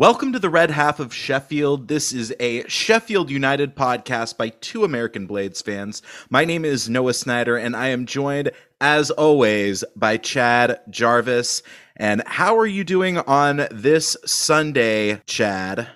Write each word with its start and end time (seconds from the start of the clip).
Welcome 0.00 0.32
to 0.32 0.38
the 0.38 0.48
Red 0.48 0.70
Half 0.70 0.98
of 0.98 1.14
Sheffield. 1.14 1.88
This 1.88 2.10
is 2.10 2.34
a 2.40 2.66
Sheffield 2.66 3.28
United 3.28 3.76
podcast 3.76 4.38
by 4.38 4.48
two 4.48 4.82
American 4.82 5.26
Blades 5.26 5.60
fans. 5.60 6.00
My 6.30 6.46
name 6.46 6.64
is 6.64 6.88
Noah 6.88 7.12
Snyder, 7.12 7.58
and 7.58 7.76
I 7.76 7.88
am 7.88 8.06
joined, 8.06 8.50
as 8.80 9.10
always, 9.10 9.84
by 9.96 10.16
Chad 10.16 10.80
Jarvis. 10.88 11.62
And 11.96 12.22
how 12.24 12.56
are 12.56 12.66
you 12.66 12.82
doing 12.82 13.18
on 13.18 13.68
this 13.70 14.16
Sunday, 14.24 15.20
Chad? 15.26 15.86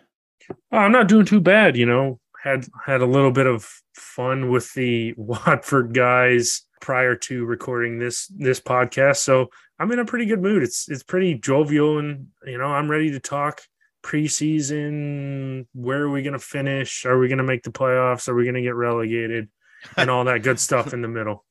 Oh, 0.71 0.77
I'm 0.77 0.93
not 0.93 1.09
doing 1.09 1.25
too 1.25 1.41
bad. 1.41 1.75
You 1.75 1.87
know, 1.87 2.21
had 2.43 2.67
had 2.85 3.01
a 3.01 3.07
little 3.07 3.33
bit 3.33 3.47
of 3.47 3.67
fun 3.95 4.51
with 4.51 4.71
the 4.75 5.15
Watford 5.17 5.95
guys 5.95 6.61
prior 6.83 7.17
to 7.17 7.47
recording 7.47 8.01
this 8.01 8.27
this 8.37 8.61
podcast, 8.61 9.17
so 9.17 9.47
I'm 9.79 9.91
in 9.93 9.99
a 9.99 10.05
pretty 10.05 10.27
good 10.27 10.43
mood. 10.43 10.63
It's 10.63 10.91
it's 10.91 11.03
pretty 11.03 11.37
jovial, 11.37 11.99
and 11.99 12.27
you 12.45 12.59
know, 12.59 12.67
I'm 12.67 12.91
ready 12.91 13.11
to 13.11 13.19
talk 13.19 13.63
preseason. 14.05 15.67
Where 15.73 16.03
are 16.03 16.11
we 16.11 16.23
going 16.23 16.35
to 16.35 16.39
finish? 16.39 17.05
Are 17.07 17.19
we 17.19 17.29
going 17.29 17.39
to 17.39 17.45
make 17.45 17.63
the 17.63 17.73
playoffs? 17.73 18.29
Are 18.29 18.35
we 18.35 18.45
going 18.45 18.55
to 18.55 18.63
get 18.63 18.75
relegated? 18.75 19.49
And 19.97 20.11
all 20.11 20.25
that 20.25 20.43
good 20.43 20.61
stuff 20.61 20.93
in 20.93 21.03
the 21.03 21.09
middle. 21.09 21.45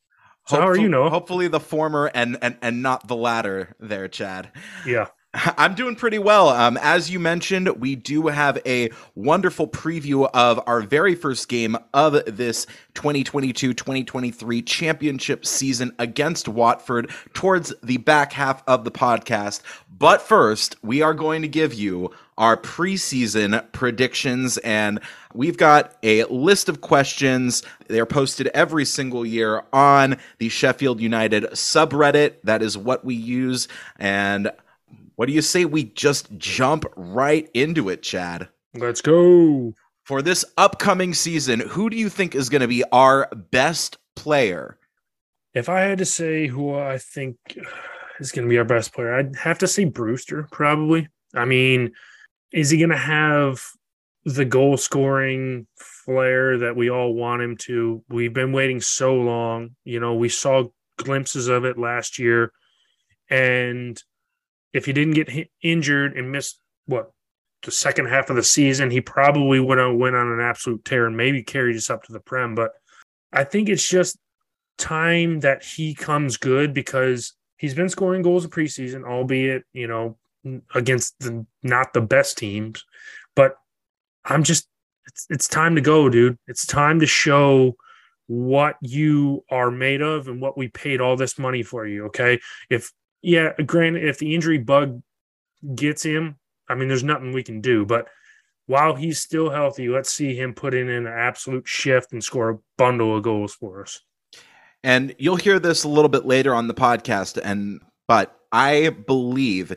So 0.47 0.57
how 0.59 0.67
are 0.67 0.77
you, 0.77 0.87
Noah? 0.87 1.09
Hopefully 1.09 1.47
the 1.47 1.59
former 1.59 2.09
and, 2.13 2.37
and 2.41 2.57
and 2.61 2.81
not 2.81 3.07
the 3.07 3.15
latter 3.15 3.75
there, 3.79 4.07
Chad. 4.07 4.51
Yeah. 4.85 5.07
I'm 5.57 5.73
doing 5.73 5.95
pretty 5.95 6.19
well. 6.19 6.49
Um, 6.49 6.77
as 6.81 7.09
you 7.09 7.19
mentioned, 7.19 7.67
we 7.79 7.95
do 7.95 8.27
have 8.27 8.59
a 8.65 8.91
wonderful 9.15 9.67
preview 9.67 10.29
of 10.33 10.61
our 10.67 10.81
very 10.81 11.15
first 11.15 11.49
game 11.49 11.75
of 11.93 12.13
this 12.25 12.65
2022 12.93 13.73
2023 13.73 14.61
championship 14.61 15.45
season 15.45 15.93
against 15.97 16.47
Watford 16.47 17.09
towards 17.33 17.73
the 17.81 17.97
back 17.97 18.33
half 18.33 18.63
of 18.67 18.83
the 18.83 18.91
podcast. 18.91 19.61
But 19.89 20.21
first, 20.21 20.75
we 20.83 21.01
are 21.01 21.13
going 21.13 21.41
to 21.41 21.47
give 21.47 21.73
you 21.73 22.11
our 22.37 22.57
preseason 22.57 23.71
predictions. 23.71 24.57
And 24.59 24.99
we've 25.33 25.57
got 25.57 25.95
a 26.03 26.23
list 26.25 26.69
of 26.69 26.81
questions. 26.81 27.63
They're 27.87 28.05
posted 28.05 28.47
every 28.47 28.85
single 28.85 29.25
year 29.25 29.63
on 29.71 30.17
the 30.39 30.49
Sheffield 30.49 30.99
United 30.99 31.43
subreddit. 31.51 32.35
That 32.43 32.61
is 32.61 32.77
what 32.77 33.05
we 33.05 33.15
use. 33.15 33.67
And 33.97 34.51
what 35.15 35.27
do 35.27 35.33
you 35.33 35.41
say 35.41 35.65
we 35.65 35.85
just 35.85 36.37
jump 36.37 36.85
right 36.95 37.49
into 37.53 37.89
it, 37.89 38.01
Chad? 38.01 38.49
Let's 38.73 39.01
go. 39.01 39.73
For 40.03 40.21
this 40.21 40.43
upcoming 40.57 41.13
season, 41.13 41.61
who 41.61 41.89
do 41.89 41.95
you 41.95 42.09
think 42.09 42.35
is 42.35 42.49
going 42.49 42.61
to 42.61 42.67
be 42.67 42.83
our 42.91 43.29
best 43.51 43.97
player? 44.15 44.77
If 45.53 45.69
I 45.69 45.81
had 45.81 45.99
to 45.99 46.05
say 46.05 46.47
who 46.47 46.75
I 46.75 46.97
think 46.97 47.37
is 48.19 48.31
going 48.31 48.45
to 48.45 48.49
be 48.49 48.57
our 48.57 48.65
best 48.65 48.93
player, 48.93 49.13
I'd 49.13 49.35
have 49.35 49.59
to 49.59 49.67
say 49.67 49.85
Brewster, 49.85 50.47
probably. 50.51 51.07
I 51.35 51.45
mean, 51.45 51.93
is 52.53 52.69
he 52.69 52.77
going 52.77 52.91
to 52.91 52.97
have 52.97 53.61
the 54.25 54.45
goal 54.45 54.77
scoring 54.77 55.67
flair 55.75 56.59
that 56.59 56.75
we 56.75 56.89
all 56.89 57.13
want 57.13 57.41
him 57.41 57.57
to? 57.57 58.03
We've 58.07 58.33
been 58.33 58.53
waiting 58.53 58.79
so 58.79 59.15
long. 59.15 59.71
You 59.83 59.99
know, 59.99 60.13
we 60.13 60.29
saw 60.29 60.65
glimpses 60.97 61.47
of 61.47 61.65
it 61.65 61.77
last 61.77 62.19
year. 62.19 62.53
And 63.29 64.01
if 64.71 64.85
he 64.85 64.93
didn't 64.93 65.15
get 65.15 65.49
injured 65.61 66.15
and 66.15 66.31
missed 66.31 66.59
what 66.85 67.11
the 67.63 67.71
second 67.71 68.07
half 68.07 68.29
of 68.29 68.35
the 68.35 68.43
season, 68.43 68.91
he 68.91 69.01
probably 69.01 69.59
would 69.59 69.79
have 69.79 69.95
went 69.95 70.15
on 70.15 70.31
an 70.31 70.39
absolute 70.39 70.85
tear 70.85 71.07
and 71.07 71.17
maybe 71.17 71.41
carried 71.41 71.75
us 71.75 71.89
up 71.89 72.03
to 72.03 72.13
the 72.13 72.19
prem. 72.19 72.53
But 72.53 72.71
I 73.31 73.43
think 73.43 73.67
it's 73.67 73.87
just 73.87 74.17
time 74.77 75.39
that 75.39 75.63
he 75.63 75.95
comes 75.95 76.37
good 76.37 76.73
because 76.73 77.33
he's 77.57 77.73
been 77.73 77.89
scoring 77.89 78.21
goals 78.21 78.45
in 78.45 78.51
preseason, 78.51 79.05
albeit 79.05 79.63
you 79.73 79.87
know 79.87 80.17
against 80.73 81.19
the 81.19 81.45
not 81.61 81.93
the 81.93 82.01
best 82.01 82.37
teams. 82.37 82.83
But 83.35 83.57
I'm 84.25 84.43
just 84.43 84.67
it's 85.07 85.27
it's 85.29 85.47
time 85.47 85.75
to 85.75 85.81
go, 85.81 86.09
dude. 86.09 86.37
It's 86.47 86.65
time 86.65 86.99
to 86.99 87.05
show 87.05 87.75
what 88.27 88.77
you 88.81 89.43
are 89.51 89.69
made 89.69 90.01
of 90.01 90.27
and 90.27 90.41
what 90.41 90.57
we 90.57 90.69
paid 90.69 91.01
all 91.01 91.15
this 91.15 91.37
money 91.37 91.63
for 91.63 91.85
you. 91.85 92.05
Okay. 92.05 92.39
If 92.69 92.91
yeah, 93.21 93.53
granted, 93.65 94.05
if 94.05 94.17
the 94.17 94.35
injury 94.35 94.57
bug 94.57 95.01
gets 95.75 96.03
him, 96.03 96.37
I 96.69 96.75
mean, 96.75 96.87
there's 96.87 97.03
nothing 97.03 97.31
we 97.31 97.43
can 97.43 97.61
do. 97.61 97.85
But 97.85 98.07
while 98.65 98.95
he's 98.95 99.19
still 99.19 99.49
healthy, 99.49 99.89
let's 99.89 100.11
see 100.11 100.35
him 100.35 100.53
put 100.53 100.73
in 100.73 100.89
an 100.89 101.07
absolute 101.07 101.67
shift 101.67 102.13
and 102.13 102.23
score 102.23 102.49
a 102.49 102.59
bundle 102.77 103.15
of 103.15 103.23
goals 103.23 103.53
for 103.53 103.81
us. 103.81 103.99
And 104.83 105.15
you'll 105.17 105.37
hear 105.37 105.59
this 105.59 105.83
a 105.83 105.89
little 105.89 106.09
bit 106.09 106.25
later 106.25 106.53
on 106.53 106.67
the 106.67 106.73
podcast. 106.73 107.39
And 107.41 107.81
but 108.07 108.37
I 108.51 108.89
believe 108.89 109.75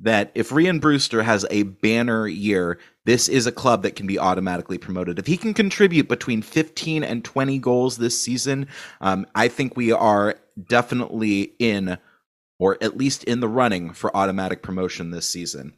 that 0.00 0.30
if 0.34 0.50
Rhian 0.50 0.80
Brewster 0.80 1.22
has 1.22 1.44
a 1.50 1.64
banner 1.64 2.26
year, 2.26 2.78
this 3.04 3.28
is 3.28 3.46
a 3.46 3.52
club 3.52 3.82
that 3.82 3.96
can 3.96 4.06
be 4.06 4.18
automatically 4.18 4.78
promoted. 4.78 5.18
If 5.18 5.26
he 5.26 5.36
can 5.36 5.54
contribute 5.54 6.08
between 6.08 6.42
15 6.42 7.02
and 7.02 7.24
20 7.24 7.58
goals 7.58 7.96
this 7.96 8.20
season, 8.20 8.68
um, 9.00 9.26
I 9.34 9.48
think 9.48 9.76
we 9.76 9.92
are 9.92 10.36
definitely 10.68 11.54
in, 11.58 11.98
or 12.58 12.76
at 12.82 12.96
least 12.96 13.24
in 13.24 13.40
the 13.40 13.48
running 13.48 13.92
for 13.92 14.14
automatic 14.16 14.62
promotion 14.62 15.10
this 15.10 15.28
season. 15.28 15.74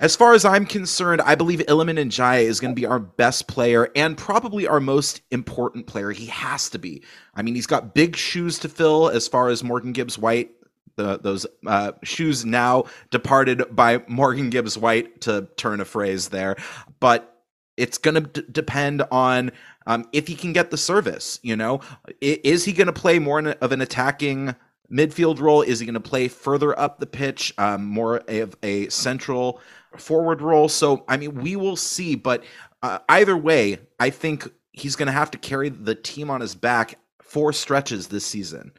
As 0.00 0.14
far 0.14 0.32
as 0.32 0.44
I'm 0.44 0.64
concerned, 0.64 1.20
I 1.22 1.34
believe 1.34 1.58
Iliman 1.66 1.98
Ndiaye 1.98 2.44
is 2.44 2.60
going 2.60 2.72
to 2.72 2.80
be 2.80 2.86
our 2.86 3.00
best 3.00 3.48
player 3.48 3.90
and 3.96 4.16
probably 4.16 4.64
our 4.64 4.78
most 4.78 5.22
important 5.32 5.88
player. 5.88 6.12
He 6.12 6.26
has 6.26 6.70
to 6.70 6.78
be. 6.78 7.02
I 7.34 7.42
mean, 7.42 7.56
he's 7.56 7.66
got 7.66 7.94
big 7.94 8.14
shoes 8.14 8.60
to 8.60 8.68
fill 8.68 9.08
as 9.08 9.26
far 9.26 9.48
as 9.48 9.64
Morgan 9.64 9.92
Gibbs 9.92 10.16
White 10.16 10.52
the, 10.98 11.18
those 11.18 11.46
uh, 11.66 11.92
shoes 12.02 12.44
now 12.44 12.84
departed 13.10 13.64
by 13.74 14.02
Morgan 14.06 14.50
Gibbs 14.50 14.76
White 14.76 15.22
to 15.22 15.48
turn 15.56 15.80
a 15.80 15.86
phrase 15.86 16.28
there, 16.28 16.56
but 17.00 17.42
it's 17.78 17.96
going 17.96 18.16
to 18.16 18.20
d- 18.42 18.48
depend 18.50 19.02
on 19.12 19.52
um, 19.86 20.04
if 20.12 20.26
he 20.26 20.34
can 20.34 20.52
get 20.52 20.70
the 20.70 20.76
service. 20.76 21.38
You 21.42 21.56
know, 21.56 21.80
I- 22.20 22.40
is 22.44 22.64
he 22.64 22.72
going 22.72 22.88
to 22.88 22.92
play 22.92 23.18
more 23.18 23.38
of 23.40 23.72
an 23.72 23.80
attacking 23.80 24.54
midfield 24.92 25.40
role? 25.40 25.62
Is 25.62 25.78
he 25.80 25.86
going 25.86 25.94
to 25.94 26.00
play 26.00 26.28
further 26.28 26.78
up 26.78 26.98
the 26.98 27.06
pitch, 27.06 27.54
um, 27.56 27.86
more 27.86 28.16
of 28.28 28.56
a 28.62 28.88
central 28.88 29.60
forward 29.96 30.42
role? 30.42 30.68
So, 30.68 31.04
I 31.08 31.16
mean, 31.16 31.36
we 31.36 31.54
will 31.56 31.76
see. 31.76 32.16
But 32.16 32.42
uh, 32.82 32.98
either 33.08 33.36
way, 33.36 33.78
I 34.00 34.10
think 34.10 34.48
he's 34.72 34.96
going 34.96 35.06
to 35.06 35.12
have 35.12 35.30
to 35.30 35.38
carry 35.38 35.68
the 35.68 35.94
team 35.94 36.28
on 36.30 36.40
his 36.40 36.54
back 36.56 36.98
for 37.22 37.52
stretches 37.52 38.08
this 38.08 38.26
season. 38.26 38.72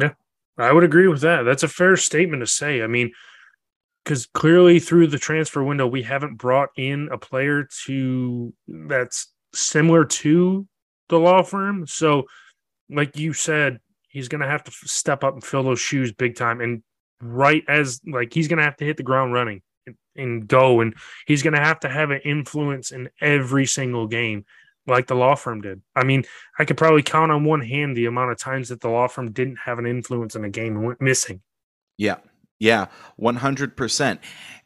Yeah. 0.00 0.12
I 0.56 0.72
would 0.72 0.84
agree 0.84 1.08
with 1.08 1.22
that. 1.22 1.42
That's 1.42 1.62
a 1.62 1.68
fair 1.68 1.96
statement 1.96 2.42
to 2.42 2.46
say. 2.46 2.82
I 2.82 2.86
mean, 2.86 3.12
because 4.04 4.26
clearly 4.26 4.78
through 4.78 5.08
the 5.08 5.18
transfer 5.18 5.62
window, 5.62 5.86
we 5.86 6.02
haven't 6.02 6.36
brought 6.36 6.68
in 6.76 7.08
a 7.10 7.18
player 7.18 7.68
to 7.86 8.52
that's 8.68 9.32
similar 9.54 10.04
to 10.04 10.66
the 11.08 11.18
law 11.18 11.42
firm. 11.42 11.86
So, 11.86 12.24
like 12.90 13.16
you 13.16 13.32
said, 13.32 13.80
he's 14.08 14.28
going 14.28 14.42
to 14.42 14.48
have 14.48 14.62
to 14.64 14.70
step 14.70 15.24
up 15.24 15.34
and 15.34 15.42
fill 15.42 15.62
those 15.62 15.80
shoes 15.80 16.12
big 16.12 16.36
time. 16.36 16.60
And 16.60 16.82
right 17.20 17.64
as 17.68 18.00
like 18.06 18.32
he's 18.32 18.48
going 18.48 18.58
to 18.58 18.64
have 18.64 18.76
to 18.76 18.84
hit 18.84 18.96
the 18.96 19.02
ground 19.02 19.32
running 19.32 19.62
and, 19.86 19.96
and 20.16 20.46
go, 20.46 20.80
and 20.80 20.94
he's 21.26 21.42
going 21.42 21.54
to 21.54 21.60
have 21.60 21.80
to 21.80 21.88
have 21.88 22.10
an 22.10 22.20
influence 22.24 22.92
in 22.92 23.08
every 23.20 23.66
single 23.66 24.06
game 24.06 24.44
like 24.86 25.06
the 25.06 25.14
law 25.14 25.34
firm 25.34 25.60
did. 25.60 25.80
I 25.96 26.04
mean, 26.04 26.24
I 26.58 26.64
could 26.64 26.76
probably 26.76 27.02
count 27.02 27.32
on 27.32 27.44
one 27.44 27.60
hand 27.60 27.96
the 27.96 28.06
amount 28.06 28.32
of 28.32 28.38
times 28.38 28.68
that 28.68 28.80
the 28.80 28.88
law 28.88 29.08
firm 29.08 29.32
didn't 29.32 29.56
have 29.56 29.78
an 29.78 29.86
influence 29.86 30.34
in 30.34 30.44
a 30.44 30.50
game 30.50 30.76
and 30.76 30.86
went 30.86 31.00
missing. 31.00 31.40
Yeah. 31.96 32.16
Yeah. 32.58 32.86
100%. 33.20 34.18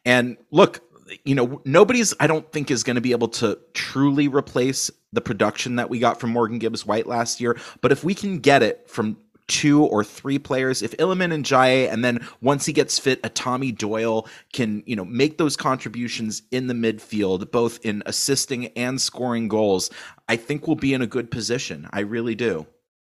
And 0.05 0.37
look, 0.51 0.81
you 1.25 1.35
know, 1.35 1.61
nobody's, 1.65 2.13
I 2.19 2.27
don't 2.27 2.49
think, 2.51 2.69
is 2.69 2.83
going 2.83 2.95
to 2.95 3.01
be 3.01 3.11
able 3.11 3.29
to 3.29 3.57
truly 3.73 4.27
replace 4.27 4.91
the 5.11 5.21
production 5.21 5.75
that 5.77 5.89
we 5.89 5.99
got 5.99 6.19
from 6.19 6.31
Morgan 6.31 6.59
Gibbs 6.59 6.85
White 6.85 7.07
last 7.07 7.41
year. 7.41 7.57
But 7.81 7.91
if 7.91 8.03
we 8.03 8.13
can 8.13 8.39
get 8.39 8.61
it 8.61 8.89
from 8.89 9.17
two 9.49 9.83
or 9.83 10.03
three 10.03 10.39
players. 10.39 10.81
If 10.81 10.95
Iliman 10.97 11.43
Ndiaye, 11.43 11.91
and 11.91 12.05
then 12.05 12.25
once 12.41 12.65
he 12.65 12.71
gets 12.71 12.97
fit, 12.97 13.19
a 13.23 13.29
Tommy 13.29 13.73
Doyle 13.73 14.27
can, 14.53 14.83
you 14.85 14.95
know, 14.95 15.03
make 15.03 15.37
those 15.37 15.57
contributions 15.57 16.43
in 16.51 16.67
the 16.67 16.73
midfield, 16.73 17.51
both 17.51 17.83
in 17.83 18.01
assisting 18.05 18.67
and 18.67 19.01
scoring 19.01 19.49
goals, 19.49 19.89
I 20.29 20.37
think 20.37 20.67
we'll 20.67 20.77
be 20.77 20.93
in 20.93 21.01
a 21.01 21.07
good 21.07 21.29
position. 21.29 21.89
I 21.91 22.01
really 22.01 22.35
do. 22.35 22.65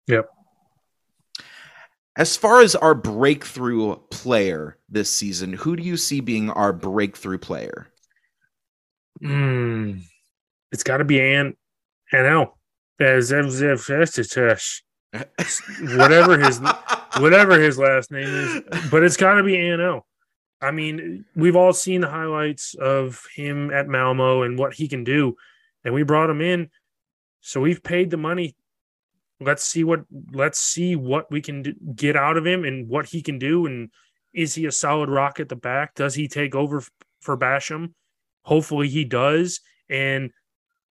Yep. 0.07 0.29
As 2.17 2.35
far 2.35 2.61
as 2.61 2.75
our 2.75 2.95
breakthrough 2.95 3.95
player 4.09 4.77
this 4.89 5.11
season, 5.11 5.53
who 5.53 5.75
do 5.75 5.83
you 5.83 5.95
see 5.97 6.19
being 6.19 6.49
our 6.49 6.73
breakthrough 6.73 7.37
player? 7.37 7.87
Mm, 9.21 10.01
it's 10.71 10.83
got 10.83 10.97
to 10.97 11.05
be 11.05 11.19
An 11.19 11.55
Anel. 12.13 12.51
As 12.99 13.31
whatever 15.97 16.37
his 16.39 16.59
whatever 17.17 17.59
his 17.59 17.77
last 17.77 18.11
name 18.11 18.27
is, 18.27 18.61
but 18.89 19.03
it's 19.03 19.17
got 19.17 19.35
to 19.35 19.43
be 19.43 19.57
Ano. 19.57 20.05
I 20.61 20.71
mean, 20.71 21.25
we've 21.35 21.55
all 21.55 21.73
seen 21.73 22.01
the 22.01 22.09
highlights 22.09 22.75
of 22.75 23.25
him 23.35 23.71
at 23.71 23.87
Malmo 23.87 24.43
and 24.43 24.57
what 24.59 24.73
he 24.73 24.87
can 24.87 25.03
do, 25.03 25.35
and 25.83 25.93
we 25.93 26.03
brought 26.03 26.29
him 26.29 26.41
in, 26.41 26.69
so 27.41 27.61
we've 27.61 27.83
paid 27.83 28.11
the 28.11 28.17
money. 28.17 28.55
Let's 29.39 29.63
see 29.63 29.83
what 29.83 30.05
let's 30.31 30.59
see 30.59 30.95
what 30.95 31.31
we 31.31 31.41
can 31.41 31.63
do, 31.63 31.73
get 31.95 32.15
out 32.15 32.37
of 32.37 32.45
him 32.45 32.63
and 32.63 32.87
what 32.87 33.07
he 33.07 33.21
can 33.21 33.39
do, 33.39 33.65
and 33.65 33.89
is 34.33 34.55
he 34.55 34.65
a 34.65 34.71
solid 34.71 35.09
rock 35.09 35.39
at 35.39 35.49
the 35.49 35.55
back? 35.55 35.95
Does 35.95 36.15
he 36.15 36.27
take 36.27 36.55
over 36.55 36.83
for 37.19 37.37
Basham? 37.37 37.93
Hopefully 38.43 38.87
he 38.87 39.03
does. 39.03 39.61
And 39.89 40.31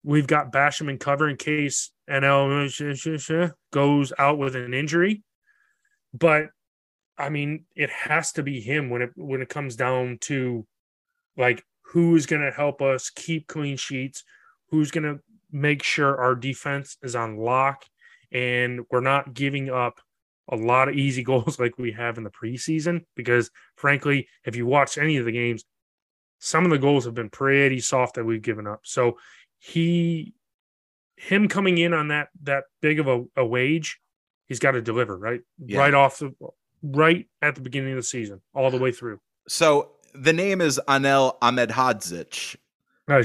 we've 0.04 0.28
got 0.28 0.52
Basham 0.52 0.90
and 0.90 1.00
cover 1.00 1.30
in 1.30 1.38
case 1.38 1.92
Anel 2.10 3.54
goes 3.72 4.14
out 4.18 4.38
with 4.38 4.56
an 4.56 4.74
injury. 4.74 5.24
But 6.14 6.48
I 7.18 7.30
mean, 7.30 7.66
it 7.76 7.90
has 7.90 8.32
to 8.34 8.44
be 8.44 8.62
him 8.62 8.90
when 8.90 9.02
it 9.02 9.12
when 9.16 9.42
it 9.42 9.50
comes 9.50 9.76
down 9.76 10.18
to 10.22 10.66
like 11.38 11.64
who's 11.82 12.26
going 12.26 12.42
to 12.42 12.52
help 12.52 12.82
us 12.82 13.10
keep 13.10 13.48
clean 13.48 13.78
sheets, 13.78 14.24
who's 14.70 14.92
going 14.92 15.04
to 15.04 15.20
make 15.52 15.84
sure 15.84 16.18
our 16.18 16.36
defense 16.36 16.98
is 17.02 17.16
on 17.16 17.38
lock 17.38 17.84
and 18.32 18.82
we're 18.92 19.00
not 19.00 19.34
giving 19.34 19.70
up 19.70 20.00
a 20.52 20.56
lot 20.56 20.88
of 20.88 20.96
easy 20.96 21.24
goals 21.30 21.60
like 21.60 21.78
we 21.78 21.92
have 21.92 22.18
in 22.18 22.24
the 22.24 22.30
preseason 22.30 23.06
because 23.16 23.52
frankly, 23.76 24.28
if 24.46 24.56
you 24.56 24.66
watch 24.66 24.98
any 24.98 25.18
of 25.18 25.26
the 25.26 25.32
games, 25.32 25.66
some 26.40 26.64
of 26.64 26.72
the 26.72 26.78
goals 26.78 27.06
have 27.06 27.14
been 27.14 27.30
pretty 27.30 27.80
soft 27.80 28.16
that 28.16 28.24
we've 28.24 28.42
given 28.42 28.66
up. 28.66 28.80
So 28.84 29.18
he 29.60 30.34
him 31.18 31.48
coming 31.48 31.78
in 31.78 31.94
on 31.94 32.08
that 32.08 32.30
that 32.44 32.64
big 32.82 33.00
of 33.00 33.08
a, 33.08 33.24
a 33.36 33.46
wage, 33.46 34.00
he's 34.48 34.60
got 34.60 34.72
to 34.72 34.82
deliver 34.82 35.18
right 35.18 35.42
yeah. 35.64 35.80
right 35.80 35.94
off 35.94 36.20
the 36.20 36.34
right 36.82 37.28
at 37.42 37.56
the 37.56 37.62
beginning 37.62 37.92
of 37.92 37.98
the 37.98 38.04
season, 38.04 38.42
all 38.54 38.72
the 38.72 38.78
way 38.78 38.92
through. 38.92 39.20
So 39.48 39.92
the 40.14 40.34
name 40.34 40.62
is 40.62 40.80
Anel 40.88 41.38
Ahmedhodzic. 41.40 42.56
Ah, 43.10 43.22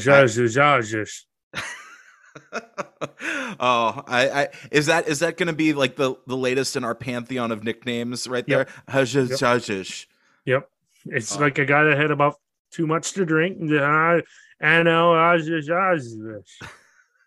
oh, 3.60 4.02
I, 4.06 4.28
I 4.30 4.48
is 4.70 4.86
that 4.86 5.08
is 5.08 5.20
that 5.20 5.36
going 5.36 5.46
to 5.46 5.52
be 5.52 5.72
like 5.72 5.96
the 5.96 6.16
the 6.26 6.36
latest 6.36 6.76
in 6.76 6.84
our 6.84 6.94
pantheon 6.94 7.52
of 7.52 7.62
nicknames 7.62 8.26
right 8.26 8.46
there? 8.46 8.60
Yep. 8.60 8.70
Yep. 10.46 10.68
yep. 11.06 11.16
It's 11.16 11.36
oh. 11.36 11.40
like 11.40 11.58
a 11.58 11.64
guy 11.64 11.84
that 11.84 11.96
had 11.96 12.10
about 12.10 12.36
too 12.70 12.86
much 12.86 13.12
to 13.12 13.24
drink. 13.24 13.58
And 14.60 14.88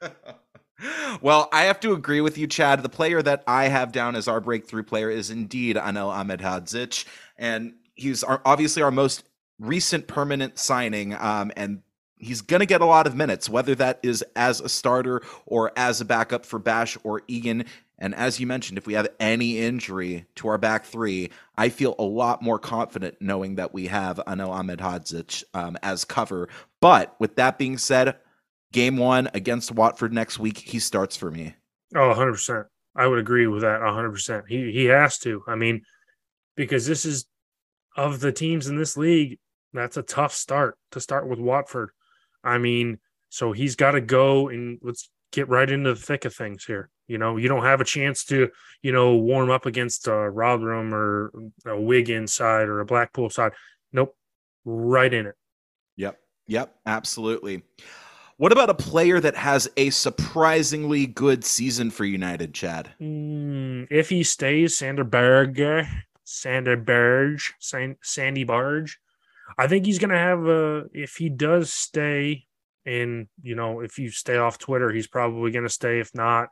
well, 1.21 1.49
I 1.51 1.63
have 1.63 1.79
to 1.81 1.93
agree 1.93 2.21
with 2.21 2.37
you, 2.37 2.47
Chad. 2.47 2.83
The 2.83 2.89
player 2.89 3.21
that 3.21 3.43
I 3.47 3.67
have 3.67 3.91
down 3.91 4.15
as 4.15 4.27
our 4.27 4.39
breakthrough 4.39 4.83
player 4.83 5.09
is 5.09 5.29
indeed 5.29 5.75
Anel 5.75 6.13
Ahmedhodzic, 6.13 7.05
and 7.37 7.73
he's 7.95 8.23
our, 8.23 8.41
obviously 8.45 8.83
our 8.83 8.91
most 8.91 9.23
recent 9.59 10.07
permanent 10.07 10.59
signing. 10.59 11.15
Um, 11.15 11.51
and 11.57 11.81
he's 12.17 12.41
going 12.41 12.59
to 12.59 12.65
get 12.65 12.81
a 12.81 12.85
lot 12.85 13.07
of 13.07 13.15
minutes, 13.15 13.49
whether 13.49 13.75
that 13.75 13.99
is 14.03 14.23
as 14.35 14.61
a 14.61 14.69
starter 14.69 15.21
or 15.45 15.71
as 15.75 16.01
a 16.01 16.05
backup 16.05 16.45
for 16.45 16.59
Bash 16.59 16.97
or 17.03 17.21
Egan. 17.27 17.65
And 17.99 18.13
as 18.13 18.39
you 18.39 18.45
mentioned, 18.45 18.77
if 18.77 18.85
we 18.85 18.93
have 18.93 19.07
any 19.19 19.59
injury 19.59 20.25
to 20.35 20.49
our 20.49 20.57
back 20.57 20.85
three, 20.85 21.31
I 21.57 21.69
feel 21.69 21.95
a 21.97 22.03
lot 22.03 22.41
more 22.41 22.59
confident 22.59 23.17
knowing 23.19 23.55
that 23.55 23.73
we 23.73 23.87
have 23.87 24.21
Anel 24.27 24.49
Ahmedhodzic 24.49 25.43
um, 25.53 25.77
as 25.81 26.05
cover. 26.05 26.47
But 26.79 27.15
with 27.19 27.35
that 27.37 27.57
being 27.57 27.77
said, 27.77 28.15
game 28.71 28.97
one 28.97 29.29
against 29.33 29.71
Watford 29.71 30.13
next 30.13 30.37
week, 30.37 30.59
he 30.59 30.79
starts 30.79 31.17
for 31.17 31.31
me. 31.31 31.55
Oh, 31.95 32.13
100%. 32.15 32.65
I 32.95 33.07
would 33.07 33.19
agree 33.19 33.47
with 33.47 33.61
that 33.61 33.81
100%. 33.81 34.43
He, 34.47 34.71
he 34.71 34.85
has 34.85 35.17
to. 35.19 35.43
I 35.47 35.55
mean, 35.55 35.81
because 36.55 36.85
this 36.85 37.05
is 37.05 37.25
of 37.95 38.19
the 38.19 38.31
teams 38.31 38.67
in 38.67 38.77
this 38.77 38.95
league, 38.95 39.39
that's 39.73 39.97
a 39.97 40.03
tough 40.03 40.33
start 40.33 40.77
to 40.91 40.99
start 40.99 41.27
with 41.27 41.39
Watford. 41.39 41.89
I 42.43 42.57
mean, 42.57 42.99
so 43.29 43.51
he's 43.51 43.75
got 43.75 43.91
to 43.91 44.01
go 44.01 44.49
and 44.49 44.79
let's 44.81 45.09
get 45.31 45.49
right 45.49 45.69
into 45.69 45.93
the 45.93 45.99
thick 45.99 46.25
of 46.25 46.33
things 46.33 46.63
here. 46.63 46.89
You 47.07 47.17
know, 47.17 47.37
you 47.37 47.47
don't 47.47 47.63
have 47.63 47.81
a 47.81 47.85
chance 47.85 48.25
to, 48.25 48.49
you 48.81 48.91
know, 48.91 49.15
warm 49.15 49.49
up 49.49 49.65
against 49.65 50.07
a 50.07 50.13
Rotherham 50.13 50.93
or 50.93 51.31
a 51.65 51.79
Wigan 51.79 52.27
side 52.27 52.67
or 52.67 52.81
a 52.81 52.85
Blackpool 52.85 53.29
side. 53.29 53.53
Nope, 53.93 54.15
right 54.65 55.13
in 55.13 55.27
it. 55.27 55.35
Yep, 55.95 56.19
yep, 56.47 56.75
absolutely. 56.85 57.63
What 58.37 58.51
about 58.51 58.69
a 58.69 58.75
player 58.75 59.19
that 59.19 59.35
has 59.35 59.67
a 59.77 59.89
surprisingly 59.89 61.07
good 61.07 61.43
season 61.43 61.89
for 61.89 62.05
United, 62.05 62.53
Chad? 62.53 62.89
Mm, 63.01 63.87
if 63.89 64.09
he 64.09 64.21
stays, 64.21 64.77
Sander 64.77 65.03
Berge, 65.03 65.87
Sander 66.23 66.77
Berge, 66.77 67.53
Sandy 68.03 68.43
Barge. 68.43 68.99
I 69.57 69.67
think 69.67 69.85
he's 69.85 69.97
going 69.97 70.11
to 70.11 70.17
have 70.17 70.45
a, 70.45 70.83
if 70.93 71.15
he 71.15 71.29
does 71.29 71.73
stay, 71.73 72.45
and, 72.85 73.27
you 73.41 73.55
know, 73.55 73.79
if 73.79 73.97
you 73.97 74.11
stay 74.11 74.37
off 74.37 74.59
Twitter, 74.59 74.91
he's 74.91 75.07
probably 75.07 75.51
going 75.51 75.63
to 75.63 75.69
stay. 75.69 75.99
If 75.99 76.13
not, 76.13 76.49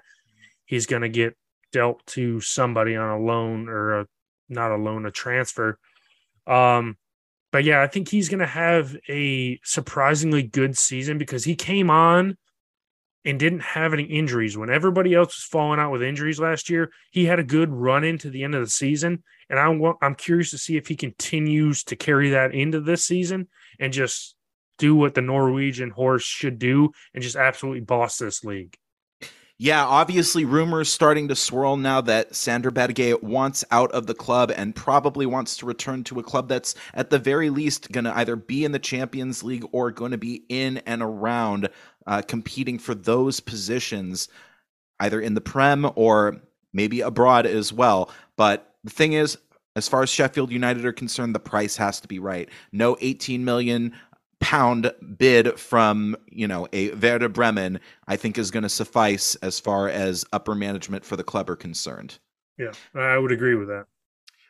he's 0.66 0.86
going 0.86 1.02
to 1.02 1.10
get 1.10 1.36
dealt 1.72 2.06
to 2.08 2.40
somebody 2.42 2.96
on 2.96 3.10
a 3.10 3.20
loan 3.20 3.70
or 3.70 4.00
a, 4.00 4.08
not 4.50 4.72
a 4.72 4.78
loan, 4.78 5.06
a 5.06 5.12
transfer. 5.12 5.78
Um, 6.48 6.98
but 7.52 7.64
yeah, 7.64 7.82
I 7.82 7.88
think 7.88 8.10
he's 8.10 8.30
going 8.30 8.40
to 8.40 8.46
have 8.46 8.96
a 9.10 9.60
surprisingly 9.64 10.44
good 10.44 10.78
season 10.78 11.18
because 11.18 11.44
he 11.44 11.56
came 11.56 11.90
on 11.90 12.38
and 13.24 13.40
didn't 13.40 13.62
have 13.62 13.94
any 13.94 14.04
injuries. 14.04 14.58
When 14.58 14.70
everybody 14.70 15.14
else 15.14 15.36
was 15.36 15.48
falling 15.50 15.80
out 15.80 15.92
with 15.92 16.04
injuries 16.04 16.40
last 16.40 16.70
year, 16.70 16.92
he 17.12 17.26
had 17.26 17.40
a 17.40 17.44
good 17.44 17.70
run 17.72 18.04
into 18.04 18.30
the 18.30 18.44
end 18.44 18.56
of 18.56 18.62
the 18.62 18.70
season. 18.70 19.24
And 19.50 19.60
I'm, 19.60 19.82
I'm 20.02 20.16
curious 20.16 20.52
to 20.52 20.58
see 20.58 20.78
if 20.78 20.88
he 20.88 20.96
continues 20.96 21.84
to 21.86 21.96
carry 21.96 22.32
that 22.32 22.54
into 22.54 22.82
this 22.82 23.06
season 23.06 23.48
and 23.80 23.92
just 23.92 24.36
do 24.78 24.96
what 24.96 25.16
the 25.16 25.22
Norwegian 25.22 25.90
horse 25.90 26.24
should 26.24 26.60
do 26.60 26.92
and 27.14 27.24
just 27.24 27.36
absolutely 27.36 27.82
boss 27.82 28.18
this 28.18 28.44
league. 28.44 28.78
Yeah, 29.58 29.86
obviously, 29.86 30.44
rumors 30.44 30.92
starting 30.92 31.30
to 31.30 31.36
swirl 31.36 31.78
now 31.78 32.02
that 32.02 32.36
Sander 32.36 32.72
Berge 32.72 33.14
wants 33.22 33.64
out 33.72 33.90
of 33.94 34.06
the 34.06 34.14
club 34.14 34.52
and 34.54 34.76
probably 34.76 35.26
wants 35.26 35.56
to 35.58 35.66
return 35.66 36.04
to 36.06 36.20
a 36.20 36.24
club 36.24 36.50
that's 36.50 36.76
at 36.94 37.10
the 37.10 37.20
very 37.20 37.50
least 37.50 37.90
going 37.94 38.04
to 38.04 38.18
either 38.18 38.36
be 38.36 38.66
in 38.66 38.74
the 38.74 38.80
Champions 38.80 39.44
League 39.44 39.66
or 39.72 39.92
going 39.92 40.12
to 40.12 40.18
be 40.18 40.44
in 40.50 40.80
and 40.80 41.02
around 41.02 41.70
uh, 42.06 42.22
competing 42.22 42.78
for 42.78 42.94
those 42.94 43.40
positions, 43.40 44.28
either 45.00 45.22
in 45.22 45.36
the 45.36 45.42
Prem 45.42 45.90
or 45.96 46.36
maybe 46.74 47.00
abroad 47.00 47.46
as 47.46 47.72
well. 47.72 48.12
But 48.36 48.76
the 48.84 48.92
thing 48.92 49.14
is, 49.14 49.38
as 49.78 49.88
far 49.88 50.04
as 50.04 50.10
Sheffield 50.10 50.52
United 50.52 50.86
are 50.86 50.94
concerned, 50.94 51.34
the 51.34 51.40
price 51.40 51.78
has 51.78 52.02
to 52.02 52.08
be 52.10 52.20
right. 52.20 52.50
No 52.74 52.98
18 53.00 53.46
million 53.46 53.94
pound 54.40 54.92
bid 55.18 55.60
from 55.60 56.16
you 56.30 56.48
know 56.48 56.68
a 56.74 56.92
Werder 56.92 57.30
Bremen, 57.30 57.80
I 58.08 58.16
think 58.16 58.38
is 58.38 58.52
going 58.52 58.64
to 58.64 58.70
suffice 58.70 59.36
as 59.36 59.60
far 59.60 59.90
as 59.90 60.26
upper 60.34 60.56
management 60.56 61.06
for 61.06 61.16
the 61.16 61.24
club 61.24 61.50
are 61.50 61.56
concerned. 61.56 62.20
Yeah, 62.58 62.72
I 62.94 63.18
would 63.18 63.32
agree 63.32 63.56
with 63.56 63.68
that. 63.68 63.86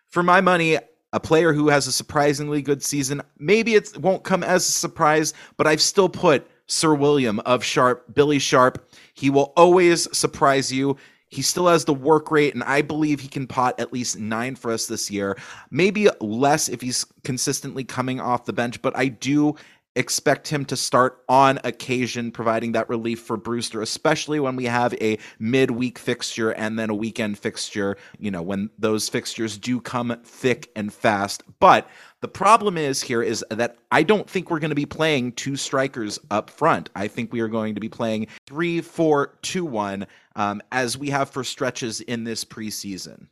For 0.07 0.24
my 0.24 0.41
money, 0.41 0.77
a 1.13 1.19
player 1.19 1.53
who 1.53 1.69
has 1.69 1.88
a 1.88 1.91
surprisingly 1.91 2.62
good 2.62 2.83
season, 2.83 3.21
maybe 3.39 3.75
it 3.75 3.98
won't 3.98 4.24
come 4.24 4.43
as 4.43 4.67
a 4.67 4.71
surprise, 4.71 5.33
but 5.57 5.65
I've 5.65 5.81
still 5.81 6.09
put 6.09 6.48
Sir 6.67 6.93
William 6.93 7.39
of 7.41 7.63
Sharp, 7.63 8.13
Billy 8.13 8.39
Sharp. 8.39 8.89
He 9.13 9.29
will 9.29 9.53
always 9.55 10.07
surprise 10.15 10.71
you. 10.71 10.98
He 11.27 11.41
still 11.41 11.67
has 11.67 11.86
the 11.86 11.93
work 11.93 12.31
rate, 12.31 12.53
and 12.53 12.63
I 12.63 12.81
believe 12.81 13.19
he 13.19 13.27
can 13.27 13.48
pot 13.48 13.79
at 13.79 13.91
least 13.91 14.19
nine 14.19 14.55
for 14.55 14.71
us 14.71 14.88
this 14.88 15.09
year. 15.09 15.38
Maybe 15.71 16.07
less 16.21 16.69
if 16.69 16.81
he's 16.81 17.05
consistently 17.24 17.83
coming 17.83 18.19
off 18.19 18.45
the 18.45 18.53
bench, 18.53 18.81
but 18.81 18.95
I 18.95 19.07
do 19.07 19.55
expect 19.95 20.47
him 20.47 20.65
to 20.65 20.75
start 20.75 21.23
on 21.29 21.59
occasion, 21.63 22.31
providing 22.31 22.73
that 22.73 22.89
relief 22.89 23.21
for 23.21 23.37
Brewster, 23.37 23.81
especially 23.81 24.39
when 24.39 24.55
we 24.55 24.65
have 24.65 24.93
a 24.95 25.17
midweek 25.39 25.97
fixture 25.97 26.51
and 26.51 26.77
then 26.77 26.89
a 26.89 26.95
weekend 26.95 27.37
fixture, 27.37 27.97
you 28.19 28.31
know, 28.31 28.41
when 28.41 28.69
those 28.77 29.09
fixtures 29.09 29.57
do 29.57 29.79
come 29.79 30.15
thick 30.23 30.71
and 30.75 30.93
fast. 30.93 31.43
But 31.59 31.89
the 32.21 32.27
problem 32.27 32.77
is 32.77 33.01
here 33.01 33.21
is 33.21 33.45
that 33.51 33.77
I 33.91 34.03
don't 34.03 34.29
think 34.29 34.49
we're 34.49 34.59
going 34.59 34.69
to 34.69 34.75
be 34.75 34.85
playing 34.85 35.33
two 35.33 35.55
strikers 35.55 36.19
up 36.31 36.49
front. 36.49 36.89
I 36.95 37.07
think 37.07 37.31
we 37.31 37.39
are 37.41 37.47
going 37.47 37.75
to 37.75 37.81
be 37.81 37.89
playing 37.89 38.27
three, 38.47 38.81
four, 38.81 39.37
two, 39.41 39.65
one, 39.65 40.07
um, 40.35 40.61
as 40.71 40.97
we 40.97 41.09
have 41.11 41.29
for 41.29 41.43
stretches 41.43 42.01
in 42.01 42.23
this 42.23 42.43
preseason. 42.43 43.27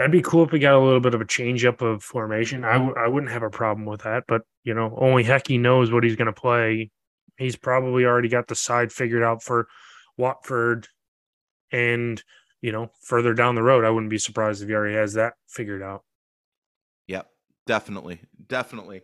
That'd 0.00 0.12
be 0.12 0.22
cool 0.22 0.44
if 0.44 0.50
we 0.50 0.58
got 0.58 0.72
a 0.72 0.78
little 0.82 1.00
bit 1.00 1.12
of 1.12 1.20
a 1.20 1.26
change 1.26 1.62
up 1.66 1.82
of 1.82 2.02
formation. 2.02 2.64
I 2.64 2.72
w- 2.78 2.94
I 2.96 3.06
wouldn't 3.06 3.32
have 3.32 3.42
a 3.42 3.50
problem 3.50 3.84
with 3.84 4.00
that, 4.04 4.24
but 4.26 4.40
you 4.64 4.72
know, 4.72 4.96
only 4.98 5.22
Hecky 5.22 5.60
knows 5.60 5.92
what 5.92 6.04
he's 6.04 6.16
going 6.16 6.24
to 6.24 6.32
play. 6.32 6.90
He's 7.36 7.54
probably 7.54 8.06
already 8.06 8.30
got 8.30 8.48
the 8.48 8.54
side 8.54 8.92
figured 8.92 9.22
out 9.22 9.42
for 9.42 9.68
Watford, 10.16 10.88
and 11.70 12.22
you 12.62 12.72
know, 12.72 12.90
further 13.02 13.34
down 13.34 13.56
the 13.56 13.62
road, 13.62 13.84
I 13.84 13.90
wouldn't 13.90 14.08
be 14.08 14.16
surprised 14.16 14.62
if 14.62 14.68
he 14.70 14.74
already 14.74 14.94
has 14.94 15.12
that 15.12 15.34
figured 15.46 15.82
out. 15.82 16.02
Yep, 17.08 17.28
definitely, 17.66 18.22
definitely. 18.48 19.02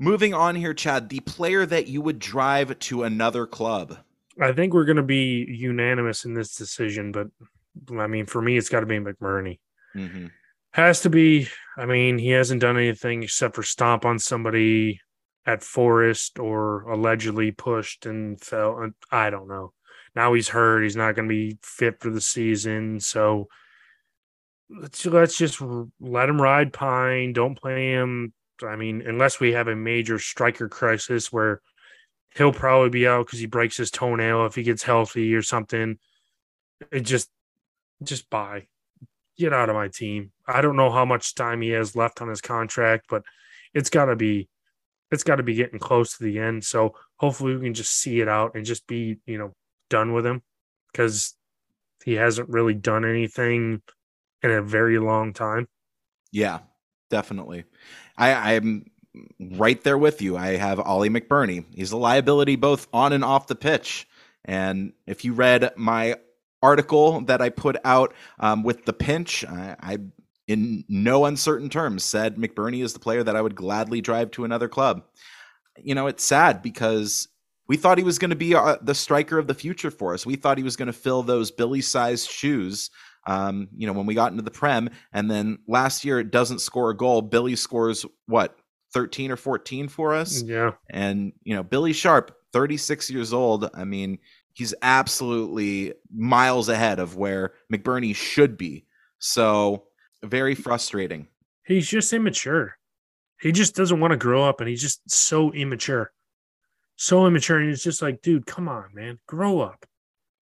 Moving 0.00 0.34
on 0.34 0.56
here, 0.56 0.74
Chad, 0.74 1.08
the 1.08 1.20
player 1.20 1.64
that 1.66 1.86
you 1.86 2.00
would 2.02 2.18
drive 2.18 2.76
to 2.80 3.04
another 3.04 3.46
club. 3.46 3.96
I 4.42 4.50
think 4.50 4.74
we're 4.74 4.86
going 4.86 4.96
to 4.96 5.04
be 5.04 5.46
unanimous 5.48 6.24
in 6.24 6.34
this 6.34 6.56
decision, 6.56 7.12
but 7.12 7.28
I 7.96 8.08
mean, 8.08 8.26
for 8.26 8.42
me, 8.42 8.56
it's 8.56 8.68
got 8.68 8.80
to 8.80 8.86
be 8.86 8.98
McBurnie. 8.98 9.60
Mm-hmm. 9.96 10.26
Has 10.72 11.00
to 11.02 11.10
be. 11.10 11.48
I 11.78 11.86
mean, 11.86 12.18
he 12.18 12.30
hasn't 12.30 12.60
done 12.60 12.76
anything 12.76 13.22
except 13.22 13.54
for 13.54 13.62
stomp 13.62 14.04
on 14.04 14.18
somebody 14.18 15.00
at 15.46 15.62
Forest 15.62 16.38
or 16.38 16.82
allegedly 16.82 17.50
pushed 17.50 18.06
and 18.06 18.40
fell. 18.40 18.90
I 19.10 19.30
don't 19.30 19.48
know. 19.48 19.72
Now 20.14 20.34
he's 20.34 20.48
hurt. 20.48 20.82
He's 20.82 20.96
not 20.96 21.14
going 21.14 21.28
to 21.28 21.34
be 21.34 21.58
fit 21.62 22.00
for 22.00 22.10
the 22.10 22.20
season. 22.20 23.00
So 23.00 23.48
let's 24.68 25.04
let's 25.06 25.36
just 25.36 25.62
let 26.00 26.28
him 26.28 26.40
ride 26.40 26.72
Pine. 26.72 27.32
Don't 27.32 27.60
play 27.60 27.92
him 27.92 28.32
I 28.64 28.76
mean, 28.76 29.02
unless 29.06 29.40
we 29.40 29.52
have 29.52 29.68
a 29.68 29.76
major 29.76 30.18
striker 30.18 30.68
crisis 30.68 31.32
where 31.32 31.60
he'll 32.36 32.52
probably 32.52 32.90
be 32.90 33.06
out 33.06 33.26
because 33.26 33.38
he 33.38 33.46
breaks 33.46 33.76
his 33.76 33.90
toenail 33.90 34.46
if 34.46 34.54
he 34.54 34.62
gets 34.62 34.82
healthy 34.82 35.34
or 35.34 35.42
something. 35.42 35.98
It 36.92 37.00
just, 37.00 37.30
just 38.02 38.30
buy, 38.30 38.66
get 39.38 39.52
out 39.52 39.68
of 39.68 39.74
my 39.74 39.88
team. 39.88 40.32
I 40.46 40.60
don't 40.60 40.76
know 40.76 40.90
how 40.90 41.04
much 41.04 41.34
time 41.34 41.60
he 41.60 41.70
has 41.70 41.96
left 41.96 42.22
on 42.22 42.28
his 42.28 42.40
contract, 42.40 43.06
but 43.08 43.22
it's 43.74 43.90
got 43.90 44.06
to 44.06 44.16
be, 44.16 44.48
it's 45.10 45.24
got 45.24 45.36
to 45.36 45.42
be 45.42 45.54
getting 45.54 45.78
close 45.78 46.16
to 46.16 46.24
the 46.24 46.38
end. 46.38 46.64
So 46.64 46.94
hopefully 47.16 47.56
we 47.56 47.64
can 47.64 47.74
just 47.74 47.92
see 47.92 48.20
it 48.20 48.28
out 48.28 48.54
and 48.54 48.64
just 48.64 48.86
be, 48.86 49.18
you 49.26 49.38
know, 49.38 49.52
done 49.90 50.12
with 50.12 50.26
him 50.26 50.42
because 50.92 51.34
he 52.04 52.14
hasn't 52.14 52.48
really 52.48 52.74
done 52.74 53.04
anything 53.04 53.82
in 54.42 54.50
a 54.50 54.62
very 54.62 54.98
long 54.98 55.32
time. 55.32 55.68
Yeah, 56.32 56.60
definitely. 57.10 57.64
I, 58.16 58.54
I'm 58.54 58.86
right 59.40 59.82
there 59.82 59.98
with 59.98 60.22
you. 60.22 60.36
I 60.36 60.56
have 60.56 60.80
Ollie 60.80 61.10
McBurnie. 61.10 61.64
He's 61.74 61.92
a 61.92 61.96
liability 61.96 62.56
both 62.56 62.88
on 62.92 63.12
and 63.12 63.24
off 63.24 63.46
the 63.46 63.54
pitch. 63.54 64.08
And 64.44 64.92
if 65.06 65.24
you 65.24 65.32
read 65.32 65.72
my 65.76 66.16
article 66.66 67.20
that 67.22 67.40
I 67.40 67.48
put 67.48 67.76
out 67.84 68.14
um, 68.40 68.62
with 68.62 68.84
the 68.84 68.92
pinch, 68.92 69.44
I, 69.44 69.76
I, 69.80 69.98
in 70.48 70.84
no 70.88 71.24
uncertain 71.24 71.68
terms, 71.68 72.04
said 72.04 72.36
McBurnie 72.36 72.82
is 72.82 72.92
the 72.92 72.98
player 72.98 73.22
that 73.22 73.36
I 73.36 73.42
would 73.42 73.54
gladly 73.54 74.00
drive 74.00 74.30
to 74.32 74.44
another 74.44 74.68
club. 74.68 75.04
You 75.78 75.94
know, 75.94 76.06
it's 76.06 76.24
sad 76.24 76.62
because 76.62 77.28
we 77.68 77.76
thought 77.76 77.98
he 77.98 78.04
was 78.04 78.18
going 78.18 78.30
to 78.30 78.36
be 78.36 78.54
uh, 78.54 78.76
the 78.82 78.94
striker 78.94 79.38
of 79.38 79.46
the 79.46 79.54
future 79.54 79.90
for 79.90 80.14
us. 80.14 80.26
We 80.26 80.36
thought 80.36 80.58
he 80.58 80.64
was 80.64 80.76
going 80.76 80.86
to 80.86 80.92
fill 80.92 81.22
those 81.22 81.50
Billy 81.50 81.82
sized 81.82 82.30
shoes 82.30 82.90
um, 83.26 83.68
you 83.76 83.86
know, 83.86 83.92
when 83.92 84.06
we 84.06 84.14
got 84.14 84.30
into 84.30 84.44
the 84.44 84.50
Prem, 84.50 84.88
and 85.12 85.30
then 85.30 85.58
last 85.66 86.04
year 86.04 86.20
it 86.20 86.30
doesn't 86.30 86.60
score 86.60 86.90
a 86.90 86.96
goal. 86.96 87.22
Billy 87.22 87.56
scores 87.56 88.06
what 88.26 88.56
13 88.92 89.30
or 89.32 89.36
14 89.36 89.88
for 89.88 90.14
us. 90.14 90.42
Yeah. 90.42 90.72
And, 90.88 91.32
you 91.42 91.54
know, 91.54 91.62
Billy 91.62 91.92
Sharp, 91.92 92.36
36 92.52 93.10
years 93.10 93.32
old. 93.32 93.68
I 93.74 93.84
mean, 93.84 94.18
he's 94.56 94.74
absolutely 94.80 95.92
miles 96.10 96.70
ahead 96.70 96.98
of 96.98 97.14
where 97.14 97.52
McBurnie 97.70 98.16
should 98.16 98.56
be. 98.56 98.86
So, 99.18 99.84
very 100.22 100.54
frustrating. 100.54 101.28
He's 101.66 101.86
just 101.86 102.12
immature. 102.12 102.78
He 103.40 103.52
just 103.52 103.76
doesn't 103.76 104.00
want 104.00 104.12
to 104.12 104.16
grow 104.16 104.44
up 104.44 104.60
and 104.60 104.68
he's 104.68 104.80
just 104.80 105.08
so 105.10 105.52
immature. 105.52 106.10
So 106.96 107.26
immature. 107.26 107.58
And 107.58 107.70
it's 107.70 107.82
just 107.82 108.00
like, 108.00 108.22
dude, 108.22 108.46
come 108.46 108.66
on, 108.66 108.86
man. 108.94 109.18
Grow 109.26 109.60
up. 109.60 109.84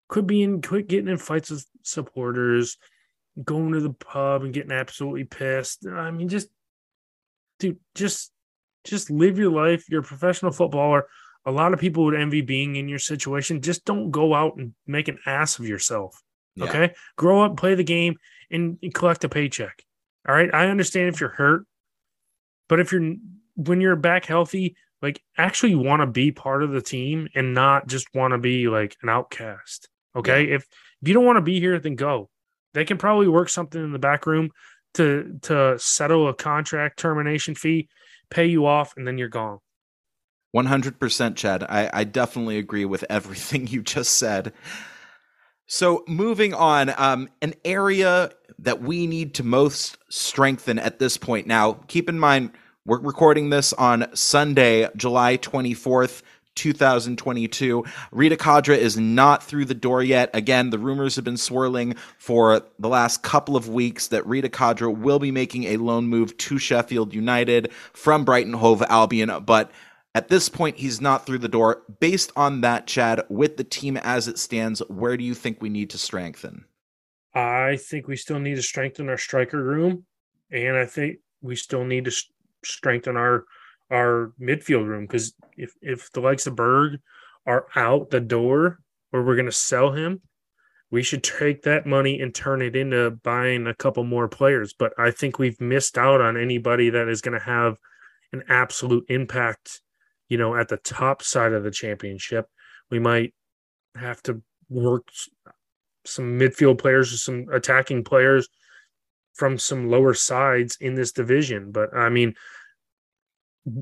Quit 0.09 0.27
being 0.27 0.61
quit 0.61 0.87
getting 0.87 1.07
in 1.07 1.17
fights 1.17 1.49
with 1.49 1.65
supporters, 1.81 2.77
going 3.43 3.71
to 3.71 3.79
the 3.79 3.93
pub 3.93 4.43
and 4.43 4.53
getting 4.53 4.71
absolutely 4.71 5.23
pissed. 5.23 5.87
I 5.87 6.11
mean, 6.11 6.29
just 6.29 6.49
dude, 7.57 7.79
just 7.95 8.31
just 8.83 9.09
live 9.09 9.39
your 9.39 9.51
life. 9.51 9.85
You're 9.89 10.01
a 10.01 10.03
professional 10.03 10.51
footballer. 10.51 11.07
A 11.45 11.51
lot 11.51 11.73
of 11.73 11.79
people 11.79 12.05
would 12.05 12.15
envy 12.15 12.41
being 12.41 12.75
in 12.75 12.87
your 12.87 12.99
situation. 12.99 13.61
Just 13.61 13.85
don't 13.85 14.11
go 14.11 14.33
out 14.33 14.55
and 14.57 14.73
make 14.87 15.07
an 15.07 15.19
ass 15.25 15.59
of 15.59 15.67
yourself. 15.67 16.21
Yeah. 16.55 16.65
Okay. 16.65 16.93
Grow 17.17 17.41
up, 17.41 17.57
play 17.57 17.75
the 17.75 17.83
game, 17.83 18.15
and, 18.49 18.77
and 18.81 18.93
collect 18.93 19.23
a 19.23 19.29
paycheck. 19.29 19.83
All 20.27 20.35
right. 20.35 20.53
I 20.53 20.67
understand 20.67 21.09
if 21.09 21.19
you're 21.19 21.29
hurt, 21.29 21.65
but 22.69 22.79
if 22.79 22.91
you're 22.91 23.15
when 23.55 23.81
you're 23.81 23.95
back 23.95 24.25
healthy, 24.25 24.75
like 25.01 25.21
actually 25.37 25.75
want 25.75 26.01
to 26.01 26.07
be 26.07 26.31
part 26.31 26.63
of 26.63 26.71
the 26.71 26.81
team 26.81 27.27
and 27.35 27.53
not 27.53 27.87
just 27.87 28.07
want 28.13 28.31
to 28.31 28.37
be 28.37 28.69
like 28.69 28.95
an 29.01 29.09
outcast. 29.09 29.89
Okay. 30.15 30.47
Yeah. 30.47 30.55
If 30.55 30.67
if 31.01 31.09
you 31.09 31.13
don't 31.13 31.25
want 31.25 31.37
to 31.37 31.41
be 31.41 31.59
here, 31.59 31.77
then 31.79 31.95
go. 31.95 32.29
They 32.73 32.85
can 32.85 32.97
probably 32.97 33.27
work 33.27 33.49
something 33.49 33.83
in 33.83 33.91
the 33.91 33.99
back 33.99 34.25
room 34.25 34.51
to 34.93 35.39
to 35.43 35.77
settle 35.77 36.29
a 36.29 36.33
contract 36.33 36.97
termination 36.99 37.55
fee, 37.55 37.89
pay 38.29 38.45
you 38.45 38.65
off, 38.65 38.93
and 38.95 39.05
then 39.05 39.17
you're 39.17 39.27
gone. 39.27 39.59
100% 40.55 41.35
Chad. 41.35 41.63
I, 41.63 41.89
I 41.93 42.03
definitely 42.03 42.57
agree 42.57 42.85
with 42.85 43.03
everything 43.09 43.67
you 43.67 43.81
just 43.81 44.17
said. 44.17 44.53
So, 45.65 46.03
moving 46.07 46.53
on, 46.53 46.93
um, 46.97 47.29
an 47.41 47.53
area 47.63 48.31
that 48.59 48.81
we 48.81 49.07
need 49.07 49.33
to 49.35 49.43
most 49.43 49.97
strengthen 50.09 50.77
at 50.77 50.99
this 50.99 51.17
point. 51.17 51.47
Now, 51.47 51.73
keep 51.87 52.09
in 52.09 52.19
mind, 52.19 52.51
we're 52.85 52.99
recording 52.99 53.49
this 53.49 53.73
on 53.73 54.13
Sunday, 54.13 54.89
July 54.95 55.37
24th. 55.37 56.21
2022. 56.55 57.83
Reda 58.11 58.37
Khadra 58.37 58.77
is 58.77 58.95
not 58.95 59.43
through 59.43 59.65
the 59.65 59.73
door 59.73 60.03
yet. 60.03 60.29
Again, 60.33 60.69
the 60.69 60.77
rumors 60.77 61.15
have 61.15 61.25
been 61.25 61.35
swirling 61.35 61.95
for 62.19 62.61
the 62.77 62.87
last 62.87 63.23
couple 63.23 63.55
of 63.55 63.69
weeks 63.69 64.09
that 64.09 64.25
Reda 64.27 64.49
Khadra 64.49 64.95
will 64.95 65.17
be 65.17 65.31
making 65.31 65.63
a 65.63 65.77
loan 65.77 66.07
move 66.07 66.37
to 66.37 66.59
Sheffield 66.59 67.11
United 67.11 67.71
from 67.93 68.23
Brighton 68.23 68.53
Hove 68.53 68.83
Albion, 68.83 69.31
but 69.45 69.71
at 70.15 70.27
this 70.27 70.49
point, 70.49 70.77
he's 70.77 71.01
not 71.01 71.25
through 71.25 71.39
the 71.39 71.47
door. 71.47 71.83
Based 71.99 72.31
on 72.35 72.61
that, 72.61 72.87
Chad, 72.87 73.23
with 73.29 73.57
the 73.57 73.63
team 73.63 73.97
as 73.97 74.27
it 74.27 74.37
stands, 74.37 74.79
where 74.87 75.17
do 75.17 75.23
you 75.23 75.33
think 75.33 75.61
we 75.61 75.69
need 75.69 75.89
to 75.91 75.97
strengthen? 75.97 76.65
I 77.33 77.77
think 77.77 78.07
we 78.07 78.15
still 78.15 78.39
need 78.39 78.55
to 78.55 78.61
strengthen 78.61 79.09
our 79.09 79.17
striker 79.17 79.63
room, 79.63 80.05
and 80.51 80.77
I 80.77 80.85
think 80.85 81.17
we 81.41 81.55
still 81.55 81.83
need 81.83 82.05
to 82.05 82.11
strengthen 82.63 83.17
our 83.17 83.45
our 83.91 84.33
midfield 84.39 84.87
room 84.87 85.05
because 85.05 85.33
if 85.57 85.73
if 85.81 86.11
the 86.11 86.21
likes 86.21 86.47
of 86.47 86.55
Berg 86.55 86.99
are 87.45 87.67
out 87.75 88.09
the 88.09 88.19
door 88.19 88.79
or 89.11 89.23
we're 89.23 89.35
going 89.35 89.45
to 89.45 89.51
sell 89.51 89.91
him, 89.91 90.21
we 90.89 91.03
should 91.03 91.23
take 91.23 91.63
that 91.63 91.85
money 91.85 92.21
and 92.21 92.33
turn 92.33 92.61
it 92.61 92.75
into 92.75 93.11
buying 93.23 93.67
a 93.67 93.73
couple 93.73 94.03
more 94.03 94.27
players. 94.27 94.73
But 94.73 94.93
I 94.97 95.11
think 95.11 95.39
we've 95.39 95.59
missed 95.59 95.97
out 95.97 96.21
on 96.21 96.37
anybody 96.37 96.91
that 96.91 97.07
is 97.07 97.21
going 97.21 97.37
to 97.37 97.45
have 97.45 97.77
an 98.31 98.43
absolute 98.47 99.05
impact, 99.09 99.81
you 100.33 100.39
know, 100.39 100.55
at 100.55 100.67
the 100.67 100.77
top 100.77 101.21
side 101.21 101.53
of 101.53 101.63
the 101.63 101.69
championship. 101.69 102.47
We 102.89 102.97
might 102.97 103.35
have 103.93 104.19
to 104.23 104.41
work 104.67 105.07
some 106.05 106.39
midfield 106.39 106.79
players 106.79 107.13
or 107.13 107.17
some 107.17 107.45
attacking 107.53 108.03
players 108.03 108.49
from 109.35 109.59
some 109.59 109.91
lower 109.91 110.15
sides 110.15 110.75
in 110.81 110.95
this 110.95 111.11
division. 111.11 111.71
But 111.71 111.95
I 111.95 112.09
mean, 112.09 112.33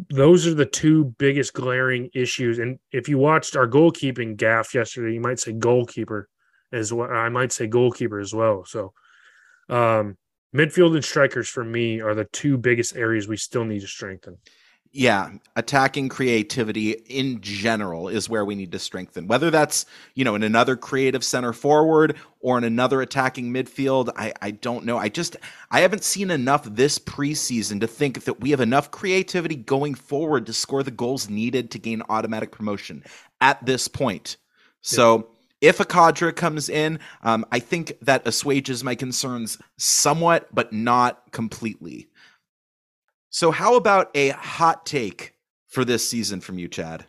those 0.10 0.46
are 0.46 0.54
the 0.54 0.66
two 0.66 1.16
biggest 1.18 1.54
glaring 1.54 2.10
issues. 2.14 2.60
And 2.60 2.80
if 2.92 3.08
you 3.08 3.18
watched 3.18 3.56
our 3.56 3.66
goalkeeping 3.66 4.36
gaff 4.36 4.76
yesterday, 4.76 5.14
you 5.14 5.22
might 5.22 5.40
say 5.40 5.54
goalkeeper 5.54 6.28
as 6.74 6.92
well. 6.92 7.10
I 7.10 7.30
might 7.30 7.54
say 7.54 7.66
goalkeeper 7.66 8.20
as 8.20 8.34
well. 8.34 8.66
So, 8.66 8.92
um, 9.70 10.18
midfield 10.54 10.96
and 10.96 11.06
strikers 11.06 11.48
for 11.48 11.64
me 11.64 12.02
are 12.02 12.14
the 12.14 12.26
two 12.26 12.58
biggest 12.58 12.98
areas 12.98 13.30
we 13.30 13.38
still 13.38 13.64
need 13.64 13.80
to 13.80 13.88
strengthen. 13.88 14.38
Yeah, 14.94 15.32
attacking 15.56 16.10
creativity 16.10 16.92
in 16.92 17.40
general 17.40 18.10
is 18.10 18.28
where 18.28 18.44
we 18.44 18.56
need 18.56 18.74
to 18.74 18.80
strengthen. 18.80 19.26
Whether 19.26 19.50
that's, 19.50 19.86
you 20.16 20.26
know, 20.26 20.36
in 20.36 20.44
another 20.44 20.76
creative 20.76 21.24
center 21.24 21.54
forward 21.54 22.18
or 22.42 22.58
in 22.58 22.66
another 22.66 23.02
attacking 23.02 23.54
midfield, 23.54 24.10
I, 24.18 24.34
I 24.42 24.52
don't 24.52 24.84
know. 24.84 24.98
I 24.98 25.08
just 25.08 25.38
I 25.70 25.80
haven't 25.80 26.04
seen 26.04 26.30
enough 26.30 26.66
this 26.66 27.00
preseason 27.00 27.80
to 27.80 27.88
think 27.88 28.26
that 28.26 28.42
we 28.42 28.50
have 28.50 28.60
enough 28.60 28.92
creativity 28.92 29.56
going 29.56 29.96
forward 29.96 30.46
to 30.48 30.54
score 30.54 30.84
the 30.84 30.92
goals 30.92 31.30
needed 31.30 31.72
to 31.72 31.80
gain 31.80 32.04
automatic 32.10 32.52
promotion 32.52 33.02
at 33.40 33.66
this 33.66 33.88
point. 33.88 34.36
So 34.82 35.30
yeah. 35.62 35.70
if 35.70 35.80
a 35.80 35.86
Khadra 35.86 36.36
comes 36.36 36.68
in, 36.68 37.00
um, 37.24 37.46
I 37.50 37.60
think 37.60 37.94
that 38.02 38.28
assuages 38.28 38.84
my 38.84 38.96
concerns 38.96 39.58
somewhat, 39.78 40.54
but 40.54 40.74
not 40.74 41.32
completely. 41.32 42.10
So, 43.34 43.52
how 43.52 43.76
about 43.76 44.12
a 44.14 44.30
hot 44.32 44.86
take 44.86 45.36
for 45.70 45.86
this 45.86 46.08
season 46.08 46.42
from 46.42 46.60
you, 46.60 46.68
Chad? 46.68 47.06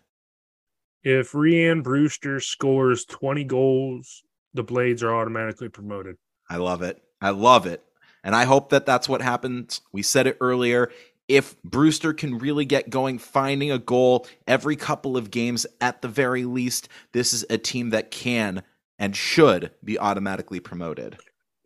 If 1.03 1.33
Rhian 1.33 1.83
Brewster 1.83 2.39
scores 2.39 3.05
20 3.07 3.43
goals, 3.43 4.23
the 4.55 4.63
Blades 4.63 5.03
are 5.03 5.13
automatically 5.13 5.69
promoted. 5.69 6.17
I 6.49 6.57
love 6.59 6.81
it. 6.83 7.03
I 7.21 7.31
love 7.31 7.67
it. 7.67 7.83
And 8.23 8.37
I 8.37 8.45
hope 8.45 8.71
that 8.71 8.87
that's 8.87 9.09
what 9.09 9.21
happens. 9.21 9.81
We 9.91 10.03
said 10.03 10.29
it 10.29 10.37
earlier. 10.41 10.93
If 11.27 11.61
Brewster 11.65 12.13
can 12.13 12.39
really 12.39 12.67
get 12.67 12.89
going, 12.89 13.19
finding 13.19 13.73
a 13.73 13.79
goal 13.81 14.29
every 14.47 14.77
couple 14.77 15.17
of 15.17 15.33
games 15.33 15.67
at 15.81 16.03
the 16.03 16.09
very 16.09 16.45
least, 16.45 16.89
this 17.13 17.33
is 17.33 17.45
a 17.51 17.59
team 17.59 17.91
that 17.91 18.13
can 18.13 18.63
and 18.97 19.17
should 19.17 19.73
be 19.83 19.99
automatically 19.99 20.61
promoted. 20.61 21.19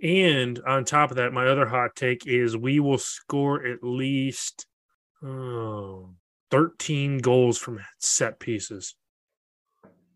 And 0.02 0.60
on 0.66 0.84
top 0.84 1.10
of 1.10 1.16
that, 1.16 1.32
my 1.32 1.46
other 1.46 1.66
hot 1.66 1.96
take 1.96 2.26
is 2.26 2.56
we 2.56 2.80
will 2.80 2.98
score 2.98 3.64
at 3.66 3.82
least 3.82 4.66
oh, 5.22 6.10
13 6.50 7.18
goals 7.18 7.58
from 7.58 7.80
set 7.98 8.38
pieces 8.38 8.94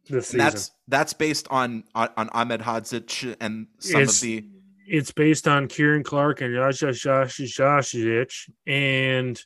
this 0.08 0.28
season. 0.28 0.38
That's 0.38 0.70
that's 0.88 1.12
based 1.12 1.48
on 1.50 1.84
on, 1.94 2.08
on 2.16 2.28
Ahmedhodzic 2.30 3.36
and 3.40 3.66
some 3.78 4.02
it's, 4.02 4.16
of 4.16 4.22
the. 4.22 4.44
It's 4.86 5.12
based 5.12 5.46
on 5.46 5.68
Ciaran 5.68 6.02
Clark 6.02 6.40
and 6.40 6.54
Josh 6.54 7.38
Josh 7.38 8.48
and 8.66 9.44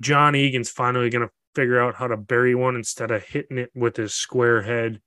John 0.00 0.34
Egan's 0.34 0.70
finally 0.70 1.10
going 1.10 1.26
to 1.26 1.32
figure 1.54 1.80
out 1.80 1.94
how 1.94 2.06
to 2.06 2.16
bury 2.16 2.54
one 2.54 2.76
instead 2.76 3.10
of 3.10 3.22
hitting 3.22 3.58
it 3.58 3.70
with 3.74 3.96
his 3.96 4.14
square 4.14 4.62
head 4.62 5.00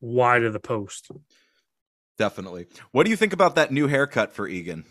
wide 0.00 0.44
of 0.44 0.52
the 0.52 0.60
post. 0.60 1.10
Definitely. 2.18 2.66
What 2.92 3.04
do 3.04 3.10
you 3.10 3.16
think 3.16 3.32
about 3.32 3.54
that 3.56 3.72
new 3.72 3.88
haircut 3.88 4.32
for 4.32 4.46
Egan? 4.46 4.84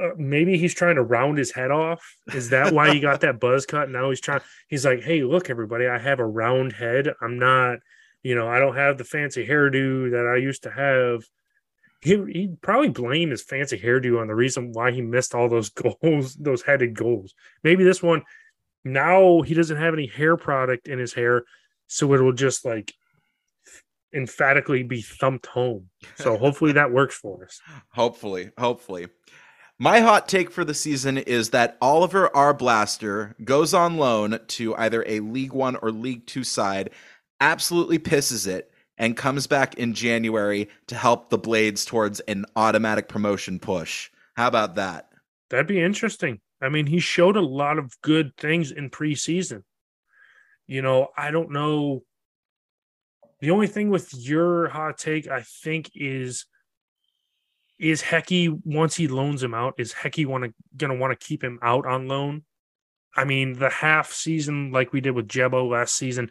uh, 0.00 0.10
maybe 0.16 0.58
he's 0.58 0.74
trying 0.74 0.96
to 0.96 1.02
round 1.02 1.38
his 1.38 1.52
head 1.52 1.70
off. 1.70 2.16
Is 2.34 2.50
that 2.50 2.72
why 2.72 2.92
he 2.92 3.00
got 3.00 3.20
that 3.22 3.40
buzz 3.40 3.66
cut? 3.66 3.90
Now 3.90 4.10
he's 4.10 4.20
trying. 4.20 4.42
He's 4.68 4.84
like, 4.84 5.02
hey, 5.02 5.22
look, 5.22 5.48
everybody, 5.48 5.86
I 5.86 5.98
have 5.98 6.20
a 6.20 6.26
round 6.26 6.72
head. 6.72 7.08
I'm 7.20 7.38
not, 7.38 7.78
you 8.22 8.34
know, 8.34 8.48
I 8.48 8.58
don't 8.58 8.76
have 8.76 8.98
the 8.98 9.04
fancy 9.04 9.46
hairdo 9.46 10.10
that 10.10 10.26
I 10.26 10.36
used 10.36 10.64
to 10.64 10.70
have. 10.70 11.24
He 12.02 12.22
he'd 12.30 12.60
probably 12.60 12.90
blame 12.90 13.30
his 13.30 13.42
fancy 13.42 13.78
hairdo 13.78 14.20
on 14.20 14.26
the 14.26 14.34
reason 14.34 14.72
why 14.72 14.92
he 14.92 15.00
missed 15.00 15.34
all 15.34 15.48
those 15.48 15.70
goals, 16.02 16.34
those 16.34 16.62
headed 16.62 16.94
goals. 16.94 17.34
Maybe 17.64 17.84
this 17.84 18.02
one 18.02 18.22
now 18.84 19.42
he 19.42 19.54
doesn't 19.54 19.78
have 19.78 19.94
any 19.94 20.06
hair 20.06 20.36
product 20.36 20.86
in 20.86 20.98
his 20.98 21.12
hair, 21.12 21.44
so 21.88 22.12
it 22.12 22.20
will 22.20 22.32
just 22.32 22.64
like 22.64 22.92
emphatically 24.16 24.82
be 24.82 25.02
thumped 25.02 25.46
home. 25.46 25.88
So 26.16 26.36
hopefully 26.36 26.72
that 26.72 26.92
works 26.92 27.16
for 27.16 27.44
us. 27.44 27.60
Hopefully, 27.90 28.50
hopefully. 28.58 29.08
My 29.78 30.00
hot 30.00 30.26
take 30.26 30.50
for 30.50 30.64
the 30.64 30.72
season 30.72 31.18
is 31.18 31.50
that 31.50 31.76
Oliver 31.82 32.30
Arblaster 32.34 33.34
goes 33.44 33.74
on 33.74 33.98
loan 33.98 34.40
to 34.48 34.74
either 34.76 35.04
a 35.06 35.20
League 35.20 35.52
One 35.52 35.76
or 35.76 35.90
League 35.90 36.26
Two 36.26 36.44
side, 36.44 36.90
absolutely 37.40 37.98
pisses 37.98 38.46
it, 38.46 38.70
and 38.96 39.16
comes 39.16 39.46
back 39.46 39.74
in 39.74 39.92
January 39.92 40.70
to 40.86 40.94
help 40.94 41.28
the 41.28 41.36
Blades 41.38 41.84
towards 41.84 42.20
an 42.20 42.46
automatic 42.56 43.08
promotion 43.08 43.58
push. 43.58 44.10
How 44.34 44.48
about 44.48 44.76
that? 44.76 45.10
That'd 45.50 45.66
be 45.66 45.82
interesting. 45.82 46.40
I 46.60 46.70
mean, 46.70 46.86
he 46.86 47.00
showed 47.00 47.36
a 47.36 47.42
lot 47.42 47.78
of 47.78 48.00
good 48.00 48.34
things 48.36 48.70
in 48.70 48.90
preseason. 48.90 49.62
You 50.66 50.82
know, 50.82 51.08
I 51.16 51.30
don't 51.30 51.52
know. 51.52 52.02
The 53.40 53.50
only 53.50 53.66
thing 53.66 53.90
with 53.90 54.14
your 54.14 54.68
hot 54.68 54.98
take, 54.98 55.28
I 55.28 55.42
think, 55.42 55.90
is 55.94 56.46
is 57.78 58.00
Hecky 58.02 58.58
once 58.64 58.96
he 58.96 59.06
loans 59.06 59.42
him 59.42 59.52
out, 59.52 59.74
is 59.78 59.92
Hecky 59.92 60.24
want 60.24 60.44
to 60.44 60.54
gonna 60.76 60.96
want 60.96 61.18
to 61.18 61.26
keep 61.26 61.44
him 61.44 61.58
out 61.62 61.86
on 61.86 62.08
loan? 62.08 62.44
I 63.14 63.24
mean, 63.24 63.54
the 63.54 63.70
half 63.70 64.12
season 64.12 64.72
like 64.72 64.92
we 64.92 65.00
did 65.00 65.12
with 65.12 65.28
Jebo 65.28 65.70
last 65.70 65.94
season, 65.94 66.30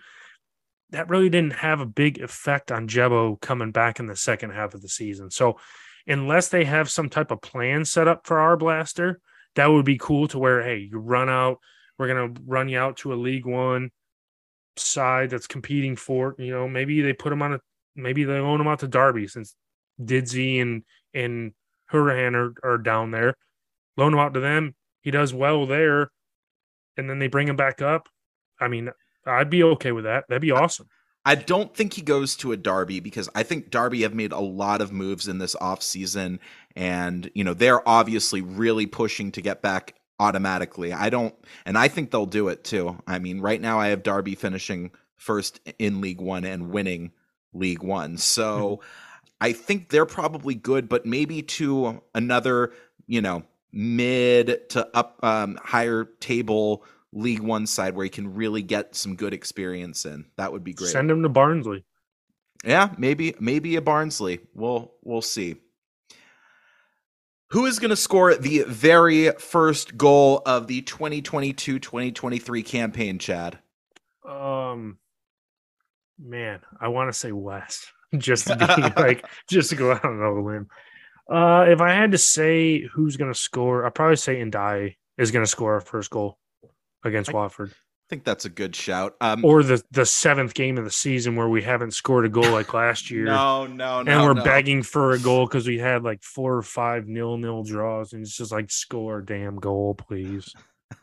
that 0.91 1.09
really 1.09 1.29
didn't 1.29 1.53
have 1.53 1.81
a 1.81 1.85
big 1.85 2.19
effect 2.19 2.71
on 2.71 2.87
Jebo 2.87 3.39
coming 3.41 3.71
back 3.71 3.99
in 3.99 4.07
the 4.07 4.15
second 4.15 4.51
half 4.51 4.73
of 4.73 4.81
the 4.81 4.89
season. 4.89 5.29
So 5.29 5.59
unless 6.07 6.49
they 6.49 6.63
have 6.65 6.89
some 6.89 7.09
type 7.09 7.31
of 7.31 7.41
plan 7.41 7.85
set 7.85 8.07
up 8.07 8.25
for 8.25 8.37
Arblaster, 8.37 9.15
that 9.55 9.67
would 9.67 9.85
be 9.85 9.97
cool 9.97 10.27
to 10.29 10.39
where, 10.39 10.63
hey, 10.63 10.87
you 10.89 10.99
run 10.99 11.29
out, 11.29 11.59
we're 11.97 12.07
gonna 12.07 12.33
run 12.45 12.69
you 12.69 12.79
out 12.79 12.97
to 12.97 13.13
a 13.13 13.15
league 13.15 13.45
one 13.45 13.91
side 14.77 15.29
that's 15.29 15.47
competing 15.47 15.95
for, 15.95 16.35
you 16.37 16.51
know, 16.51 16.67
maybe 16.67 17.01
they 17.01 17.13
put 17.13 17.33
him 17.33 17.41
on 17.41 17.53
a 17.53 17.59
maybe 17.95 18.23
they 18.23 18.39
loan 18.39 18.61
him 18.61 18.67
out 18.67 18.79
to 18.79 18.87
Derby 18.87 19.27
since 19.27 19.55
Didsey 20.01 20.61
and 20.61 20.83
and 21.13 21.53
Hourihane 21.91 22.35
are, 22.35 22.53
are 22.63 22.77
down 22.77 23.11
there. 23.11 23.35
Loan 23.97 24.13
him 24.13 24.19
out 24.19 24.33
to 24.33 24.39
them. 24.39 24.75
He 25.01 25.11
does 25.11 25.33
well 25.33 25.65
there. 25.65 26.09
And 26.97 27.09
then 27.09 27.19
they 27.19 27.27
bring 27.27 27.47
him 27.47 27.55
back 27.55 27.81
up. 27.81 28.07
I 28.59 28.67
mean, 28.67 28.89
I'd 29.25 29.49
be 29.49 29.63
okay 29.63 29.91
with 29.91 30.05
that. 30.05 30.25
That'd 30.27 30.41
be 30.41 30.51
awesome. 30.51 30.87
I 31.25 31.35
don't 31.35 31.75
think 31.75 31.93
he 31.93 32.01
goes 32.03 32.35
to 32.37 32.51
a 32.51 32.57
Derby 32.57 32.99
because 32.99 33.27
I 33.33 33.41
think 33.41 33.71
Derby 33.71 34.03
have 34.03 34.13
made 34.13 34.31
a 34.31 34.39
lot 34.39 34.81
of 34.81 34.91
moves 34.91 35.27
in 35.27 35.39
this 35.39 35.55
offseason 35.55 36.37
and 36.75 37.31
you 37.33 37.43
know 37.43 37.53
they're 37.53 37.87
obviously 37.87 38.41
really 38.41 38.85
pushing 38.85 39.31
to 39.31 39.41
get 39.41 39.61
back 39.61 39.95
automatically. 40.19 40.93
I 40.93 41.09
don't 41.09 41.35
and 41.65 41.77
I 41.77 41.87
think 41.87 42.11
they'll 42.11 42.25
do 42.25 42.47
it 42.49 42.63
too. 42.63 43.01
I 43.07 43.19
mean, 43.19 43.41
right 43.41 43.61
now 43.61 43.79
I 43.79 43.87
have 43.87 44.03
Derby 44.03 44.35
finishing 44.35 44.91
first 45.17 45.59
in 45.79 46.01
League 46.01 46.21
1 46.21 46.45
and 46.45 46.69
winning 46.71 47.11
League 47.53 47.83
1. 47.83 48.17
So 48.17 48.77
mm-hmm. 48.77 48.87
I 49.41 49.53
think 49.53 49.89
they're 49.89 50.05
probably 50.05 50.55
good, 50.55 50.87
but 50.87 51.05
maybe 51.05 51.41
to 51.41 52.01
another, 52.13 52.73
you 53.07 53.21
know, 53.21 53.43
mid 53.71 54.69
to 54.69 54.87
up 54.95 55.19
um, 55.23 55.59
higher 55.61 56.05
table 56.19 56.83
League 57.11 57.41
One 57.41 57.65
side 57.65 57.95
where 57.95 58.03
he 58.03 58.09
can 58.09 58.33
really 58.33 58.61
get 58.61 58.95
some 58.95 59.15
good 59.15 59.33
experience 59.33 60.05
in. 60.05 60.25
That 60.37 60.51
would 60.51 60.63
be 60.63 60.73
great. 60.73 60.91
Send 60.91 61.09
him 61.09 61.23
to 61.23 61.29
Barnsley. 61.29 61.85
Yeah, 62.63 62.89
maybe 62.97 63.35
maybe 63.39 63.75
a 63.75 63.81
Barnsley. 63.81 64.39
We'll 64.53 64.93
we'll 65.03 65.21
see. 65.21 65.55
Who 67.55 67.65
is 67.67 67.79
going 67.79 67.91
to 67.91 67.95
score 67.95 68.35
the 68.35 68.63
very 68.67 69.31
first 69.31 69.95
goal 69.95 70.41
of 70.45 70.67
the 70.67 70.81
2022-2023 70.81 72.65
campaign, 72.65 73.17
Chad? 73.17 73.59
Um 74.27 74.97
man, 76.19 76.59
I 76.81 76.89
want 76.89 77.07
to 77.13 77.17
say 77.17 77.31
West. 77.31 77.93
just 78.17 78.47
to 78.47 78.57
be 78.57 79.01
like 79.01 79.25
just 79.49 79.69
to 79.69 79.77
go 79.77 79.93
out 79.93 80.03
on 80.03 80.21
a 80.21 80.43
limb. 80.43 80.67
Uh, 81.31 81.63
if 81.69 81.79
I 81.79 81.93
had 81.93 82.11
to 82.11 82.17
say 82.17 82.81
who's 82.93 83.15
going 83.15 83.31
to 83.31 83.39
score, 83.39 83.85
I'd 83.85 83.95
probably 83.95 84.17
say 84.17 84.35
Ndiaye 84.43 84.97
is 85.17 85.31
going 85.31 85.45
to 85.45 85.49
score 85.49 85.75
our 85.75 85.79
first 85.79 86.09
goal 86.09 86.37
against 87.05 87.29
I 87.29 87.35
Watford. 87.35 87.73
I 88.05 88.07
think 88.07 88.23
that's 88.23 88.45
a 88.45 88.49
good 88.49 88.75
shout. 88.75 89.15
Um, 89.19 89.43
or 89.43 89.63
the 89.63 89.81
the 89.89 90.05
seventh 90.05 90.53
game 90.53 90.77
of 90.77 90.83
the 90.83 90.91
season 90.91 91.35
where 91.35 91.49
we 91.49 91.63
haven't 91.63 91.95
scored 91.95 92.25
a 92.25 92.29
goal 92.29 92.51
like 92.51 92.71
last 92.71 93.09
year. 93.11 93.25
no, 93.25 93.65
no, 93.65 94.03
no. 94.03 94.11
And 94.11 94.21
we're 94.21 94.35
no. 94.35 94.43
begging 94.43 94.83
for 94.83 95.13
a 95.13 95.19
goal 95.19 95.47
because 95.47 95.67
we 95.67 95.79
had 95.79 96.03
like 96.03 96.21
four 96.21 96.55
or 96.55 96.61
five 96.61 97.07
nil 97.07 97.37
nil 97.37 97.63
draws, 97.63 98.13
and 98.13 98.21
it's 98.21 98.37
just 98.37 98.51
like 98.51 98.69
score 98.69 99.19
a 99.19 99.25
damn 99.25 99.55
goal, 99.55 99.95
please. 99.95 100.53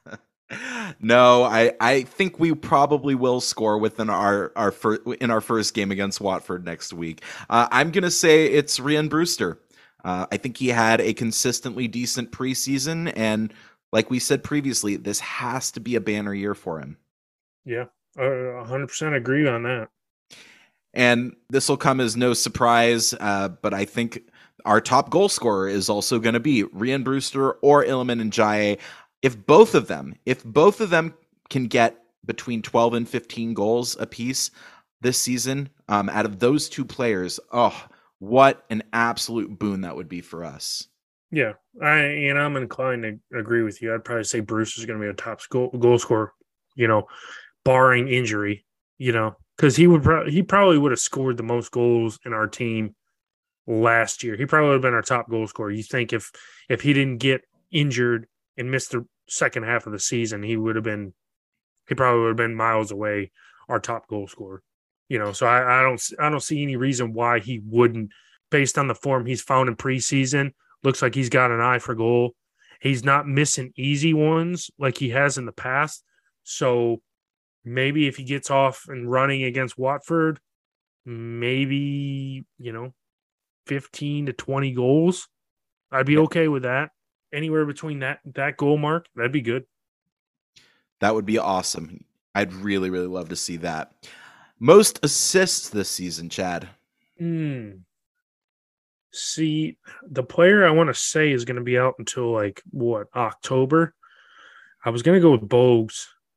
no, 1.01 1.43
I 1.43 1.73
I 1.81 2.03
think 2.03 2.39
we 2.39 2.55
probably 2.55 3.17
will 3.17 3.41
score 3.41 3.79
within 3.79 4.09
our 4.09 4.53
our 4.55 4.71
fir- 4.71 5.03
in 5.21 5.33
our 5.33 5.41
first 5.41 5.75
game 5.75 5.91
against 5.91 6.21
Watford 6.21 6.65
next 6.65 6.93
week. 6.93 7.23
Uh, 7.51 7.67
I'm 7.73 7.91
gonna 7.91 8.13
say 8.13 8.47
it's 8.47 8.79
Rhian 8.79 9.09
Brewster. 9.09 9.59
Uh, 10.05 10.27
I 10.31 10.37
think 10.37 10.57
he 10.57 10.69
had 10.69 11.01
a 11.01 11.15
consistently 11.15 11.89
decent 11.89 12.31
preseason, 12.31 13.13
and 13.17 13.53
like 13.93 14.11
we 14.11 14.19
said 14.19 14.43
previously, 14.43 14.97
this 14.97 15.21
has 15.21 15.71
to 15.73 15.81
be 15.81 15.95
a 15.95 16.01
banner 16.01 16.35
year 16.35 16.55
for 16.55 16.81
him. 16.81 16.97
Yeah, 17.65 17.87
hundred 18.17 18.89
percent 18.89 19.15
agree 19.15 19.47
on 19.47 19.63
that. 19.65 19.89
And 20.95 21.35
this 21.49 21.69
will 21.69 21.79
come 21.79 22.01
as 22.01 22.17
no 22.17 22.35
surprise, 22.35 23.15
uh, 23.19 23.49
but 23.49 23.73
I 23.73 23.85
think 23.85 24.23
our 24.65 24.81
top 24.81 25.11
goal 25.11 25.29
scorer 25.29 25.69
is 25.69 25.89
also 25.89 26.19
going 26.19 26.35
to 26.35 26.41
be 26.41 26.65
Rhian 26.65 27.03
Brewster 27.03 27.53
or 27.53 27.83
Iliman 27.85 28.21
Ndiaye 28.31 28.79
if 29.23 29.47
both 29.47 29.75
of 29.75 29.87
them, 29.87 30.17
if 30.27 30.45
both 30.45 30.81
of 30.81 30.91
them 30.91 31.15
can 31.49 31.67
get 31.67 31.97
between 32.27 32.61
12 32.61 32.95
and 32.95 33.09
15 33.09 33.55
goals 33.55 33.97
apiece 33.99 34.51
this 35.01 35.19
season, 35.19 35.71
um, 35.89 36.09
out 36.09 36.27
of 36.27 36.41
those 36.41 36.69
two 36.69 36.85
players, 36.85 37.41
oh, 37.53 37.87
what 38.19 38.65
an 38.71 38.83
absolute 38.93 39.59
boon 39.59 39.81
that 39.81 39.97
would 39.97 40.09
be 40.09 40.21
for 40.21 40.45
us. 40.45 40.89
Yeah, 41.33 41.55
I 41.81 41.97
and 41.99 42.39
I'm 42.39 42.57
inclined 42.57 43.03
to 43.05 43.39
agree 43.39 43.63
with 43.63 43.81
you. 43.81 43.95
I'd 43.95 44.05
probably 44.05 44.25
say 44.25 44.41
Bruce 44.41 44.77
is 44.77 44.85
going 44.85 45.01
to 45.01 45.05
be 45.05 45.11
a 45.11 45.15
top 45.15 45.41
goal, 45.49 45.71
goal 45.71 45.99
scorer, 45.99 46.35
you 46.77 46.87
know, 46.87 47.07
barring 47.65 48.09
injury, 48.09 48.67
you 48.99 49.13
know, 49.13 49.37
because 49.57 49.75
he 49.75 49.87
would 49.87 50.03
pro- 50.03 50.29
he 50.29 50.43
probably 50.43 50.77
would 50.77 50.93
have 50.93 51.01
scored 51.01 51.39
the 51.39 51.43
most 51.43 51.71
goals 51.71 52.19
in 52.27 52.35
our 52.35 52.47
team 52.47 52.95
last 53.67 54.23
year. 54.23 54.37
He 54.37 54.45
probably 54.45 54.69
would 54.69 54.75
have 54.75 54.83
been 54.83 54.93
our 54.93 55.01
top 55.01 55.31
goal 55.31 55.47
scorer. 55.47 55.71
You 55.71 55.83
think 55.83 56.13
if 56.13 56.31
if 56.69 56.83
he 56.83 56.93
didn't 56.93 57.19
get 57.19 57.41
injured 57.71 58.27
and 58.59 58.71
missed 58.71 58.91
the 58.91 59.07
second 59.27 59.63
half 59.63 59.87
of 59.87 59.93
the 59.93 60.01
season, 60.01 60.43
he 60.43 60.59
would 60.59 60.77
have 60.77 60.85
been, 60.85 61.15
he 61.89 61.95
probably 61.95 62.21
would 62.21 62.29
have 62.29 62.37
been 62.37 62.55
miles 62.55 62.91
away 62.91 63.31
our 63.71 63.81
top 63.81 64.07
goal 64.07 64.29
scorer. 64.29 64.63
You 65.09 65.19
know, 65.19 65.33
so 65.33 65.47
I, 65.47 65.81
I 65.81 65.83
don't, 65.83 66.03
I 66.21 66.29
don't 66.29 66.43
see 66.43 66.63
any 66.63 66.77
reason 66.77 67.15
why 67.15 67.39
he 67.39 67.63
wouldn't, 67.65 68.11
based 68.51 68.77
on 68.77 68.89
the 68.89 68.95
form 68.95 69.25
he's 69.25 69.41
found 69.41 69.71
in 69.71 69.77
preseason. 69.77 70.53
Looks 70.83 71.03
like 71.03 71.15
he's 71.15 71.29
got 71.29 71.51
an 71.51 71.61
eye 71.61 71.79
for 71.79 71.95
goal. 71.95 72.35
He's 72.81 73.05
not 73.05 73.29
missing 73.29 73.73
easy 73.77 74.13
ones 74.13 74.71
like 74.79 74.99
he 74.99 75.11
has 75.11 75.39
in 75.39 75.47
the 75.47 75.53
past. 75.53 76.03
So 76.43 77.01
maybe 77.65 78.09
if 78.09 78.17
he 78.17 78.25
gets 78.25 78.51
off 78.51 78.87
and 78.89 79.11
running 79.11 79.45
against 79.45 79.79
Watford, 79.79 80.41
maybe, 81.05 82.45
you 82.59 82.73
know, 82.73 82.93
15 83.67 84.27
to 84.27 84.33
20 84.33 84.73
goals. 84.73 85.29
I'd 85.93 86.07
be 86.07 86.19
okay 86.19 86.49
with 86.49 86.63
that 86.63 86.91
anywhere 87.33 87.65
between 87.65 88.01
that 88.01 88.21
that 88.35 88.57
goal 88.57 88.79
mark, 88.79 89.07
that'd 89.15 89.33
be 89.33 89.41
good. 89.41 89.65
That 91.01 91.15
would 91.15 91.27
be 91.27 91.39
awesome. 91.39 92.05
I'd 92.35 92.53
really, 92.53 92.91
really 92.91 93.07
love 93.07 93.29
to 93.31 93.37
see 93.37 93.57
that. 93.59 93.93
Most 94.59 95.01
assists 95.03 95.69
this 95.69 95.91
season, 95.91 96.29
Chad. 96.29 96.69
Hmm. 97.19 97.71
See, 99.13 99.77
the 100.09 100.23
player 100.23 100.65
I 100.65 100.71
want 100.71 100.89
to 100.89 100.95
say 100.95 101.33
is 101.33 101.45
going 101.45 101.57
to 101.57 101.63
be 101.63 101.79
out 101.79 101.97
until 101.99 102.33
like 102.33 102.63
what 102.71 103.09
October. 103.15 103.95
I 104.85 104.91
was 104.91 105.03
going 105.03 105.17
to 105.17 105.23
go 105.23 105.33
with 105.33 105.49
Bogle, 105.49 105.91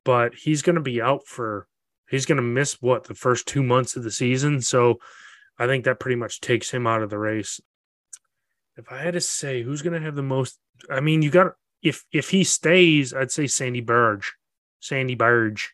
but 0.04 0.36
he's 0.36 0.62
going 0.62 0.76
to 0.76 0.82
be 0.82 1.02
out 1.02 1.28
for. 1.28 1.68
He's 2.10 2.26
going 2.26 2.36
to 2.36 2.44
miss 2.44 2.82
what 2.82 3.06
the 3.06 3.16
first 3.16 3.48
two 3.48 3.64
months 3.64 3.96
of 3.96 4.04
the 4.04 4.12
season, 4.12 4.62
so 4.62 5.00
I 5.58 5.66
think 5.66 5.86
that 5.86 6.00
pretty 6.00 6.18
much 6.18 6.40
takes 6.40 6.70
him 6.70 6.86
out 6.86 7.02
of 7.02 7.10
the 7.10 7.18
race. 7.18 7.60
If 8.78 8.92
I 8.92 9.00
had 9.00 9.14
to 9.14 9.22
say 9.22 9.64
who's 9.64 9.82
going 9.82 10.00
to 10.00 10.06
have 10.06 10.16
the 10.16 10.22
most 10.22 10.60
I 10.90 11.00
mean, 11.00 11.22
you 11.22 11.30
got 11.30 11.54
if 11.82 12.06
if 12.12 12.30
he 12.30 12.44
stays, 12.44 13.14
I'd 13.14 13.32
say 13.32 13.48
Sandy 13.48 13.82
Burge. 13.82 14.34
Sandy 14.80 15.16
Burge. 15.16 15.74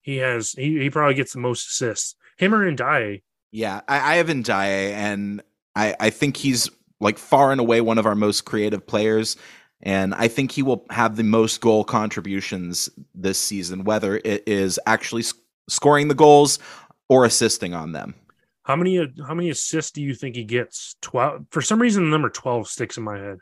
He 0.00 0.16
has 0.18 0.52
he, 0.52 0.78
he 0.78 0.90
probably 0.90 1.14
gets 1.14 1.32
the 1.32 1.40
most 1.40 1.68
assists. 1.68 2.16
Him 2.36 2.54
or 2.54 2.70
Ndiaye. 2.70 3.22
Yeah, 3.50 3.82
I, 3.86 4.14
I 4.14 4.16
have 4.16 4.28
Ndiaye, 4.28 4.92
and 4.92 5.42
I 5.76 5.94
I 6.00 6.10
think 6.10 6.36
he's 6.36 6.70
like 7.00 7.18
far 7.18 7.52
and 7.52 7.60
away 7.60 7.80
one 7.80 7.98
of 7.98 8.06
our 8.06 8.14
most 8.14 8.44
creative 8.44 8.86
players. 8.86 9.36
And 9.82 10.14
I 10.14 10.28
think 10.28 10.52
he 10.52 10.62
will 10.62 10.86
have 10.90 11.16
the 11.16 11.24
most 11.24 11.60
goal 11.60 11.82
contributions 11.82 12.88
this 13.14 13.38
season, 13.38 13.82
whether 13.82 14.18
it 14.24 14.44
is 14.46 14.78
actually 14.86 15.22
sc- 15.22 15.36
scoring 15.68 16.06
the 16.06 16.14
goals 16.14 16.60
or 17.08 17.24
assisting 17.24 17.74
on 17.74 17.90
them. 17.90 18.14
How 18.62 18.76
many 18.76 19.12
how 19.26 19.34
many 19.34 19.50
assists 19.50 19.90
do 19.90 20.00
you 20.00 20.14
think 20.14 20.36
he 20.36 20.44
gets? 20.44 20.94
Twelve. 21.02 21.46
For 21.50 21.60
some 21.60 21.82
reason, 21.82 22.04
the 22.04 22.10
number 22.10 22.30
twelve 22.30 22.68
sticks 22.68 22.96
in 22.96 23.02
my 23.02 23.18
head. 23.18 23.38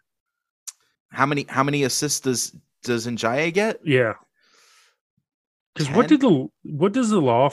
How 1.10 1.26
many 1.26 1.44
how 1.48 1.62
many 1.62 1.82
assists 1.82 2.20
does 2.20 2.56
does 2.82 3.06
Ndiaye 3.06 3.52
get? 3.52 3.80
Yeah. 3.84 4.14
Because 5.74 5.94
what 5.94 6.08
did 6.08 6.22
the 6.22 6.48
what 6.62 6.92
does 6.92 7.10
the 7.10 7.20
law 7.20 7.50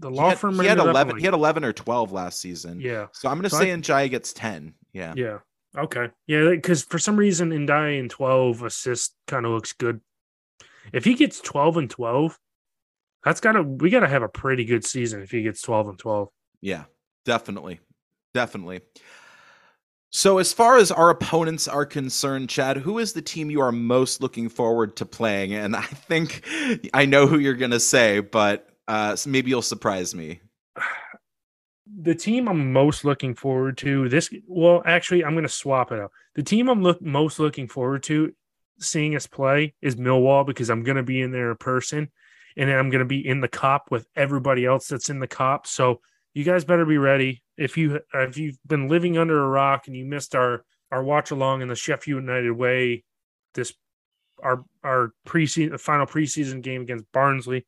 the 0.00 0.10
law 0.10 0.24
he 0.24 0.28
had, 0.30 0.38
firm 0.38 0.58
he 0.58 0.66
had 0.66 0.78
eleven 0.78 1.12
like- 1.14 1.20
he 1.20 1.24
had 1.24 1.34
eleven 1.34 1.64
or 1.64 1.72
twelve 1.72 2.12
last 2.12 2.40
season. 2.40 2.80
yeah 2.80 3.06
So 3.12 3.28
I'm 3.28 3.36
gonna 3.38 3.50
So 3.50 3.58
say 3.58 3.72
I- 3.72 3.76
Ndiaye 3.76 4.10
gets 4.10 4.32
ten. 4.32 4.74
Yeah. 4.92 5.14
yeah 5.16 5.38
okay 5.78 6.08
yeah 6.26 6.50
because 6.50 6.82
for 6.82 6.98
some 6.98 7.16
reason 7.16 7.50
Ndiaye 7.50 7.98
in 8.00 8.08
twelve 8.08 8.62
assist 8.62 9.14
kind 9.26 9.46
of 9.46 9.52
looks 9.52 9.72
good. 9.72 10.00
If 10.92 11.04
he 11.04 11.14
gets 11.14 11.40
twelve 11.40 11.76
and 11.76 11.88
twelve, 11.88 12.38
that's 13.24 13.40
gotta 13.40 13.62
we 13.62 13.90
gotta 13.90 14.08
have 14.08 14.22
a 14.22 14.28
pretty 14.28 14.64
good 14.64 14.84
season 14.84 15.22
if 15.22 15.30
he 15.30 15.42
gets 15.42 15.62
twelve 15.62 15.88
and 15.88 15.98
twelve. 15.98 16.28
Yeah, 16.60 16.84
definitely. 17.24 17.80
Definitely. 18.34 18.80
So, 20.12 20.38
as 20.38 20.52
far 20.52 20.76
as 20.76 20.90
our 20.90 21.08
opponents 21.10 21.68
are 21.68 21.86
concerned, 21.86 22.48
Chad, 22.48 22.78
who 22.78 22.98
is 22.98 23.12
the 23.12 23.22
team 23.22 23.48
you 23.48 23.60
are 23.60 23.70
most 23.70 24.20
looking 24.20 24.48
forward 24.48 24.96
to 24.96 25.06
playing? 25.06 25.54
And 25.54 25.76
I 25.76 25.82
think 25.82 26.44
I 26.92 27.06
know 27.06 27.28
who 27.28 27.38
you're 27.38 27.54
going 27.54 27.70
to 27.70 27.78
say, 27.80 28.18
but 28.18 28.68
uh, 28.90 29.16
maybe 29.26 29.50
you'll 29.50 29.62
surprise 29.62 30.14
me. 30.14 30.40
the 32.02 32.14
team 32.14 32.48
I'm 32.48 32.72
most 32.72 33.04
looking 33.04 33.34
forward 33.34 33.76
to 33.78 34.08
this 34.08 34.30
well 34.46 34.80
actually 34.86 35.24
I'm 35.24 35.32
going 35.32 35.42
to 35.42 35.48
swap 35.48 35.90
it 35.92 36.00
out. 36.00 36.12
The 36.34 36.42
team 36.42 36.68
I'm 36.68 36.82
look 36.82 37.02
most 37.02 37.38
looking 37.38 37.68
forward 37.68 38.02
to 38.04 38.32
seeing 38.78 39.16
us 39.16 39.26
play 39.26 39.74
is 39.82 39.96
Millwall 39.96 40.46
because 40.46 40.70
I'm 40.70 40.82
going 40.82 40.96
to 40.96 41.02
be 41.02 41.20
in 41.20 41.32
there 41.32 41.50
in 41.50 41.56
person 41.56 42.10
and 42.56 42.70
I'm 42.70 42.90
going 42.90 43.00
to 43.00 43.04
be 43.04 43.26
in 43.26 43.40
the 43.40 43.48
Kop 43.48 43.80
with 43.90 44.06
everybody 44.16 44.64
else 44.64 44.88
that's 44.88 45.10
in 45.10 45.18
the 45.18 45.28
Kop. 45.28 45.66
So 45.66 46.00
you 46.32 46.44
guys 46.44 46.64
better 46.64 46.86
be 46.86 46.98
ready. 46.98 47.42
If 47.56 47.76
you 47.76 48.00
if 48.14 48.36
you've 48.36 48.58
been 48.66 48.88
living 48.88 49.18
under 49.18 49.42
a 49.42 49.48
rock 49.48 49.86
and 49.86 49.96
you 49.96 50.04
missed 50.04 50.34
our 50.34 50.64
our 50.90 51.02
watch 51.02 51.30
along 51.30 51.62
in 51.62 51.68
the 51.68 51.76
Sheffield 51.76 52.22
United 52.22 52.52
way 52.52 53.04
this 53.54 53.72
our 54.42 54.64
our 54.82 55.12
preseason 55.26 55.78
final 55.78 56.06
preseason 56.06 56.62
game 56.62 56.82
against 56.82 57.10
Barnsley 57.12 57.66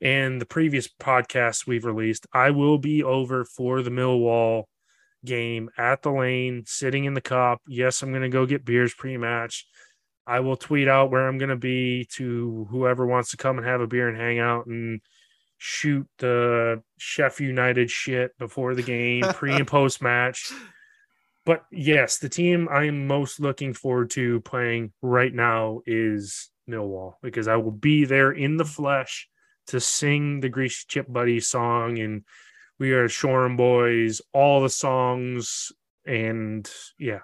and 0.00 0.40
the 0.40 0.46
previous 0.46 0.88
podcasts 0.88 1.66
we've 1.66 1.84
released, 1.84 2.26
I 2.32 2.50
will 2.50 2.78
be 2.78 3.02
over 3.02 3.44
for 3.44 3.82
the 3.82 3.90
Millwall 3.90 4.64
game 5.24 5.70
at 5.76 6.02
the 6.02 6.10
lane, 6.10 6.64
sitting 6.66 7.04
in 7.04 7.14
the 7.14 7.20
Kop. 7.20 7.58
Yes, 7.66 8.02
I'm 8.02 8.10
going 8.10 8.22
to 8.22 8.28
go 8.28 8.46
get 8.46 8.64
beers 8.64 8.94
pre-match. 8.94 9.66
I 10.26 10.40
will 10.40 10.56
tweet 10.56 10.88
out 10.88 11.10
where 11.10 11.26
I'm 11.26 11.38
going 11.38 11.48
to 11.50 11.56
be 11.56 12.06
to 12.14 12.66
whoever 12.70 13.06
wants 13.06 13.30
to 13.30 13.36
come 13.36 13.58
and 13.58 13.66
have 13.66 13.80
a 13.80 13.86
beer 13.86 14.08
and 14.08 14.16
hang 14.16 14.38
out 14.38 14.66
and 14.66 15.00
shoot 15.58 16.06
the 16.18 16.82
Chef 16.98 17.40
United 17.40 17.90
shit 17.90 18.36
before 18.38 18.74
the 18.74 18.82
game, 18.82 19.22
pre 19.34 19.52
and 19.52 19.66
post 19.66 20.00
match. 20.00 20.52
But 21.44 21.64
yes, 21.72 22.18
the 22.18 22.28
team 22.28 22.68
I 22.70 22.84
am 22.84 23.06
most 23.06 23.40
looking 23.40 23.74
forward 23.74 24.10
to 24.10 24.40
playing 24.42 24.92
right 25.02 25.34
now 25.34 25.80
is 25.86 26.50
Millwall 26.70 27.14
because 27.20 27.48
I 27.48 27.56
will 27.56 27.72
be 27.72 28.04
there 28.04 28.30
in 28.30 28.56
the 28.56 28.64
flesh 28.64 29.28
to 29.68 29.80
sing 29.80 30.40
the 30.40 30.48
Greasy 30.48 30.84
Chip 30.88 31.06
Buddy 31.08 31.40
song 31.40 31.98
and 31.98 32.24
we 32.78 32.92
are 32.92 33.08
Shoreham 33.08 33.56
Boys, 33.56 34.20
all 34.32 34.62
the 34.62 34.70
songs 34.70 35.72
and 36.06 36.68
yeah, 36.98 37.20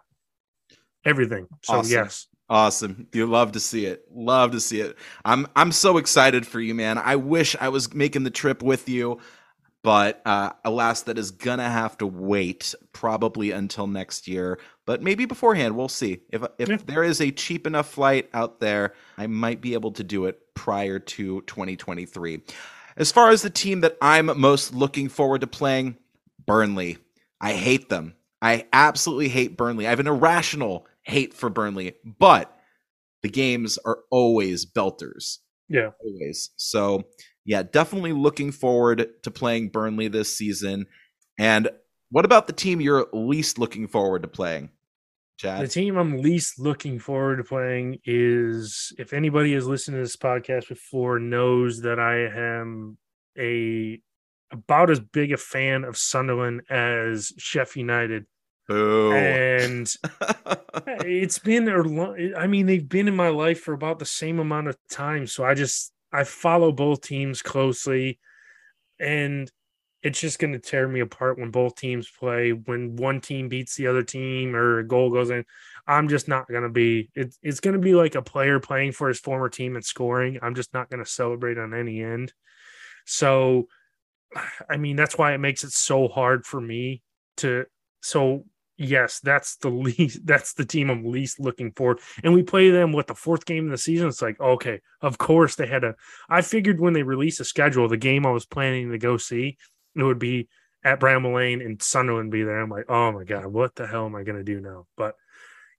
everything. 1.05 1.49
So 1.63 1.79
Awesome. 1.79 1.91
yes, 1.91 2.29
Awesome. 2.51 3.07
You 3.13 3.27
love 3.27 3.53
to 3.53 3.61
see 3.61 3.85
it. 3.85 4.05
Love 4.11 4.53
to 4.53 4.61
see 4.61 4.81
it. 4.81 4.97
I'm 5.25 5.47
I'm 5.55 5.71
so 5.71 5.99
excited 5.99 6.47
for 6.47 6.61
you, 6.61 6.75
man. 6.75 6.97
I 6.97 7.17
wish 7.17 7.55
I 7.61 7.69
was 7.69 7.93
making 7.93 8.25
the 8.25 8.31
trip 8.31 8.63
with 8.63 8.89
you, 8.89 9.19
but 9.85 10.21
uh 10.27 10.51
alas 10.65 11.03
that 11.03 11.19
is 11.19 11.31
gonna 11.31 11.69
have 11.69 11.97
to 11.99 12.07
wait 12.07 12.75
probably 12.93 13.51
until 13.53 13.87
next 13.87 14.27
year. 14.29 14.59
But 14.87 15.03
maybe 15.03 15.25
beforehand, 15.25 15.77
we'll 15.77 15.89
see. 15.89 16.21
If 16.31 16.43
if 16.59 16.69
Yeah. 16.69 16.79
there 16.87 17.05
is 17.05 17.21
a 17.21 17.31
cheap 17.31 17.67
enough 17.67 17.89
flight 17.89 18.29
out 18.35 18.61
there, 18.61 18.95
I 19.17 19.27
might 19.27 19.61
be 19.61 19.75
able 19.75 19.93
to 19.93 20.05
do 20.05 20.27
it 20.27 20.39
prior 20.55 20.99
to 20.99 21.41
2023. 21.43 22.43
As 22.97 23.13
far 23.13 23.31
as 23.31 23.43
the 23.43 23.51
team 23.51 23.81
that 23.83 23.97
I'm 24.03 24.27
most 24.41 24.75
looking 24.75 25.09
forward 25.09 25.43
to 25.43 25.47
playing, 25.47 25.97
Burnley. 26.47 26.99
I 27.41 27.53
hate 27.53 27.89
them. 27.89 28.15
I 28.43 28.67
absolutely 28.73 29.29
hate 29.29 29.57
Burnley. 29.57 29.87
I 29.87 29.91
have 29.91 30.01
an 30.01 30.09
irrational 30.09 30.87
hate 31.03 31.33
for 31.35 31.49
Burnley, 31.51 31.95
but 32.05 32.53
the 33.23 33.29
games 33.29 33.79
are 33.85 33.99
always 34.11 34.67
belters. 34.67 35.39
yeah. 35.69 35.91
Always. 36.05 36.51
So, 36.57 37.05
yeah, 37.49 37.63
definitely 37.63 38.13
looking 38.13 38.53
forward 38.53 39.09
to 39.23 39.31
playing 39.31 39.71
Burnley 39.71 40.09
this 40.09 40.37
season. 40.37 40.85
And 41.39 41.71
what 42.11 42.27
about 42.27 42.47
the 42.47 42.53
team 42.53 42.79
you're 42.79 43.07
least 43.15 43.59
looking 43.59 43.89
forward 43.89 44.21
to 44.21 44.29
playing, 44.29 44.69
Chad? 45.39 45.63
The 45.63 45.69
team 45.69 45.97
I'm 45.97 46.19
least 46.19 46.61
looking 46.61 46.99
forward 46.99 47.37
to 47.37 47.45
playing 47.45 48.01
is 48.05 48.93
if 48.99 49.15
anybody 49.15 49.55
has 49.55 49.67
listened 49.67 49.95
to 49.95 50.03
this 50.03 50.15
podcast 50.15 50.69
before 50.69 51.19
knows 51.19 51.81
that 51.81 51.99
I 51.99 52.27
am 52.27 52.99
a 53.39 53.99
about 54.51 54.91
as 54.91 55.01
big 55.01 55.33
a 55.33 55.39
fan 55.39 55.85
of 55.85 55.97
Sunderland 55.97 56.65
as 56.69 57.33
Chef 57.39 57.79
United. 57.79 58.27
Boo. 58.67 59.13
And 59.13 59.91
it's 60.87 61.39
been 61.39 61.67
I 62.37 62.47
mean, 62.47 62.67
they've 62.67 62.87
been 62.87 63.09
in 63.09 63.17
my 63.17 63.31
life 63.31 63.61
for 63.61 63.73
about 63.73 64.01
the 64.01 64.05
same 64.05 64.39
amount 64.39 64.69
of 64.69 64.77
time. 64.91 65.27
So 65.27 65.47
I 65.47 65.55
just 65.55 65.95
I 66.13 66.25
follow 66.25 66.73
both 66.73 67.03
teams 67.03 67.43
closely 67.43 68.19
and 68.99 69.51
it's 70.03 70.21
just 70.21 70.39
going 70.39 70.53
to 70.53 70.59
tear 70.59 70.87
me 70.87 71.01
apart 71.01 71.39
when 71.39 71.51
both 71.51 71.75
teams 71.75 72.09
play. 72.09 72.53
When 72.53 72.97
one 72.97 73.21
team 73.21 73.49
beats 73.49 73.75
the 73.75 73.89
other 73.89 74.03
team 74.03 74.55
or 74.55 74.79
a 74.79 74.87
goal 74.87 75.11
goes 75.11 75.31
in, 75.31 75.45
I'm 75.87 76.09
just 76.09 76.29
not 76.29 76.49
going 76.49 76.63
to 76.63 76.69
be. 76.69 77.11
It's 77.15 77.39
it's 77.43 77.61
going 77.61 77.75
to 77.75 77.81
be 77.81 77.95
like 77.95 78.15
a 78.15 78.23
player 78.23 78.61
playing 78.61 78.93
for 78.93 79.09
his 79.09 79.19
former 79.19 79.49
team 79.49 79.75
and 79.75 79.85
scoring. 79.85 80.39
I'm 80.41 80.55
just 80.55 80.73
not 80.73 80.89
going 80.89 81.03
to 81.03 81.11
celebrate 81.11 81.59
on 81.59 81.75
any 81.75 82.01
end. 82.01 82.33
So, 83.07 83.67
I 84.71 84.77
mean, 84.77 84.95
that's 84.95 85.19
why 85.19 85.35
it 85.35 85.39
makes 85.39 85.65
it 85.65 85.73
so 85.73 86.07
hard 86.07 86.47
for 86.47 86.61
me 86.61 87.03
to. 87.39 87.65
So 88.01 88.45
yes, 88.79 89.21
that's 89.21 89.57
the 89.57 89.69
least. 89.87 90.25
That's 90.25 90.55
the 90.55 90.65
team 90.65 90.91
I'm 90.91 91.05
least 91.05 91.39
looking 91.41 91.73
for. 91.73 91.99
And 92.25 92.33
we 92.33 92.43
play 92.43 92.71
them 92.71 92.93
with 92.93 93.09
the 93.09 93.15
fourth 93.15 93.45
game 93.45 93.67
of 93.67 93.71
the 93.73 93.79
season. 93.79 94.09
It's 94.09 94.23
like 94.23 94.41
okay, 94.41 94.81
of 95.03 95.19
course 95.19 95.57
they 95.57 95.67
had 95.67 95.85
a. 95.85 95.95
I 96.31 96.41
figured 96.41 96.81
when 96.81 96.95
they 96.95 97.03
released 97.03 97.41
a 97.41 97.45
schedule, 97.45 97.89
the 97.89 97.97
game 97.99 98.25
I 98.25 98.31
was 98.31 98.47
planning 98.47 98.91
to 98.93 98.99
go 98.99 99.17
see 99.19 99.59
it 99.95 100.03
would 100.03 100.19
be 100.19 100.49
at 100.85 101.01
Bramall 101.01 101.35
Lane 101.35 101.61
and 101.61 101.83
Sunderland 101.83 102.31
be 102.31 102.45
there. 102.45 102.61
I'm 102.61 102.71
like, 102.71 102.89
oh 102.89 103.13
my 103.13 103.25
god, 103.25 103.47
what 103.47 103.75
the 103.75 103.87
hell 103.87 104.07
am 104.07 104.15
I 104.15 104.23
gonna 104.23 104.45
do 104.45 104.61
now? 104.61 104.87
But 104.97 105.17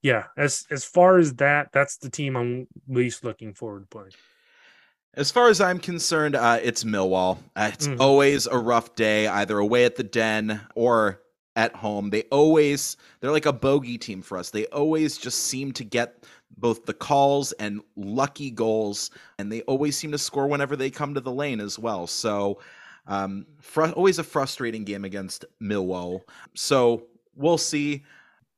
yeah, 0.01 0.25
as 0.37 0.65
as 0.69 0.85
far 0.85 1.17
as 1.17 1.35
that, 1.35 1.69
that's 1.71 1.97
the 1.97 2.09
team 2.09 2.35
I'm 2.35 2.67
least 2.87 3.23
looking 3.23 3.53
forward 3.53 3.81
to 3.81 3.87
playing. 3.87 4.11
As 5.15 5.31
far 5.31 5.49
as 5.49 5.59
I'm 5.59 5.79
concerned, 5.79 6.35
uh, 6.35 6.59
it's 6.61 6.83
Millwall. 6.83 7.39
Uh, 7.55 7.71
it's 7.73 7.87
Mhm. 7.87 7.99
always 7.99 8.45
a 8.45 8.57
rough 8.57 8.95
day, 8.95 9.27
either 9.27 9.57
away 9.57 9.83
at 9.85 9.95
the 9.95 10.03
den 10.03 10.61
or 10.75 11.21
at 11.59 11.75
home. 11.75 12.09
They 12.09 12.23
always 12.31 12.95
they're 13.19 13.33
like 13.33 13.45
a 13.45 13.51
bogey 13.53 13.97
team 13.97 14.21
for 14.21 14.37
us. 14.37 14.49
They 14.49 14.65
always 14.67 15.17
just 15.17 15.43
seem 15.43 15.73
to 15.73 15.83
get 15.83 16.23
both 16.57 16.85
the 16.85 16.93
calls 16.93 17.51
and 17.53 17.81
lucky 17.97 18.49
goals, 18.49 19.11
and 19.37 19.51
they 19.51 19.61
always 19.63 19.97
seem 19.97 20.11
to 20.13 20.17
score 20.17 20.47
whenever 20.47 20.77
they 20.77 20.89
come 20.89 21.13
to 21.13 21.21
the 21.21 21.31
lane 21.33 21.59
as 21.59 21.77
well. 21.77 22.07
So, 22.07 22.59
um, 23.07 23.45
fr- 23.59 23.87
always 23.87 24.19
a 24.19 24.23
frustrating 24.23 24.85
game 24.85 25.03
against 25.03 25.43
Millwall. 25.61 26.21
So 26.55 27.03
we'll 27.35 27.57
see. 27.57 28.03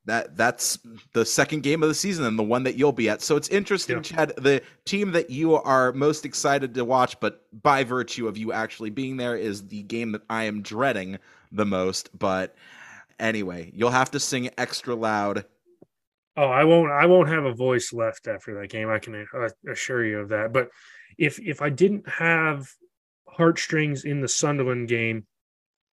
That 0.04 0.36
that's 0.36 0.80
the 1.12 1.24
second 1.24 1.62
game 1.62 1.80
of 1.84 1.88
the 1.88 1.94
season 1.94 2.24
and 2.24 2.36
the 2.36 2.42
one 2.42 2.64
that 2.64 2.74
you'll 2.76 2.90
be 2.90 3.08
at. 3.08 3.22
So 3.22 3.36
it's 3.36 3.48
interesting, 3.48 3.96
Yeah. 3.96 4.02
Chad. 4.02 4.32
The 4.36 4.60
team 4.84 5.12
that 5.12 5.30
you 5.30 5.54
are 5.54 5.92
most 5.92 6.24
excited 6.24 6.74
to 6.74 6.84
watch, 6.84 7.18
but 7.20 7.44
by 7.62 7.84
virtue 7.84 8.26
of 8.26 8.36
you 8.36 8.52
actually 8.52 8.90
being 8.90 9.16
there, 9.16 9.36
is 9.36 9.68
the 9.68 9.82
game 9.82 10.10
that 10.12 10.22
I 10.28 10.44
am 10.44 10.60
dreading 10.60 11.18
the 11.52 11.64
most. 11.64 12.10
But 12.18 12.56
anyway, 13.18 13.70
you'll 13.74 13.90
have 13.90 14.10
to 14.12 14.20
sing 14.20 14.50
extra 14.58 14.94
loud. 14.94 15.44
Oh, 16.36 16.48
I 16.48 16.64
won't. 16.64 16.90
I 16.90 17.06
won't 17.06 17.28
have 17.28 17.44
a 17.44 17.52
voice 17.52 17.92
left 17.92 18.26
after 18.26 18.60
that 18.60 18.70
game. 18.70 18.88
I 18.88 18.98
can 18.98 19.26
assure 19.68 20.04
you 20.04 20.20
of 20.20 20.30
that. 20.30 20.52
But 20.52 20.68
if 21.18 21.38
if 21.38 21.60
I 21.60 21.68
didn't 21.68 22.08
have 22.08 22.68
heartstrings 23.28 24.04
in 24.04 24.20
the 24.20 24.28
Sunderland 24.28 24.88
game, 24.88 25.26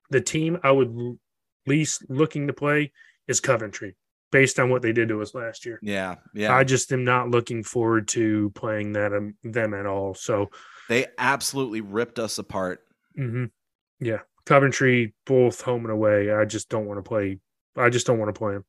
the 0.09 0.21
team 0.21 0.59
I 0.63 0.71
would 0.71 1.17
least 1.67 2.05
looking 2.09 2.47
to 2.47 2.53
play 2.53 2.91
is 3.27 3.39
Coventry, 3.39 3.95
based 4.31 4.59
on 4.59 4.69
what 4.69 4.81
they 4.81 4.91
did 4.91 5.09
to 5.09 5.21
us 5.21 5.33
last 5.33 5.65
year. 5.65 5.79
Yeah, 5.81 6.15
yeah. 6.33 6.55
I 6.55 6.63
just 6.63 6.91
am 6.91 7.03
not 7.03 7.29
looking 7.29 7.63
forward 7.63 8.07
to 8.09 8.51
playing 8.55 8.93
that 8.93 9.13
um, 9.13 9.35
them 9.43 9.73
at 9.73 9.85
all. 9.85 10.13
So, 10.13 10.49
they 10.89 11.07
absolutely 11.17 11.81
ripped 11.81 12.19
us 12.19 12.37
apart. 12.37 12.81
mhm. 13.17 13.51
yeah, 13.99 14.19
Coventry 14.45 15.13
both 15.25 15.61
home 15.61 15.83
and 15.85 15.91
away. 15.91 16.31
I 16.31 16.45
just 16.45 16.69
don't 16.69 16.85
want 16.85 16.97
to 16.97 17.07
play. 17.07 17.39
I 17.75 17.89
just 17.89 18.07
don't 18.07 18.19
want 18.19 18.33
to 18.33 18.37
play 18.37 18.53
them. 18.53 18.65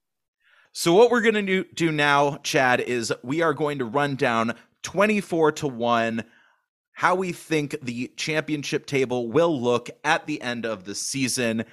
So 0.72 0.92
what 0.94 1.10
we're 1.10 1.22
going 1.22 1.46
to 1.46 1.64
do 1.74 1.92
now, 1.92 2.38
Chad, 2.42 2.80
is 2.80 3.12
we 3.22 3.40
are 3.40 3.54
going 3.54 3.78
to 3.78 3.84
run 3.84 4.16
down 4.16 4.54
24 4.82 5.52
to 5.52 5.68
1 5.68 6.24
how 6.92 7.14
we 7.14 7.30
think 7.32 7.76
the 7.82 8.10
championship 8.16 8.86
table 8.86 9.28
will 9.30 9.60
look 9.60 9.90
at 10.02 10.26
the 10.26 10.40
end 10.40 10.64
of 10.64 10.84
the 10.84 10.94
season 10.94 11.64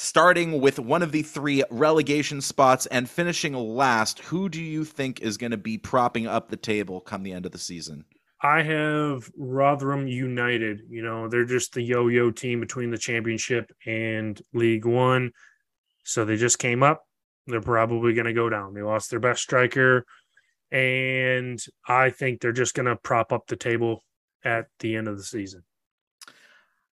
starting 0.00 0.62
with 0.62 0.78
one 0.78 1.02
of 1.02 1.12
the 1.12 1.22
three 1.22 1.62
relegation 1.70 2.40
spots 2.40 2.86
and 2.86 3.08
finishing 3.08 3.52
last, 3.54 4.18
who 4.20 4.48
do 4.48 4.62
you 4.62 4.82
think 4.82 5.20
is 5.20 5.36
going 5.36 5.50
to 5.50 5.58
be 5.58 5.76
propping 5.76 6.26
up 6.26 6.48
the 6.48 6.56
table 6.56 7.02
come 7.02 7.22
the 7.22 7.32
end 7.32 7.44
of 7.44 7.52
the 7.52 7.58
season? 7.58 8.04
I 8.42 8.62
have 8.62 9.30
Rotherham 9.36 10.06
United. 10.06 10.82
You 10.88 11.02
know, 11.02 11.28
they're 11.28 11.44
just 11.44 11.74
the 11.74 11.82
yo 11.82 12.08
yo 12.08 12.30
team 12.30 12.60
between 12.60 12.90
the 12.90 12.98
championship 12.98 13.70
and 13.86 14.40
League 14.52 14.86
One. 14.86 15.32
So 16.04 16.24
they 16.24 16.36
just 16.36 16.58
came 16.58 16.82
up. 16.82 17.04
They're 17.46 17.60
probably 17.60 18.14
going 18.14 18.26
to 18.26 18.32
go 18.32 18.48
down. 18.48 18.74
They 18.74 18.82
lost 18.82 19.10
their 19.10 19.20
best 19.20 19.42
striker. 19.42 20.04
And 20.70 21.62
I 21.86 22.10
think 22.10 22.40
they're 22.40 22.52
just 22.52 22.74
going 22.74 22.86
to 22.86 22.96
prop 22.96 23.32
up 23.32 23.46
the 23.46 23.56
table 23.56 24.02
at 24.44 24.66
the 24.78 24.96
end 24.96 25.08
of 25.08 25.16
the 25.16 25.24
season. 25.24 25.64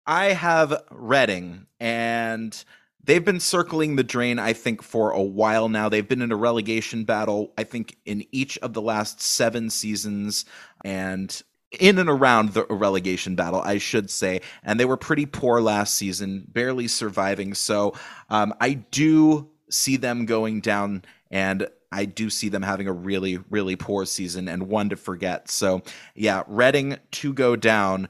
I 0.06 0.28
have 0.28 0.84
Reading, 0.90 1.68
and 1.80 2.64
they've 3.08 3.26
been 3.26 3.40
circling 3.40 3.96
the 3.96 4.04
drain, 4.04 4.38
I 4.38 4.54
think, 4.54 4.84
for 4.84 5.12
a 5.12 5.22
while 5.22 5.70
now. 5.70 5.90
They've 5.90 6.08
been 6.08 6.22
in 6.22 6.32
a 6.32 6.38
relegation 6.38 7.06
battle, 7.06 7.52
I 7.58 7.64
think, 7.64 7.98
in 8.06 8.26
each 8.32 8.60
of 8.60 8.74
the 8.74 8.82
last 8.82 9.22
seven 9.22 9.72
seasons 9.72 10.46
and 10.86 11.42
in 11.80 11.98
and 11.98 12.10
around 12.10 12.50
the 12.54 12.66
relegation 12.66 13.36
battle, 13.36 13.62
I 13.62 13.78
should 13.80 14.10
say. 14.10 14.42
And 14.64 14.80
they 14.80 14.86
were 14.86 14.98
pretty 14.98 15.26
poor 15.26 15.60
last 15.62 15.96
season, 15.96 16.46
barely 16.48 16.88
surviving. 16.88 17.54
So 17.56 17.94
um, 18.30 18.54
I 18.62 18.74
do 18.74 19.50
see 19.70 19.98
them 19.98 20.26
going 20.26 20.62
down 20.62 21.04
and 21.32 21.68
I 21.92 22.06
do 22.06 22.30
see 22.30 22.50
them 22.50 22.62
having 22.62 22.88
a 22.88 22.94
really, 22.94 23.40
really 23.50 23.76
poor 23.76 24.06
season 24.06 24.48
and 24.48 24.68
one 24.68 24.90
to 24.90 24.96
forget. 24.96 25.50
So, 25.50 25.82
yeah, 26.16 26.44
Reading 26.48 26.98
to 27.12 27.34
go 27.34 27.56
down 27.56 28.10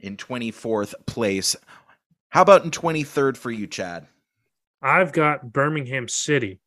in 0.00 0.16
24th 0.16 0.94
place. 1.06 1.54
How 2.30 2.42
about 2.42 2.64
in 2.64 2.70
23rd 2.72 3.36
for 3.36 3.50
you, 3.50 3.66
Chad? 3.66 4.08
I've 4.82 5.12
got 5.12 5.52
Birmingham 5.52 6.08
City 6.08 6.60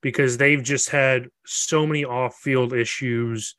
because 0.00 0.36
they've 0.36 0.62
just 0.62 0.90
had 0.90 1.28
so 1.46 1.86
many 1.86 2.04
off 2.04 2.36
field 2.36 2.72
issues. 2.72 3.54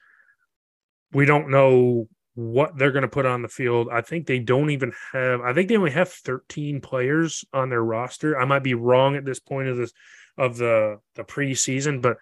We 1.12 1.26
don't 1.26 1.50
know 1.50 2.08
what 2.36 2.78
they're 2.78 2.92
going 2.92 3.04
to 3.04 3.08
put 3.08 3.26
on 3.26 3.42
the 3.42 3.48
field. 3.48 3.88
I 3.92 4.02
think 4.02 4.26
they 4.26 4.40
don't 4.40 4.72
even 4.72 4.92
have, 5.12 5.42
I 5.42 5.54
think 5.54 5.70
they 5.70 5.78
only 5.78 5.92
have 5.92 6.10
13 6.10 6.82
players 6.82 7.46
on 7.54 7.70
their 7.70 7.84
roster. 7.84 8.40
I 8.40 8.46
might 8.46 8.64
be 8.64 8.74
wrong 8.74 9.16
at 9.16 9.26
this 9.26 9.40
point 9.40 9.68
of 9.68 9.78
this 9.78 9.94
of 10.38 10.58
the 10.58 11.00
the 11.16 11.24
preseason, 11.24 12.02
but 12.02 12.18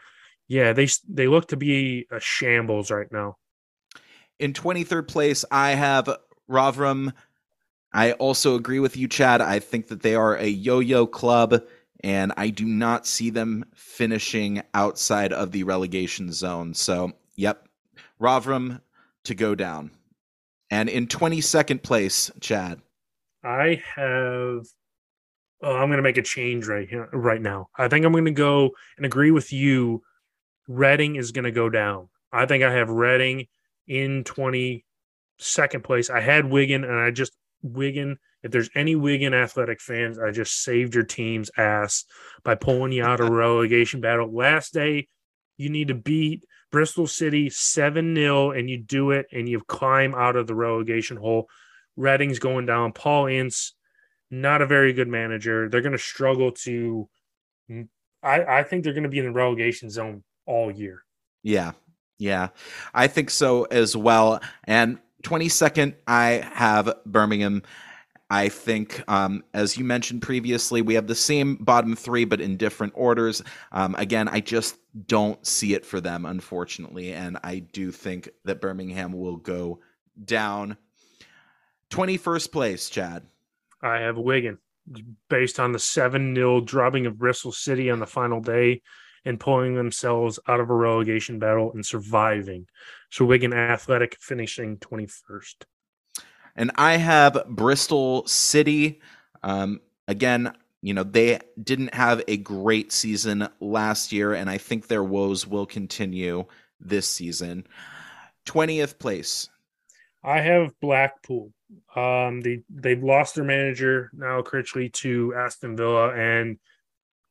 yeah, 0.47 0.73
they 0.73 0.89
they 1.07 1.27
look 1.27 1.47
to 1.49 1.57
be 1.57 2.07
a 2.11 2.19
shambles 2.19 2.91
right 2.91 3.09
now. 3.11 3.37
In 4.39 4.53
23rd 4.53 5.07
place, 5.07 5.45
I 5.49 5.71
have 5.71 6.09
Rotherham. 6.47 7.13
I 7.93 8.13
also 8.13 8.55
agree 8.55 8.79
with 8.79 8.97
you, 8.97 9.07
Chad. 9.07 9.39
I 9.39 9.59
think 9.59 9.87
that 9.87 10.01
they 10.01 10.15
are 10.15 10.35
a 10.35 10.47
yo-yo 10.47 11.05
club 11.05 11.61
and 12.03 12.33
I 12.37 12.49
do 12.49 12.65
not 12.65 13.05
see 13.05 13.29
them 13.29 13.65
finishing 13.75 14.61
outside 14.73 15.31
of 15.31 15.51
the 15.51 15.63
relegation 15.63 16.31
zone. 16.31 16.73
So, 16.73 17.13
yep, 17.35 17.67
Rotherham 18.19 18.81
to 19.25 19.35
go 19.35 19.55
down. 19.55 19.91
And 20.69 20.89
in 20.89 21.07
22nd 21.07 21.83
place, 21.83 22.31
Chad. 22.39 22.81
I 23.43 23.81
have. 23.95 24.65
Oh, 25.63 25.75
I'm 25.75 25.89
going 25.89 25.97
to 25.97 26.03
make 26.03 26.17
a 26.17 26.23
change 26.23 26.67
right 26.67 26.89
here, 26.89 27.07
right 27.13 27.41
now. 27.41 27.69
I 27.77 27.87
think 27.87 28.03
I'm 28.03 28.13
going 28.13 28.25
to 28.25 28.31
go 28.31 28.71
and 28.97 29.05
agree 29.05 29.31
with 29.31 29.53
you. 29.53 30.01
Reading 30.67 31.17
is 31.17 31.31
going 31.31 31.45
to 31.45 31.51
go 31.51 31.69
down. 31.69 32.09
I 32.31 32.45
think 32.45 32.63
I 32.63 32.71
have 32.71 32.89
Reading 32.89 33.47
in 33.87 34.23
22nd 34.23 34.83
place. 35.83 36.09
I 36.09 36.21
had 36.21 36.45
Wigan, 36.45 36.83
and 36.83 36.97
I 36.97 37.11
just 37.11 37.33
Wigan 37.61 38.17
if 38.43 38.51
there's 38.51 38.69
any 38.75 38.95
Wigan 38.95 39.33
athletic 39.33 39.81
fans, 39.81 40.17
I 40.17 40.31
just 40.31 40.63
saved 40.63 40.95
your 40.95 41.03
team's 41.03 41.51
ass 41.57 42.05
by 42.43 42.55
pulling 42.55 42.91
you 42.91 43.03
out 43.03 43.19
of 43.19 43.29
relegation 43.29 44.01
battle. 44.01 44.33
Last 44.33 44.73
day, 44.73 45.07
you 45.57 45.69
need 45.69 45.89
to 45.89 45.95
beat 45.95 46.43
Bristol 46.71 47.05
City 47.05 47.49
7 47.49 48.15
0, 48.15 48.51
and 48.51 48.69
you 48.69 48.77
do 48.77 49.11
it, 49.11 49.27
and 49.31 49.47
you 49.47 49.61
climb 49.61 50.15
out 50.15 50.35
of 50.35 50.47
the 50.47 50.55
relegation 50.55 51.17
hole. 51.17 51.47
Reading's 51.95 52.39
going 52.39 52.65
down. 52.65 52.93
Paul 52.93 53.27
Ince, 53.27 53.73
not 54.31 54.61
a 54.61 54.65
very 54.65 54.93
good 54.93 55.07
manager. 55.07 55.69
They're 55.69 55.81
going 55.81 55.91
to 55.91 55.97
struggle 55.97 56.51
to. 56.63 57.09
I, 58.23 58.43
I 58.43 58.63
think 58.63 58.83
they're 58.83 58.93
going 58.93 59.03
to 59.03 59.09
be 59.09 59.19
in 59.19 59.25
the 59.25 59.31
relegation 59.31 59.89
zone 59.89 60.23
all 60.45 60.71
year. 60.71 61.03
Yeah. 61.43 61.71
Yeah. 62.17 62.49
I 62.93 63.07
think 63.07 63.29
so 63.29 63.63
as 63.65 63.97
well. 63.97 64.41
And 64.65 64.99
22nd, 65.23 65.95
I 66.07 66.47
have 66.53 66.93
Birmingham. 67.05 67.63
I 68.31 68.47
think, 68.47 69.03
um, 69.09 69.43
as 69.53 69.77
you 69.77 69.83
mentioned 69.83 70.21
previously, 70.21 70.81
we 70.81 70.93
have 70.93 71.07
the 71.07 71.15
same 71.15 71.55
bottom 71.55 71.97
three, 71.97 72.23
but 72.23 72.39
in 72.39 72.55
different 72.55 72.93
orders. 72.95 73.43
Um, 73.73 73.93
again, 73.95 74.29
I 74.29 74.39
just 74.39 74.77
don't 75.05 75.45
see 75.45 75.73
it 75.73 75.85
for 75.85 75.99
them, 75.99 76.25
unfortunately. 76.25 77.11
And 77.11 77.37
I 77.43 77.59
do 77.59 77.91
think 77.91 78.29
that 78.45 78.61
Birmingham 78.61 79.11
will 79.11 79.35
go 79.35 79.81
down. 80.23 80.77
21st 81.89 82.51
place, 82.53 82.89
Chad. 82.89 83.23
I 83.83 83.97
have 83.97 84.17
Wigan 84.17 84.59
based 85.29 85.59
on 85.59 85.73
the 85.73 85.79
7 85.79 86.33
0 86.33 86.61
drubbing 86.61 87.07
of 87.07 87.17
Bristol 87.17 87.51
City 87.51 87.89
on 87.89 87.99
the 87.99 88.07
final 88.07 88.39
day 88.39 88.81
and 89.25 89.41
pulling 89.41 89.75
themselves 89.75 90.39
out 90.47 90.61
of 90.61 90.69
a 90.69 90.73
relegation 90.73 91.37
battle 91.37 91.73
and 91.73 91.85
surviving. 91.85 92.65
So, 93.09 93.25
Wigan 93.25 93.53
Athletic 93.53 94.15
finishing 94.21 94.77
21st 94.77 95.65
and 96.55 96.71
I 96.75 96.97
have 96.97 97.43
Bristol 97.47 98.25
City. 98.27 98.99
Um, 99.43 99.81
again, 100.07 100.53
you 100.81 100.93
know, 100.93 101.03
they 101.03 101.39
didn't 101.61 101.93
have 101.93 102.23
a 102.27 102.37
great 102.37 102.91
season 102.91 103.47
last 103.59 104.11
year, 104.11 104.33
and 104.33 104.49
I 104.49 104.57
think 104.57 104.87
their 104.87 105.03
woes 105.03 105.45
will 105.45 105.65
continue 105.65 106.45
this 106.79 107.07
season. 107.07 107.67
20th 108.47 108.97
place. 108.97 109.49
I 110.23 110.41
have 110.41 110.79
Blackpool. 110.79 111.51
Um, 111.95 112.41
they 112.41 112.63
they've 112.69 113.01
lost 113.01 113.35
their 113.35 113.43
manager 113.43 114.11
now, 114.13 114.41
Critchley, 114.41 114.91
to 114.93 115.33
Aston 115.35 115.77
Villa, 115.77 116.13
and 116.13 116.59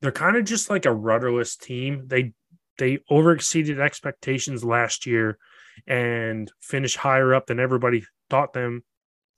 they're 0.01 0.13
kind 0.13 0.37
of 0.37 0.45
just 0.45 0.71
like 0.71 0.87
a 0.87 0.93
rudderless 0.93 1.57
team. 1.57 2.05
They 2.07 2.33
they 2.79 2.99
overexceeded 3.11 3.79
expectations 3.79 4.65
last 4.65 5.07
year 5.07 5.39
and 5.87 6.51
finished 6.61 6.97
higher 6.97 7.35
up 7.35 7.47
than 7.47 7.61
everybody 7.61 8.05
thought 8.29 8.53
them 8.53 8.83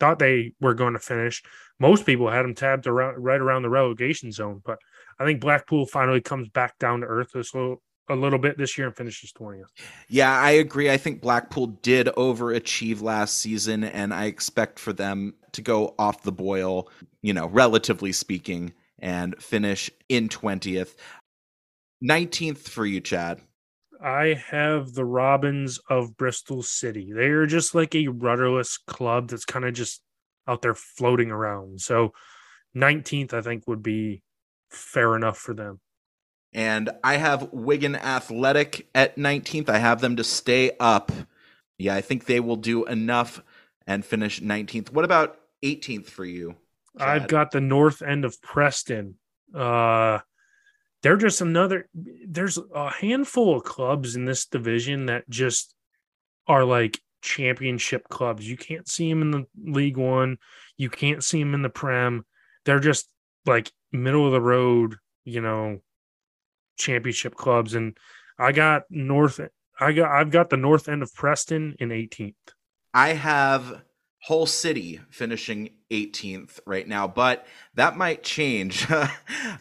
thought 0.02 0.18
they 0.18 0.52
were 0.60 0.74
going 0.74 0.94
to 0.94 0.98
finish. 0.98 1.44
Most 1.78 2.04
people 2.04 2.28
had 2.28 2.42
them 2.42 2.56
tabbed 2.56 2.88
around 2.88 3.22
right 3.22 3.40
around 3.40 3.62
the 3.62 3.70
relegation 3.70 4.32
zone, 4.32 4.60
but 4.64 4.80
I 5.20 5.24
think 5.24 5.40
Blackpool 5.40 5.86
finally 5.86 6.20
comes 6.20 6.48
back 6.48 6.76
down 6.80 7.02
to 7.02 7.06
earth 7.06 7.30
this 7.32 7.54
little 7.54 7.80
a 8.08 8.16
little 8.16 8.40
bit 8.40 8.58
this 8.58 8.76
year 8.76 8.88
and 8.88 8.96
finishes 8.96 9.32
20th. 9.32 9.66
Yeah, 10.08 10.36
I 10.36 10.50
agree. 10.50 10.90
I 10.90 10.96
think 10.96 11.20
Blackpool 11.20 11.68
did 11.68 12.08
overachieve 12.08 13.00
last 13.00 13.38
season, 13.38 13.84
and 13.84 14.12
I 14.12 14.24
expect 14.24 14.80
for 14.80 14.92
them 14.92 15.34
to 15.52 15.62
go 15.62 15.94
off 16.00 16.24
the 16.24 16.32
boil, 16.32 16.90
you 17.22 17.32
know, 17.32 17.46
relatively 17.46 18.10
speaking, 18.10 18.72
and 18.98 19.40
finish 19.40 19.88
in 20.08 20.28
20th. 20.28 20.96
19th 22.04 22.58
for 22.58 22.84
you, 22.84 23.00
Chad. 23.00 23.40
I 24.02 24.42
have 24.50 24.94
the 24.94 25.04
Robins 25.04 25.78
of 25.88 26.16
Bristol 26.16 26.62
City. 26.62 27.12
They 27.12 27.26
are 27.26 27.46
just 27.46 27.74
like 27.74 27.94
a 27.94 28.08
rudderless 28.08 28.78
club 28.78 29.28
that's 29.28 29.44
kind 29.44 29.64
of 29.64 29.74
just 29.74 30.02
out 30.48 30.62
there 30.62 30.74
floating 30.74 31.30
around. 31.30 31.80
So 31.80 32.12
19th, 32.76 33.32
I 33.32 33.42
think, 33.42 33.68
would 33.68 33.82
be 33.82 34.22
fair 34.70 35.14
enough 35.14 35.38
for 35.38 35.54
them. 35.54 35.80
And 36.52 36.90
I 37.04 37.16
have 37.16 37.52
Wigan 37.52 37.94
Athletic 37.96 38.88
at 38.94 39.16
19th. 39.16 39.68
I 39.68 39.78
have 39.78 40.00
them 40.00 40.16
to 40.16 40.24
stay 40.24 40.72
up. 40.80 41.12
Yeah, 41.78 41.94
I 41.94 42.00
think 42.00 42.26
they 42.26 42.40
will 42.40 42.56
do 42.56 42.84
enough 42.84 43.42
and 43.86 44.04
finish 44.04 44.40
19th. 44.40 44.92
What 44.92 45.04
about 45.04 45.38
18th 45.62 46.06
for 46.06 46.24
you? 46.24 46.56
Chad? 46.98 47.08
I've 47.08 47.28
got 47.28 47.52
the 47.52 47.60
north 47.60 48.02
end 48.02 48.24
of 48.24 48.40
Preston. 48.42 49.14
Uh 49.54 50.18
they're 51.02 51.16
just 51.16 51.40
another 51.40 51.88
there's 51.94 52.58
a 52.74 52.90
handful 52.90 53.56
of 53.56 53.64
clubs 53.64 54.16
in 54.16 54.24
this 54.24 54.46
division 54.46 55.06
that 55.06 55.28
just 55.28 55.74
are 56.46 56.64
like 56.64 57.00
championship 57.22 58.08
clubs. 58.08 58.48
You 58.48 58.56
can't 58.56 58.88
see 58.88 59.08
them 59.08 59.22
in 59.22 59.30
the 59.30 59.46
League 59.64 59.96
1, 59.96 60.38
you 60.76 60.90
can't 60.90 61.22
see 61.22 61.40
them 61.42 61.54
in 61.54 61.62
the 61.62 61.68
Prem. 61.68 62.24
They're 62.64 62.80
just 62.80 63.08
like 63.46 63.70
middle 63.90 64.26
of 64.26 64.32
the 64.32 64.40
road, 64.40 64.96
you 65.24 65.40
know, 65.40 65.80
championship 66.78 67.34
clubs 67.34 67.74
and 67.74 67.96
I 68.38 68.52
got 68.52 68.84
North 68.90 69.40
I 69.78 69.92
got 69.92 70.10
I've 70.10 70.30
got 70.30 70.50
the 70.50 70.56
north 70.56 70.88
end 70.88 71.02
of 71.02 71.14
Preston 71.14 71.76
in 71.78 71.88
18th. 71.88 72.34
I 72.94 73.08
have 73.08 73.82
Hull 74.24 74.46
City 74.46 75.00
finishing 75.10 75.70
18th 75.90 76.60
right 76.64 76.86
now, 76.86 77.08
but 77.08 77.44
that 77.74 77.96
might 77.96 78.22
change 78.22 78.86
because 78.86 79.60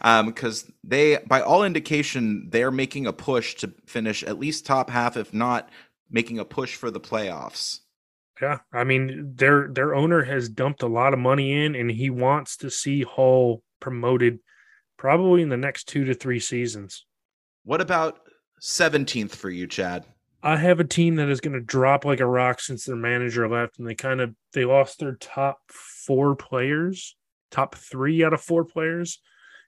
um, 0.64 0.72
they, 0.84 1.18
by 1.26 1.40
all 1.40 1.64
indication, 1.64 2.48
they're 2.48 2.70
making 2.70 3.06
a 3.06 3.12
push 3.12 3.56
to 3.56 3.72
finish 3.86 4.22
at 4.22 4.38
least 4.38 4.64
top 4.64 4.88
half, 4.88 5.16
if 5.16 5.34
not 5.34 5.68
making 6.10 6.38
a 6.38 6.44
push 6.44 6.76
for 6.76 6.92
the 6.92 7.00
playoffs. 7.00 7.80
Yeah, 8.40 8.58
I 8.72 8.84
mean 8.84 9.32
their 9.36 9.68
their 9.68 9.94
owner 9.94 10.22
has 10.24 10.48
dumped 10.48 10.82
a 10.82 10.88
lot 10.88 11.12
of 11.12 11.18
money 11.18 11.64
in, 11.64 11.74
and 11.74 11.90
he 11.90 12.10
wants 12.10 12.56
to 12.58 12.70
see 12.70 13.02
Hull 13.02 13.62
promoted 13.80 14.38
probably 14.96 15.42
in 15.42 15.48
the 15.48 15.56
next 15.56 15.88
two 15.88 16.04
to 16.04 16.14
three 16.14 16.40
seasons. 16.40 17.04
What 17.64 17.80
about 17.80 18.20
17th 18.60 19.32
for 19.32 19.50
you, 19.50 19.66
Chad? 19.66 20.04
I 20.42 20.56
have 20.56 20.80
a 20.80 20.84
team 20.84 21.16
that 21.16 21.28
is 21.28 21.40
going 21.40 21.52
to 21.52 21.60
drop 21.60 22.04
like 22.04 22.18
a 22.20 22.26
rock 22.26 22.60
since 22.60 22.84
their 22.84 22.96
manager 22.96 23.48
left, 23.48 23.78
and 23.78 23.86
they 23.86 23.94
kind 23.94 24.20
of 24.20 24.34
they 24.52 24.64
lost 24.64 24.98
their 24.98 25.14
top 25.14 25.60
four 25.68 26.34
players, 26.34 27.16
top 27.50 27.76
three 27.76 28.24
out 28.24 28.32
of 28.32 28.40
four 28.40 28.64
players, 28.64 29.20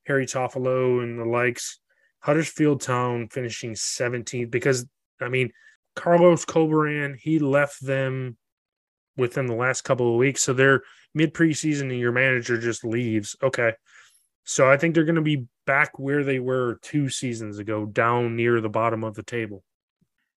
Harry 0.07 0.27
Toffolo 0.27 1.03
and 1.03 1.19
the 1.19 1.25
likes. 1.25 1.79
Huddersfield 2.21 2.81
Town 2.81 3.29
finishing 3.29 3.75
17th 3.75 4.51
because 4.51 4.87
I 5.21 5.29
mean 5.29 5.53
Carlos 5.95 6.47
Corberán 6.47 7.17
he 7.17 7.39
left 7.39 7.85
them 7.85 8.39
within 9.17 9.45
the 9.45 9.55
last 9.55 9.83
couple 9.83 10.11
of 10.11 10.19
weeks, 10.19 10.43
so 10.43 10.53
they're 10.53 10.83
mid 11.15 11.35
preseason 11.35 11.83
and 11.83 12.01
your 12.01 12.13
manager 12.13 12.59
just 12.59 12.85
leaves. 12.85 13.37
Okay, 13.43 13.75
so 14.43 14.69
I 14.69 14.77
think 14.77 14.95
they're 14.95 15.05
going 15.05 15.15
to 15.17 15.23
be 15.23 15.47
back 15.67 15.99
where 15.99 16.25
they 16.25 16.41
were 16.41 16.79
two 16.83 17.09
seasons 17.09 17.59
ago, 17.59 17.87
down 17.87 18.37
near 18.37 18.61
the 18.61 18.69
bottom 18.69 19.05
of 19.05 19.15
the 19.15 19.23
table. 19.23 19.63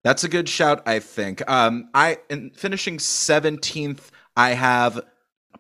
That's 0.07 0.23
a 0.23 0.29
good 0.29 0.49
shout, 0.49 0.87
I 0.87 1.01
think. 1.01 1.43
Um, 1.51 1.89
I 1.93 2.19
in 2.31 2.51
finishing 2.51 2.99
17th, 2.99 4.11
I 4.37 4.51
have 4.51 5.01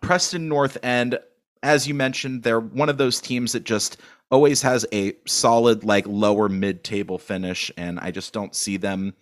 Preston 0.00 0.46
North 0.46 0.78
End. 0.84 1.18
As 1.64 1.88
you 1.88 1.94
mentioned, 1.94 2.44
they're 2.44 2.60
one 2.60 2.88
of 2.88 2.96
those 2.96 3.20
teams 3.20 3.50
that 3.54 3.64
just 3.64 3.96
always 4.30 4.62
has 4.62 4.86
a 4.92 5.14
solid, 5.26 5.82
like 5.82 6.06
lower 6.06 6.48
mid 6.48 6.84
table 6.84 7.18
finish, 7.18 7.72
and 7.76 7.98
I 7.98 8.12
just 8.12 8.32
don't 8.32 8.54
see 8.54 8.76
them 8.76 9.14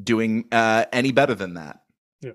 doing 0.00 0.44
uh, 0.52 0.84
any 0.92 1.10
better 1.10 1.34
than 1.34 1.54
that. 1.54 1.80
Yeah. 2.20 2.34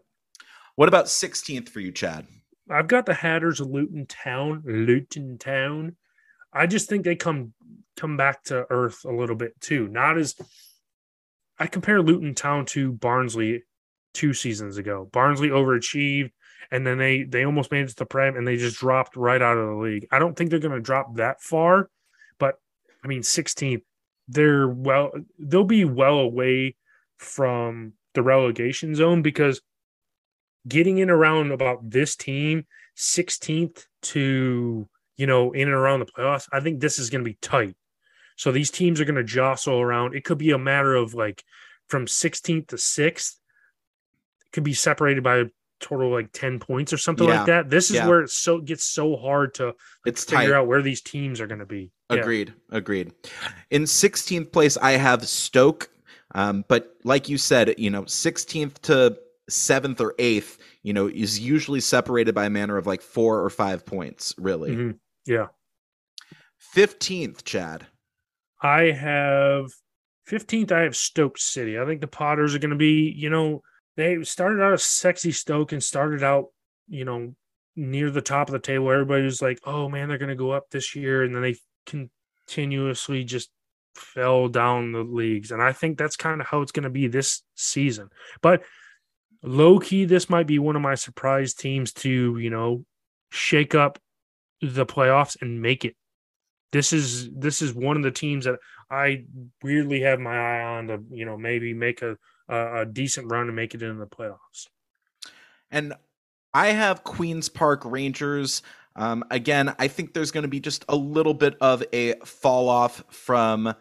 What 0.75 0.89
about 0.89 1.05
16th 1.05 1.69
for 1.69 1.79
you, 1.79 1.93
Chad? 1.93 2.27
I've 2.69 2.89
got 2.89 3.05
the 3.05 3.13
Hatters 3.13 3.61
of 3.61 3.69
Luton 3.69 4.05
Town. 4.05 4.63
Luton 4.65 5.37
Town. 5.37 5.95
I 6.51 6.67
just 6.67 6.89
think 6.89 7.05
they 7.05 7.15
come 7.15 7.53
come 7.95 8.17
back 8.17 8.43
to 8.43 8.65
earth 8.69 9.05
a 9.05 9.13
little 9.13 9.37
bit 9.37 9.53
too. 9.61 9.87
Not 9.87 10.17
as 10.17 10.35
I 11.59 11.67
compare 11.67 12.01
Luton 12.01 12.35
Town 12.35 12.65
to 12.67 12.91
Barnsley 12.91 13.63
two 14.13 14.33
seasons 14.33 14.77
ago. 14.77 15.09
Barnsley 15.11 15.49
overachieved, 15.49 16.31
and 16.71 16.85
then 16.85 16.97
they 16.97 17.23
they 17.23 17.45
almost 17.45 17.71
made 17.71 17.85
it 17.85 17.89
to 17.89 17.95
the 17.95 18.05
prem, 18.05 18.35
and 18.35 18.47
they 18.47 18.57
just 18.57 18.77
dropped 18.77 19.15
right 19.15 19.41
out 19.41 19.57
of 19.57 19.67
the 19.67 19.75
league. 19.75 20.07
I 20.11 20.19
don't 20.19 20.35
think 20.35 20.49
they're 20.49 20.59
going 20.59 20.73
to 20.73 20.81
drop 20.81 21.15
that 21.15 21.41
far, 21.41 21.89
but 22.39 22.55
I 23.03 23.07
mean, 23.07 23.21
16th, 23.21 23.83
they're 24.27 24.67
well, 24.67 25.11
they'll 25.39 25.63
be 25.63 25.85
well 25.85 26.19
away 26.19 26.75
from 27.17 27.93
the 28.13 28.21
relegation 28.21 28.95
zone 28.95 29.21
because 29.21 29.61
getting 30.67 30.97
in 30.97 31.09
around 31.09 31.51
about 31.51 31.89
this 31.89 32.15
team, 32.15 32.65
16th 32.97 33.85
to 34.01 34.87
you 35.15 35.27
know 35.27 35.51
in 35.51 35.67
and 35.67 35.77
around 35.77 35.99
the 35.99 36.05
playoffs, 36.05 36.47
I 36.51 36.59
think 36.59 36.79
this 36.79 36.99
is 36.99 37.09
going 37.09 37.23
to 37.23 37.29
be 37.29 37.37
tight. 37.41 37.75
So 38.37 38.51
these 38.51 38.71
teams 38.71 39.01
are 39.01 39.05
going 39.05 39.15
to 39.15 39.23
jostle 39.23 39.81
around. 39.81 40.15
It 40.15 40.23
could 40.23 40.37
be 40.37 40.51
a 40.51 40.57
matter 40.57 40.95
of 40.95 41.13
like 41.13 41.43
from 41.89 42.05
16th 42.05 42.67
to 42.67 42.75
6th. 42.77 43.35
It 44.45 44.51
could 44.53 44.63
be 44.63 44.73
separated 44.73 45.23
by 45.23 45.37
a 45.37 45.45
total 45.79 46.11
like 46.11 46.31
10 46.31 46.59
points 46.59 46.93
or 46.93 46.97
something 46.97 47.27
yeah. 47.27 47.37
like 47.37 47.47
that. 47.47 47.69
This 47.69 47.89
is 47.89 47.97
yeah. 47.97 48.07
where 48.07 48.21
it 48.21 48.29
so 48.29 48.59
gets 48.59 48.83
so 48.83 49.15
hard 49.17 49.55
to 49.55 49.65
like, 49.65 49.75
it's 50.05 50.23
figure 50.23 50.49
tight. 50.49 50.53
out 50.53 50.67
where 50.67 50.81
these 50.81 51.01
teams 51.01 51.41
are 51.41 51.47
going 51.47 51.59
to 51.59 51.65
be. 51.65 51.91
Agreed. 52.09 52.53
Yeah. 52.71 52.77
Agreed. 52.77 53.11
In 53.71 53.83
16th 53.83 54.51
place, 54.51 54.77
I 54.77 54.91
have 54.91 55.27
Stoke. 55.27 55.89
Um, 56.35 56.63
but 56.67 56.95
like 57.03 57.29
you 57.29 57.37
said, 57.37 57.75
you 57.77 57.89
know, 57.89 58.03
16th 58.03 58.79
to 58.83 59.17
seventh 59.49 59.99
or 59.99 60.13
eighth, 60.19 60.59
you 60.83 60.93
know, 60.93 61.07
is 61.07 61.39
usually 61.39 61.79
separated 61.79 62.35
by 62.35 62.45
a 62.45 62.49
manner 62.49 62.77
of 62.77 62.85
like 62.85 63.01
four 63.01 63.43
or 63.43 63.49
five 63.49 63.85
points, 63.85 64.35
really. 64.37 64.71
Mm-hmm. 64.71 64.91
Yeah. 65.25 65.47
15th, 66.75 67.43
Chad. 67.43 67.87
I 68.61 68.91
have 68.91 69.65
15th. 70.29 70.71
I 70.71 70.81
have 70.81 70.95
Stoke 70.95 71.37
City. 71.37 71.79
I 71.79 71.85
think 71.85 72.01
the 72.01 72.07
Potters 72.07 72.55
are 72.55 72.59
going 72.59 72.71
to 72.71 72.75
be, 72.75 73.13
you 73.15 73.29
know, 73.29 73.61
they 73.95 74.23
started 74.23 74.61
out 74.61 74.73
as 74.73 74.83
sexy 74.83 75.31
Stoke 75.31 75.71
and 75.71 75.83
started 75.83 76.23
out, 76.23 76.47
you 76.87 77.05
know, 77.05 77.33
near 77.75 78.11
the 78.11 78.21
top 78.21 78.49
of 78.49 78.53
the 78.53 78.59
table. 78.59 78.91
Everybody 78.91 79.23
was 79.23 79.41
like, 79.41 79.59
oh 79.65 79.89
man, 79.89 80.09
they're 80.09 80.17
going 80.17 80.29
to 80.29 80.35
go 80.35 80.51
up 80.51 80.69
this 80.69 80.95
year. 80.95 81.23
And 81.23 81.33
then 81.33 81.41
they 81.41 81.55
continuously 82.47 83.23
just 83.23 83.49
fell 83.95 84.47
down 84.47 84.91
the 84.91 85.03
leagues. 85.03 85.51
And 85.51 85.61
I 85.61 85.73
think 85.73 85.97
that's 85.97 86.15
kind 86.15 86.41
of 86.41 86.47
how 86.47 86.61
it's 86.61 86.71
going 86.71 86.83
to 86.83 86.89
be 86.89 87.07
this 87.07 87.43
season. 87.55 88.09
But 88.41 88.63
low 89.43 89.79
key, 89.79 90.05
this 90.05 90.29
might 90.29 90.47
be 90.47 90.59
one 90.59 90.75
of 90.75 90.81
my 90.81 90.95
surprise 90.95 91.53
teams 91.53 91.93
to, 91.93 92.37
you 92.37 92.49
know, 92.49 92.85
shake 93.31 93.75
up 93.75 93.99
the 94.61 94.85
playoffs 94.85 95.39
and 95.41 95.61
make 95.61 95.85
it 95.85 95.95
this 96.71 96.93
is 96.93 97.29
this 97.31 97.61
is 97.61 97.73
one 97.73 97.97
of 97.97 98.03
the 98.03 98.11
teams 98.11 98.45
that 98.45 98.59
I 98.89 99.25
weirdly 99.63 100.01
have 100.01 100.19
my 100.19 100.37
eye 100.37 100.63
on 100.63 100.87
to 100.87 101.03
you 101.09 101.25
know 101.25 101.37
maybe 101.37 101.73
make 101.73 102.01
a 102.01 102.17
a, 102.49 102.81
a 102.81 102.85
decent 102.85 103.31
run 103.31 103.47
and 103.47 103.55
make 103.55 103.73
it 103.73 103.81
into 103.81 103.99
the 103.99 104.07
playoffs. 104.07 104.67
And 105.71 105.93
I 106.53 106.67
have 106.67 107.03
Queens 107.03 107.49
Park 107.49 107.83
Rangers. 107.85 108.61
Um, 108.95 109.23
again, 109.29 109.75
I 109.79 109.87
think 109.87 110.13
there's 110.13 110.31
going 110.31 110.43
to 110.43 110.49
be 110.49 110.59
just 110.59 110.85
a 110.89 110.95
little 110.95 111.33
bit 111.33 111.55
of 111.61 111.83
a 111.93 112.15
fall 112.25 112.69
off 112.69 113.03
from 113.09 113.73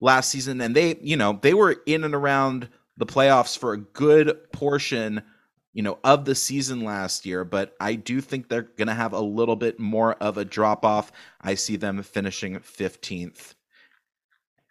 last 0.00 0.30
season, 0.30 0.60
and 0.60 0.74
they 0.74 0.96
you 1.00 1.16
know 1.16 1.38
they 1.42 1.54
were 1.54 1.76
in 1.86 2.04
and 2.04 2.14
around 2.14 2.68
the 2.96 3.06
playoffs 3.06 3.56
for 3.56 3.72
a 3.72 3.78
good 3.78 4.52
portion 4.52 5.22
you 5.72 5.82
know, 5.82 5.98
of 6.02 6.24
the 6.24 6.34
season 6.34 6.84
last 6.84 7.24
year, 7.24 7.44
but 7.44 7.76
I 7.80 7.94
do 7.94 8.20
think 8.20 8.48
they're 8.48 8.62
going 8.62 8.88
to 8.88 8.94
have 8.94 9.12
a 9.12 9.20
little 9.20 9.56
bit 9.56 9.78
more 9.78 10.14
of 10.14 10.36
a 10.36 10.44
drop 10.44 10.84
off. 10.84 11.12
I 11.40 11.54
see 11.54 11.76
them 11.76 12.02
finishing 12.02 12.56
15th. 12.56 13.54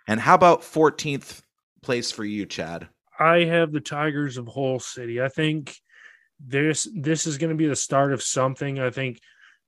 And 0.07 0.19
how 0.19 0.35
about 0.35 0.61
14th 0.61 1.41
place 1.81 2.11
for 2.11 2.25
you, 2.25 2.45
Chad? 2.45 2.89
I 3.17 3.45
have 3.45 3.71
the 3.71 3.79
Tigers 3.79 4.37
of 4.37 4.47
Hull 4.47 4.79
City. 4.79 5.21
I 5.21 5.29
think 5.29 5.75
this 6.39 6.87
this 6.95 7.27
is 7.27 7.37
going 7.37 7.49
to 7.49 7.55
be 7.55 7.67
the 7.67 7.75
start 7.75 8.13
of 8.13 8.23
something. 8.23 8.79
I 8.79 8.89
think 8.89 9.19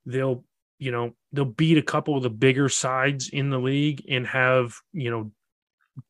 they'll, 0.05 0.43
you 0.79 0.91
know, 0.91 1.13
they'll 1.31 1.45
beat 1.45 1.77
a 1.77 1.83
couple 1.83 2.15
of 2.17 2.23
the 2.23 2.29
bigger 2.29 2.69
sides 2.69 3.29
in 3.29 3.49
the 3.49 3.59
league 3.59 4.03
and 4.09 4.25
have, 4.25 4.75
you 4.93 5.11
know, 5.11 5.31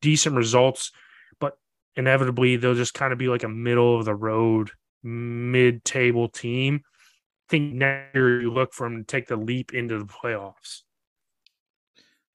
decent 0.01 0.35
results, 0.35 0.91
but 1.39 1.57
inevitably 1.95 2.57
they'll 2.57 2.75
just 2.75 2.93
kind 2.93 3.11
of 3.11 3.19
be 3.19 3.27
like 3.27 3.43
a 3.43 3.49
middle 3.49 3.97
of 3.97 4.05
the 4.05 4.15
road 4.15 4.71
mid-table 5.03 6.29
team. 6.29 6.81
I 6.85 7.45
think 7.49 7.73
next 7.73 8.15
year 8.15 8.41
you 8.41 8.51
look 8.51 8.73
for 8.73 8.87
them 8.87 8.97
to 8.97 9.03
take 9.03 9.27
the 9.27 9.35
leap 9.35 9.73
into 9.73 9.99
the 9.99 10.05
playoffs. 10.05 10.81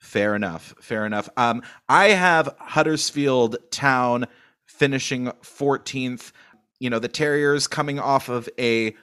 Fair 0.00 0.34
enough. 0.36 0.74
Fair 0.80 1.04
enough. 1.06 1.28
Um, 1.36 1.62
I 1.88 2.08
have 2.08 2.54
Huddersfield 2.58 3.56
Town 3.70 4.26
finishing 4.66 5.26
14th. 5.42 6.32
You 6.78 6.90
know, 6.90 6.98
the 6.98 7.08
Terriers 7.08 7.66
coming 7.66 7.98
off 7.98 8.28
of 8.28 8.48
a 8.58 8.94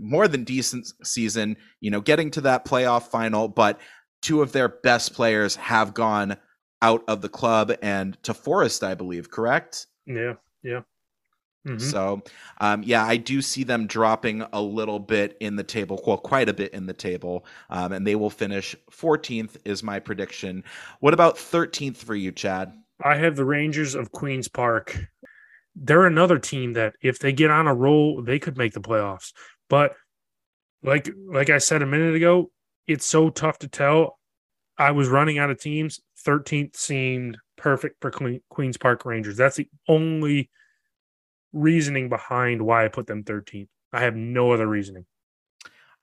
more 0.00 0.28
than 0.28 0.44
decent 0.44 0.92
season, 1.02 1.56
you 1.80 1.90
know, 1.90 2.00
getting 2.00 2.30
to 2.32 2.40
that 2.42 2.64
playoff 2.64 3.04
final, 3.04 3.48
but 3.48 3.80
two 4.22 4.42
of 4.42 4.52
their 4.52 4.68
best 4.68 5.14
players 5.14 5.56
have 5.56 5.94
gone 5.94 6.36
out 6.82 7.02
of 7.08 7.20
the 7.20 7.28
club 7.28 7.72
and 7.82 8.22
to 8.22 8.34
Forest, 8.34 8.84
I 8.84 8.94
believe, 8.94 9.30
correct? 9.30 9.86
Yeah, 10.06 10.34
yeah. 10.62 10.80
Mm-hmm. 11.66 11.78
So, 11.78 12.22
um, 12.60 12.82
yeah, 12.82 13.04
I 13.04 13.16
do 13.16 13.40
see 13.40 13.64
them 13.64 13.86
dropping 13.86 14.44
a 14.52 14.60
little 14.60 14.98
bit 14.98 15.36
in 15.40 15.56
the 15.56 15.64
table, 15.64 16.02
well, 16.06 16.18
quite 16.18 16.48
a 16.48 16.52
bit 16.52 16.74
in 16.74 16.86
the 16.86 16.92
table, 16.92 17.46
um, 17.70 17.92
and 17.92 18.06
they 18.06 18.16
will 18.16 18.30
finish 18.30 18.76
14th, 18.90 19.56
is 19.64 19.82
my 19.82 19.98
prediction. 19.98 20.62
What 21.00 21.14
about 21.14 21.36
13th 21.36 21.96
for 21.96 22.14
you, 22.14 22.32
Chad? 22.32 22.74
I 23.02 23.16
have 23.16 23.36
the 23.36 23.46
Rangers 23.46 23.94
of 23.94 24.12
Queens 24.12 24.46
Park. 24.46 25.06
They're 25.74 26.06
another 26.06 26.38
team 26.38 26.74
that, 26.74 26.94
if 27.02 27.18
they 27.18 27.32
get 27.32 27.50
on 27.50 27.66
a 27.66 27.74
roll, 27.74 28.22
they 28.22 28.38
could 28.38 28.58
make 28.58 28.74
the 28.74 28.80
playoffs. 28.80 29.32
But 29.68 29.94
like 30.82 31.10
like 31.26 31.48
I 31.48 31.58
said 31.58 31.80
a 31.80 31.86
minute 31.86 32.14
ago, 32.14 32.50
it's 32.86 33.06
so 33.06 33.30
tough 33.30 33.58
to 33.60 33.68
tell. 33.68 34.18
I 34.76 34.90
was 34.90 35.08
running 35.08 35.38
out 35.38 35.50
of 35.50 35.58
teams. 35.58 36.00
13th 36.26 36.76
seemed 36.76 37.38
perfect 37.56 37.96
for 38.00 38.12
Queens 38.50 38.76
Park 38.76 39.04
Rangers. 39.04 39.36
That's 39.36 39.56
the 39.56 39.68
only– 39.88 40.50
reasoning 41.54 42.08
behind 42.08 42.60
why 42.60 42.84
I 42.84 42.88
put 42.88 43.06
them 43.06 43.24
13th. 43.24 43.68
I 43.92 44.00
have 44.00 44.16
no 44.16 44.52
other 44.52 44.66
reasoning. 44.66 45.06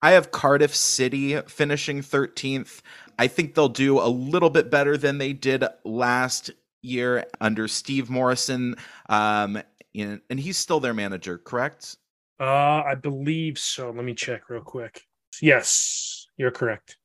I 0.01 0.11
have 0.11 0.31
Cardiff 0.31 0.75
City 0.75 1.39
finishing 1.41 2.01
13th. 2.01 2.81
I 3.19 3.27
think 3.27 3.53
they'll 3.53 3.69
do 3.69 3.99
a 3.99 4.07
little 4.07 4.49
bit 4.49 4.71
better 4.71 4.97
than 4.97 5.19
they 5.19 5.33
did 5.33 5.63
last 5.83 6.49
year 6.81 7.25
under 7.39 7.67
Steve 7.67 8.09
Morison. 8.09 8.75
Um, 9.09 9.61
and 9.93 10.21
he's 10.39 10.57
still 10.57 10.79
their 10.79 10.93
manager, 10.93 11.37
correct? 11.37 11.97
Uh, 12.39 12.81
I 12.83 12.95
believe 12.95 13.59
so. 13.59 13.91
Let 13.91 14.03
me 14.03 14.15
check 14.15 14.49
real 14.49 14.61
quick. 14.61 15.03
Yes, 15.41 16.25
you're 16.37 16.49
correct. 16.49 16.97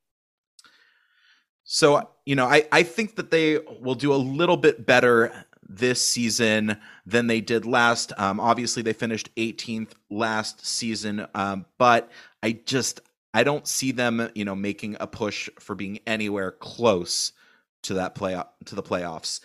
So, 1.65 2.09
you 2.25 2.37
know, 2.37 2.47
I, 2.47 2.67
I 2.71 2.85
think 2.85 3.17
that 3.17 3.31
they 3.31 3.59
will 3.81 3.97
do 3.97 4.15
a 4.15 4.17
little 4.17 4.57
bit 4.57 4.87
better 4.87 5.45
this 5.69 6.01
season 6.01 6.79
than 7.05 7.27
they 7.27 7.41
did 7.41 7.67
last. 7.67 8.13
Um, 8.19 8.41
obviously, 8.41 8.83
they 8.83 8.93
finished 8.93 9.35
18th 9.37 9.91
last 10.11 10.65
season, 10.65 11.27
um, 11.35 11.67
but 11.79 12.11
I 12.43 12.53
just 12.65 13.01
I 13.35 13.45
don't 13.45 13.67
see 13.67 13.93
them, 13.93 14.31
you 14.35 14.45
know, 14.45 14.57
making 14.57 14.97
a 15.01 15.07
push 15.07 15.51
for 15.61 15.75
being 15.75 15.99
anywhere 16.07 16.53
close 16.53 17.33
to 17.83 17.95
that 17.95 18.15
play 18.15 18.41
to 18.65 18.75
the 18.75 18.83
playoffs. 18.83 19.41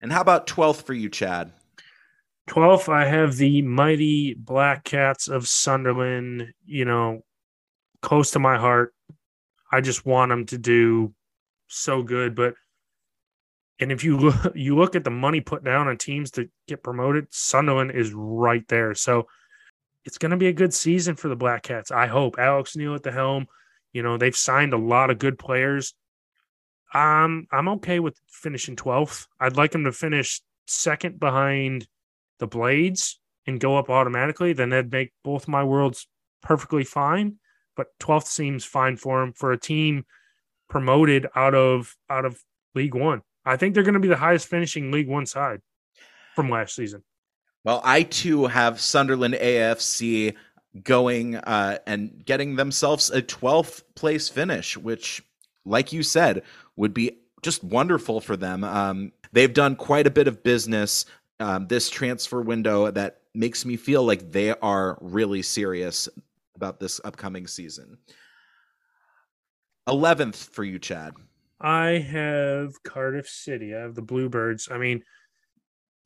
And 0.00 0.12
how 0.12 0.20
about 0.20 0.46
12th 0.46 0.82
for 0.82 0.92
you, 0.92 1.08
Chad? 1.08 1.52
12th, 2.48 2.92
I 2.92 3.06
have 3.06 3.36
the 3.36 3.62
mighty 3.62 4.34
Black 4.34 4.84
Cats 4.84 5.28
of 5.28 5.48
Sunderland, 5.48 6.52
you 6.64 6.84
know, 6.84 7.22
close 8.02 8.30
to 8.32 8.38
my 8.38 8.56
heart. 8.56 8.94
I 9.72 9.80
just 9.80 10.06
want 10.06 10.30
them 10.30 10.46
to 10.46 10.58
do 10.58 11.14
so 11.66 12.02
good, 12.02 12.34
but 12.34 12.54
and 13.80 13.92
if 13.92 14.04
you 14.04 14.16
look 14.18 14.52
you 14.54 14.76
look 14.76 14.94
at 14.94 15.04
the 15.04 15.10
money 15.10 15.40
put 15.40 15.64
down 15.64 15.88
on 15.88 15.96
teams 15.96 16.30
to 16.32 16.48
get 16.66 16.82
promoted, 16.82 17.26
Sunderland 17.30 17.92
is 17.92 18.12
right 18.12 18.66
there. 18.68 18.94
So 18.94 19.28
it's 20.04 20.18
going 20.18 20.30
to 20.30 20.36
be 20.36 20.48
a 20.48 20.52
good 20.52 20.72
season 20.72 21.16
for 21.16 21.28
the 21.28 21.36
Black 21.36 21.64
Cats. 21.64 21.90
I 21.90 22.06
hope 22.06 22.38
Alex 22.38 22.76
Neil 22.76 22.94
at 22.94 23.02
the 23.02 23.12
helm. 23.12 23.46
You 23.92 24.02
know 24.02 24.16
they've 24.16 24.36
signed 24.36 24.72
a 24.72 24.78
lot 24.78 25.10
of 25.10 25.18
good 25.18 25.38
players. 25.38 25.94
Um, 26.94 27.46
I'm 27.50 27.68
okay 27.68 27.98
with 27.98 28.18
finishing 28.28 28.76
12th. 28.76 29.26
I'd 29.40 29.56
like 29.56 29.72
them 29.72 29.84
to 29.84 29.92
finish 29.92 30.40
second 30.66 31.18
behind 31.18 31.86
the 32.38 32.46
Blades 32.46 33.18
and 33.46 33.60
go 33.60 33.76
up 33.76 33.90
automatically. 33.90 34.52
Then 34.52 34.70
that'd 34.70 34.92
make 34.92 35.12
both 35.24 35.48
my 35.48 35.64
worlds 35.64 36.06
perfectly 36.42 36.84
fine. 36.84 37.36
But 37.76 37.88
12th 38.00 38.26
seems 38.26 38.64
fine 38.64 38.96
for 38.96 39.20
them 39.20 39.32
for 39.32 39.52
a 39.52 39.58
team 39.58 40.04
promoted 40.68 41.26
out 41.34 41.54
of 41.54 41.94
out 42.08 42.24
of 42.24 42.40
League 42.74 42.94
One. 42.94 43.22
I 43.46 43.56
think 43.56 43.74
they're 43.74 43.84
going 43.84 43.94
to 43.94 44.00
be 44.00 44.08
the 44.08 44.16
highest 44.16 44.48
finishing 44.48 44.90
League 44.90 45.08
One 45.08 45.24
side 45.24 45.60
from 46.34 46.50
last 46.50 46.74
season. 46.74 47.02
Well, 47.64 47.80
I 47.84 48.02
too 48.02 48.46
have 48.46 48.80
Sunderland 48.80 49.34
AFC 49.34 50.34
going 50.82 51.36
uh, 51.36 51.78
and 51.86 52.24
getting 52.24 52.56
themselves 52.56 53.10
a 53.10 53.22
12th 53.22 53.82
place 53.94 54.28
finish, 54.28 54.76
which, 54.76 55.22
like 55.64 55.92
you 55.92 56.02
said, 56.02 56.42
would 56.76 56.92
be 56.92 57.18
just 57.42 57.64
wonderful 57.64 58.20
for 58.20 58.36
them. 58.36 58.64
Um, 58.64 59.12
they've 59.32 59.52
done 59.52 59.76
quite 59.76 60.06
a 60.06 60.10
bit 60.10 60.28
of 60.28 60.42
business 60.42 61.06
um, 61.38 61.66
this 61.66 61.90
transfer 61.90 62.40
window 62.40 62.90
that 62.90 63.20
makes 63.34 63.64
me 63.64 63.76
feel 63.76 64.04
like 64.04 64.32
they 64.32 64.50
are 64.50 64.98
really 65.00 65.42
serious 65.42 66.08
about 66.54 66.80
this 66.80 67.00
upcoming 67.04 67.46
season. 67.46 67.98
11th 69.86 70.50
for 70.50 70.64
you, 70.64 70.78
Chad. 70.78 71.12
I 71.60 71.98
have 71.98 72.82
Cardiff 72.82 73.28
City. 73.28 73.74
I 73.74 73.80
have 73.80 73.94
the 73.94 74.02
Bluebirds. 74.02 74.68
I 74.70 74.78
mean, 74.78 75.02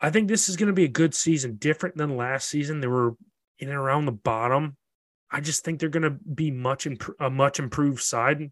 I 0.01 0.11
think 0.11 0.29
this 0.29 0.49
is 0.49 0.57
going 0.57 0.69
to 0.69 0.73
be 0.73 0.85
a 0.85 0.89
good 0.89 1.15
season, 1.15 1.57
different 1.57 1.97
than 1.97 2.17
last 2.17 2.49
season. 2.49 2.81
They 2.81 2.87
were 2.87 3.15
in 3.59 3.69
and 3.69 3.77
around 3.77 4.07
the 4.07 4.13
bottom. 4.13 4.77
I 5.31 5.41
just 5.41 5.65
think 5.65 5.79
they're 5.79 5.89
going 5.89 6.03
to 6.03 6.11
be 6.11 6.51
much 6.51 6.87
imp- 6.87 7.17
a 7.21 7.31
much 7.31 7.59
improved 7.59 8.03
side. 8.03 8.51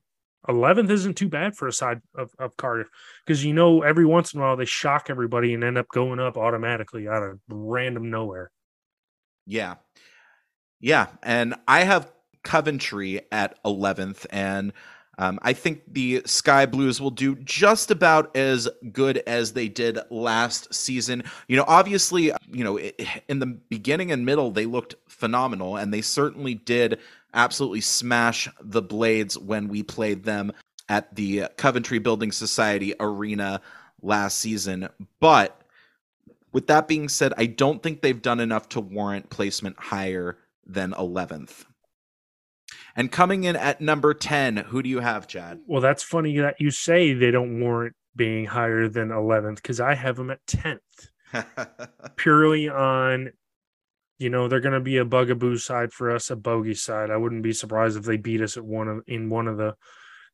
11th 0.48 0.90
isn't 0.90 1.16
too 1.16 1.28
bad 1.28 1.56
for 1.56 1.66
a 1.66 1.72
side 1.72 2.00
of, 2.14 2.30
of 2.38 2.56
Cardiff 2.56 2.88
because 3.26 3.44
you 3.44 3.52
know 3.52 3.82
every 3.82 4.06
once 4.06 4.32
in 4.32 4.40
a 4.40 4.42
while 4.42 4.56
they 4.56 4.64
shock 4.64 5.10
everybody 5.10 5.52
and 5.52 5.64
end 5.64 5.76
up 5.76 5.88
going 5.88 6.20
up 6.20 6.36
automatically 6.36 7.08
out 7.08 7.22
of 7.22 7.40
random 7.48 8.10
nowhere. 8.10 8.50
Yeah. 9.46 9.76
Yeah. 10.80 11.08
And 11.22 11.54
I 11.66 11.80
have 11.80 12.12
Coventry 12.44 13.22
at 13.32 13.62
11th. 13.64 14.26
And 14.30 14.72
um, 15.18 15.40
I 15.42 15.52
think 15.52 15.82
the 15.92 16.22
Sky 16.24 16.64
Blues 16.64 17.00
will 17.00 17.10
do 17.10 17.34
just 17.36 17.90
about 17.90 18.34
as 18.36 18.68
good 18.92 19.18
as 19.26 19.52
they 19.52 19.68
did 19.68 19.98
last 20.10 20.72
season. 20.72 21.24
You 21.48 21.56
know, 21.56 21.64
obviously, 21.66 22.32
you 22.50 22.64
know, 22.64 22.78
in 23.28 23.40
the 23.40 23.46
beginning 23.46 24.12
and 24.12 24.24
middle, 24.24 24.52
they 24.52 24.64
looked 24.64 24.94
phenomenal, 25.08 25.76
and 25.76 25.92
they 25.92 26.02
certainly 26.02 26.54
did 26.54 27.00
absolutely 27.34 27.80
smash 27.80 28.48
the 28.60 28.80
Blades 28.80 29.36
when 29.36 29.68
we 29.68 29.82
played 29.82 30.22
them 30.22 30.52
at 30.88 31.14
the 31.16 31.48
Coventry 31.56 31.98
Building 31.98 32.30
Society 32.30 32.94
Arena 33.00 33.60
last 34.00 34.38
season. 34.38 34.88
But 35.20 35.60
with 36.52 36.68
that 36.68 36.86
being 36.88 37.08
said, 37.08 37.34
I 37.36 37.46
don't 37.46 37.82
think 37.82 38.00
they've 38.00 38.22
done 38.22 38.40
enough 38.40 38.68
to 38.70 38.80
warrant 38.80 39.30
placement 39.30 39.78
higher 39.78 40.38
than 40.64 40.92
11th. 40.92 41.64
And 42.96 43.12
coming 43.12 43.44
in 43.44 43.56
at 43.56 43.80
number 43.80 44.14
10, 44.14 44.56
who 44.56 44.82
do 44.82 44.88
you 44.88 45.00
have, 45.00 45.26
Chad? 45.26 45.60
Well, 45.66 45.80
that's 45.80 46.02
funny 46.02 46.38
that 46.38 46.60
you 46.60 46.70
say 46.70 47.12
they 47.14 47.30
don't 47.30 47.60
warrant 47.60 47.94
being 48.16 48.46
higher 48.46 48.88
than 48.88 49.08
11th 49.08 49.56
because 49.56 49.80
I 49.80 49.94
have 49.94 50.16
them 50.16 50.30
at 50.30 50.44
10th 50.46 50.78
purely 52.16 52.68
on, 52.68 53.30
you 54.18 54.30
know, 54.30 54.48
they're 54.48 54.60
going 54.60 54.74
to 54.74 54.80
be 54.80 54.96
a 54.96 55.04
bugaboo 55.04 55.56
side 55.58 55.92
for 55.92 56.10
us, 56.10 56.30
a 56.30 56.36
bogey 56.36 56.74
side. 56.74 57.10
I 57.10 57.16
wouldn't 57.16 57.42
be 57.42 57.52
surprised 57.52 57.96
if 57.96 58.04
they 58.04 58.16
beat 58.16 58.42
us 58.42 58.56
at 58.56 58.64
one 58.64 58.88
of 58.88 59.02
in 59.06 59.30
one 59.30 59.46
of 59.46 59.56
the 59.56 59.74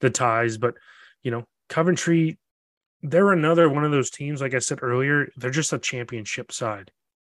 the 0.00 0.10
ties, 0.10 0.58
but 0.58 0.74
you 1.22 1.30
know, 1.30 1.44
Coventry, 1.68 2.38
they're 3.02 3.32
another 3.32 3.68
one 3.68 3.84
of 3.84 3.90
those 3.90 4.10
teams. 4.10 4.40
Like 4.40 4.54
I 4.54 4.58
said 4.58 4.78
earlier, 4.82 5.28
they're 5.36 5.50
just 5.50 5.72
a 5.72 5.78
championship 5.78 6.52
side. 6.52 6.90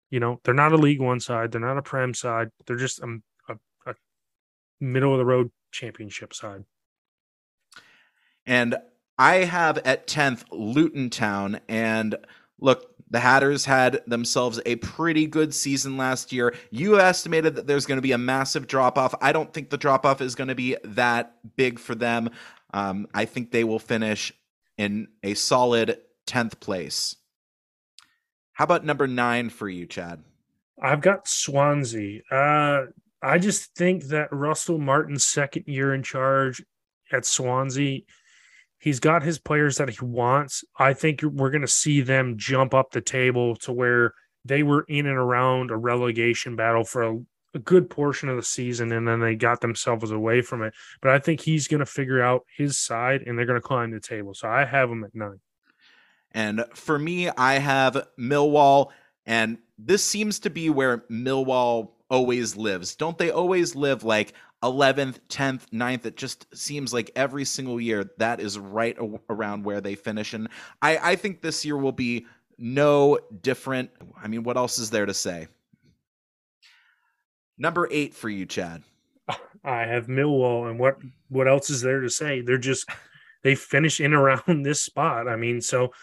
You 0.10 0.20
know, 0.20 0.40
they're 0.44 0.54
not 0.54 0.74
a 0.74 0.78
League 0.78 1.02
One 1.02 1.20
side. 1.20 1.52
They're 1.52 1.62
not 1.62 1.78
a 1.78 1.82
Prem 1.82 2.14
side. 2.14 2.50
They're 2.66 2.78
just 2.78 3.00
a, 3.00 3.20
middle 4.82 5.14
of 5.14 5.20
the 5.20 5.26
road 5.26 5.52
championship 5.72 6.34
side. 6.34 6.66
And 8.46 8.76
I 9.18 9.36
have 9.36 9.78
at 9.80 10.08
10th 10.08 10.44
Luton 10.52 11.10
Town. 11.10 11.60
And 11.70 12.16
look, 12.60 12.96
the 13.10 13.20
Hatters 13.20 13.66
had 13.66 14.02
themselves 14.08 14.60
a 14.66 14.78
pretty 14.78 15.28
good 15.28 15.54
season 15.54 15.98
last 15.98 16.32
year. 16.32 16.56
You 16.72 17.00
estimated 17.00 17.56
that 17.56 17.68
there's 17.68 17.86
going 17.86 17.98
to 17.98 18.02
be 18.02 18.14
a 18.14 18.18
massive 18.18 18.68
drop 18.68 18.98
off. 18.98 19.14
I 19.22 19.32
don't 19.32 19.54
think 19.54 19.70
the 19.70 19.78
drop 19.78 20.06
off 20.06 20.22
is 20.22 20.34
going 20.34 20.48
to 20.48 20.56
be 20.56 20.78
that 20.84 21.36
big 21.56 21.78
for 21.78 21.94
them. 21.94 22.30
Um, 22.74 23.08
I 23.14 23.26
think 23.26 23.52
they 23.52 23.64
will 23.64 23.80
finish 23.80 24.34
in 24.78 25.10
a 25.24 25.34
solid 25.34 26.00
10th 26.26 26.60
place. 26.60 27.16
How 28.54 28.64
about 28.64 28.86
number 28.86 29.08
nine 29.08 29.50
for 29.50 29.68
you, 29.68 29.86
Chad? 29.86 30.24
I've 30.82 31.02
got 31.02 31.28
Swansea. 31.28 32.22
Uh, 32.32 32.86
I 33.22 33.38
just 33.38 33.76
think 33.76 34.06
that 34.06 34.32
Russell 34.32 34.80
Martin's 34.80 35.24
second 35.24 35.66
year 35.68 35.94
in 35.94 36.04
charge 36.04 36.64
at 37.12 37.26
Swansea, 37.26 38.02
he's 38.80 39.00
got 39.00 39.24
his 39.24 39.38
players 39.40 39.78
that 39.78 39.90
he 39.90 40.04
wants. 40.04 40.64
I 40.78 40.94
think 40.94 41.22
we're 41.22 41.52
going 41.52 41.62
to 41.62 41.68
see 41.68 42.02
them 42.02 42.38
jump 42.38 42.74
up 42.74 42.92
the 42.92 43.02
table 43.02 43.56
to 43.58 43.72
where 43.72 44.14
they 44.44 44.64
were 44.64 44.86
in 44.88 45.06
and 45.06 45.18
around 45.18 45.70
a 45.70 45.78
relegation 45.78 46.56
battle 46.56 46.84
for 46.84 47.04
a, 47.04 47.20
a 47.54 47.60
good 47.60 47.90
portion 47.90 48.28
of 48.28 48.38
the 48.38 48.44
season 48.44 48.92
and 48.92 49.08
then 49.08 49.20
they 49.20 49.36
got 49.36 49.62
themselves 49.62 50.10
away 50.10 50.42
from 50.42 50.64
it. 50.64 50.74
But 51.02 51.12
I 51.12 51.20
think 51.20 51.42
he's 51.42 51.68
going 51.68 51.80
to 51.80 51.86
figure 51.86 52.22
out 52.22 52.46
his 52.58 52.80
side 52.80 53.24
and 53.26 53.38
they're 53.38 53.46
going 53.46 53.62
to 53.62 53.68
climb 53.68 53.92
the 53.92 54.00
table. 54.00 54.34
So 54.34 54.48
I 54.48 54.66
have 54.66 54.90
them 54.90 55.04
at 55.04 55.14
nine. 55.14 55.40
And 56.32 56.66
for 56.74 56.98
me, 56.98 57.30
I 57.30 57.60
have 57.60 58.08
Millwall. 58.20 58.88
And 59.26 59.60
this 59.78 60.04
seems 60.04 60.40
to 60.40 60.50
be 60.50 60.70
where 60.70 61.00
Millwall 61.12 61.92
always 62.12 62.56
lives. 62.56 62.96
Don't 62.96 63.18
they 63.18 63.32
always 63.32 63.76
live 63.76 64.04
like 64.04 64.34
11th, 64.62 65.20
10th, 65.30 65.70
9th? 65.74 66.06
It 66.06 66.18
just 66.18 66.46
seems 66.56 66.94
like 66.94 67.10
every 67.16 67.46
single 67.46 67.82
year 67.82 68.12
that 68.18 68.40
is 68.40 68.60
right 68.60 68.96
around 69.30 69.64
where 69.64 69.82
they 69.82 69.96
finish. 69.96 70.34
And 70.34 70.50
I, 70.82 70.98
I 71.02 71.16
think 71.16 71.42
this 71.42 71.66
year 71.66 71.78
will 71.78 71.94
be 71.94 72.28
no 72.60 73.18
different. 73.42 73.90
I 74.22 74.28
mean, 74.28 74.44
what 74.44 74.58
else 74.58 74.78
is 74.78 74.92
there 74.92 75.08
to 75.08 75.14
say? 75.14 75.48
Number 77.58 77.88
eight 77.90 78.14
for 78.14 78.30
you, 78.30 78.46
Chad. 78.46 78.84
I 79.64 79.86
have 79.86 80.08
Millwall, 80.08 80.70
and 80.70 80.80
what 80.80 80.98
what 81.30 81.48
else 81.48 81.70
is 81.70 81.82
there 81.82 82.02
to 82.02 82.10
say? 82.10 82.42
They're 82.42 82.58
just 82.58 82.90
they 83.44 83.56
finish 83.56 84.00
in 84.00 84.14
around 84.14 84.64
this 84.64 84.82
spot. 84.82 85.28
I 85.28 85.36
mean, 85.36 85.62
so 85.62 85.94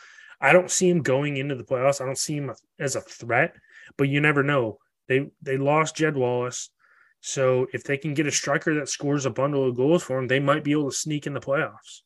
I 0.40 0.52
don't 0.52 0.70
see 0.70 0.88
him 0.88 1.02
going 1.02 1.36
into 1.36 1.54
the 1.54 1.64
playoffs. 1.64 2.00
I 2.00 2.06
don't 2.06 2.18
see 2.18 2.36
him 2.36 2.52
as 2.78 2.96
a 2.96 3.00
threat, 3.00 3.56
but 3.96 4.08
you 4.08 4.20
never 4.20 4.42
know. 4.42 4.78
They 5.08 5.30
they 5.42 5.56
lost 5.56 5.96
Jed 5.96 6.16
Wallace. 6.16 6.70
So 7.20 7.66
if 7.72 7.82
they 7.82 7.96
can 7.96 8.14
get 8.14 8.26
a 8.26 8.32
striker 8.32 8.74
that 8.74 8.88
scores 8.88 9.26
a 9.26 9.30
bundle 9.30 9.68
of 9.68 9.76
goals 9.76 10.02
for 10.02 10.16
them, 10.16 10.28
they 10.28 10.38
might 10.38 10.62
be 10.62 10.72
able 10.72 10.90
to 10.90 10.96
sneak 10.96 11.26
in 11.26 11.34
the 11.34 11.40
playoffs. 11.40 12.02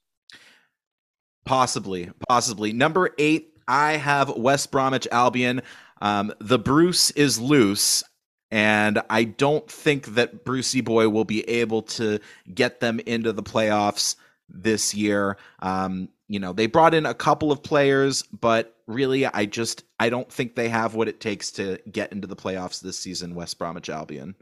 Possibly, 1.45 2.11
possibly. 2.29 2.73
Number 2.73 3.11
eight, 3.19 3.53
I 3.69 3.93
have 3.93 4.37
West 4.37 4.71
Bromwich 4.71 5.09
Albion. 5.11 5.63
Um, 6.01 6.33
the 6.41 6.59
Bruce 6.59 7.11
is 7.13 7.39
loose, 7.39 8.03
and 8.51 9.03
I 9.11 9.25
don't 9.25 9.69
think 9.71 10.07
that 10.15 10.45
Brucey 10.45 10.81
Boy 10.81 11.09
will 11.09 11.25
be 11.25 11.49
able 11.49 11.83
to 11.83 12.19
get 12.55 12.81
them 12.81 13.01
into 13.01 13.33
the 13.33 13.43
playoffs 13.43 14.17
this 14.49 14.95
year. 14.95 15.37
Um, 15.61 16.09
you 16.33 16.41
know, 16.41 16.55
they 16.55 16.67
brought 16.67 16.95
in 16.95 17.05
a 17.05 17.13
couple 17.13 17.53
of 17.53 17.63
players, 17.63 18.23
but 18.23 18.75
really, 18.87 19.27
I 19.27 19.45
just 19.45 19.85
I 20.01 20.09
don't 20.09 20.33
think 20.33 20.55
they 20.55 20.71
have 20.71 20.95
what 20.95 21.07
it 21.07 21.21
takes 21.21 21.51
to 21.53 21.79
get 21.91 22.11
into 22.11 22.27
the 22.27 22.35
playoffs 22.35 22.81
this 22.81 22.99
season. 22.99 23.35
West 23.35 23.59
Bromwich 23.59 23.91
Albion. 23.91 24.35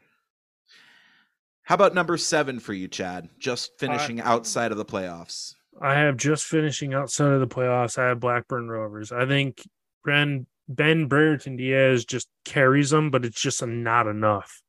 How 1.64 1.74
about 1.74 1.92
number 1.92 2.16
seven 2.16 2.60
for 2.60 2.72
you, 2.72 2.86
Chad? 2.86 3.28
Just 3.40 3.72
finishing 3.80 4.20
outside 4.20 4.70
of 4.70 4.78
the 4.78 4.84
playoffs. 4.84 5.56
I 5.82 5.94
have 5.94 6.16
just 6.16 6.44
finishing 6.44 6.94
outside 6.94 7.32
of 7.32 7.40
the 7.40 7.48
playoffs. 7.48 7.98
I 7.98 8.06
have 8.06 8.20
Blackburn 8.20 8.68
Rovers. 8.68 9.10
I 9.10 9.26
think 9.26 9.60
Ben 10.04 10.46
Ben 10.68 11.06
Brereton 11.06 11.56
Diaz 11.56 12.04
just 12.04 12.28
carries 12.44 12.90
them, 12.90 13.10
but 13.10 13.24
it's 13.24 13.40
just 13.40 13.66
not 13.66 14.06
enough 14.06 14.62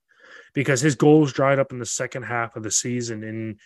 because 0.56 0.82
his 0.82 0.96
goals 0.96 1.34
dried 1.34 1.60
up 1.60 1.72
in 1.72 1.78
the 1.78 1.86
second 1.86 2.24
half 2.24 2.56
of 2.56 2.64
the 2.64 2.72
season. 2.72 3.24
And 3.24 3.60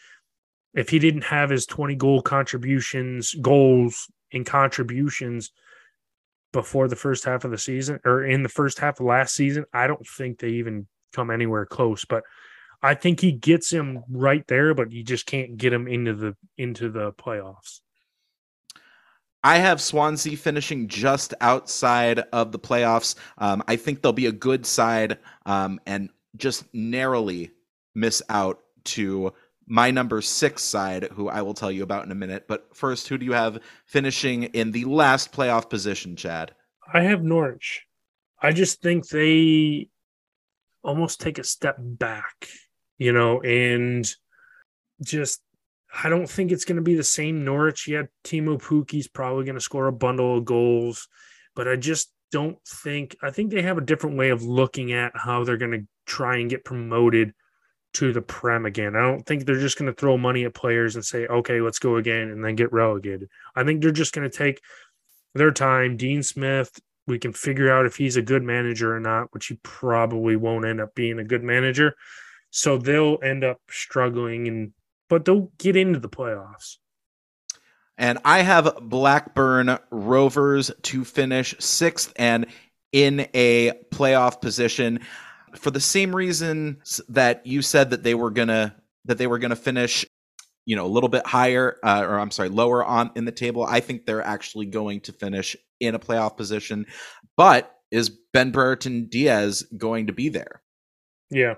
if 0.76 0.90
he 0.90 1.00
didn't 1.00 1.24
have 1.24 1.50
his 1.50 1.66
20 1.66 1.96
goal 1.96 2.22
contributions, 2.22 3.34
goals 3.42 4.12
and 4.32 4.46
contributions 4.46 5.52
before 6.52 6.88
the 6.88 6.96
first 6.96 7.26
half 7.26 7.46
of 7.46 7.52
the 7.52 7.58
season 7.58 8.00
or 8.06 8.26
in 8.26 8.44
the 8.44 8.50
first 8.50 8.80
half 8.80 9.00
of 9.00 9.06
last 9.06 9.34
season, 9.34 9.66
I 9.74 9.88
don't 9.88 10.06
think 10.06 10.40
they 10.40 10.50
even 10.50 10.88
come 11.14 11.32
anywhere 11.32 11.66
close. 11.66 12.06
But 12.06 12.24
I 12.82 12.94
think 12.94 13.22
he 13.22 13.32
gets 13.32 13.72
him 13.72 14.04
right 14.10 14.46
there, 14.48 14.74
but 14.74 14.92
you 14.92 15.04
just 15.04 15.26
can't 15.26 15.58
get 15.58 15.74
him 15.74 15.88
into 15.88 16.14
the 16.14 16.36
into 16.58 16.90
the 16.90 17.14
playoffs. 17.14 17.80
I 19.44 19.58
have 19.60 19.80
Swansea 19.80 20.36
finishing 20.36 20.88
just 20.88 21.34
outside 21.40 22.20
of 22.34 22.52
the 22.52 22.60
playoffs. 22.60 23.16
Um, 23.38 23.64
I 23.68 23.76
think 23.76 24.02
they'll 24.02 24.12
be 24.12 24.26
a 24.26 24.32
good 24.32 24.66
side 24.66 25.20
um, 25.46 25.80
and 25.86 26.10
just 26.36 26.66
narrowly 26.74 27.52
miss 27.94 28.24
out 28.28 28.60
to 28.86 29.34
my 29.68 29.92
number 29.92 30.22
six 30.22 30.62
side, 30.62 31.10
who 31.14 31.28
I 31.28 31.42
will 31.42 31.54
tell 31.54 31.72
you 31.72 31.84
about 31.84 32.06
in 32.06 32.12
a 32.12 32.16
minute. 32.16 32.48
But 32.48 32.76
first, 32.76 33.08
who 33.08 33.18
do 33.18 33.26
you 33.26 33.34
have 33.34 33.60
finishing 33.86 34.44
in 34.44 34.72
the 34.72 34.86
last 34.86 35.32
playoff 35.32 35.70
position, 35.70 36.16
Chad? 36.16 36.54
I 36.92 37.02
have 37.02 37.24
Norwich. 37.24 37.86
I 38.42 38.52
just 38.52 38.82
think 38.82 39.08
they 39.08 39.90
almost 40.84 41.20
take 41.20 41.40
a 41.40 41.44
step 41.44 41.78
back, 41.80 42.48
you 42.98 43.12
know, 43.12 43.42
and 43.42 44.08
just 45.04 45.42
I 46.04 46.10
don't 46.10 46.30
think 46.30 46.52
it's 46.52 46.66
going 46.66 46.76
to 46.76 46.82
be 46.82 46.96
the 46.96 47.04
same 47.04 47.44
Norwich. 47.44 47.88
Yeah, 47.88 48.04
Teemu 48.24 48.62
Pukki's 48.62 49.08
probably 49.08 49.46
going 49.46 49.56
to 49.56 49.62
score 49.62 49.88
a 49.88 49.94
bundle 49.94 50.38
of 50.38 50.46
goals, 50.46 51.08
but 51.56 51.68
I 51.68 51.76
just 51.76 52.12
don't 52.32 52.58
think 52.68 53.16
I 53.24 53.32
think 53.32 53.52
they 53.52 53.62
have 53.62 53.78
a 53.78 53.82
different 53.82 54.18
way 54.18 54.30
of 54.30 54.44
looking 54.44 54.92
at 54.92 55.14
how 55.16 55.44
they're 55.44 55.58
going 55.58 55.72
to 55.72 55.88
try 56.06 56.38
and 56.38 56.50
get 56.50 56.66
promoted 56.66 57.34
to 57.96 58.14
the 58.14 58.22
Prem 58.22 58.66
again. 58.66 58.96
I 58.96 59.02
don't 59.02 59.26
think 59.26 59.46
they're 59.46 59.60
just 59.60 59.78
going 59.78 59.92
to 59.92 60.00
throw 60.00 60.18
money 60.18 60.46
at 60.46 60.54
players 60.54 60.96
and 60.96 61.04
say, 61.04 61.26
okay, 61.28 61.62
let's 61.62 61.80
go 61.80 61.98
again 61.98 62.30
and 62.30 62.44
then 62.44 62.56
get 62.56 62.72
relegated. 62.72 63.30
I 63.56 63.64
think 63.64 63.82
they're 63.82 63.92
just 63.92 64.14
going 64.14 64.30
to 64.30 64.38
take 64.38 64.62
their 65.34 65.52
time. 65.52 65.98
Dean 65.98 66.24
Smith, 66.24 66.80
we 67.08 67.20
can 67.20 67.34
figure 67.34 67.72
out 67.72 67.86
if 67.86 67.96
he's 67.96 68.18
a 68.18 68.22
good 68.22 68.44
manager 68.44 68.96
or 68.96 69.00
not, 69.00 69.34
which 69.34 69.48
he 69.48 69.60
probably 69.64 70.36
won't 70.36 70.66
end 70.66 70.82
up 70.82 70.96
being 70.96 71.20
a 71.20 71.24
good 71.24 71.44
manager. 71.44 71.96
So 72.52 72.78
they'll 72.78 73.20
end 73.24 73.44
up 73.44 73.60
struggling 73.70 74.48
and 74.48 74.74
but 75.08 75.24
they'll 75.24 75.52
get 75.58 75.76
into 75.76 76.00
the 76.00 76.10
playoffs. 76.10 76.78
And 77.98 78.20
I 78.26 78.42
have 78.42 78.78
Blackburn 78.82 79.78
Rovers 79.92 80.72
to 80.84 81.06
finish 81.06 81.56
sixth 81.60 82.12
and 82.16 82.48
in 82.92 83.28
a 83.34 83.72
playoff 83.92 84.42
position 84.42 85.00
for 85.58 85.72
the 85.72 85.80
same 85.80 86.16
reason 86.16 86.82
that 87.10 87.46
you 87.46 87.62
said 87.62 87.90
that 87.90 88.04
they 88.04 88.16
were 88.16 88.32
gonna 88.32 88.76
that 89.06 89.18
they 89.18 89.28
were 89.28 89.40
gonna 89.40 89.56
finish 89.56 90.06
you 90.66 90.76
know 90.76 90.86
a 90.86 90.88
little 90.88 91.10
bit 91.10 91.26
higher 91.26 91.78
uh, 91.84 92.04
or 92.08 92.20
i'm 92.20 92.32
sorry 92.32 92.50
lower 92.50 92.84
on 92.84 93.12
in 93.16 93.26
the 93.26 93.32
table 93.32 93.64
i 93.64 93.80
think 93.80 94.06
they're 94.06 94.22
actually 94.22 94.66
going 94.66 95.00
to 95.00 95.12
finish 95.12 95.56
in 95.80 95.96
a 95.96 96.00
playoff 96.00 96.38
position. 96.38 96.86
But 97.38 97.72
is 97.92 98.10
ben 98.34 98.52
brereton 98.52 99.08
diaz 99.10 99.64
going 99.78 100.08
to 100.08 100.14
be 100.14 100.30
there? 100.30 100.62
Yeah. 101.30 101.56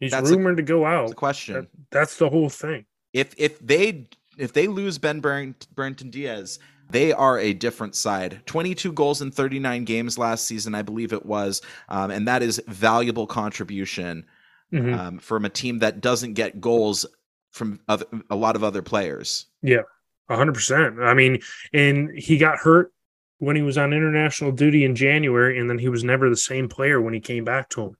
He's 0.00 0.12
that's 0.12 0.30
rumored 0.30 0.54
a, 0.54 0.56
to 0.56 0.62
go 0.62 0.84
out. 0.86 1.14
question. 1.16 1.54
That, 1.54 1.66
that's 1.90 2.16
the 2.16 2.28
whole 2.28 2.48
thing. 2.48 2.86
If 3.12 3.34
if 3.36 3.58
they 3.58 4.08
if 4.38 4.52
they 4.52 4.68
lose 4.68 4.98
ben 4.98 5.20
brereton 5.20 6.10
diaz 6.10 6.58
they 6.90 7.12
are 7.12 7.38
a 7.38 7.52
different 7.52 7.94
side. 7.94 8.40
22 8.46 8.92
goals 8.92 9.22
in 9.22 9.30
39 9.30 9.84
games 9.84 10.18
last 10.18 10.44
season, 10.46 10.74
I 10.74 10.82
believe 10.82 11.12
it 11.12 11.26
was, 11.26 11.62
um, 11.88 12.10
and 12.10 12.26
that 12.28 12.42
is 12.42 12.62
valuable 12.66 13.26
contribution 13.26 14.24
mm-hmm. 14.72 14.94
um, 14.94 15.18
from 15.18 15.44
a 15.44 15.50
team 15.50 15.78
that 15.80 16.00
doesn't 16.00 16.34
get 16.34 16.60
goals 16.60 17.06
from 17.50 17.80
other, 17.88 18.06
a 18.30 18.36
lot 18.36 18.56
of 18.56 18.64
other 18.64 18.82
players. 18.82 19.46
Yeah, 19.62 19.82
100%. 20.30 21.04
I 21.04 21.14
mean, 21.14 21.40
and 21.72 22.10
he 22.16 22.38
got 22.38 22.58
hurt 22.58 22.92
when 23.38 23.56
he 23.56 23.62
was 23.62 23.78
on 23.78 23.92
international 23.92 24.52
duty 24.52 24.84
in 24.84 24.94
January, 24.94 25.58
and 25.58 25.68
then 25.68 25.78
he 25.78 25.88
was 25.88 26.04
never 26.04 26.28
the 26.28 26.36
same 26.36 26.68
player 26.68 27.00
when 27.00 27.14
he 27.14 27.20
came 27.20 27.44
back 27.44 27.68
to 27.70 27.82
him. 27.82 27.96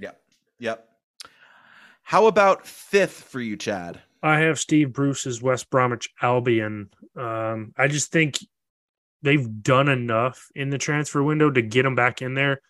Yep. 0.00 0.20
Yep. 0.60 0.88
How 2.02 2.26
about 2.26 2.66
fifth 2.66 3.24
for 3.24 3.40
you, 3.40 3.56
Chad? 3.56 4.00
I 4.22 4.40
have 4.40 4.58
Steve 4.58 4.92
Bruce's 4.92 5.40
West 5.42 5.70
Bromwich 5.70 6.08
Albion. 6.20 6.90
Um, 7.16 7.72
I 7.76 7.88
just 7.88 8.10
think 8.10 8.38
they've 9.22 9.62
done 9.62 9.88
enough 9.88 10.48
in 10.54 10.70
the 10.70 10.78
transfer 10.78 11.22
window 11.22 11.50
to 11.50 11.62
get 11.62 11.82
them 11.82 11.94
back 11.94 12.22
in 12.22 12.34
there. 12.34 12.60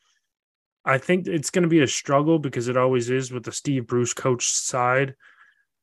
I 0.84 0.99
think 0.99 1.26
it's 1.26 1.51
going 1.51 1.64
to 1.64 1.68
be 1.68 1.80
a 1.80 1.86
struggle 1.86 2.38
because 2.38 2.68
it 2.68 2.76
always 2.76 3.11
is 3.11 3.30
with 3.30 3.44
the 3.44 3.53
Steve 3.53 3.86
Bruce 3.86 4.14
coach 4.14 4.46
side, 4.49 5.14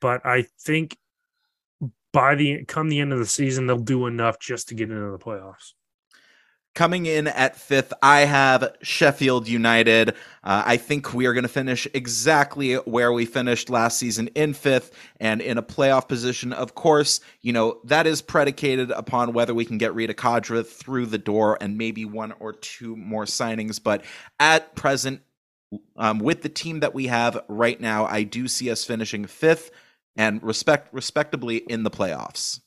but 0.01 0.25
I 0.25 0.45
think 0.61 0.97
by 2.11 2.35
the 2.35 2.63
come 2.65 2.89
the 2.89 3.01
end 3.01 3.11
of 3.11 3.19
the 3.19 3.25
season 3.25 3.67
they'll 3.67 3.77
do 3.77 4.07
enough 4.07 4.39
just 4.39 4.69
to 4.69 4.73
get 4.75 4.89
into 4.89 5.11
the 5.11 5.19
playoffs. 5.19 5.73
Coming 6.75 7.05
in 7.05 7.27
at 7.27 7.55
fifth, 7.55 7.93
I 8.01 8.21
have 8.25 8.75
Sheffield 8.81 9.47
United. 9.47 10.09
Uh, 10.43 10.63
I 10.65 10.75
think 10.75 11.13
we 11.13 11.25
are 11.25 11.31
going 11.31 11.43
to 11.43 11.47
finish 11.47 11.87
exactly 11.93 12.73
where 12.73 13.13
we 13.13 13.25
finished 13.25 13.69
last 13.69 13.97
season 13.97 14.27
in 14.35 14.53
fifth 14.53 14.91
and 15.21 15.41
in 15.41 15.57
a 15.57 15.63
playoff 15.63 16.09
position. 16.09 16.51
Of 16.51 16.75
course, 16.75 17.21
you 17.41 17.53
know, 17.53 17.79
that 17.85 18.07
is 18.07 18.21
predicated 18.21 18.91
upon 18.91 19.31
whether 19.31 19.53
we 19.53 19.63
can 19.63 19.77
get 19.77 19.95
Reda 19.95 20.15
Khadra 20.15 20.67
through 20.67 21.05
the 21.05 21.17
door 21.17 21.57
and 21.61 21.77
maybe 21.77 22.03
one 22.03 22.33
or 22.41 22.51
two 22.51 22.97
more 22.97 23.23
signings. 23.23 23.81
But 23.81 24.03
at 24.37 24.75
present, 24.75 25.21
um, 25.95 26.19
with 26.19 26.41
the 26.41 26.49
team 26.49 26.81
that 26.81 26.93
we 26.93 27.07
have 27.07 27.41
right 27.47 27.79
now, 27.79 28.05
I 28.05 28.23
do 28.23 28.49
see 28.49 28.69
us 28.69 28.83
finishing 28.83 29.27
fifth 29.27 29.71
and 30.17 30.43
respect 30.43 30.93
respectably 30.93 31.55
in 31.55 31.83
the 31.83 31.91
playoffs. 31.91 32.59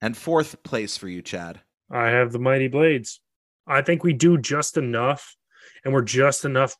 And 0.00 0.16
fourth 0.16 0.62
place 0.62 0.96
for 0.96 1.06
you, 1.06 1.20
Chad. 1.20 1.60
I 1.90 2.08
have 2.08 2.32
the 2.32 2.38
Mighty 2.38 2.68
Blades. 2.68 3.20
I 3.66 3.82
think 3.82 4.02
we 4.02 4.12
do 4.12 4.38
just 4.38 4.76
enough, 4.76 5.36
and 5.84 5.92
we're 5.92 6.02
just 6.02 6.44
enough 6.44 6.76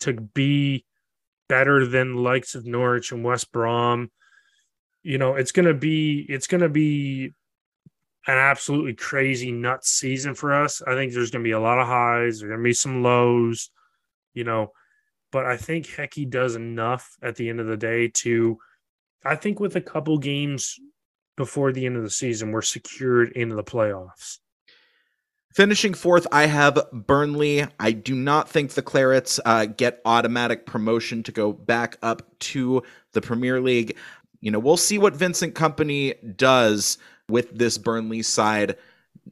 to 0.00 0.12
be 0.12 0.84
better 1.48 1.86
than 1.86 2.16
likes 2.16 2.54
of 2.54 2.66
Norwich 2.66 3.12
and 3.12 3.24
West 3.24 3.52
Brom. 3.52 4.10
You 5.02 5.18
know, 5.18 5.36
it's 5.36 5.52
gonna 5.52 5.74
be 5.74 6.26
it's 6.28 6.46
gonna 6.46 6.68
be 6.68 7.34
an 8.26 8.38
absolutely 8.38 8.94
crazy 8.94 9.52
nuts 9.52 9.90
season 9.90 10.34
for 10.34 10.52
us. 10.52 10.82
I 10.82 10.94
think 10.94 11.12
there's 11.12 11.30
gonna 11.30 11.44
be 11.44 11.52
a 11.52 11.60
lot 11.60 11.78
of 11.78 11.86
highs, 11.86 12.40
there's 12.40 12.50
gonna 12.50 12.62
be 12.62 12.72
some 12.72 13.02
lows, 13.02 13.70
you 14.34 14.44
know, 14.44 14.72
but 15.30 15.46
I 15.46 15.56
think 15.56 15.86
Hecky 15.86 16.28
does 16.28 16.56
enough 16.56 17.16
at 17.22 17.36
the 17.36 17.48
end 17.48 17.60
of 17.60 17.66
the 17.66 17.76
day 17.76 18.08
to 18.08 18.58
I 19.24 19.36
think 19.36 19.60
with 19.60 19.76
a 19.76 19.80
couple 19.80 20.18
games 20.18 20.78
before 21.36 21.72
the 21.72 21.86
end 21.86 21.96
of 21.96 22.02
the 22.02 22.10
season, 22.10 22.52
we're 22.52 22.62
secured 22.62 23.32
into 23.32 23.54
the 23.54 23.64
playoffs. 23.64 24.38
Finishing 25.54 25.94
fourth, 25.94 26.26
I 26.32 26.46
have 26.46 26.86
Burnley. 26.92 27.66
I 27.80 27.92
do 27.92 28.14
not 28.14 28.48
think 28.48 28.72
the 28.72 28.82
Clarets 28.82 29.40
uh, 29.44 29.64
get 29.64 30.02
automatic 30.04 30.66
promotion 30.66 31.22
to 31.22 31.32
go 31.32 31.52
back 31.52 31.96
up 32.02 32.38
to 32.40 32.82
the 33.12 33.22
Premier 33.22 33.60
League. 33.60 33.96
You 34.42 34.50
know, 34.50 34.58
we'll 34.58 34.76
see 34.76 34.98
what 34.98 35.16
Vincent 35.16 35.54
Kompany 35.54 36.36
does 36.36 36.98
with 37.30 37.56
this 37.56 37.78
Burnley 37.78 38.20
side 38.20 38.76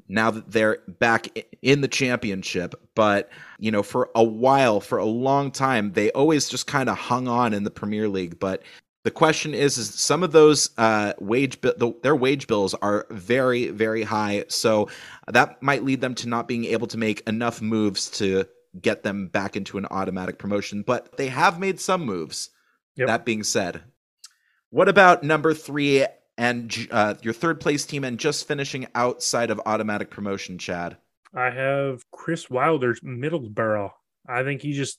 now 0.09 0.31
that 0.31 0.51
they're 0.51 0.79
back 0.99 1.45
in 1.61 1.83
the 1.83 1.89
championship. 1.89 2.75
But, 2.95 3.29
you 3.59 3.71
know, 3.71 3.83
for 3.83 4.11
a 4.15 4.25
while, 4.25 4.81
for 4.81 4.97
a 4.97 5.05
long 5.05 5.51
time, 5.51 5.93
they 5.93 6.11
always 6.13 6.49
just 6.49 6.67
kind 6.67 6.89
of 6.89 6.97
hung 6.97 7.29
on 7.29 7.53
in 7.53 7.65
the 7.65 7.71
Premier 7.71 8.09
League. 8.09 8.39
But 8.39 8.63
the 9.05 9.11
question 9.11 9.55
is, 9.55 9.79
is 9.79 9.95
some 9.95 10.23
of 10.23 10.33
those 10.33 10.71
uh, 10.79 11.13
wage 11.21 11.61
the, 11.61 11.95
their 12.03 12.17
wage 12.17 12.47
bills 12.47 12.75
are 12.75 13.07
very 13.11 13.69
very 13.69 14.03
high, 14.03 14.45
so 14.49 14.89
that 15.29 15.63
might 15.63 15.85
lead 15.85 16.01
them 16.01 16.15
to 16.17 16.29
not 16.29 16.49
being 16.49 16.65
able 16.65 16.87
to 16.89 16.99
make 16.99 17.21
enough 17.29 17.61
moves 17.63 18.11
to 18.19 18.47
get 18.81 19.03
them 19.03 19.29
back 19.29 19.57
into 19.57 19.79
an 19.79 19.87
automatic 19.91 20.39
promotion. 20.39 20.83
But 20.83 21.17
they 21.17 21.29
have 21.29 21.61
made 21.61 21.79
some 21.79 22.05
moves. 22.05 22.51
Yep. 22.97 23.09
That 23.09 23.25
being 23.25 23.43
said, 23.43 23.83
what 24.71 24.89
about 24.89 25.23
number 25.23 25.53
three 25.53 26.07
and 26.39 26.89
uh, 26.91 27.15
your 27.23 27.35
third 27.35 27.61
place 27.61 27.85
team 27.85 28.05
and 28.05 28.19
just 28.19 28.49
finishing 28.49 28.87
outside 28.95 29.51
of 29.51 29.61
automatic 29.67 30.11
promotion, 30.11 30.59
Chad? 30.59 30.97
I 31.35 31.51
have 31.51 32.09
Chris 32.13 32.49
Wilder's 32.49 33.01
Middlesbrough. 33.01 33.91
I 34.29 34.45
think 34.45 34.63
he 34.63 34.73
just, 34.73 34.99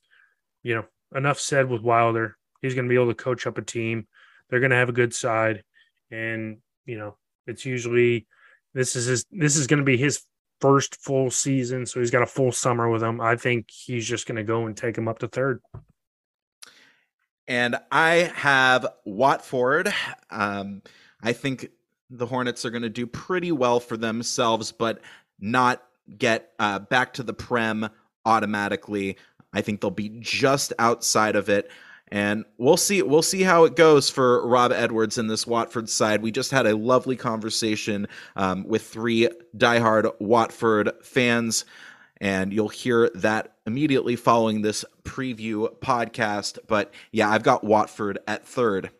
you 0.61 0.75
know, 0.75 0.85
enough 1.15 1.39
said 1.39 1.69
with 1.69 1.81
Wilder. 1.81 2.37
He's 2.61 2.73
going 2.73 2.85
to 2.85 2.89
be 2.89 2.95
able 2.95 3.09
to 3.09 3.23
coach 3.23 3.47
up 3.47 3.57
a 3.57 3.61
team. 3.61 4.07
They're 4.49 4.59
going 4.59 4.71
to 4.71 4.77
have 4.77 4.89
a 4.89 4.93
good 4.93 5.13
side, 5.13 5.63
and 6.11 6.57
you 6.85 6.97
know 6.97 7.17
it's 7.47 7.65
usually 7.65 8.27
this 8.73 8.95
is 8.95 9.05
his 9.05 9.25
this 9.31 9.55
is 9.55 9.67
going 9.67 9.79
to 9.79 9.85
be 9.85 9.97
his 9.97 10.23
first 10.61 10.95
full 11.01 11.29
season, 11.29 11.85
so 11.85 11.99
he's 11.99 12.11
got 12.11 12.23
a 12.23 12.27
full 12.27 12.51
summer 12.51 12.89
with 12.89 13.01
them. 13.01 13.21
I 13.21 13.35
think 13.35 13.69
he's 13.69 14.07
just 14.07 14.27
going 14.27 14.37
to 14.37 14.43
go 14.43 14.65
and 14.65 14.75
take 14.75 14.97
him 14.97 15.07
up 15.07 15.19
to 15.19 15.27
third. 15.27 15.61
And 17.47 17.75
I 17.91 18.31
have 18.35 18.87
Watford. 19.05 19.93
Um, 20.31 20.81
I 21.21 21.33
think 21.33 21.69
the 22.09 22.25
Hornets 22.25 22.65
are 22.65 22.71
going 22.71 22.81
to 22.81 22.89
do 22.89 23.05
pretty 23.05 23.51
well 23.51 23.79
for 23.79 23.97
themselves, 23.97 24.71
but 24.71 25.01
not 25.39 25.83
get 26.17 26.51
uh, 26.59 26.79
back 26.79 27.13
to 27.13 27.23
the 27.23 27.33
Prem 27.33 27.89
automatically. 28.25 29.17
I 29.53 29.61
think 29.61 29.81
they'll 29.81 29.91
be 29.91 30.17
just 30.19 30.73
outside 30.79 31.35
of 31.35 31.49
it. 31.49 31.69
And 32.09 32.45
we'll 32.57 32.77
see. 32.77 33.01
We'll 33.01 33.23
see 33.23 33.41
how 33.41 33.63
it 33.63 33.75
goes 33.75 34.09
for 34.09 34.47
Rob 34.47 34.71
Edwards 34.71 35.17
in 35.17 35.27
this 35.27 35.47
Watford 35.47 35.89
side. 35.89 36.21
We 36.21 36.31
just 36.31 36.51
had 36.51 36.67
a 36.67 36.77
lovely 36.77 37.15
conversation 37.15 38.07
um, 38.35 38.63
with 38.67 38.83
three 38.83 39.27
diehard 39.57 40.11
Watford 40.19 40.91
fans, 41.01 41.65
and 42.21 42.53
you'll 42.53 42.69
hear 42.69 43.09
that 43.15 43.55
immediately 43.65 44.15
following 44.15 44.61
this 44.61 44.85
preview 45.03 45.73
podcast. 45.79 46.59
But 46.67 46.93
yeah, 47.11 47.29
I've 47.29 47.43
got 47.43 47.63
Watford 47.63 48.19
at 48.27 48.45
third. 48.45 48.91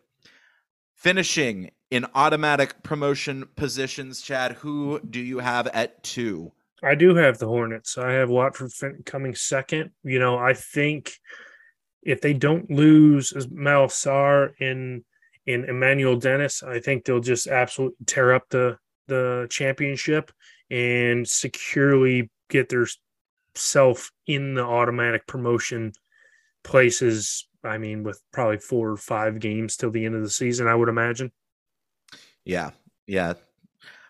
Finishing 0.95 1.70
in 1.91 2.08
automatic 2.16 2.82
promotion 2.82 3.47
positions, 3.56 4.22
Chad, 4.22 4.53
who 4.53 4.99
do 4.99 5.20
you 5.20 5.39
have 5.39 5.68
at 5.68 6.03
two? 6.03 6.51
I 6.84 6.95
do 6.95 7.16
have 7.16 7.38
the 7.38 7.47
Hornets. 7.47 7.97
I 7.97 8.14
have 8.14 8.30
Watford 8.30 8.72
coming 9.06 9.36
second. 9.36 9.91
You 10.03 10.20
know, 10.20 10.38
I 10.38 10.53
think 10.53 11.20
if 12.06 12.22
they 12.22 12.34
don't 12.34 12.70
lose 12.70 13.34
Mal 13.51 13.88
Sarr 13.88 14.53
in 14.60 15.03
in 15.45 15.66
Emmanuel 15.66 16.16
Dennis, 16.16 16.64
I 16.64 16.80
think 16.80 17.06
they'll 17.06 17.20
just 17.20 17.47
absolutely 17.47 17.97
tear 18.06 18.34
up 18.34 18.49
the 18.49 18.78
the 19.08 19.47
championship 19.49 20.32
and 20.72 21.28
securely 21.28 22.30
get 22.49 22.70
their 22.70 22.88
self 23.56 24.12
in 24.26 24.53
the 24.53 24.64
automatic 24.64 25.28
promotion 25.28 25.93
places. 26.64 27.47
I 27.64 27.78
mean, 27.78 28.03
with 28.03 28.22
probably 28.32 28.58
four 28.58 28.91
or 28.91 28.97
five 28.97 29.39
games 29.39 29.76
till 29.76 29.91
the 29.91 30.06
end 30.06 30.16
of 30.16 30.22
the 30.22 30.30
season, 30.30 30.68
I 30.68 30.76
would 30.76 30.89
imagine. 30.89 31.32
Yeah, 32.43 32.72
yeah, 33.08 33.34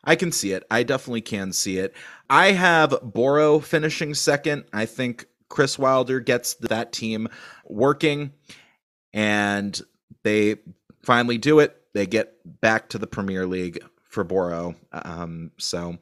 I 0.03 0.15
can 0.15 0.31
see 0.31 0.51
it. 0.51 0.63
I 0.69 0.83
definitely 0.83 1.21
can 1.21 1.53
see 1.53 1.77
it. 1.77 1.93
I 2.29 2.51
have 2.51 2.99
Boro 3.01 3.59
finishing 3.59 4.13
second. 4.13 4.65
I 4.73 4.85
think 4.85 5.25
Chris 5.49 5.77
Wilder 5.77 6.19
gets 6.19 6.55
that 6.55 6.91
team 6.91 7.27
working, 7.65 8.31
and 9.13 9.79
they 10.23 10.55
finally 11.03 11.37
do 11.37 11.59
it. 11.59 11.81
They 11.93 12.05
get 12.05 12.33
back 12.61 12.89
to 12.89 12.97
the 12.97 13.07
Premier 13.07 13.45
League 13.45 13.79
for 14.03 14.23
Boro. 14.23 14.75
Um, 14.91 15.51
so, 15.57 15.97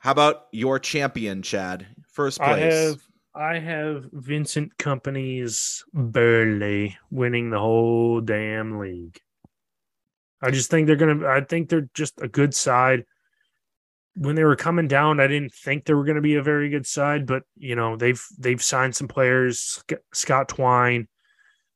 how 0.00 0.12
about 0.12 0.46
your 0.52 0.78
champion, 0.78 1.42
Chad? 1.42 1.86
First 2.12 2.38
place. 2.38 2.50
I 2.50 2.58
have 2.60 3.08
I 3.34 3.58
have 3.58 4.08
Vincent 4.12 4.76
Kompany's 4.78 5.84
Burnley 5.94 6.96
winning 7.10 7.50
the 7.50 7.58
whole 7.58 8.20
damn 8.20 8.78
league. 8.78 9.20
I 10.42 10.50
just 10.50 10.70
think 10.70 10.86
they're 10.86 10.96
gonna. 10.96 11.26
I 11.26 11.42
think 11.42 11.68
they're 11.68 11.88
just 11.94 12.20
a 12.20 12.28
good 12.28 12.54
side 12.54 13.04
when 14.18 14.34
they 14.34 14.44
were 14.44 14.56
coming 14.56 14.88
down, 14.88 15.20
I 15.20 15.28
didn't 15.28 15.54
think 15.54 15.84
they 15.84 15.94
were 15.94 16.04
going 16.04 16.16
to 16.16 16.20
be 16.20 16.34
a 16.34 16.42
very 16.42 16.68
good 16.68 16.86
side, 16.86 17.24
but 17.24 17.44
you 17.56 17.76
know 17.76 17.96
they've 17.96 18.22
they've 18.36 18.62
signed 18.62 18.96
some 18.96 19.06
players. 19.06 19.82
Scott 20.12 20.48
Twine, 20.48 21.06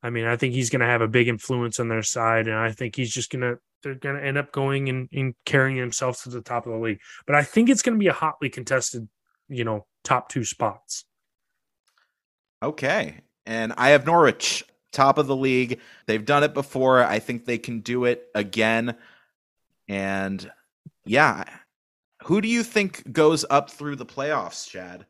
I 0.03 0.11
mean, 0.11 0.25
I 0.25 0.37
think 0.37 0.53
he's 0.53 0.69
going 0.69 0.81
to 0.81 0.87
have 0.87 1.03
a 1.03 1.09
big 1.09 1.29
influence 1.29 1.79
on 1.79 1.89
their 1.89 2.03
side, 2.03 2.49
and 2.49 2.57
I 2.57 2.73
think 2.73 2.97
he's 2.97 3.13
just 3.13 3.31
going 3.31 3.43
to 3.43 3.59
they're 3.83 3.95
going 3.95 4.17
to 4.17 4.25
end 4.25 4.39
up 4.39 4.51
going 4.51 4.89
and, 4.89 5.09
and 5.13 5.35
carrying 5.45 5.79
themselves 5.79 6.23
to 6.23 6.31
the 6.31 6.41
top 6.41 6.67
of 6.67 6.73
the 6.73 6.79
league. 6.79 7.01
But 7.27 7.37
I 7.37 7.45
think 7.45 7.69
it's 7.69 7.83
going 7.83 7.95
to 7.95 8.01
be 8.01 8.09
a 8.09 8.13
hotly 8.13 8.49
contested, 8.49 9.09
you 9.49 9.65
know, 9.65 9.87
top 10.03 10.29
two 10.29 10.45
spots. 10.45 11.05
Okay, 12.61 13.19
and 13.47 13.73
I 13.77 13.91
have 13.91 14.05
Norwich 14.05 14.65
top 14.91 15.17
of 15.17 15.29
the 15.29 15.37
league. 15.37 15.81
They've 16.07 16.25
done 16.25 16.43
it 16.43 16.55
before. 16.55 17.05
I 17.05 17.21
think 17.21 17.45
they 17.45 17.59
can 17.59 17.81
do 17.81 18.05
it 18.05 18.27
again, 18.35 18.97
and 19.87 20.51
yeah 21.05 21.45
who 22.25 22.41
do 22.41 22.49
you 22.49 22.63
think 22.63 23.13
goes 23.13 23.45
up 23.51 23.71
through 23.71 23.97
the 23.97 24.07
playoffs, 24.07 24.69
Chad? 24.69 25.07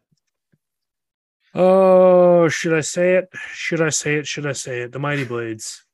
Oh, 1.54 2.48
should 2.48 2.72
I 2.72 2.80
say 2.80 3.16
it? 3.16 3.28
Should 3.52 3.82
I 3.82 3.90
say 3.90 4.16
it? 4.16 4.26
Should 4.26 4.46
I 4.46 4.52
say 4.52 4.82
it? 4.82 4.92
The 4.92 4.98
Mighty 4.98 5.24
Blades. 5.24 5.84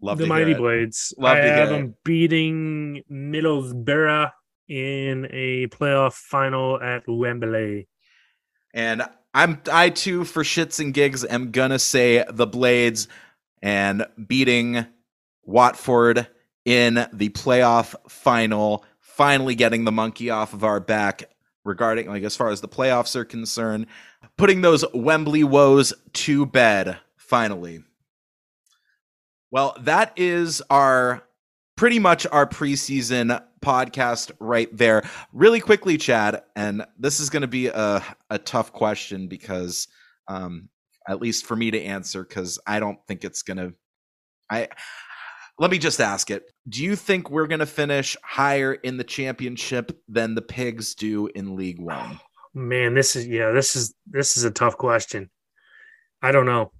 Love 0.00 0.18
the 0.18 0.26
Mighty 0.26 0.54
Blades. 0.54 1.12
Love 1.18 1.36
I 1.36 1.40
have 1.40 1.70
them 1.70 1.94
beating 2.04 3.02
Middlesbrough 3.10 4.30
in 4.68 5.26
a 5.30 5.66
playoff 5.68 6.12
final 6.12 6.80
at 6.80 7.02
Wembley. 7.08 7.88
And 8.74 9.02
I'm 9.34 9.60
I 9.72 9.90
too 9.90 10.24
for 10.24 10.42
shits 10.42 10.78
and 10.78 10.92
gigs 10.92 11.24
am 11.24 11.50
gonna 11.50 11.78
say 11.78 12.24
the 12.28 12.46
Blades 12.46 13.08
and 13.62 14.06
beating 14.26 14.86
Watford 15.42 16.28
in 16.64 17.06
the 17.12 17.30
playoff 17.30 17.94
final 18.08 18.84
finally 19.18 19.56
getting 19.56 19.84
the 19.84 19.90
monkey 19.90 20.30
off 20.30 20.54
of 20.54 20.62
our 20.62 20.78
back 20.78 21.24
regarding 21.64 22.06
like 22.06 22.22
as 22.22 22.36
far 22.36 22.50
as 22.50 22.60
the 22.60 22.68
playoffs 22.68 23.16
are 23.16 23.24
concerned, 23.24 23.84
putting 24.36 24.60
those 24.62 24.84
Wembley 24.94 25.42
woes 25.42 25.92
to 26.12 26.46
bed 26.46 26.96
finally. 27.16 27.82
Well, 29.50 29.76
that 29.80 30.12
is 30.16 30.62
our 30.70 31.24
pretty 31.76 31.98
much 31.98 32.28
our 32.28 32.46
preseason 32.46 33.42
podcast 33.60 34.30
right 34.38 34.68
there. 34.76 35.02
Really 35.32 35.58
quickly, 35.58 35.98
Chad, 35.98 36.42
and 36.54 36.86
this 36.96 37.18
is 37.18 37.28
going 37.28 37.42
to 37.42 37.48
be 37.48 37.66
a, 37.66 38.04
a 38.30 38.38
tough 38.38 38.72
question 38.72 39.26
because, 39.26 39.88
um, 40.28 40.68
at 41.08 41.20
least 41.20 41.44
for 41.44 41.56
me 41.56 41.72
to 41.72 41.82
answer, 41.82 42.22
because 42.22 42.60
I 42.68 42.78
don't 42.78 42.98
think 43.08 43.24
it's 43.24 43.42
going 43.42 43.56
to. 43.56 43.74
I 44.50 44.68
let 45.58 45.70
me 45.70 45.78
just 45.78 46.00
ask 46.00 46.30
it. 46.30 46.44
Do 46.68 46.82
you 46.84 46.94
think 46.94 47.30
we're 47.30 47.46
going 47.46 47.58
to 47.58 47.66
finish 47.66 48.16
higher 48.22 48.74
in 48.74 48.96
the 48.96 49.04
championship 49.04 50.00
than 50.08 50.34
the 50.34 50.42
Pigs 50.42 50.94
do 50.94 51.26
in 51.28 51.56
League 51.56 51.80
1? 51.80 52.20
Man, 52.54 52.94
this 52.94 53.16
is 53.16 53.26
yeah, 53.26 53.52
this 53.52 53.76
is 53.76 53.94
this 54.06 54.36
is 54.36 54.44
a 54.44 54.50
tough 54.50 54.76
question. 54.76 55.30
I 56.22 56.32
don't 56.32 56.46
know. 56.46 56.72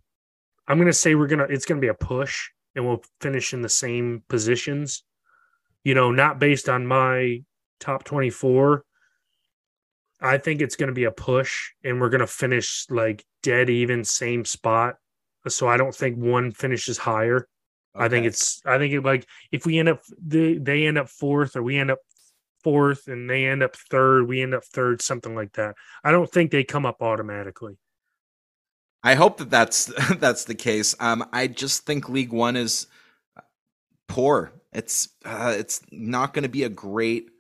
I'm 0.67 0.79
going 0.79 0.87
to 0.87 0.93
say 0.93 1.15
we're 1.15 1.27
going 1.27 1.47
to 1.47 1.53
it's 1.53 1.67
going 1.67 1.81
to 1.81 1.85
be 1.85 1.91
a 1.91 1.95
push 1.95 2.51
and 2.75 2.87
we'll 2.87 3.03
finish 3.21 3.53
in 3.53 3.63
the 3.63 3.69
same 3.69 4.23
positions. 4.29 5.03
You 5.85 5.95
know, 5.95 6.11
not 6.11 6.39
based 6.39 6.69
on 6.69 6.87
my 6.87 7.43
top 7.81 8.05
24. 8.05 8.85
I 10.21 10.39
think 10.39 10.61
it's 10.61 10.77
going 10.77 10.89
to 10.89 10.95
be 10.95 11.05
a 11.05 11.13
push 11.13 11.71
and 11.85 12.01
we're 12.01 12.09
going 12.09 12.21
to 12.21 12.27
finish 12.27 12.87
like 12.91 13.25
dead 13.43 13.71
even 13.71 14.05
same 14.05 14.45
spot. 14.45 14.97
So 15.47 15.69
I 15.69 15.77
don't 15.77 15.95
think 15.95 16.19
one 16.19 16.51
finishes 16.51 16.99
higher. 16.99 17.49
Okay. 17.99 18.07
I 18.07 18.09
think 18.09 18.27
it's 18.27 18.63
I 18.65 18.79
think 18.79 18.95
it 18.95 19.05
like 19.05 19.27
if 19.51 19.67
we 19.67 19.79
end 19.79 19.89
up 19.89 20.03
they 20.25 20.55
they 20.55 20.87
end 20.87 20.99
up 20.99 21.09
fourth 21.09 21.57
or 21.57 21.63
we 21.63 21.77
end 21.77 21.91
up 21.91 21.99
fourth 22.63 23.09
and 23.09 23.29
they 23.29 23.47
end 23.47 23.63
up 23.63 23.75
third, 23.77 24.29
we 24.29 24.43
end 24.43 24.55
up 24.55 24.65
third, 24.65 25.03
something 25.03 25.35
like 25.35 25.53
that. 25.55 25.75
I 26.05 26.13
don't 26.13 26.31
think 26.31 26.51
they 26.51 26.65
come 26.65 26.87
up 26.87 27.03
automatically. 27.03 27.77
I 29.03 29.15
hope 29.15 29.39
that 29.39 29.51
that's 29.51 29.87
that's 30.19 30.45
the 30.45 30.55
case. 30.55 30.95
Um, 31.01 31.25
I 31.33 31.47
just 31.49 31.87
think 31.87 32.09
League 32.09 32.33
One 32.33 32.57
is 32.57 32.87
poor. 34.07 34.53
It's 34.73 35.09
uh, 35.25 35.55
it's 35.57 35.81
not 35.91 36.35
going 36.35 36.45
to 36.45 36.49
be 36.49 36.65
a 36.65 36.69
great 36.69 37.31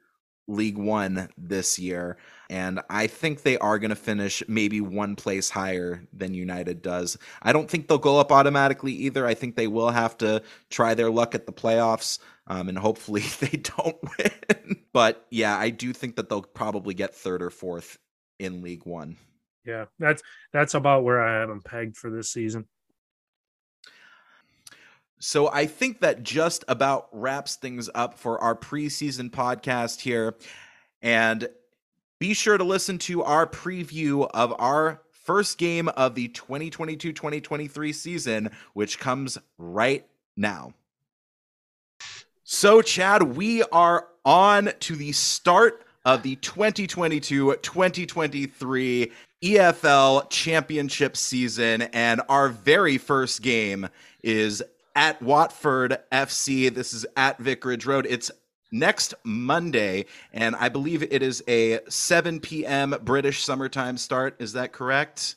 League 0.46 0.78
One 0.78 1.28
this 1.36 1.78
year. 1.78 2.18
And 2.51 2.80
I 2.88 3.07
think 3.07 3.42
they 3.42 3.59
are 3.59 3.78
going 3.78 3.90
to 3.90 3.96
finish 3.96 4.42
maybe 4.49 4.80
one 4.80 5.16
place 5.16 5.51
higher 5.51 6.03
than 6.12 6.32
United 6.32 6.80
does. 6.80 7.18
I 7.42 7.53
don't 7.53 7.70
think 7.70 7.88
they'll 7.88 7.99
go 7.99 8.18
up 8.18 8.32
automatically 8.32 8.92
either. 8.92 9.26
I 9.26 9.34
think 9.34 9.55
they 9.55 9.66
will 9.66 9.90
have 9.90 10.16
to 10.18 10.42
try 10.70 10.94
their 10.94 11.11
luck 11.11 11.34
at 11.34 11.46
the 11.46 11.53
playoffs. 11.53 12.18
Um, 12.46 12.70
and 12.70 12.78
hopefully 12.78 13.20
they 13.40 13.59
don't 13.59 13.96
win. 14.18 14.76
but 14.92 15.26
yeah, 15.30 15.57
I 15.57 15.70
do 15.70 15.92
think 15.92 16.16
that 16.16 16.30
they'll 16.30 16.42
probably 16.42 16.94
get 16.94 17.14
third 17.14 17.42
or 17.42 17.51
fourth 17.51 17.99
in 18.38 18.62
League 18.62 18.86
One. 18.86 19.16
Yeah, 19.66 19.86
that's 19.99 20.22
that's 20.53 20.72
about 20.72 21.05
where 21.05 21.22
I 21.22 21.40
have 21.40 21.51
them 21.51 21.61
pegged 21.61 21.99
for 21.99 22.09
this 22.09 22.30
season. 22.30 22.66
So 25.20 25.51
I 25.51 25.66
think 25.66 26.01
that 26.01 26.22
just 26.22 26.64
about 26.68 27.09
wraps 27.12 27.57
things 27.57 27.90
up 27.94 28.18
for 28.18 28.38
our 28.40 28.55
preseason 28.55 29.30
podcast 29.30 30.01
here. 30.01 30.36
And 31.03 31.49
be 32.19 32.35
sure 32.35 32.59
to 32.59 32.64
listen 32.64 32.99
to 32.99 33.23
our 33.23 33.47
preview 33.47 34.29
of 34.35 34.55
our 34.59 35.01
first 35.11 35.59
game 35.59 35.89
of 35.89 36.14
the 36.14 36.29
2022 36.29 37.12
2023 37.12 37.93
season, 37.93 38.51
which 38.73 38.99
comes 38.99 39.39
right 39.59 40.07
now. 40.37 40.73
So, 42.45 42.81
Chad, 42.81 43.23
we 43.23 43.62
are 43.64 44.09
on 44.25 44.71
to 44.81 44.97
the 44.97 45.12
start 45.12 45.85
of 46.05 46.23
the 46.23 46.37
2022 46.37 47.57
2023 47.57 49.12
EFL 49.43 50.31
Championship 50.31 51.16
season, 51.16 51.83
and 51.83 52.23
our 52.29 52.49
very 52.49 52.99
first 52.99 53.43
game 53.43 53.89
is 54.23 54.62
at 54.97 55.21
Watford 55.23 55.99
FC. 56.11 56.75
This 56.75 56.93
is 56.93 57.07
at 57.16 57.39
Vicarage 57.39 57.87
Road. 57.87 58.07
It's 58.09 58.31
next 58.71 59.14
Monday, 59.25 60.07
and 60.33 60.55
I 60.57 60.69
believe 60.69 61.03
it 61.03 61.23
is 61.23 61.43
a 61.49 61.81
7 61.89 62.41
p.m. 62.41 62.95
British 63.03 63.45
summertime 63.45 63.97
start. 63.97 64.37
Is 64.41 64.53
that 64.55 64.73
correct? 64.73 65.37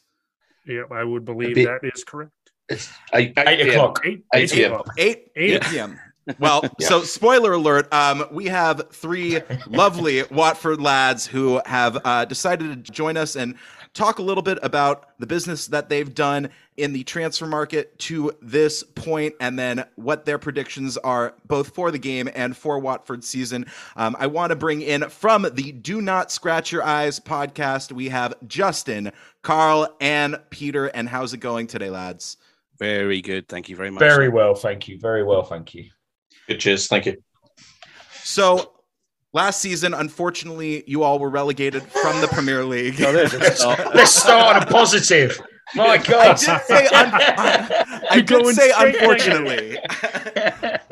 Yeah, 0.65 0.83
I 0.91 1.03
would 1.03 1.25
believe 1.25 1.55
be, 1.55 1.65
that 1.65 1.79
is 1.83 2.03
correct. 2.03 2.31
It's 2.69 2.89
eight, 3.13 3.33
eight, 3.37 3.47
Eight 3.47 3.63
PM. 3.63 3.69
o'clock. 3.75 4.01
Eight, 4.05 4.23
Eight 4.33 4.41
eight 4.43 4.51
PM. 4.51 4.71
o'clock. 4.73 4.93
8 4.97 5.31
8 5.35 5.61
p.m. 5.63 5.99
Well, 6.39 6.63
Yeah. 6.79 6.87
so 6.87 7.03
spoiler 7.03 7.53
alert, 7.53 7.91
um, 7.93 8.25
we 8.31 8.45
have 8.45 8.89
three 8.91 9.39
lovely 9.67 10.23
Watford 10.31 10.81
lads 10.81 11.25
who 11.25 11.61
have 11.65 11.97
uh, 12.05 12.25
decided 12.25 12.85
to 12.85 12.91
join 12.91 13.17
us 13.17 13.35
and 13.35 13.55
talk 13.93 14.19
a 14.19 14.21
little 14.21 14.41
bit 14.43 14.57
about 14.63 15.19
the 15.19 15.27
business 15.27 15.67
that 15.67 15.89
they've 15.89 16.13
done 16.13 16.49
in 16.77 16.93
the 16.93 17.03
transfer 17.03 17.45
market 17.45 17.97
to 17.99 18.31
this 18.41 18.83
point 18.83 19.35
and 19.41 19.59
then 19.59 19.83
what 19.95 20.25
their 20.25 20.37
predictions 20.37 20.97
are 20.99 21.33
both 21.45 21.75
for 21.75 21.91
the 21.91 21.99
game 21.99 22.29
and 22.33 22.55
for 22.55 22.79
Watford 22.79 23.21
season. 23.23 23.65
Um, 23.97 24.15
I 24.17 24.27
want 24.27 24.51
to 24.51 24.55
bring 24.55 24.81
in 24.81 25.09
from 25.09 25.45
the 25.53 25.73
Do 25.73 26.01
Not 26.01 26.31
Scratch 26.31 26.71
Your 26.71 26.83
Eyes 26.83 27.19
podcast, 27.19 27.91
we 27.91 28.07
have 28.09 28.33
Justin, 28.47 29.11
Carl, 29.41 29.93
and 29.99 30.39
Peter. 30.51 30.85
And 30.87 31.09
how's 31.09 31.33
it 31.33 31.39
going 31.39 31.67
today, 31.67 31.89
lads? 31.89 32.37
Very 32.79 33.21
good. 33.21 33.47
Thank 33.49 33.67
you 33.67 33.75
very 33.75 33.91
much. 33.91 33.99
Very 33.99 34.29
well, 34.29 34.55
thank 34.55 34.87
you. 34.87 34.97
Very 34.99 35.23
well, 35.23 35.43
thank 35.43 35.73
you. 35.75 35.89
Good 36.51 36.59
cheers. 36.59 36.87
Thank 36.87 37.05
you. 37.05 37.23
So 38.23 38.73
last 39.31 39.61
season, 39.61 39.93
unfortunately, 39.93 40.83
you 40.85 41.01
all 41.01 41.17
were 41.17 41.29
relegated 41.29 41.81
from 41.83 42.19
the 42.19 42.27
Premier 42.27 42.65
League. 42.65 43.01
Oh, 43.01 43.13
there's 43.13 43.33
a. 43.33 43.91
Let's 43.95 44.13
start 44.13 44.57
on 44.57 44.63
a 44.63 44.65
positive. 44.65 45.39
My 45.73 45.85
I 45.85 45.97
God. 45.99 46.37
did 46.37 46.61
say, 46.63 46.85
un- 46.87 47.11
I 47.13 48.15
did 48.15 48.27
Going 48.27 48.53
say 48.53 48.73
unfortunately. 48.75 49.77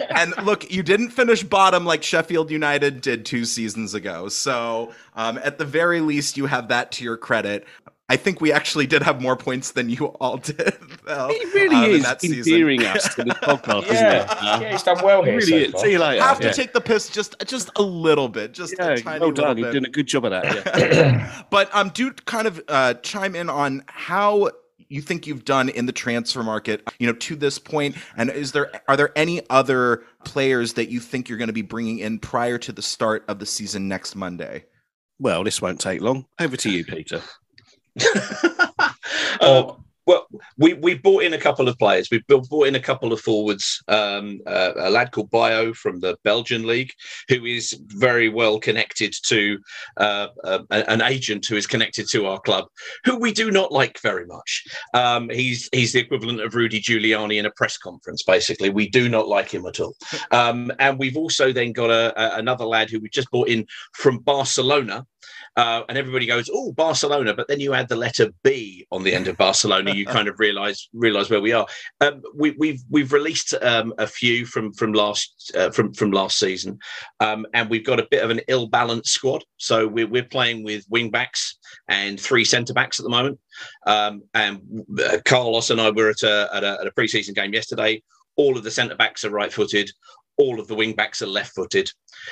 and 0.16 0.34
look, 0.46 0.72
you 0.72 0.82
didn't 0.82 1.10
finish 1.10 1.44
bottom 1.44 1.84
like 1.84 2.04
Sheffield 2.04 2.50
United 2.50 3.02
did 3.02 3.26
two 3.26 3.44
seasons 3.44 3.94
ago. 3.94 4.30
So 4.30 4.94
um, 5.16 5.38
at 5.44 5.58
the 5.58 5.66
very 5.66 6.00
least, 6.00 6.38
you 6.38 6.46
have 6.46 6.70
that 6.70 6.94
to 6.94 7.04
your 7.04 7.18
credit. 7.18 7.68
I 8.10 8.16
think 8.18 8.42
we 8.42 8.52
actually 8.52 8.88
did 8.88 9.04
have 9.04 9.22
more 9.22 9.38
points 9.38 9.72
than 9.72 9.90
you 9.90 10.08
all 10.20 10.38
did. 10.52 10.58
Though, 11.06 11.30
It 11.32 11.54
really 11.54 11.76
um, 11.76 11.84
is 11.92 12.04
that 12.04 12.22
season. 12.22 12.40
endearing 12.54 12.84
us 12.86 13.14
to 13.16 13.24
the 13.24 13.32
podcast, 13.36 13.84
isn't 13.84 13.94
yeah, 13.96 14.24
it? 14.24 14.30
Uh, 14.30 14.60
yeah, 14.62 14.72
he's 14.72 14.84
done 14.84 14.98
well 15.04 15.22
it 15.22 15.26
here. 15.28 15.38
really 15.38 15.46
so 15.48 15.56
is. 15.58 15.72
far. 15.72 15.82
See 15.82 15.92
you 15.92 16.00
later. 16.00 16.22
Have 16.24 16.40
to 16.40 16.54
take 16.54 16.74
the 16.74 16.82
piss 16.82 17.10
just 17.10 17.36
just 17.46 17.70
a 17.76 17.82
little 17.84 18.28
bit, 18.28 18.54
just 18.54 18.74
Yeah, 18.78 18.90
a 18.92 18.98
tiny 19.02 19.20
well 19.20 19.30
little 19.30 19.46
done. 19.46 19.56
bit. 19.56 19.62
You're 19.62 19.72
doing 19.74 19.86
a 19.86 19.90
good 19.92 20.08
job 20.08 20.26
of 20.26 20.32
that. 20.32 20.44
Yeah. 20.66 21.44
but 21.52 21.74
um, 21.76 21.90
do 21.90 22.12
kind 22.12 22.48
of 22.48 22.62
uh, 22.68 22.96
chime 22.96 23.36
in 23.36 23.50
on 23.50 23.84
how 23.88 24.50
you 24.92 25.02
think 25.02 25.28
you've 25.28 25.46
done 25.46 25.70
in 25.70 25.86
the 25.86 25.92
transfer 25.92 26.42
market, 26.42 26.82
you 26.98 27.06
know, 27.06 27.14
to 27.14 27.36
this 27.36 27.60
point, 27.60 27.96
and 28.18 28.32
is 28.32 28.54
there 28.54 28.72
are 28.88 28.98
there 28.98 29.12
any 29.16 29.42
other 29.52 30.04
players 30.26 30.74
that 30.74 30.90
you 30.90 31.00
think 31.00 31.30
you're 31.30 31.38
going 31.38 31.46
to 31.48 31.54
be 31.54 31.62
bringing 31.62 32.00
in 32.00 32.18
prior 32.18 32.58
to 32.58 32.72
the 32.72 32.82
start 32.82 33.24
of 33.28 33.38
the 33.38 33.46
season 33.46 33.88
next 33.88 34.16
Monday? 34.16 34.66
Well, 35.20 35.44
this 35.44 35.62
won't 35.62 35.80
take 35.80 36.02
long. 36.02 36.26
Over 36.40 36.58
to 36.58 36.72
you, 36.72 36.84
Peter. 36.86 37.22
Uh, 39.42 39.74
well, 40.10 40.28
we 40.58 40.74
we 40.74 40.96
brought 40.96 41.24
in 41.24 41.34
a 41.34 41.38
couple 41.38 41.68
of 41.68 41.78
players. 41.78 42.10
We 42.10 42.24
bought 42.28 42.68
in 42.68 42.74
a 42.74 42.80
couple 42.80 43.14
of 43.14 43.22
forwards. 43.22 43.80
Um, 43.88 44.40
uh, 44.48 44.72
a 44.76 44.90
lad 44.90 45.12
called 45.12 45.30
Bayo 45.30 45.72
from 45.74 46.00
the 46.00 46.18
Belgian 46.24 46.66
league, 46.66 46.92
who 47.28 47.46
is 47.46 47.80
very 47.88 48.28
well 48.28 48.60
connected 48.60 49.14
to 49.28 49.60
uh, 49.98 50.30
uh, 50.44 50.64
an 50.72 51.04
agent 51.04 51.46
who 51.46 51.56
is 51.58 51.68
connected 51.68 52.10
to 52.10 52.26
our 52.26 52.40
club, 52.40 52.66
who 53.06 53.18
we 53.18 53.32
do 53.32 53.52
not 53.52 53.72
like 53.72 54.00
very 54.02 54.26
much. 54.26 54.64
Um, 54.96 55.30
he's 55.30 55.70
he's 55.72 55.94
the 55.94 56.00
equivalent 56.00 56.42
of 56.42 56.56
Rudy 56.56 56.82
Giuliani 56.82 57.38
in 57.38 57.46
a 57.46 57.52
press 57.52 57.78
conference. 57.78 58.24
Basically, 58.24 58.72
we 58.72 58.90
do 58.90 59.10
not 59.10 59.28
like 59.28 59.52
him 59.52 59.68
at 59.68 59.80
all. 59.80 59.96
Um, 60.32 60.72
and 60.80 60.98
we've 60.98 61.18
also 61.18 61.54
then 61.54 61.72
got 61.72 61.92
a, 61.92 62.20
a, 62.20 62.40
another 62.40 62.66
lad 62.66 62.90
who 62.90 63.00
we 63.00 63.10
just 63.10 63.30
brought 63.30 63.50
in 63.50 63.68
from 63.94 64.18
Barcelona. 64.20 65.06
Uh, 65.56 65.84
and 65.90 65.98
everybody 65.98 66.26
goes, 66.26 66.50
"Oh, 66.54 66.72
Barcelona," 66.72 67.34
but 67.34 67.48
then 67.48 67.60
you 67.60 67.74
add 67.74 67.90
the 67.90 67.96
letter 67.96 68.30
B 68.44 68.86
on 68.92 69.04
the 69.04 69.14
end 69.14 69.28
of 69.28 69.38
Barcelona, 69.38 69.94
you 69.94 70.06
kind 70.06 70.28
of 70.28 70.40
realize 70.40 70.90
realize 70.94 71.30
where 71.30 71.42
we 71.42 71.54
are. 71.54 71.68
Um, 72.02 72.22
we, 72.36 72.52
we've 72.58 72.82
we've 72.90 73.14
released 73.14 73.54
um, 73.62 73.94
a 73.98 74.08
few 74.08 74.46
from 74.46 74.72
from 74.74 74.94
last 74.94 75.52
uh, 75.56 75.72
from 75.72 75.94
from 75.94 76.12
last 76.12 76.40
season, 76.40 76.80
um, 77.20 77.46
and 77.54 77.70
we've 77.70 77.86
got 77.86 78.00
a 78.00 78.08
bit 78.10 78.24
of 78.24 78.30
an 78.30 78.42
ill 78.48 78.68
balanced 78.68 79.12
squad. 79.12 79.44
So 79.58 79.88
we're 79.88 80.08
we're 80.08 80.24
playing 80.24 80.64
with 80.64 80.86
wing 80.90 81.10
backs 81.10 81.58
and 81.88 82.20
three 82.20 82.46
centre 82.46 82.74
backs 82.74 83.00
at 83.00 83.04
the 83.04 83.10
moment. 83.10 83.40
Um, 83.86 84.24
and 84.34 84.86
uh, 85.04 85.18
Carlos 85.26 85.70
and 85.70 85.82
I 85.82 85.90
were 85.90 86.10
at 86.10 86.24
a 86.24 86.50
at 86.54 86.64
a, 86.64 86.78
at 86.82 86.88
a 86.88 86.92
pre 86.92 87.08
season 87.08 87.34
game 87.34 87.54
yesterday. 87.54 88.02
All 88.36 88.58
of 88.58 88.64
the 88.64 88.72
centre 88.72 88.96
backs 88.96 89.26
are 89.26 89.32
right 89.32 89.52
footed. 89.52 89.92
All 90.40 90.60
of 90.60 90.68
the 90.68 90.76
wing 90.76 90.94
backs 90.94 91.22
are 91.22 91.28
left 91.28 91.54
footed. 91.54 91.92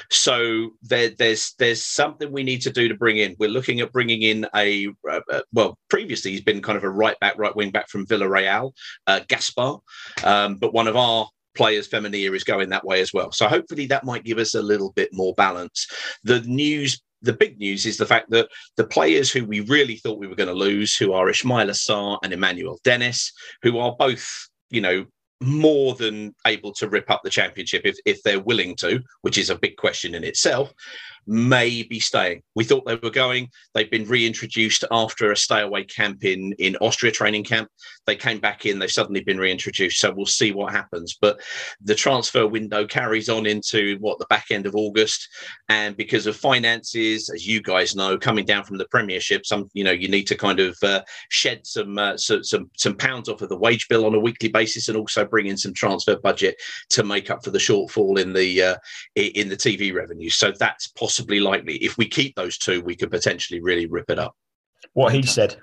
So 0.09 0.71
there, 0.81 1.11
there's 1.19 1.53
there's 1.59 1.83
something 1.83 2.31
we 2.31 2.43
need 2.43 2.61
to 2.61 2.71
do 2.71 2.87
to 2.87 2.95
bring 2.95 3.17
in. 3.17 3.35
We're 3.37 3.49
looking 3.57 3.81
at 3.81 3.91
bringing 3.91 4.21
in 4.21 4.47
a 4.55 4.87
uh, 5.09 5.41
well. 5.51 5.77
Previously, 5.89 6.31
he's 6.31 6.41
been 6.49 6.61
kind 6.61 6.77
of 6.77 6.83
a 6.83 6.89
right 6.89 7.19
back, 7.19 7.37
right 7.37 7.55
wing 7.55 7.71
back 7.71 7.89
from 7.89 8.07
Villarreal, 8.07 8.71
uh, 9.07 9.19
Gaspar. 9.27 9.77
Um, 10.23 10.55
but 10.55 10.73
one 10.73 10.87
of 10.87 10.95
our 10.95 11.27
players, 11.55 11.89
Femenía, 11.89 12.33
is 12.33 12.43
going 12.43 12.69
that 12.69 12.85
way 12.85 13.01
as 13.01 13.13
well. 13.13 13.31
So 13.31 13.47
hopefully 13.47 13.85
that 13.87 14.05
might 14.05 14.23
give 14.23 14.37
us 14.37 14.55
a 14.55 14.61
little 14.61 14.93
bit 14.93 15.09
more 15.13 15.33
balance. 15.35 15.87
The 16.23 16.41
news. 16.41 17.01
The 17.23 17.33
big 17.33 17.57
news 17.57 17.87
is 17.87 17.97
the 17.97 18.05
fact 18.05 18.29
that 18.29 18.47
the 18.75 18.85
players 18.85 19.31
who 19.31 19.43
we 19.43 19.61
really 19.61 19.95
thought 19.95 20.19
we 20.19 20.27
were 20.27 20.35
going 20.35 20.53
to 20.55 20.65
lose, 20.67 20.95
who 20.95 21.13
are 21.13 21.25
Ismaila 21.25 21.71
Sarr 21.71 22.19
and 22.21 22.31
Emmanuel 22.31 22.79
Dennis, 22.83 23.33
who 23.63 23.79
are 23.79 23.95
both, 23.97 24.29
you 24.69 24.81
know, 24.81 25.03
more 25.41 25.93
than 25.95 26.33
able 26.45 26.73
to 26.73 26.89
rip 26.89 27.09
up 27.09 27.21
the 27.23 27.29
championship 27.29 27.83
if, 27.85 27.97
if 28.05 28.23
they're 28.23 28.39
willing 28.39 28.75
to, 28.75 29.01
which 29.21 29.37
is 29.37 29.49
a 29.49 29.57
big 29.57 29.77
question 29.77 30.15
in 30.15 30.23
itself, 30.23 30.73
may 31.27 31.83
be 31.83 31.99
staying. 31.99 32.41
We 32.55 32.63
thought 32.63 32.85
they 32.85 32.95
were 32.95 33.09
going. 33.09 33.49
They've 33.73 33.91
been 33.91 34.07
reintroduced 34.07 34.83
after 34.91 35.31
a 35.31 35.37
stay 35.37 35.61
away 35.61 35.83
camp 35.83 36.23
in, 36.23 36.53
in 36.59 36.75
Austria 36.77 37.11
training 37.11 37.43
camp. 37.43 37.69
They 38.05 38.15
came 38.15 38.39
back 38.39 38.65
in, 38.65 38.79
they've 38.79 38.89
suddenly 38.89 39.21
been 39.21 39.37
reintroduced. 39.37 39.99
So 39.99 40.13
we'll 40.13 40.25
see 40.25 40.51
what 40.51 40.71
happens. 40.71 41.17
But 41.19 41.39
the 41.81 41.95
transfer 41.95 42.47
window 42.47 42.85
carries 42.85 43.29
on 43.29 43.45
into 43.45 43.97
what 43.99 44.19
the 44.19 44.25
back 44.27 44.45
end 44.51 44.65
of 44.65 44.75
August. 44.75 45.27
And 45.69 45.97
because 45.97 46.25
of 46.27 46.35
finances, 46.35 47.29
as 47.29 47.45
you 47.45 47.61
guys 47.61 47.95
know, 47.95 48.17
coming 48.17 48.45
down 48.45 48.63
from 48.63 48.77
the 48.77 48.87
Premiership, 48.87 49.45
some 49.45 49.69
you 49.73 49.83
know 49.83 49.91
you 49.91 50.07
need 50.07 50.27
to 50.27 50.35
kind 50.35 50.59
of 50.59 50.77
uh, 50.83 51.01
shed 51.29 51.65
some, 51.65 51.97
uh, 51.97 52.17
so, 52.17 52.41
some 52.41 52.69
some 52.77 52.95
pounds 52.95 53.29
off 53.29 53.41
of 53.41 53.49
the 53.49 53.57
wage 53.57 53.87
bill 53.87 54.05
on 54.05 54.15
a 54.15 54.19
weekly 54.19 54.49
basis, 54.49 54.87
and 54.87 54.97
also 54.97 55.25
bring 55.25 55.47
in 55.47 55.57
some 55.57 55.73
transfer 55.73 56.17
budget 56.17 56.55
to 56.89 57.03
make 57.03 57.29
up 57.29 57.43
for 57.43 57.51
the 57.51 57.57
shortfall 57.57 58.19
in 58.19 58.33
the 58.33 58.61
uh, 58.61 58.75
in 59.15 59.49
the 59.49 59.57
TV 59.57 59.93
revenue. 59.93 60.29
So 60.29 60.51
that's 60.57 60.87
possibly 61.17 61.39
likely. 61.39 61.77
If 61.77 61.97
we 61.97 62.07
keep 62.07 62.35
those 62.35 62.57
two, 62.57 62.81
we 62.81 62.95
could 62.95 63.09
potentially 63.09 63.59
really 63.59 63.87
rip 63.87 64.09
it 64.09 64.19
up. 64.19 64.35
What 64.93 65.13
he 65.13 65.23
said. 65.23 65.55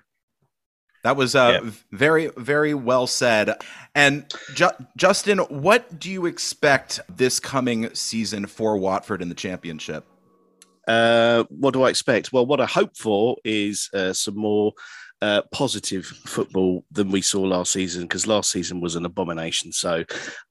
That 1.05 1.17
was 1.17 1.37
uh, 1.37 1.61
Yeah. 1.63 1.71
very, 1.93 2.31
very 2.37 2.75
well 2.75 3.07
said. 3.07 3.57
And 3.95 4.25
Ju- 4.55 4.71
Justin, 4.97 5.39
what 5.39 6.01
do 6.01 6.11
you 6.11 6.27
expect 6.27 7.01
this 7.09 7.39
coming 7.39 7.95
season 7.95 8.47
for 8.47 8.77
Watford 8.79 9.23
in 9.23 9.29
the 9.29 9.35
championship? 9.35 10.05
Uh, 10.89 11.45
what 11.51 11.73
do 11.73 11.83
I 11.83 11.91
expect? 11.91 12.33
Well, 12.33 12.47
what 12.47 12.61
I 12.61 12.67
hope 12.67 12.97
for 12.97 13.37
is 13.45 13.91
uh, 13.95 14.13
some 14.13 14.37
more 14.37 14.73
uh, 15.25 15.41
positive 15.53 16.05
football 16.05 16.85
than 16.93 17.11
we 17.11 17.23
saw 17.23 17.41
last 17.41 17.73
season 17.73 18.03
because 18.03 18.27
last 18.27 18.51
season 18.51 18.79
was 18.79 18.95
an 18.95 19.07
abomination. 19.07 19.73
So 19.73 20.05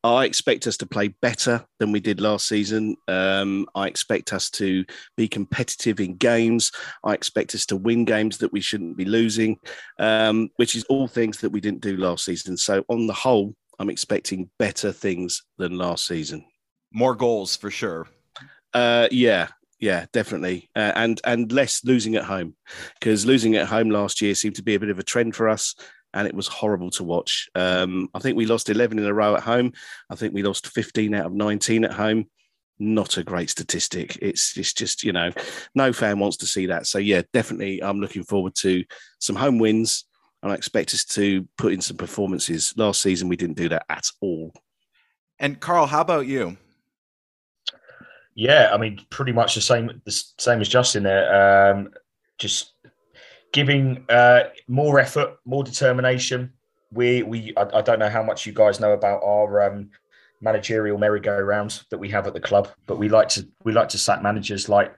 I 0.03 0.25
expect 0.25 0.65
us 0.65 0.77
to 0.77 0.87
play 0.87 1.09
better 1.09 1.63
than 1.77 1.91
we 1.91 1.99
did 1.99 2.19
last 2.19 2.47
season. 2.47 2.95
Um, 3.07 3.67
I 3.75 3.85
expect 3.85 4.33
us 4.33 4.49
to 4.51 4.83
be 5.15 5.27
competitive 5.27 5.99
in 5.99 6.15
games. 6.15 6.71
I 7.03 7.13
expect 7.13 7.53
us 7.53 7.67
to 7.67 7.75
win 7.75 8.03
games 8.03 8.39
that 8.39 8.51
we 8.51 8.61
shouldn't 8.61 8.97
be 8.97 9.05
losing, 9.05 9.59
um, 9.99 10.49
which 10.55 10.75
is 10.75 10.85
all 10.85 11.07
things 11.07 11.37
that 11.41 11.51
we 11.51 11.61
didn't 11.61 11.81
do 11.81 11.95
last 11.95 12.25
season. 12.25 12.57
So 12.57 12.83
on 12.89 13.05
the 13.05 13.13
whole, 13.13 13.53
I'm 13.77 13.91
expecting 13.91 14.49
better 14.57 14.91
things 14.91 15.43
than 15.59 15.77
last 15.77 16.07
season. 16.07 16.45
More 16.91 17.13
goals 17.13 17.55
for 17.55 17.69
sure. 17.69 18.07
Uh, 18.73 19.07
yeah, 19.11 19.49
yeah, 19.83 20.05
definitely, 20.13 20.69
uh, 20.77 20.93
and 20.95 21.19
and 21.25 21.51
less 21.51 21.83
losing 21.83 22.15
at 22.15 22.23
home 22.23 22.55
because 23.01 23.25
losing 23.25 23.57
at 23.57 23.67
home 23.67 23.89
last 23.89 24.21
year 24.21 24.33
seemed 24.33 24.55
to 24.55 24.63
be 24.63 24.75
a 24.75 24.79
bit 24.79 24.89
of 24.89 24.97
a 24.97 25.03
trend 25.03 25.35
for 25.35 25.49
us, 25.49 25.75
and 26.13 26.25
it 26.25 26.33
was 26.33 26.47
horrible 26.47 26.89
to 26.91 27.03
watch. 27.03 27.49
Um, 27.53 28.07
I 28.13 28.19
think 28.19 28.37
we 28.37 28.45
lost 28.45 28.69
eleven 28.69 28.97
in 28.97 29.05
a 29.05 29.13
row 29.13 29.35
at 29.35 29.43
home. 29.43 29.73
I 30.09 30.15
think 30.15 30.33
we 30.33 30.41
lost 30.41 30.67
fifteen 30.67 31.13
out 31.13 31.25
of 31.25 31.33
nineteen 31.33 31.83
at 31.83 31.91
home. 31.91 32.29
Not 32.79 33.17
a 33.17 33.25
great 33.25 33.49
statistic. 33.49 34.17
It's 34.21 34.57
it's 34.57 34.71
just 34.71 35.03
you 35.03 35.11
know, 35.11 35.31
no 35.75 35.91
fan 35.91 36.17
wants 36.17 36.37
to 36.37 36.45
see 36.45 36.67
that. 36.67 36.87
So 36.87 36.97
yeah, 36.97 37.23
definitely, 37.33 37.83
I'm 37.83 37.99
looking 37.99 38.23
forward 38.23 38.55
to 38.59 38.85
some 39.19 39.35
home 39.35 39.59
wins, 39.59 40.05
and 40.41 40.49
I 40.49 40.55
expect 40.55 40.93
us 40.93 41.03
to 41.05 41.45
put 41.57 41.73
in 41.73 41.81
some 41.81 41.97
performances. 41.97 42.73
Last 42.77 43.01
season 43.01 43.27
we 43.27 43.35
didn't 43.35 43.57
do 43.57 43.67
that 43.67 43.83
at 43.89 44.05
all. 44.21 44.53
And 45.39 45.59
Carl, 45.59 45.87
how 45.87 45.99
about 45.99 46.25
you? 46.25 46.55
Yeah, 48.35 48.71
I 48.73 48.77
mean, 48.77 48.99
pretty 49.09 49.31
much 49.31 49.55
the 49.55 49.61
same, 49.61 50.01
the 50.05 50.23
same 50.39 50.61
as 50.61 50.67
Justin 50.67 51.03
there. 51.03 51.71
Um, 51.71 51.89
just 52.37 52.73
giving 53.51 54.05
uh, 54.09 54.43
more 54.67 54.99
effort, 54.99 55.37
more 55.45 55.63
determination. 55.63 56.51
We, 56.91 57.23
we, 57.23 57.53
I, 57.55 57.79
I 57.79 57.81
don't 57.81 57.99
know 57.99 58.09
how 58.09 58.23
much 58.23 58.45
you 58.45 58.53
guys 58.53 58.79
know 58.79 58.93
about 58.93 59.21
our 59.23 59.61
um, 59.61 59.91
managerial 60.41 60.97
merry-go-round 60.97 61.83
that 61.89 61.97
we 61.97 62.09
have 62.09 62.27
at 62.27 62.33
the 62.33 62.39
club, 62.39 62.69
but 62.87 62.97
we 62.97 63.09
like 63.09 63.29
to, 63.29 63.47
we 63.63 63.71
like 63.71 63.89
to 63.89 63.97
sack 63.97 64.21
managers 64.23 64.67
like 64.67 64.95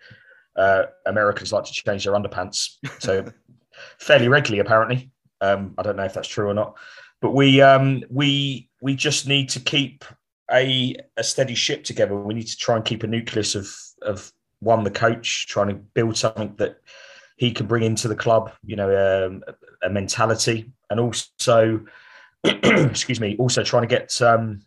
uh, 0.56 0.84
Americans 1.06 1.52
like 1.52 1.66
to 1.66 1.74
change 1.74 2.06
their 2.06 2.14
underpants. 2.14 2.76
So 3.00 3.26
fairly 4.00 4.28
regularly, 4.28 4.60
apparently. 4.60 5.12
Um, 5.42 5.74
I 5.78 5.84
don't 5.84 5.98
know 5.98 6.06
if 6.06 6.14
that's 6.14 6.28
true 6.28 6.50
or 6.50 6.54
not, 6.54 6.78
but 7.22 7.32
we 7.32 7.62
um, 7.62 8.04
we 8.10 8.70
we 8.82 8.96
just 8.96 9.28
need 9.28 9.50
to 9.50 9.60
keep 9.60 10.06
a 10.52 10.96
a 11.18 11.24
steady 11.24 11.56
ship 11.56 11.84
together. 11.84 12.16
We 12.16 12.34
need 12.34 12.48
to 12.48 12.58
try 12.58 12.76
and 12.76 12.86
keep 12.86 13.04
a 13.04 13.08
nucleus 13.08 13.56
of 13.56 13.74
of 14.02 14.32
one 14.60 14.84
the 14.84 14.92
coach 14.92 15.48
trying 15.48 15.68
to 15.70 15.76
build 15.76 16.18
something 16.18 16.56
that 16.58 16.78
he 17.38 17.52
can 17.52 17.66
bring 17.66 17.84
into 17.84 18.08
the 18.08 18.16
club. 18.16 18.52
You 18.66 18.76
know, 18.76 19.28
um, 19.28 19.44
a 19.84 19.90
mentality, 19.90 20.72
and 20.90 21.00
also 21.00 21.86
excuse 22.44 23.20
me, 23.20 23.36
also 23.38 23.64
trying 23.64 23.84
to 23.84 23.88
get 23.88 24.22
um, 24.22 24.62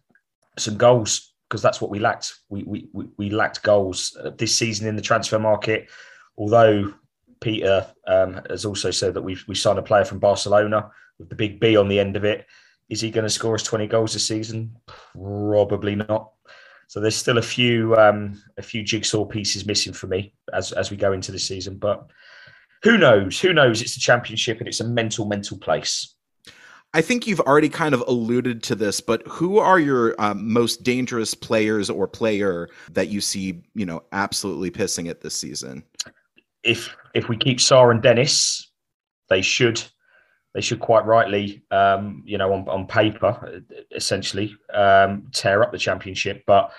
some 0.59 0.77
goals 0.77 1.33
because 1.49 1.63
that's 1.63 1.81
what 1.81 1.91
we 1.91 1.99
lacked. 1.99 2.35
We 2.49 2.65
we 2.65 2.89
we 3.17 3.31
lacked 3.31 3.63
goals 3.63 4.17
uh, 4.23 4.31
this 4.31 4.55
season 4.55 4.89
in 4.89 4.97
the 4.97 5.03
transfer 5.03 5.39
market. 5.39 5.89
Although 6.37 6.95
Peter 7.41 7.87
um, 8.07 8.41
has 8.51 8.65
also 8.65 8.91
said 8.91 9.15
that 9.15 9.23
we 9.23 9.39
we 9.47 9.55
signed 9.55 9.79
a 9.79 9.83
player 9.83 10.05
from 10.05 10.19
Barcelona 10.19 10.91
with 11.19 11.29
the 11.29 11.35
big 11.35 11.61
B 11.61 11.77
on 11.77 11.89
the 11.89 12.01
end 12.01 12.17
of 12.17 12.25
it. 12.25 12.47
Is 12.89 13.01
he 13.01 13.11
going 13.11 13.25
to 13.25 13.31
score 13.31 13.55
us 13.55 13.63
twenty 13.63 13.87
goals 13.87 14.15
this 14.15 14.27
season? 14.27 14.77
Probably 14.87 15.95
not. 15.95 16.33
So 16.87 17.01
there's 17.01 17.17
still 17.17 17.39
a 17.39 17.43
few 17.43 17.95
um, 17.97 18.43
a 18.57 18.63
few 18.63 18.83
jigsaw 18.83 19.25
pieces 19.25 19.67
missing 19.67 19.93
for 19.93 20.07
me 20.07 20.33
as 20.53 20.73
as 20.73 20.91
we 20.91 20.97
go 20.97 21.13
into 21.13 21.33
the 21.33 21.39
season. 21.39 21.77
But 21.77 22.11
who 22.83 22.97
knows? 22.97 23.41
Who 23.41 23.53
knows? 23.53 23.83
It's 23.83 23.97
a 23.97 24.01
championship 24.01 24.59
and 24.59 24.69
it's 24.69 24.81
a 24.81 24.89
mental 24.89 25.27
mental 25.27 25.59
place. 25.59 26.15
I 26.95 27.03
think 27.03 27.27
you've 27.27 27.41
already 27.41 27.69
kind 27.69 27.95
of 27.95 28.03
alluded 28.07 28.63
to 28.65 28.75
this, 28.75 29.01
but 29.03 29.23
who 29.29 29.59
are 29.59 29.79
your 29.79 30.19
um, 30.19 30.51
most 30.51 30.83
dangerous 30.83 31.35
players 31.35 31.91
or 31.91 32.09
player 32.09 32.71
that 32.93 33.09
you 33.09 33.21
see, 33.21 33.61
you 33.75 33.85
know, 33.85 34.03
absolutely 34.13 34.71
pissing 34.71 35.07
it 35.11 35.21
this 35.21 35.35
season? 35.35 35.85
If 36.63 36.97
if 37.15 37.29
we 37.29 37.37
keep 37.37 37.59
Sarr 37.59 37.91
and 37.91 38.03
Dennis, 38.03 38.73
they 39.29 39.43
should 39.43 39.83
they 40.55 40.61
should 40.61 40.81
quite 40.81 41.05
rightly, 41.05 41.63
um, 41.71 42.23
you 42.27 42.39
know, 42.39 42.53
on, 42.53 42.69
on 42.69 42.87
paper, 42.87 43.63
essentially 43.95 44.57
um, 44.73 45.29
tear 45.33 45.63
up 45.63 45.73
the 45.73 45.79
championship. 45.79 46.43
But 46.47 46.73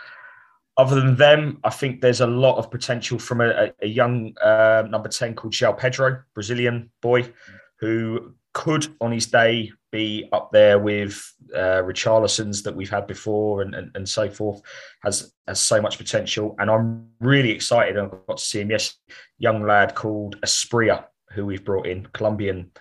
other 0.76 0.96
than 0.96 1.16
them, 1.16 1.60
I 1.64 1.70
think 1.70 2.02
there's 2.02 2.22
a 2.22 2.28
lot 2.28 2.58
of 2.58 2.72
potential 2.72 3.20
from 3.20 3.42
a, 3.42 3.72
a 3.82 3.88
young 3.88 4.34
uh, 4.42 4.84
number 4.90 5.10
ten 5.10 5.36
called 5.36 5.54
João 5.54 5.78
Pedro, 5.78 6.24
Brazilian 6.34 6.90
boy, 7.02 7.32
who 7.80 8.34
could 8.54 8.88
on 9.00 9.12
his 9.12 9.28
day 9.28 9.72
be 9.92 10.28
up 10.32 10.52
there 10.52 10.80
with 10.80 11.34
uh, 11.56 11.82
Richarlison's 11.84 12.64
that 12.64 12.76
we've 12.76 12.90
had 12.90 13.08
before 13.08 13.62
and, 13.62 13.76
and, 13.76 13.92
and 13.96 14.08
so 14.08 14.30
forth. 14.30 14.62
Has 15.04 15.34
has 15.48 15.60
so 15.60 15.82
much 15.82 15.98
potential, 15.98 16.56
and 16.60 16.70
I'm 16.70 17.08
really 17.20 17.52
excited. 17.52 17.98
I 17.98 18.08
got 18.08 18.38
to 18.38 18.44
see 18.44 18.62
him. 18.62 18.72
Yes, 18.72 18.96
young 19.38 19.64
lad 19.64 19.96
called 19.96 20.40
Asprilla, 20.42 21.06
who 21.32 21.46
we've 21.46 21.64
brought 21.64 21.88
in, 21.88 22.08
Colombian 22.14 22.72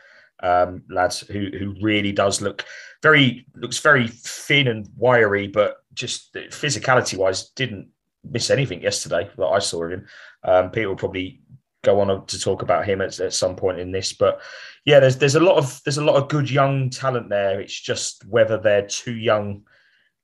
um, 0.42 0.82
lad, 0.88 1.14
who 1.14 1.50
who 1.58 1.74
really 1.80 2.12
does 2.12 2.40
look 2.40 2.64
very 3.02 3.46
looks 3.54 3.78
very 3.78 4.08
thin 4.08 4.68
and 4.68 4.88
wiry, 4.96 5.48
but 5.48 5.76
just 5.94 6.34
physicality 6.34 7.16
wise, 7.16 7.50
didn't 7.50 7.88
miss 8.28 8.50
anything 8.50 8.82
yesterday 8.82 9.28
that 9.36 9.46
I 9.46 9.58
saw 9.58 9.84
of 9.84 9.92
him. 9.92 10.06
Um, 10.44 10.70
Peter 10.70 10.88
will 10.88 10.96
probably 10.96 11.40
go 11.82 12.00
on 12.00 12.26
to 12.26 12.40
talk 12.40 12.62
about 12.62 12.84
him 12.84 13.00
at, 13.00 13.18
at 13.20 13.32
some 13.32 13.56
point 13.56 13.78
in 13.78 13.92
this, 13.92 14.12
but 14.12 14.40
yeah, 14.84 15.00
there's 15.00 15.18
there's 15.18 15.34
a 15.34 15.40
lot 15.40 15.56
of 15.56 15.80
there's 15.84 15.98
a 15.98 16.04
lot 16.04 16.16
of 16.16 16.28
good 16.28 16.50
young 16.50 16.90
talent 16.90 17.28
there. 17.28 17.60
It's 17.60 17.78
just 17.80 18.24
whether 18.26 18.58
they're 18.58 18.86
too 18.86 19.14
young 19.14 19.62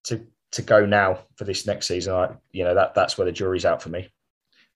to 0.04 0.26
to 0.52 0.62
go 0.62 0.86
now 0.86 1.18
for 1.36 1.44
this 1.44 1.66
next 1.66 1.88
season. 1.88 2.14
I, 2.14 2.34
you 2.52 2.64
know 2.64 2.74
that 2.74 2.94
that's 2.94 3.18
where 3.18 3.24
the 3.24 3.32
jury's 3.32 3.64
out 3.64 3.82
for 3.82 3.88
me. 3.90 4.08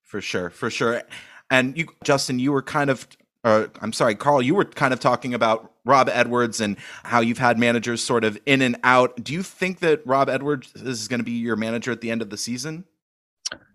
For 0.03 0.21
sure, 0.21 0.49
for 0.49 0.71
sure. 0.71 1.03
And 1.51 1.77
you, 1.77 1.87
Justin, 2.03 2.39
you 2.39 2.51
were 2.51 2.61
kind 2.61 2.89
of, 2.89 3.07
uh, 3.43 3.67
I'm 3.81 3.93
sorry, 3.93 4.15
Carl, 4.15 4.41
you 4.41 4.55
were 4.55 4.65
kind 4.65 4.93
of 4.93 4.99
talking 4.99 5.33
about 5.33 5.73
Rob 5.85 6.09
Edwards 6.09 6.59
and 6.59 6.77
how 7.03 7.21
you've 7.21 7.37
had 7.37 7.57
managers 7.57 8.03
sort 8.03 8.23
of 8.23 8.37
in 8.45 8.61
and 8.61 8.77
out. 8.83 9.23
Do 9.23 9.33
you 9.33 9.43
think 9.43 9.79
that 9.79 10.05
Rob 10.05 10.29
Edwards 10.29 10.73
is 10.75 11.07
going 11.07 11.19
to 11.19 11.23
be 11.23 11.31
your 11.31 11.55
manager 11.55 11.91
at 11.91 12.01
the 12.01 12.11
end 12.11 12.21
of 12.21 12.29
the 12.29 12.37
season? 12.37 12.85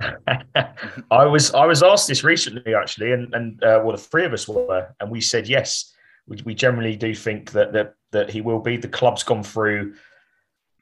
I 1.10 1.24
was 1.24 1.52
I 1.52 1.66
was 1.66 1.82
asked 1.82 2.06
this 2.06 2.22
recently 2.22 2.74
actually, 2.74 3.12
and 3.12 3.34
and 3.34 3.64
uh, 3.64 3.80
well, 3.82 3.92
the 3.92 3.98
three 3.98 4.24
of 4.24 4.32
us 4.32 4.46
were, 4.46 4.94
and 5.00 5.10
we 5.10 5.20
said 5.20 5.48
yes 5.48 5.94
we, 6.26 6.40
we 6.44 6.54
generally 6.54 6.96
do 6.96 7.14
think 7.14 7.52
that 7.52 7.72
that 7.72 7.94
that 8.12 8.30
he 8.30 8.40
will 8.40 8.60
be. 8.60 8.76
The 8.76 8.88
club's 8.88 9.22
gone 9.22 9.42
through 9.42 9.94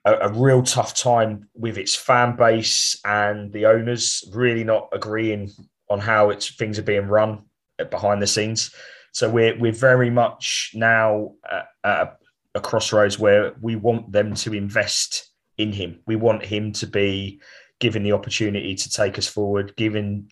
a, 0.05 0.15
a, 0.15 0.33
real 0.33 0.63
tough 0.63 0.95
time 0.95 1.49
with 1.55 1.79
its 1.79 1.95
fan 1.95 2.37
base 2.37 3.01
and 3.05 3.53
the 3.53 3.67
owners 3.67 4.25
really 4.33 4.65
not 4.65 4.89
agreeing 4.93 5.51
on 5.89 5.99
how 5.99 6.31
it's 6.31 6.55
things 6.55 6.79
are 6.79 6.83
being 6.83 7.07
run 7.07 7.45
behind 7.91 8.23
the 8.23 8.27
scenes. 8.27 8.75
So 9.13 9.29
we're 9.29 9.59
we're 9.59 9.73
very 9.73 10.11
much 10.11 10.73
now 10.75 11.33
at, 11.51 11.67
at 11.85 12.17
a 12.55 12.61
crossroads 12.61 13.19
where 13.19 13.55
we 13.61 13.77
want 13.77 14.13
them 14.13 14.35
to 14.35 14.55
invest 14.55 15.31
in 15.59 15.73
him. 15.73 16.01
We 16.07 16.17
want 16.17 16.45
him 16.45 16.73
to 16.73 16.87
be 16.87 17.41
given 17.79 18.03
the 18.03 18.13
opportunity 18.13 18.75
to 18.75 18.91
take 18.91 19.19
us 19.19 19.27
forward, 19.27 19.75
given 19.77 20.29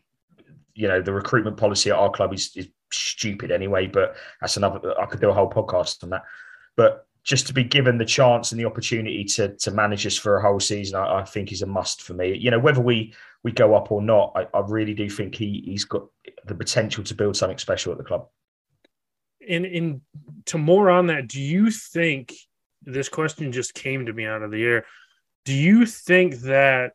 you 0.74 0.88
know 0.88 1.02
the 1.02 1.12
recruitment 1.12 1.56
policy 1.56 1.90
at 1.90 1.96
our 1.96 2.10
club 2.10 2.32
is, 2.32 2.52
is 2.56 2.68
stupid 2.92 3.50
anyway, 3.50 3.86
but 3.86 4.16
that's 4.40 4.56
another. 4.56 4.98
I 4.98 5.06
could 5.06 5.20
do 5.20 5.30
a 5.30 5.34
whole 5.34 5.50
podcast 5.50 6.02
on 6.02 6.10
that. 6.10 6.22
But 6.76 7.06
just 7.22 7.46
to 7.46 7.52
be 7.52 7.64
given 7.64 7.98
the 7.98 8.04
chance 8.04 8.50
and 8.50 8.60
the 8.60 8.64
opportunity 8.64 9.24
to 9.24 9.56
to 9.56 9.70
manage 9.70 10.06
us 10.06 10.16
for 10.16 10.36
a 10.36 10.42
whole 10.42 10.60
season, 10.60 10.96
I, 10.96 11.20
I 11.20 11.24
think 11.24 11.52
is 11.52 11.62
a 11.62 11.66
must 11.66 12.02
for 12.02 12.14
me. 12.14 12.36
You 12.36 12.50
know, 12.50 12.58
whether 12.58 12.80
we 12.80 13.14
we 13.42 13.52
go 13.52 13.74
up 13.74 13.90
or 13.90 14.02
not, 14.02 14.32
I, 14.34 14.46
I 14.56 14.60
really 14.66 14.94
do 14.94 15.08
think 15.08 15.34
he 15.34 15.62
he's 15.64 15.84
got 15.84 16.06
the 16.44 16.54
potential 16.54 17.04
to 17.04 17.14
build 17.14 17.36
something 17.36 17.58
special 17.58 17.92
at 17.92 17.98
the 17.98 18.04
club. 18.04 18.28
And 19.48 19.64
in 19.64 20.02
to 20.46 20.58
more 20.58 20.90
on 20.90 21.06
that, 21.06 21.28
do 21.28 21.40
you 21.40 21.70
think 21.70 22.34
this 22.82 23.08
question 23.08 23.52
just 23.52 23.74
came 23.74 24.06
to 24.06 24.12
me 24.12 24.26
out 24.26 24.42
of 24.42 24.50
the 24.50 24.62
air? 24.62 24.84
Do 25.44 25.54
you 25.54 25.86
think 25.86 26.40
that 26.40 26.92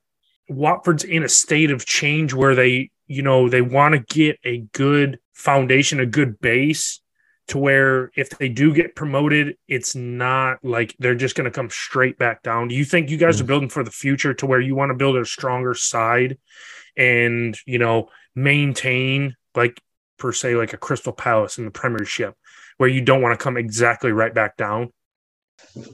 Watford's 0.49 1.03
in 1.03 1.23
a 1.23 1.29
state 1.29 1.71
of 1.71 1.85
change 1.85 2.33
where 2.33 2.53
they, 2.53 2.91
you 3.07 3.23
know, 3.23 3.49
they 3.49 3.61
want 3.61 3.93
to 3.93 3.99
get 3.99 4.37
a 4.43 4.59
good 4.73 5.19
foundation, 5.33 5.99
a 5.99 6.05
good 6.05 6.39
base 6.39 7.01
to 7.47 7.57
where 7.57 8.11
if 8.15 8.29
they 8.29 8.49
do 8.49 8.73
get 8.73 8.95
promoted, 8.95 9.55
it's 9.67 9.95
not 9.95 10.63
like 10.63 10.95
they're 10.97 11.15
just 11.15 11.35
going 11.35 11.45
to 11.45 11.51
come 11.51 11.69
straight 11.69 12.17
back 12.17 12.41
down. 12.41 12.67
Do 12.67 12.75
you 12.75 12.85
think 12.85 13.09
you 13.09 13.17
guys 13.17 13.37
mm. 13.37 13.41
are 13.41 13.45
building 13.45 13.69
for 13.69 13.83
the 13.83 13.91
future 13.91 14.33
to 14.35 14.45
where 14.45 14.59
you 14.59 14.75
want 14.75 14.89
to 14.89 14.95
build 14.95 15.15
a 15.15 15.25
stronger 15.25 15.73
side 15.73 16.37
and, 16.97 17.57
you 17.65 17.77
know, 17.77 18.09
maintain 18.35 19.35
like 19.53 19.79
per 20.17 20.31
se 20.31 20.55
like 20.55 20.73
a 20.73 20.77
Crystal 20.77 21.13
Palace 21.13 21.57
in 21.57 21.65
the 21.65 21.71
Premiership 21.71 22.35
where 22.77 22.89
you 22.89 23.01
don't 23.01 23.21
want 23.21 23.37
to 23.37 23.43
come 23.43 23.57
exactly 23.57 24.11
right 24.11 24.33
back 24.33 24.57
down? 24.57 24.91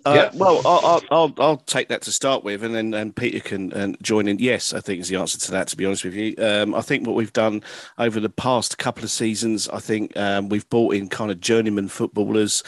Uh, 0.05 0.14
yeah. 0.14 0.32
Well, 0.36 0.62
I'll, 0.66 1.01
I'll, 1.09 1.34
I'll 1.39 1.57
take 1.57 1.89
that 1.89 2.01
to 2.03 2.12
start 2.12 2.43
with, 2.43 2.64
and 2.64 2.76
then 2.76 2.93
and 2.93 3.16
Peter 3.16 3.39
can 3.39 3.72
and 3.74 3.97
join 4.01 4.28
in. 4.28 4.38
Yes, 4.39 4.74
I 4.74 4.80
think 4.80 5.01
is 5.01 5.09
the 5.09 5.16
answer 5.16 5.39
to 5.39 5.51
that. 5.51 5.68
To 5.70 5.78
be 5.78 5.86
honest 5.86 6.03
with 6.03 6.14
you, 6.14 6.36
um, 6.38 6.76
I 6.76 6.82
think 6.82 7.07
what 7.07 7.16
we've 7.16 7.34
done 7.34 7.64
over 7.97 8.20
the 8.20 8.30
past 8.30 8.78
couple 8.78 9.03
of 9.03 9.09
seasons, 9.09 9.68
I 9.70 9.80
think 9.80 10.16
um, 10.18 10.49
we've 10.49 10.70
brought 10.70 10.93
in 10.93 11.09
kind 11.09 11.32
of 11.32 11.39
journeyman 11.39 11.88
footballers, 11.88 12.64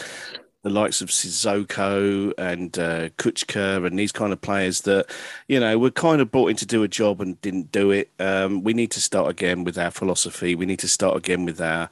the 0.64 0.70
likes 0.70 1.02
of 1.02 1.10
Sissoko 1.10 2.34
and 2.38 2.78
uh, 2.80 3.10
Kucka 3.10 3.86
and 3.86 4.00
these 4.00 4.12
kind 4.12 4.34
of 4.34 4.41
players 4.41 4.82
that 4.82 5.08
you 5.48 5.60
know 5.60 5.78
were 5.78 5.91
kind 5.91 6.22
of 6.22 6.32
brought 6.32 6.50
in 6.50 6.56
to 6.58 6.66
do 6.66 6.84
a 6.84 6.88
job 6.88 7.22
and 7.22 7.39
didn't 7.41 7.72
do 7.72 7.91
it. 7.91 8.10
Um, 8.20 8.64
we 8.64 8.74
need 8.74 8.91
to 8.91 9.02
start 9.02 9.30
again 9.30 9.64
with 9.64 9.78
our 9.78 9.91
philosophy. 9.91 10.56
We 10.56 10.66
need 10.66 10.80
to 10.80 10.88
start 10.88 11.16
again 11.18 11.46
with 11.46 11.62
our 11.62 11.89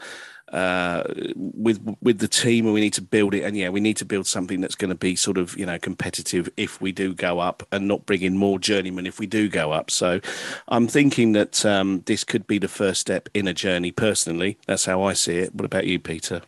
uh, 0.52 1.04
with 1.36 1.80
with 2.02 2.20
the 2.20 2.28
team, 2.28 2.66
and 2.66 2.74
we 2.74 2.82
need 2.82 2.94
to 2.94 3.02
build 3.02 3.34
it. 3.34 3.44
And 3.44 3.56
yeah, 3.58 3.70
we 3.70 3.80
need 3.80 3.98
to 3.98 4.06
build 4.06 4.28
something 4.28 4.62
that's 4.62 4.76
going 4.76 4.90
to 4.90 4.96
be 4.96 5.16
sort 5.16 5.38
of 5.38 5.58
you 5.58 5.66
know 5.66 5.80
competitive 5.80 6.50
if 6.58 6.82
we 6.82 6.92
do 6.92 7.14
go 7.14 7.40
up, 7.40 7.64
and 7.72 7.88
not 7.88 8.06
bring 8.06 8.22
in 8.22 8.38
more 8.38 8.60
journeymen 8.60 9.06
if 9.06 9.20
we 9.20 9.28
do 9.28 9.50
go 9.50 9.72
up. 9.72 9.90
So, 9.90 10.20
I'm 10.68 10.88
thinking 10.88 11.32
that 11.34 11.66
um, 11.66 12.04
this 12.06 12.24
could 12.24 12.48
be 12.48 12.58
the 12.58 12.68
first 12.68 13.02
step 13.02 13.30
in 13.34 13.48
a 13.48 13.54
journey. 13.54 13.92
Personally, 13.92 14.58
that's 14.68 14.86
how 14.86 15.04
I 15.04 15.14
see 15.14 15.38
it. 15.38 15.56
What 15.56 15.66
about 15.66 15.88
you, 15.88 16.00
Peter? 16.00 16.42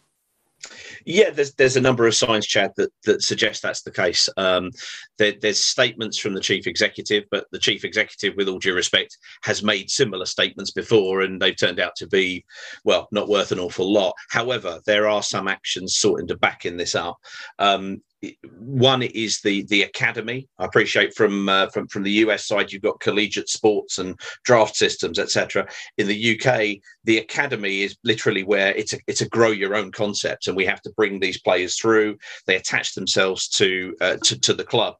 Yeah, 1.06 1.32
there's 1.32 1.54
there's 1.56 1.76
a 1.76 1.82
number 1.82 2.08
of 2.08 2.16
signs, 2.16 2.46
Chad, 2.46 2.72
that 2.78 2.92
that 3.06 3.22
suggest 3.22 3.62
that's 3.62 3.82
the 3.82 3.92
case. 3.92 4.30
Um, 4.38 4.72
there, 5.18 5.34
there's 5.42 5.64
statements 5.64 6.18
from 6.18 6.34
the 6.34 6.40
chief 6.40 6.68
executive, 6.68 7.26
but 7.32 7.46
the 7.52 7.60
chief 7.60 7.84
executive, 7.84 8.36
with 8.38 8.48
all 8.48 8.60
due 8.60 8.74
respect, 8.74 9.18
has 9.44 9.64
made 9.64 9.90
similar 9.90 10.26
statements 10.26 10.72
before, 10.72 11.22
and 11.22 11.42
they've 11.42 11.58
turned 11.58 11.80
out 11.80 11.96
to 11.98 12.08
be, 12.08 12.46
well, 12.84 13.08
not 13.12 13.28
worth 13.28 13.52
an 13.52 13.60
awful 13.60 13.92
lot. 13.92 14.14
However, 14.30 14.80
there 14.86 15.08
are 15.08 15.24
some 15.24 15.48
actions 15.48 15.96
sorting 15.98 16.28
to 16.28 16.38
back 16.38 16.66
in 16.66 16.78
this 16.78 16.96
up. 16.96 17.18
Um, 17.60 18.02
one 18.58 19.04
is 19.04 19.42
the 19.42 19.64
the 19.64 19.84
academy. 19.84 20.48
I 20.60 20.66
appreciate 20.66 21.14
from 21.16 21.50
uh, 21.50 21.68
from 21.70 21.88
from 21.88 22.04
the 22.04 22.12
US 22.12 22.48
side, 22.48 22.72
you've 22.72 22.82
got 22.82 23.00
collegiate 23.00 23.50
sports 23.50 23.98
and 23.98 24.20
draft 24.44 24.76
systems, 24.76 25.20
etc. 25.20 25.68
In 25.98 26.08
the 26.08 26.40
UK, 26.40 26.82
the 27.04 27.18
academy 27.18 27.82
is 27.82 27.98
literally 28.04 28.44
where 28.44 28.74
it's 28.76 28.94
a 28.94 29.00
it's 29.08 29.22
a 29.22 29.30
grow 29.30 29.50
your 29.52 29.76
own 29.76 29.92
concept, 29.92 30.48
and 30.48 30.56
we 30.56 30.66
have 30.66 30.82
to 30.84 30.94
bring 30.96 31.20
these 31.20 31.40
players 31.42 31.78
through. 31.78 32.18
They 32.48 32.56
attach 32.56 32.94
themselves 32.94 33.48
to 33.50 33.96
uh, 34.02 34.18
to, 34.24 34.40
to, 34.40 34.54
the 34.54 34.64
club. 34.64 34.96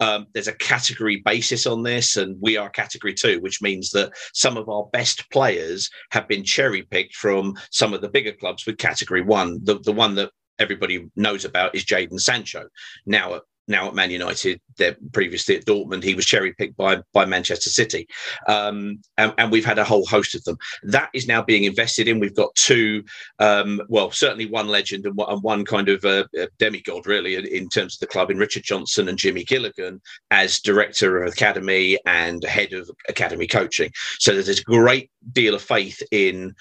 Um, 0.00 0.26
there's 0.34 0.48
a 0.48 0.52
category 0.52 1.22
basis 1.24 1.66
on 1.66 1.82
this, 1.82 2.16
and 2.16 2.36
we 2.40 2.56
are 2.56 2.68
category 2.68 3.14
two, 3.14 3.40
which 3.40 3.62
means 3.62 3.90
that 3.90 4.12
some 4.34 4.56
of 4.56 4.68
our 4.68 4.86
best 4.92 5.30
players 5.30 5.88
have 6.10 6.28
been 6.28 6.44
cherry 6.44 6.82
picked 6.82 7.16
from 7.16 7.54
some 7.70 7.94
of 7.94 8.00
the 8.00 8.08
bigger 8.08 8.32
clubs 8.32 8.66
with 8.66 8.78
category 8.78 9.22
one. 9.22 9.60
The 9.62 9.78
the 9.78 9.92
one 9.92 10.14
that 10.16 10.30
everybody 10.58 11.06
knows 11.16 11.44
about 11.44 11.74
is 11.74 11.84
Jadon 11.84 12.20
Sancho, 12.20 12.68
now 13.06 13.34
at 13.34 13.42
now 13.68 13.88
at 13.88 13.94
Man 13.94 14.10
United. 14.10 14.60
They're 14.78 14.96
previously 15.12 15.56
at 15.56 15.64
Dortmund. 15.64 16.04
He 16.04 16.14
was 16.14 16.26
cherry 16.26 16.52
picked 16.54 16.76
by 16.76 17.02
by 17.12 17.24
Manchester 17.24 17.70
City, 17.70 18.06
um, 18.46 19.00
and, 19.16 19.32
and, 19.38 19.50
we've 19.50 19.64
had 19.64 19.78
a 19.78 19.84
whole 19.84 20.06
host 20.06 20.34
of 20.34 20.44
them. 20.44 20.56
That 20.82 21.10
is 21.14 21.26
now 21.26 21.42
being 21.42 21.64
invested 21.64 22.08
in. 22.08 22.20
We've 22.20 22.34
got 22.34 22.54
two, 22.54 23.04
um, 23.38 23.80
well, 23.88 24.10
certainly 24.10 24.46
one 24.46 24.68
legend 24.68 25.06
and 25.06 25.16
one 25.42 25.64
kind 25.64 25.88
of 25.88 26.04
uh, 26.04 26.24
demigod, 26.58 27.06
really, 27.06 27.34
in 27.34 27.68
terms 27.68 27.94
of 27.94 28.00
the 28.00 28.06
club, 28.06 28.30
in 28.30 28.38
Richard 28.38 28.64
Johnson 28.64 29.08
and 29.08 29.18
Jimmy 29.18 29.44
Gilligan 29.44 30.00
as 30.30 30.60
director 30.60 31.22
of 31.22 31.32
academy 31.32 31.98
and 32.06 32.44
head 32.44 32.72
of 32.72 32.90
academy 33.08 33.46
coaching. 33.46 33.90
So 34.18 34.32
there's 34.32 34.60
a 34.60 34.62
great 34.62 35.10
deal 35.32 35.54
of 35.54 35.62
faith 35.62 36.02
in 36.10 36.54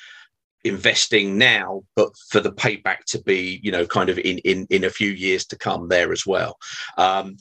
investing 0.66 1.38
now, 1.38 1.84
but 1.96 2.10
for 2.30 2.42
the 2.42 2.52
payback 2.52 3.06
to 3.08 3.22
be, 3.22 3.60
you 3.64 3.72
know, 3.72 3.86
kind 3.86 4.10
of 4.10 4.18
in 4.20 4.40
in 4.40 4.68
in 4.70 4.84
a 4.84 4.90
few 4.90 5.12
years 5.12 5.46
to 5.46 5.58
come 5.58 5.88
there 5.88 6.12
as 6.12 6.26
well. 6.26 6.58
Um, 6.98 7.38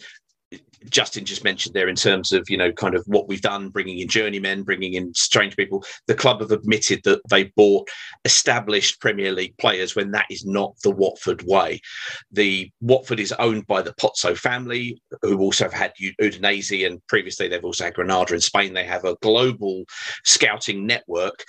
Justin 0.91 1.25
just 1.25 1.45
mentioned 1.45 1.75
there 1.75 1.89
in 1.89 1.97
terms 1.97 2.31
of 2.33 2.49
you 2.51 2.59
know 2.59 2.71
kind 2.71 2.95
of 2.95 3.03
what 3.07 3.27
we've 3.27 3.41
done, 3.41 3.71
bringing 3.71 4.01
in 4.01 4.09
journeymen, 4.09 4.63
bringing 4.63 4.95
in 4.95 5.15
strange 5.15 5.57
people. 5.57 5.85
The 6.07 6.15
club 6.15 6.41
have 6.41 6.53
admitted 6.53 7.01
that 7.05 7.23
they 7.31 7.45
bought 7.57 7.89
established 8.25 9.01
Premier 9.01 9.33
League 9.33 9.57
players 9.59 9.97
when 9.97 10.11
that 10.11 10.27
is 10.31 10.45
not 10.45 10.75
the 10.83 10.91
Watford 10.91 11.43
way. 11.47 11.81
The 12.31 12.71
Watford 12.83 13.21
is 13.21 13.33
owned 13.39 13.67
by 13.67 13.81
the 13.81 13.95
Pozzo 13.95 14.37
family, 14.37 15.01
who 15.23 15.41
also 15.41 15.65
have 15.65 15.73
had 15.73 15.95
Udinese, 16.21 16.87
and 16.87 17.05
previously 17.07 17.49
they've 17.49 17.65
also 17.65 17.85
had 17.85 17.95
Granada 17.95 18.35
in 18.35 18.41
Spain. 18.41 18.75
They 18.75 18.85
have 18.85 19.05
a 19.05 19.17
global 19.23 19.85
scouting 20.25 20.87
network, 20.87 21.45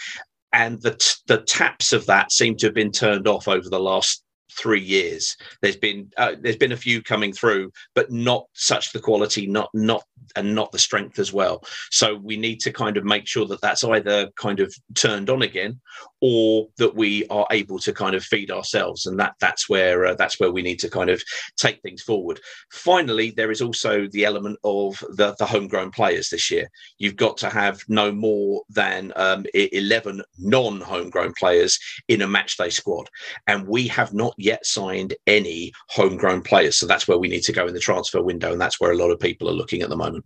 and 0.56 0.82
the 0.82 1.18
the 1.28 1.42
taps 1.42 1.92
of 1.92 2.06
that 2.06 2.32
seem 2.32 2.56
to 2.56 2.68
have 2.68 2.74
been 2.74 2.92
turned 2.92 3.28
off 3.28 3.48
over 3.48 3.70
the 3.70 3.80
last 3.80 4.24
three 4.52 4.82
years. 4.82 5.36
There's 5.62 5.76
been 5.76 6.12
uh, 6.18 6.36
there's 6.40 6.58
been 6.58 6.72
a 6.72 6.78
few 6.78 7.02
coming 7.02 7.34
through, 7.34 7.72
but 7.94 8.12
not 8.12 8.48
such 8.54 8.92
the 8.92 9.00
quality, 9.00 9.48
not 9.48 9.70
not 9.74 10.04
and 10.36 10.54
not 10.56 10.72
the 10.72 10.80
strength 10.80 11.20
as 11.20 11.32
well. 11.32 11.64
So 11.92 12.16
we 12.16 12.38
need 12.38 12.60
to 12.62 12.72
kind 12.72 12.98
of 12.98 13.06
make 13.06 13.28
sure 13.28 13.46
that 13.48 13.62
that's 13.62 13.84
either 13.84 14.30
kind 14.38 14.60
of 14.60 14.74
turned 14.96 15.30
on 15.30 15.42
again, 15.42 15.80
or 16.22 16.68
that 16.78 16.96
we 16.96 17.26
are 17.28 17.48
able 17.52 17.80
to 17.80 17.94
kind 17.94 18.16
of 18.16 18.24
feed 18.24 18.52
ourselves, 18.52 19.06
and 19.06 19.20
that 19.20 19.36
that's 19.40 19.70
where 19.70 20.06
uh, 20.06 20.16
that's 20.16 20.40
where 20.40 20.52
we 20.52 20.62
need 20.62 20.80
to 20.80 20.90
kind 20.90 21.10
of 21.10 21.22
take 21.58 21.82
things 21.82 22.02
forward. 22.02 22.40
Finally, 22.72 23.32
there 23.32 23.52
is 23.52 23.62
also 23.62 24.08
the 24.08 24.26
element 24.26 24.60
of 24.64 25.00
the 25.12 25.36
the 25.40 25.46
homegrown 25.46 25.92
players 25.92 26.30
this 26.30 26.50
year. 26.52 26.70
You've 26.98 27.16
got 27.16 27.38
to 27.38 27.50
have 27.50 27.82
no 27.88 28.12
more 28.12 28.64
than 28.70 29.12
um, 29.16 29.46
11 29.54 30.22
non-homegrown 30.38 31.34
players 31.38 31.80
in 32.08 32.22
a 32.22 32.28
matchday 32.28 32.72
squad, 32.72 33.10
and 33.48 33.68
we 33.68 33.88
have 33.88 34.14
not 34.14 34.35
yet 34.38 34.66
signed 34.66 35.14
any 35.28 35.72
homegrown 35.90 36.42
players. 36.42 36.78
So 36.78 36.86
that's 36.86 37.08
where 37.08 37.18
we 37.18 37.28
need 37.28 37.44
to 37.44 37.54
go 37.54 37.68
in 37.68 37.74
the 37.74 37.80
transfer 37.80 38.22
window, 38.22 38.52
and 38.52 38.62
that's 38.62 38.80
where 38.80 38.92
a 38.92 38.98
lot 38.98 39.12
of 39.12 39.20
people 39.20 39.50
are 39.50 39.54
looking 39.54 39.82
at 39.82 39.90
the 39.90 39.98
moment. 39.98 40.26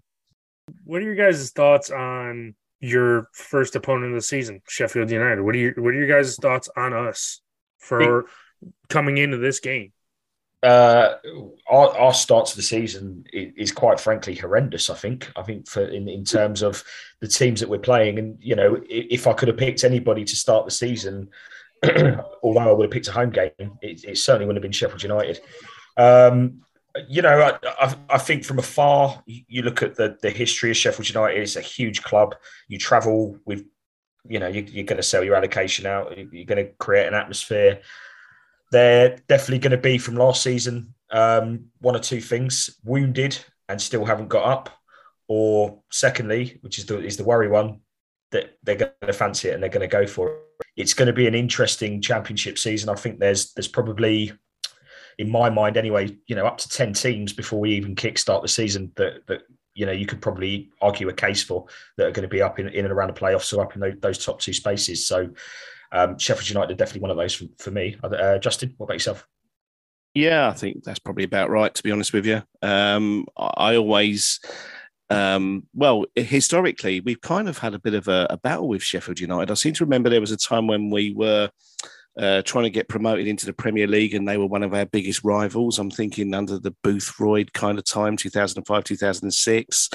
What 0.83 1.01
are 1.01 1.05
your 1.05 1.15
guys' 1.15 1.51
thoughts 1.51 1.89
on 1.89 2.55
your 2.79 3.29
first 3.33 3.75
opponent 3.75 4.11
of 4.11 4.15
the 4.15 4.21
season, 4.21 4.61
Sheffield 4.67 5.11
United? 5.11 5.41
What 5.41 5.55
are 5.55 5.59
your 5.59 5.73
What 5.77 5.93
are 5.93 5.97
your 5.97 6.07
guys' 6.07 6.35
thoughts 6.35 6.69
on 6.75 6.93
us 6.93 7.41
for 7.79 8.25
coming 8.89 9.17
into 9.17 9.37
this 9.37 9.59
game? 9.59 9.91
Uh, 10.61 11.15
our, 11.69 11.97
our 11.97 12.13
start 12.13 12.45
to 12.45 12.55
the 12.57 12.61
season 12.61 13.23
is, 13.31 13.71
quite 13.71 13.97
frankly 13.97 14.35
horrendous. 14.35 14.89
I 14.89 14.95
think. 14.95 15.31
I 15.37 15.41
think 15.41 15.67
for 15.69 15.85
in, 15.85 16.09
in 16.09 16.25
terms 16.25 16.61
of 16.61 16.83
the 17.21 17.29
teams 17.29 17.61
that 17.61 17.69
we're 17.69 17.79
playing, 17.79 18.19
and 18.19 18.37
you 18.41 18.55
know, 18.55 18.81
if 18.89 19.25
I 19.25 19.33
could 19.33 19.47
have 19.47 19.57
picked 19.57 19.85
anybody 19.85 20.25
to 20.25 20.35
start 20.35 20.65
the 20.65 20.71
season, 20.71 21.29
although 22.43 22.59
I 22.59 22.71
would 22.71 22.85
have 22.85 22.91
picked 22.91 23.07
a 23.07 23.11
home 23.11 23.29
game, 23.29 23.51
it, 23.59 24.03
it 24.03 24.17
certainly 24.17 24.45
wouldn't 24.45 24.57
have 24.57 24.63
been 24.63 24.71
Sheffield 24.71 25.03
United. 25.03 25.41
Um, 25.97 26.61
you 27.07 27.21
know, 27.21 27.39
I, 27.39 27.85
I, 27.85 27.95
I, 28.09 28.17
think 28.17 28.43
from 28.43 28.59
afar, 28.59 29.21
you 29.25 29.61
look 29.61 29.83
at 29.83 29.95
the, 29.95 30.17
the 30.21 30.29
history 30.29 30.71
of 30.71 30.77
Sheffield 30.77 31.09
United. 31.09 31.41
It's 31.41 31.55
a 31.55 31.61
huge 31.61 32.03
club. 32.03 32.35
You 32.67 32.77
travel 32.77 33.37
with, 33.45 33.63
you 34.27 34.39
know, 34.39 34.47
you, 34.47 34.63
are 34.81 34.85
going 34.85 34.97
to 34.97 35.03
sell 35.03 35.23
your 35.23 35.35
allocation 35.35 35.85
out. 35.85 36.17
You're 36.17 36.45
going 36.45 36.65
to 36.65 36.71
create 36.79 37.07
an 37.07 37.13
atmosphere. 37.13 37.81
They're 38.71 39.17
definitely 39.27 39.59
going 39.59 39.71
to 39.71 39.77
be 39.77 39.97
from 39.97 40.15
last 40.15 40.43
season 40.43 40.93
um, 41.11 41.65
one 41.79 41.95
or 41.95 41.99
two 41.99 42.21
things: 42.21 42.77
wounded 42.83 43.37
and 43.67 43.81
still 43.81 44.05
haven't 44.05 44.27
got 44.27 44.45
up, 44.45 44.69
or 45.27 45.81
secondly, 45.91 46.57
which 46.61 46.79
is 46.79 46.85
the 46.85 46.99
is 46.99 47.17
the 47.17 47.23
worry 47.23 47.47
one, 47.47 47.81
that 48.31 48.57
they're 48.63 48.75
going 48.75 48.91
to 49.01 49.13
fancy 49.13 49.49
it 49.49 49.53
and 49.53 49.63
they're 49.63 49.69
going 49.69 49.87
to 49.87 49.97
go 49.97 50.05
for 50.05 50.29
it. 50.29 50.39
It's 50.79 50.93
going 50.93 51.07
to 51.07 51.13
be 51.13 51.27
an 51.27 51.35
interesting 51.35 52.01
championship 52.01 52.57
season. 52.57 52.89
I 52.89 52.95
think 52.95 53.19
there's 53.19 53.53
there's 53.53 53.67
probably, 53.67 54.31
in 55.17 55.29
my 55.29 55.49
mind 55.49 55.75
anyway, 55.75 56.17
you 56.27 56.35
know, 56.35 56.45
up 56.45 56.57
to 56.59 56.69
ten 56.69 56.93
teams 56.93 57.33
before 57.33 57.59
we 57.59 57.71
even 57.71 57.95
kickstart 57.95 58.41
the 58.41 58.47
season 58.47 58.91
that 58.95 59.27
that 59.27 59.41
you 59.75 59.85
know 59.85 59.91
you 59.91 60.05
could 60.05 60.21
probably 60.21 60.71
argue 60.81 61.09
a 61.09 61.13
case 61.13 61.43
for 61.43 61.65
that 61.97 62.07
are 62.07 62.11
going 62.11 62.27
to 62.29 62.35
be 62.35 62.41
up 62.41 62.59
in, 62.59 62.69
in 62.69 62.85
and 62.85 62.93
around 62.93 63.13
the 63.13 63.19
playoffs 63.19 63.55
or 63.55 63.61
up 63.61 63.75
in 63.75 63.81
those, 63.81 63.95
those 63.99 64.25
top 64.25 64.39
two 64.39 64.53
spaces. 64.53 65.05
So 65.05 65.29
um, 65.91 66.17
Sheffield 66.17 66.49
United 66.49 66.73
are 66.73 66.77
definitely 66.77 67.01
one 67.01 67.11
of 67.11 67.17
those 67.17 67.35
for, 67.35 67.45
for 67.57 67.71
me. 67.71 67.97
Uh, 68.01 68.37
Justin, 68.37 68.73
what 68.77 68.85
about 68.85 68.95
yourself? 68.95 69.27
Yeah, 70.13 70.49
I 70.49 70.53
think 70.53 70.83
that's 70.83 70.99
probably 70.99 71.23
about 71.23 71.49
right. 71.49 71.73
To 71.73 71.83
be 71.83 71.91
honest 71.91 72.13
with 72.13 72.25
you, 72.25 72.41
um, 72.61 73.25
I 73.37 73.75
always 73.75 74.39
um, 75.09 75.67
well, 75.73 76.05
historically, 76.15 76.99
we've 76.99 77.21
kind 77.21 77.49
of 77.49 77.57
had 77.57 77.73
a 77.73 77.79
bit 77.79 77.93
of 77.93 78.07
a, 78.07 78.27
a, 78.29 78.37
battle 78.37 78.67
with 78.67 78.83
Sheffield 78.83 79.19
United. 79.19 79.49
I 79.49 79.55
seem 79.55 79.73
to 79.73 79.85
remember 79.85 80.09
there 80.09 80.21
was 80.21 80.31
a 80.31 80.37
time 80.37 80.67
when 80.67 80.91
we 80.91 81.13
were 81.13 81.49
uh, 82.17 82.41
trying 82.43 82.65
to 82.65 82.69
get 82.69 82.89
promoted 82.89 83.27
into 83.27 83.45
the 83.45 83.53
Premier 83.53 83.87
League, 83.87 84.13
and 84.13 84.27
they 84.27 84.37
were 84.37 84.45
one 84.45 84.61
of 84.61 84.73
our 84.73 84.85
biggest 84.85 85.23
rivals. 85.23 85.79
I'm 85.79 85.89
thinking 85.89 86.33
under 86.33 86.59
the 86.59 86.75
Boothroyd 86.83 87.53
kind 87.53 87.79
of 87.79 87.85
time, 87.85 88.17
2005, 88.17 88.83
2006. 88.83 89.89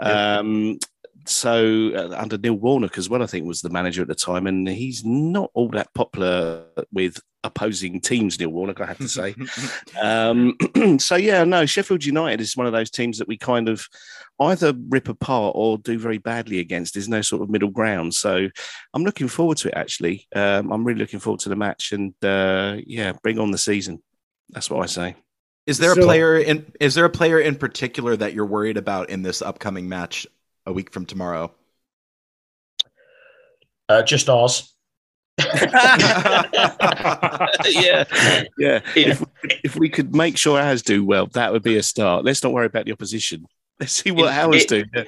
Um, 0.00 0.78
so 1.24 1.90
uh, 1.94 2.14
under 2.16 2.36
Neil 2.36 2.54
Warnock 2.54 2.98
as 2.98 3.08
well, 3.08 3.22
I 3.22 3.26
think 3.26 3.46
was 3.46 3.62
the 3.62 3.70
manager 3.70 4.02
at 4.02 4.08
the 4.08 4.14
time, 4.14 4.46
and 4.46 4.68
he's 4.68 5.04
not 5.04 5.50
all 5.54 5.68
that 5.70 5.94
popular 5.94 6.64
with 6.92 7.20
opposing 7.44 8.00
teams, 8.00 8.38
Neil 8.38 8.50
Warnock, 8.50 8.80
I 8.80 8.86
have 8.86 8.98
to 8.98 9.08
say. 9.08 9.34
um, 10.00 10.56
so 10.98 11.16
yeah, 11.16 11.44
no, 11.44 11.66
Sheffield 11.66 12.04
United 12.04 12.40
is 12.40 12.56
one 12.56 12.66
of 12.66 12.72
those 12.72 12.90
teams 12.90 13.18
that 13.18 13.28
we 13.28 13.36
kind 13.36 13.68
of 13.68 13.86
either 14.40 14.72
rip 14.88 15.08
apart 15.08 15.52
or 15.56 15.78
do 15.78 15.98
very 15.98 16.18
badly 16.18 16.60
against. 16.60 16.94
There's 16.94 17.08
no 17.08 17.22
sort 17.22 17.42
of 17.42 17.50
middle 17.50 17.70
ground. 17.70 18.14
So 18.14 18.48
I'm 18.94 19.04
looking 19.04 19.28
forward 19.28 19.58
to 19.58 19.68
it. 19.68 19.74
Actually, 19.74 20.26
um, 20.34 20.72
I'm 20.72 20.84
really 20.84 21.00
looking 21.00 21.20
forward 21.20 21.40
to 21.40 21.48
the 21.48 21.56
match, 21.56 21.92
and 21.92 22.14
uh, 22.24 22.76
yeah, 22.86 23.12
bring 23.22 23.38
on 23.38 23.50
the 23.50 23.58
season. 23.58 24.02
That's 24.50 24.70
what 24.70 24.82
I 24.82 24.86
say. 24.86 25.16
Is 25.66 25.78
there 25.78 25.94
so, 25.94 26.00
a 26.00 26.04
player 26.04 26.38
in? 26.38 26.72
Is 26.80 26.94
there 26.94 27.04
a 27.04 27.10
player 27.10 27.40
in 27.40 27.56
particular 27.56 28.16
that 28.16 28.32
you're 28.32 28.46
worried 28.46 28.76
about 28.76 29.10
in 29.10 29.22
this 29.22 29.42
upcoming 29.42 29.88
match 29.88 30.26
a 30.66 30.72
week 30.72 30.92
from 30.92 31.06
tomorrow? 31.06 31.52
Uh, 33.88 34.02
just 34.02 34.28
ours. 34.28 34.74
Yeah, 37.68 38.04
yeah. 38.58 38.80
If, 38.96 39.22
if 39.64 39.76
we 39.76 39.88
could 39.88 40.14
make 40.14 40.36
sure 40.36 40.60
ours 40.60 40.82
do 40.82 41.04
well, 41.04 41.26
that 41.28 41.52
would 41.52 41.62
be 41.62 41.76
a 41.76 41.82
start. 41.82 42.24
Let's 42.24 42.42
not 42.42 42.52
worry 42.52 42.66
about 42.66 42.86
the 42.86 42.92
opposition. 42.92 43.46
Let's 43.78 43.92
see 43.92 44.10
what 44.10 44.32
it, 44.32 44.38
ours 44.38 44.64
it, 44.64 44.68
do. 44.68 44.84
Yeah. 44.94 45.04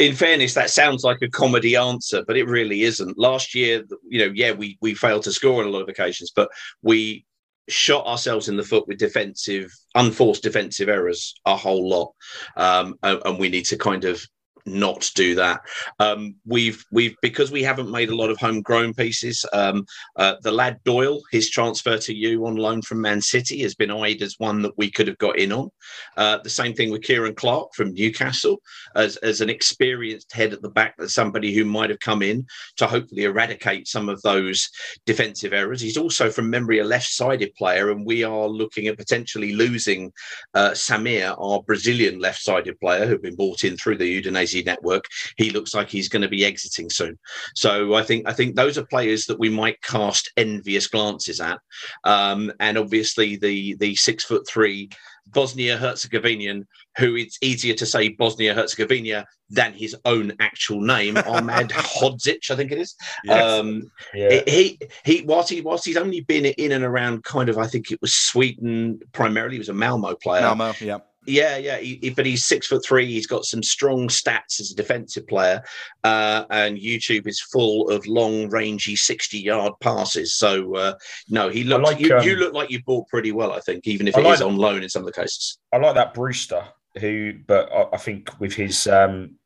In 0.00 0.14
fairness, 0.14 0.54
that 0.54 0.70
sounds 0.70 1.04
like 1.04 1.22
a 1.22 1.28
comedy 1.28 1.76
answer, 1.76 2.24
but 2.26 2.36
it 2.36 2.48
really 2.48 2.82
isn't. 2.82 3.16
Last 3.16 3.54
year, 3.54 3.84
you 4.08 4.18
know, 4.18 4.32
yeah, 4.34 4.50
we 4.50 4.76
we 4.80 4.94
failed 4.94 5.22
to 5.22 5.32
score 5.32 5.62
on 5.62 5.68
a 5.68 5.70
lot 5.70 5.82
of 5.82 5.88
occasions, 5.88 6.32
but 6.34 6.48
we 6.82 7.24
shot 7.68 8.04
ourselves 8.06 8.48
in 8.48 8.56
the 8.56 8.64
foot 8.64 8.88
with 8.88 8.98
defensive, 8.98 9.70
unforced 9.94 10.42
defensive 10.42 10.88
errors 10.88 11.34
a 11.46 11.56
whole 11.56 11.88
lot, 11.88 12.12
um, 12.56 12.98
and, 13.04 13.22
and 13.24 13.38
we 13.38 13.48
need 13.48 13.66
to 13.66 13.76
kind 13.76 14.04
of 14.04 14.26
not 14.66 15.10
do 15.14 15.34
that. 15.34 15.60
Um, 15.98 16.36
we've 16.46 16.84
we've 16.90 17.16
because 17.20 17.50
we 17.50 17.62
haven't 17.62 17.90
made 17.90 18.08
a 18.08 18.16
lot 18.16 18.30
of 18.30 18.38
homegrown 18.38 18.94
pieces. 18.94 19.44
Um, 19.52 19.84
uh, 20.16 20.36
the 20.42 20.52
lad 20.52 20.80
Doyle, 20.84 21.20
his 21.30 21.50
transfer 21.50 21.98
to 21.98 22.14
you 22.14 22.46
on 22.46 22.56
loan 22.56 22.82
from 22.82 23.00
Man 23.00 23.20
City 23.20 23.60
has 23.62 23.74
been 23.74 23.90
eyed 23.90 24.22
as 24.22 24.36
one 24.38 24.62
that 24.62 24.76
we 24.76 24.90
could 24.90 25.06
have 25.06 25.18
got 25.18 25.38
in 25.38 25.52
on. 25.52 25.70
Uh, 26.16 26.38
the 26.38 26.50
same 26.50 26.74
thing 26.74 26.90
with 26.90 27.02
Ciaran 27.02 27.34
Clark 27.34 27.74
from 27.74 27.92
Newcastle 27.92 28.60
as 28.96 29.16
as 29.18 29.40
an 29.40 29.50
experienced 29.50 30.32
head 30.32 30.52
at 30.52 30.62
the 30.62 30.70
back, 30.70 30.96
that 30.96 31.10
somebody 31.10 31.54
who 31.54 31.64
might 31.64 31.90
have 31.90 32.00
come 32.00 32.22
in 32.22 32.46
to 32.76 32.86
hopefully 32.86 33.24
eradicate 33.24 33.86
some 33.86 34.08
of 34.08 34.22
those 34.22 34.68
defensive 35.04 35.52
errors. 35.52 35.80
He's 35.80 35.98
also 35.98 36.30
from 36.30 36.48
memory 36.48 36.78
a 36.78 36.84
left-sided 36.84 37.54
player, 37.54 37.90
and 37.90 38.06
we 38.06 38.24
are 38.24 38.46
looking 38.46 38.86
at 38.86 38.96
potentially 38.96 39.52
losing 39.52 40.12
uh, 40.54 40.70
Samir, 40.70 41.34
our 41.38 41.62
Brazilian 41.62 42.18
left-sided 42.18 42.78
player, 42.80 43.06
who'd 43.06 43.22
been 43.22 43.36
brought 43.36 43.64
in 43.64 43.76
through 43.76 43.98
the 43.98 44.22
Udinese 44.22 44.53
network. 44.62 45.04
He 45.36 45.50
looks 45.50 45.74
like 45.74 45.88
he's 45.88 46.08
going 46.08 46.22
to 46.22 46.28
be 46.28 46.44
exiting 46.44 46.90
soon. 46.90 47.18
So 47.54 47.94
I 47.94 48.02
think 48.02 48.28
I 48.28 48.32
think 48.32 48.54
those 48.54 48.78
are 48.78 48.86
players 48.86 49.26
that 49.26 49.38
we 49.38 49.48
might 49.48 49.82
cast 49.82 50.30
envious 50.36 50.86
glances 50.86 51.40
at. 51.40 51.58
Um, 52.04 52.52
and 52.60 52.78
obviously 52.78 53.36
the 53.36 53.74
the 53.76 53.94
six 53.96 54.24
foot 54.24 54.46
three 54.48 54.90
Bosnia 55.26 55.76
Herzegovinian, 55.76 56.66
who 56.98 57.16
it's 57.16 57.38
easier 57.40 57.74
to 57.74 57.86
say 57.86 58.10
Bosnia 58.10 58.54
Herzegovina 58.54 59.26
than 59.50 59.72
his 59.72 59.96
own 60.04 60.32
actual 60.40 60.80
name, 60.80 61.14
Ahmedhodzic, 61.14 62.50
I 62.50 62.56
think 62.56 62.72
it 62.72 62.78
is. 62.78 62.94
Yes. 63.24 63.42
Um, 63.42 63.90
yeah. 64.12 64.42
He 64.46 64.78
he 65.04 65.22
whilst 65.26 65.50
he 65.50 65.60
whilst 65.60 65.84
he's 65.84 65.96
only 65.96 66.20
been 66.20 66.46
in 66.46 66.72
and 66.72 66.84
around 66.84 67.24
kind 67.24 67.48
of 67.48 67.58
I 67.58 67.66
think 67.66 67.90
it 67.90 68.00
was 68.00 68.14
Sweden 68.14 69.00
primarily. 69.12 69.54
He 69.54 69.60
was 69.60 69.68
a 69.68 69.74
Malmo 69.74 70.14
player. 70.14 70.42
Malmo, 70.42 70.72
yeah 70.80 70.98
Yeah, 71.26 71.56
yeah, 71.56 71.78
he, 71.78 71.98
he- 72.02 72.10
but 72.10 72.26
he's 72.26 72.44
six 72.44 72.66
foot 72.66 72.84
three. 72.84 73.06
He's 73.06 73.26
got 73.26 73.44
some 73.44 73.62
strong 73.62 74.08
stats 74.08 74.60
as 74.60 74.70
a 74.70 74.74
defensive 74.76 75.26
player, 75.26 75.62
uh, 76.02 76.44
and 76.50 76.76
YouTube 76.76 77.26
is 77.26 77.40
full 77.40 77.90
of 77.90 78.06
long, 78.06 78.48
rangy, 78.50 78.96
sixty-yard 78.96 79.72
passes. 79.80 80.34
So 80.34 80.74
uh, 80.74 80.94
no, 81.28 81.48
he 81.48 81.64
looks. 81.64 81.90
like, 81.90 82.00
you, 82.00 82.16
um, 82.16 82.22
you 82.26 82.36
look 82.36 82.52
like 82.52 82.70
you 82.70 82.82
bought 82.84 83.08
pretty 83.08 83.32
well, 83.32 83.52
I 83.52 83.60
think, 83.60 83.86
even 83.86 84.06
if 84.08 84.16
I 84.16 84.20
it 84.20 84.26
is 84.26 84.40
like- 84.40 84.48
on 84.48 84.56
loan 84.56 84.82
in 84.82 84.88
some 84.88 85.02
of 85.02 85.06
the 85.06 85.12
cases. 85.12 85.58
I 85.72 85.78
like 85.78 85.94
that 85.94 86.14
Brewster, 86.14 86.64
who, 87.00 87.34
but 87.46 87.72
I, 87.72 87.94
I 87.94 87.96
think 87.96 88.38
with 88.38 88.54
his 88.54 88.86
um, 88.86 89.36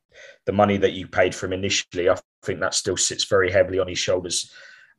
the 0.47 0.53
money 0.53 0.77
that 0.79 0.93
you 0.93 1.07
paid 1.07 1.35
for 1.35 1.47
him 1.47 1.53
initially, 1.53 2.09
I 2.11 2.17
think 2.43 2.61
that 2.61 2.75
still 2.75 2.97
sits 2.97 3.25
very 3.25 3.51
heavily 3.53 3.79
on 3.79 3.89
his 3.89 3.99
shoulders. 3.99 4.51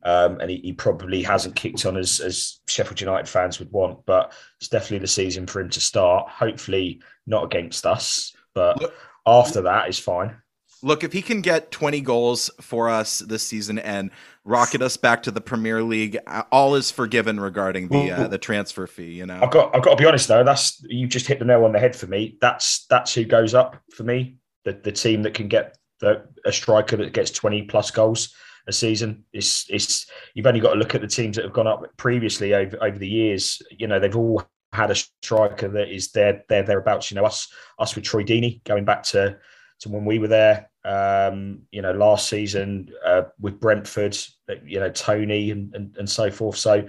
Um, 0.02 0.40
and 0.40 0.50
he, 0.50 0.56
he 0.58 0.72
probably 0.72 1.22
hasn't 1.22 1.56
kicked 1.56 1.84
on 1.84 1.96
as, 1.96 2.20
as 2.20 2.60
Sheffield 2.66 3.00
United 3.00 3.28
fans 3.28 3.58
would 3.58 3.70
want, 3.70 4.04
but 4.06 4.32
it's 4.58 4.68
definitely 4.68 4.98
the 4.98 5.06
season 5.06 5.46
for 5.46 5.60
him 5.60 5.68
to 5.70 5.80
start. 5.80 6.28
Hopefully, 6.30 7.02
not 7.26 7.44
against 7.44 7.84
us, 7.84 8.32
but 8.54 8.80
Look- 8.80 8.94
after 9.26 9.62
that 9.62 9.88
is 9.88 9.98
fine. 9.98 10.36
Look, 10.82 11.04
if 11.04 11.12
he 11.12 11.20
can 11.20 11.42
get 11.42 11.70
20 11.70 12.00
goals 12.00 12.50
for 12.60 12.88
us 12.88 13.18
this 13.18 13.46
season 13.46 13.78
and 13.78 14.10
rocket 14.44 14.80
us 14.80 14.96
back 14.96 15.22
to 15.24 15.30
the 15.30 15.40
Premier 15.40 15.82
League, 15.82 16.16
uh, 16.26 16.44
all 16.50 16.74
is 16.74 16.90
forgiven 16.90 17.38
regarding 17.38 17.88
the 17.88 18.10
uh, 18.10 18.28
the 18.28 18.38
transfer 18.38 18.86
fee. 18.86 19.12
You 19.12 19.26
know, 19.26 19.40
I've 19.42 19.50
got 19.50 19.76
I've 19.76 19.82
got 19.82 19.90
to 19.90 19.96
be 19.96 20.06
honest 20.06 20.26
though. 20.28 20.42
That's 20.42 20.82
you 20.88 21.06
just 21.06 21.26
hit 21.26 21.38
the 21.38 21.44
nail 21.44 21.66
on 21.66 21.72
the 21.72 21.78
head 21.78 21.94
for 21.94 22.06
me. 22.06 22.38
That's 22.40 22.86
that's 22.86 23.12
who 23.12 23.24
goes 23.24 23.52
up 23.52 23.76
for 23.94 24.04
me. 24.04 24.36
The 24.64 24.72
the 24.72 24.92
team 24.92 25.22
that 25.24 25.34
can 25.34 25.48
get 25.48 25.76
the, 26.00 26.26
a 26.46 26.52
striker 26.52 26.96
that 26.96 27.12
gets 27.12 27.30
twenty 27.30 27.60
plus 27.60 27.90
goals 27.90 28.34
a 28.66 28.72
season. 28.72 29.24
It's 29.32 29.66
it's 29.68 30.06
you've 30.34 30.46
only 30.46 30.60
got 30.60 30.72
to 30.72 30.78
look 30.78 30.94
at 30.94 31.00
the 31.00 31.06
teams 31.06 31.36
that 31.36 31.44
have 31.44 31.54
gone 31.54 31.66
up 31.66 31.84
previously 31.96 32.54
over 32.54 32.82
over 32.82 32.98
the 32.98 33.08
years. 33.08 33.60
You 33.70 33.86
know 33.86 33.98
they've 33.98 34.16
all 34.16 34.42
had 34.72 34.90
a 34.90 34.94
striker 34.94 35.68
that 35.68 35.92
is 35.92 36.12
there 36.12 36.44
there 36.48 36.62
thereabouts. 36.62 37.10
You 37.10 37.16
know 37.16 37.24
us 37.24 37.48
us 37.78 37.94
with 37.94 38.04
Troy 38.04 38.22
Deeney 38.22 38.62
going 38.64 38.84
back 38.84 39.02
to 39.04 39.38
to 39.80 39.88
when 39.88 40.04
we 40.04 40.18
were 40.18 40.28
there. 40.28 40.70
Um, 40.82 41.62
you 41.70 41.82
know 41.82 41.92
last 41.92 42.28
season 42.28 42.90
uh, 43.04 43.22
with 43.38 43.60
Brentford. 43.60 44.16
You 44.64 44.80
know 44.80 44.90
Toney 44.90 45.50
and, 45.50 45.74
and 45.74 45.96
and 45.96 46.08
so 46.08 46.30
forth. 46.30 46.56
So 46.56 46.86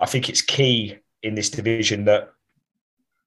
I 0.00 0.06
think 0.06 0.28
it's 0.28 0.42
key 0.42 0.98
in 1.22 1.34
this 1.34 1.50
division 1.50 2.04
that 2.04 2.30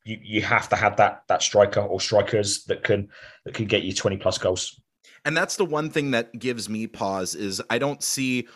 you, 0.07 0.19
you 0.23 0.41
have 0.41 0.69
to 0.69 0.75
have 0.75 0.97
that 0.97 1.23
that 1.27 1.41
striker 1.41 1.81
or 1.81 1.99
strikers 1.99 2.63
that 2.65 2.83
can 2.83 3.09
that 3.45 3.53
can 3.53 3.65
get 3.65 3.83
you 3.83 3.93
20 3.93 4.17
plus 4.17 4.37
goals. 4.37 4.79
And 5.25 5.35
that's 5.35 5.55
the 5.55 5.65
one 5.65 5.89
thing 5.89 6.11
that 6.11 6.37
gives 6.37 6.69
me 6.69 6.87
pause 6.87 7.35
is 7.35 7.61
I 7.69 7.77
don't 7.77 8.01
see 8.03 8.47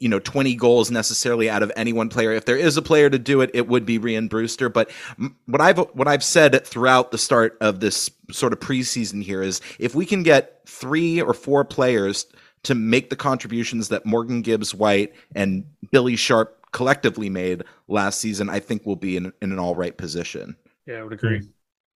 you 0.00 0.08
know 0.08 0.18
20 0.18 0.54
goals 0.54 0.90
necessarily 0.90 1.48
out 1.48 1.62
of 1.62 1.70
any 1.76 1.92
one 1.92 2.08
player. 2.08 2.32
If 2.32 2.46
there 2.46 2.56
is 2.56 2.76
a 2.76 2.82
player 2.82 3.08
to 3.10 3.18
do 3.18 3.40
it 3.42 3.50
it 3.54 3.68
would 3.68 3.86
be 3.86 3.98
Rhian 3.98 4.28
Brewster. 4.28 4.68
But 4.68 4.90
what 5.46 5.60
I've 5.60 5.78
what 5.78 6.08
I've 6.08 6.24
said 6.24 6.66
throughout 6.66 7.12
the 7.12 7.18
start 7.18 7.56
of 7.60 7.80
this 7.80 8.10
sort 8.30 8.52
of 8.52 8.60
preseason 8.60 9.22
here 9.22 9.42
is 9.42 9.60
if 9.78 9.94
we 9.94 10.06
can 10.06 10.22
get 10.22 10.62
3 10.66 11.20
or 11.20 11.34
4 11.34 11.64
players 11.64 12.26
to 12.62 12.74
make 12.74 13.10
the 13.10 13.16
contributions 13.16 13.88
that 13.88 14.04
Morgan 14.04 14.42
Gibbs 14.42 14.74
White 14.74 15.14
and 15.34 15.64
Billy 15.90 16.16
Sharp 16.16 16.56
collectively 16.72 17.28
made 17.28 17.64
last 17.88 18.20
season 18.20 18.48
I 18.48 18.60
think 18.60 18.82
we'll 18.84 18.96
be 18.96 19.16
in, 19.16 19.32
in 19.42 19.52
an 19.52 19.58
all 19.58 19.74
right 19.74 19.96
position. 19.96 20.56
Yeah, 20.86 20.96
I 20.96 21.02
would 21.02 21.12
agree. 21.12 21.40
Hmm. 21.40 21.46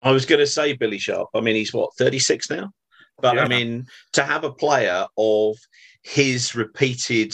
I 0.04 0.12
was 0.12 0.26
going 0.26 0.40
to 0.40 0.48
say 0.48 0.74
Billy 0.74 0.98
Sharp. 0.98 1.30
I 1.36 1.42
mean, 1.42 1.56
he's 1.56 1.74
what 1.74 1.94
thirty 1.96 2.18
six 2.18 2.50
now, 2.50 2.72
but 3.22 3.40
I 3.40 3.48
mean, 3.48 3.88
to 4.14 4.24
have 4.24 4.44
a 4.44 4.52
player 4.52 5.06
of 5.18 5.58
his 6.04 6.56
repeated 6.56 7.34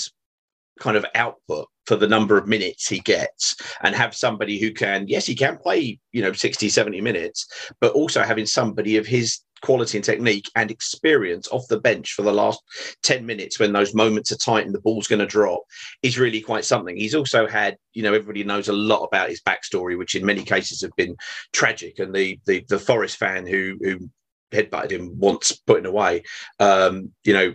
kind 0.80 0.98
of 0.98 1.06
output 1.16 1.68
for 1.86 1.96
the 1.96 2.08
number 2.08 2.38
of 2.38 2.48
minutes 2.48 2.88
he 2.88 3.00
gets 3.00 3.56
and 3.82 3.96
have 3.96 4.14
somebody 4.16 4.60
who 4.60 4.72
can 4.72 5.08
yes 5.08 5.26
he 5.26 5.34
can 5.34 5.58
play 5.58 5.98
you 6.12 6.22
know 6.22 6.32
60 6.32 6.70
70 6.70 7.02
minutes 7.02 7.72
but 7.82 7.94
also 7.94 8.22
having 8.22 8.46
somebody 8.46 8.98
of 8.98 9.08
his 9.08 9.40
quality 9.62 9.98
and 9.98 10.06
technique 10.06 10.50
and 10.56 10.72
experience 10.72 11.48
off 11.50 11.68
the 11.68 11.80
bench 11.80 12.14
for 12.14 12.22
the 12.22 12.32
last 12.32 12.62
10 13.04 13.26
minutes 13.26 13.60
when 13.60 13.74
those 13.74 13.94
moments 13.94 14.32
are 14.32 14.38
tight 14.38 14.66
and 14.66 14.74
the 14.74 14.82
ball's 14.82 15.08
going 15.08 15.20
to 15.20 15.26
drop 15.26 15.62
is 16.04 16.20
really 16.20 16.42
quite 16.42 16.66
something. 16.66 16.96
He's 16.96 17.16
also 17.16 17.48
had 17.48 17.78
you 17.94 18.04
know 18.04 18.14
everybody 18.14 18.44
knows 18.44 18.68
a 18.68 18.74
lot 18.74 19.04
about 19.04 19.30
his 19.30 19.42
backstory 19.42 19.98
which 19.98 20.16
in 20.16 20.26
many 20.26 20.44
cases 20.44 20.82
have 20.82 20.96
been 20.98 21.16
tragic. 21.54 22.00
And 22.00 22.14
the 22.14 22.40
the, 22.46 22.64
the 22.70 22.80
forest 22.80 23.18
fan 23.18 23.46
who 23.46 23.78
who 23.82 24.10
headbutted 24.52 24.92
him 24.92 25.18
once 25.20 25.52
putting 25.68 25.86
away 25.86 26.24
um 26.60 27.12
you 27.24 27.34
know 27.34 27.54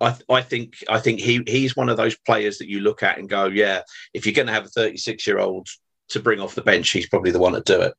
I, 0.00 0.14
I 0.30 0.42
think 0.42 0.76
I 0.88 0.98
think 0.98 1.20
he 1.20 1.42
he's 1.46 1.76
one 1.76 1.88
of 1.88 1.96
those 1.96 2.16
players 2.16 2.58
that 2.58 2.68
you 2.68 2.80
look 2.80 3.02
at 3.02 3.18
and 3.18 3.28
go, 3.28 3.46
yeah, 3.46 3.82
if 4.14 4.24
you're 4.26 4.34
going 4.34 4.46
to 4.46 4.52
have 4.52 4.64
a 4.64 4.68
36 4.68 5.26
year 5.26 5.38
old 5.38 5.68
to 6.10 6.20
bring 6.20 6.40
off 6.40 6.54
the 6.54 6.62
bench, 6.62 6.90
he's 6.90 7.08
probably 7.08 7.30
the 7.32 7.38
one 7.38 7.52
to 7.52 7.60
do 7.60 7.80
it. 7.82 7.94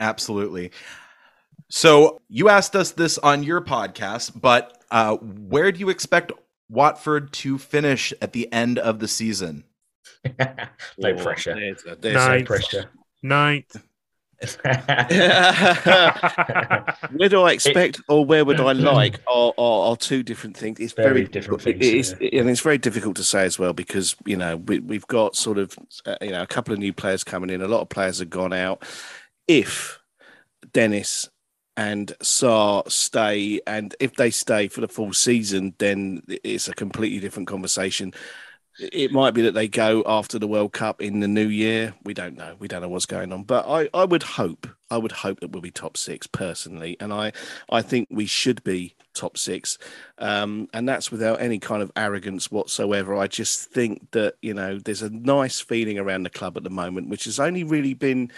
Absolutely. 0.00 0.72
So 1.70 2.20
you 2.28 2.48
asked 2.48 2.74
us 2.74 2.92
this 2.92 3.18
on 3.18 3.42
your 3.42 3.60
podcast, 3.60 4.38
but 4.40 4.82
uh, 4.90 5.16
where 5.16 5.70
do 5.72 5.80
you 5.80 5.90
expect 5.90 6.32
Watford 6.68 7.32
to 7.34 7.58
finish 7.58 8.12
at 8.20 8.32
the 8.32 8.52
end 8.52 8.78
of 8.78 8.98
the 8.98 9.08
season? 9.08 9.64
no 10.98 11.14
pressure. 11.14 11.54
there's 11.54 11.84
a- 11.86 11.96
there's 11.96 12.14
No 12.14 12.42
pressure. 12.44 12.90
Ninth. 13.22 13.76
where 17.12 17.28
do 17.28 17.42
I 17.42 17.52
expect 17.52 18.00
or 18.08 18.24
where 18.24 18.44
would 18.44 18.60
I 18.60 18.72
like 18.72 19.20
are, 19.26 19.52
are, 19.56 19.90
are 19.90 19.96
two 19.96 20.22
different 20.22 20.56
things. 20.56 20.80
It's 20.80 20.92
Very 20.92 21.08
very, 21.08 21.24
different 21.24 21.62
difficult. 21.62 21.80
things, 21.80 22.12
It 22.12 22.22
is, 22.24 22.40
and 22.40 22.50
it's 22.50 22.60
very 22.60 22.78
difficult 22.78 23.16
to 23.16 23.24
say 23.24 23.44
as 23.44 23.58
well 23.58 23.72
because 23.72 24.16
you 24.24 24.36
know 24.36 24.56
we, 24.56 24.78
we've 24.80 25.06
got 25.06 25.36
sort 25.36 25.58
of 25.58 25.76
uh, 26.06 26.16
you 26.20 26.30
know 26.30 26.42
a 26.42 26.46
couple 26.46 26.72
of 26.72 26.78
new 26.78 26.92
players 26.92 27.24
coming 27.24 27.50
in. 27.50 27.62
A 27.62 27.68
lot 27.68 27.82
of 27.82 27.88
players 27.88 28.18
have 28.18 28.30
gone 28.30 28.52
out. 28.52 28.84
If 29.46 29.98
Dennis 30.72 31.28
and 31.76 32.08
Sarr 32.22 32.90
stay, 32.90 33.60
and 33.66 33.94
if 33.98 34.16
they 34.16 34.30
stay 34.30 34.68
for 34.68 34.80
the 34.80 34.88
full 34.88 35.12
season, 35.12 35.74
then 35.78 36.22
it's 36.28 36.68
a 36.68 36.74
completely 36.74 37.20
different 37.20 37.48
conversation. 37.48 38.12
It 38.92 39.12
might 39.12 39.32
be 39.32 39.42
that 39.42 39.54
they 39.54 39.68
go 39.68 40.02
after 40.06 40.38
the 40.38 40.48
World 40.48 40.72
Cup 40.72 41.00
in 41.00 41.20
the 41.20 41.28
new 41.28 41.46
year. 41.46 41.94
We 42.04 42.14
don't 42.14 42.36
know. 42.36 42.56
We 42.58 42.68
don't 42.68 42.82
know 42.82 42.88
what's 42.88 43.06
going 43.06 43.32
on. 43.32 43.44
But 43.44 43.66
I, 43.68 43.88
I 43.94 44.04
would 44.04 44.22
hope, 44.22 44.66
I 44.90 44.98
would 44.98 45.12
hope 45.12 45.40
that 45.40 45.50
we'll 45.50 45.62
be 45.62 45.70
top 45.70 45.96
six 45.96 46.26
personally, 46.26 46.96
and 46.98 47.12
I, 47.12 47.32
I 47.70 47.82
think 47.82 48.08
we 48.10 48.26
should 48.26 48.64
be 48.64 48.94
top 49.14 49.36
six, 49.36 49.78
um, 50.18 50.68
and 50.72 50.88
that's 50.88 51.10
without 51.10 51.40
any 51.40 51.58
kind 51.58 51.82
of 51.82 51.92
arrogance 51.96 52.50
whatsoever. 52.50 53.14
I 53.14 53.26
just 53.26 53.70
think 53.70 54.10
that 54.12 54.34
you 54.42 54.54
know 54.54 54.78
there's 54.78 55.02
a 55.02 55.10
nice 55.10 55.60
feeling 55.60 55.98
around 55.98 56.24
the 56.24 56.30
club 56.30 56.56
at 56.56 56.64
the 56.64 56.70
moment, 56.70 57.08
which 57.08 57.24
has 57.24 57.38
only 57.38 57.64
really 57.64 57.94
been 57.94 58.32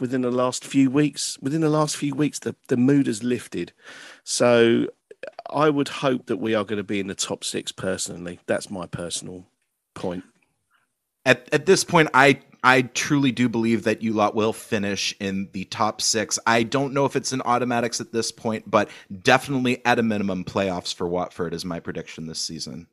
within 0.00 0.22
the 0.22 0.30
last 0.30 0.64
few 0.64 0.90
weeks. 0.90 1.38
Within 1.40 1.60
the 1.60 1.68
last 1.68 1.96
few 1.96 2.14
weeks, 2.14 2.38
the 2.38 2.54
the 2.68 2.76
mood 2.76 3.06
has 3.06 3.22
lifted. 3.22 3.72
So 4.24 4.86
I 5.50 5.70
would 5.70 5.88
hope 5.88 6.26
that 6.26 6.38
we 6.38 6.54
are 6.54 6.64
going 6.64 6.78
to 6.78 6.84
be 6.84 7.00
in 7.00 7.06
the 7.06 7.14
top 7.14 7.44
six 7.44 7.72
personally. 7.72 8.40
That's 8.46 8.70
my 8.70 8.86
personal 8.86 9.46
point. 9.94 10.24
At 11.24 11.48
at 11.52 11.66
this 11.66 11.84
point, 11.84 12.08
I 12.14 12.40
I 12.62 12.82
truly 12.82 13.32
do 13.32 13.48
believe 13.48 13.84
that 13.84 14.02
you 14.02 14.12
lot 14.12 14.34
will 14.34 14.52
finish 14.52 15.14
in 15.20 15.48
the 15.52 15.64
top 15.66 16.00
six. 16.00 16.38
I 16.46 16.62
don't 16.62 16.92
know 16.92 17.04
if 17.04 17.16
it's 17.16 17.32
an 17.32 17.42
automatics 17.42 18.00
at 18.00 18.12
this 18.12 18.32
point, 18.32 18.70
but 18.70 18.88
definitely 19.22 19.84
at 19.84 19.98
a 19.98 20.02
minimum, 20.02 20.44
playoffs 20.44 20.94
for 20.94 21.06
Watford 21.06 21.54
is 21.54 21.64
my 21.64 21.80
prediction 21.80 22.26
this 22.26 22.40
season. 22.40 22.86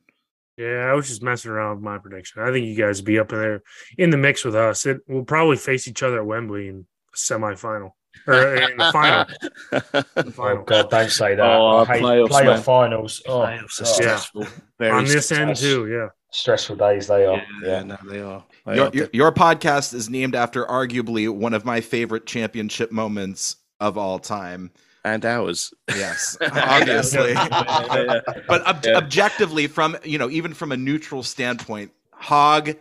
Yeah, 0.57 0.91
I 0.91 0.93
was 0.93 1.07
just 1.07 1.23
messing 1.23 1.49
around 1.49 1.77
with 1.77 1.83
my 1.83 1.97
prediction. 1.97 2.43
I 2.43 2.51
think 2.51 2.67
you 2.67 2.75
guys 2.75 2.99
will 2.99 3.07
be 3.07 3.17
up 3.17 3.31
in 3.33 3.39
there 3.39 3.63
in 3.97 4.09
the 4.11 4.17
mix 4.17 4.45
with 4.45 4.55
us. 4.55 4.85
It 4.85 5.01
we'll 5.07 5.23
probably 5.23 5.57
face 5.57 5.87
each 5.87 6.03
other 6.03 6.19
at 6.19 6.25
Wembley 6.25 6.67
in 6.67 6.85
the 7.11 7.17
semifinal 7.17 7.91
or 8.27 8.33
uh, 8.33 8.67
in 8.69 8.77
the 8.77 8.91
final. 8.91 9.25
The 10.15 10.33
Oh. 10.37 10.63
God, 10.65 10.89
don't 10.89 11.09
say 11.11 11.35
that. 11.35 11.45
Oh, 11.45 11.77
I 11.79 11.85
hate 11.85 12.03
playoffs, 12.03 12.27
playoff 12.29 12.45
man. 12.45 12.61
finals. 12.63 13.21
Oh, 13.27 13.39
Playoffs 13.39 13.81
are 13.81 13.83
God. 13.83 13.93
stressful. 13.95 14.47
Very 14.79 14.91
On 14.91 15.05
this 15.05 15.31
end 15.31 15.55
too, 15.55 15.87
yeah. 15.87 16.07
stressful 16.31 16.75
days 16.77 17.07
they 17.07 17.25
are. 17.25 17.37
Yeah, 17.37 17.67
Yeah. 17.67 17.83
no, 17.83 17.97
they 18.09 18.19
are. 18.21 18.43
They 18.65 18.75
Your, 18.75 18.87
are 18.87 18.91
your, 18.93 19.09
your 19.13 19.31
podcast 19.31 19.93
is 19.93 20.09
named 20.09 20.35
after 20.35 20.65
arguably 20.65 21.29
one 21.29 21.53
of 21.53 21.65
my 21.65 21.81
favorite 21.81 22.25
championship 22.25 22.91
moments 22.91 23.57
of 23.79 23.97
all 23.97 24.19
time. 24.19 24.71
and 25.05 25.25
ours. 25.25 25.73
Yes, 25.89 26.37
obviously. 26.53 27.31
Yeah. 27.33 28.21
but 28.47 28.65
ob- 28.65 28.85
Yeah. 28.85 28.95
objectively, 28.97 29.67
from 29.67 29.97
you 30.05 30.17
know, 30.17 30.29
even 30.29 30.53
from 30.53 30.71
a 30.71 30.77
neutral 30.77 31.23
standpoint, 31.23 31.91
Hogg 32.11 32.75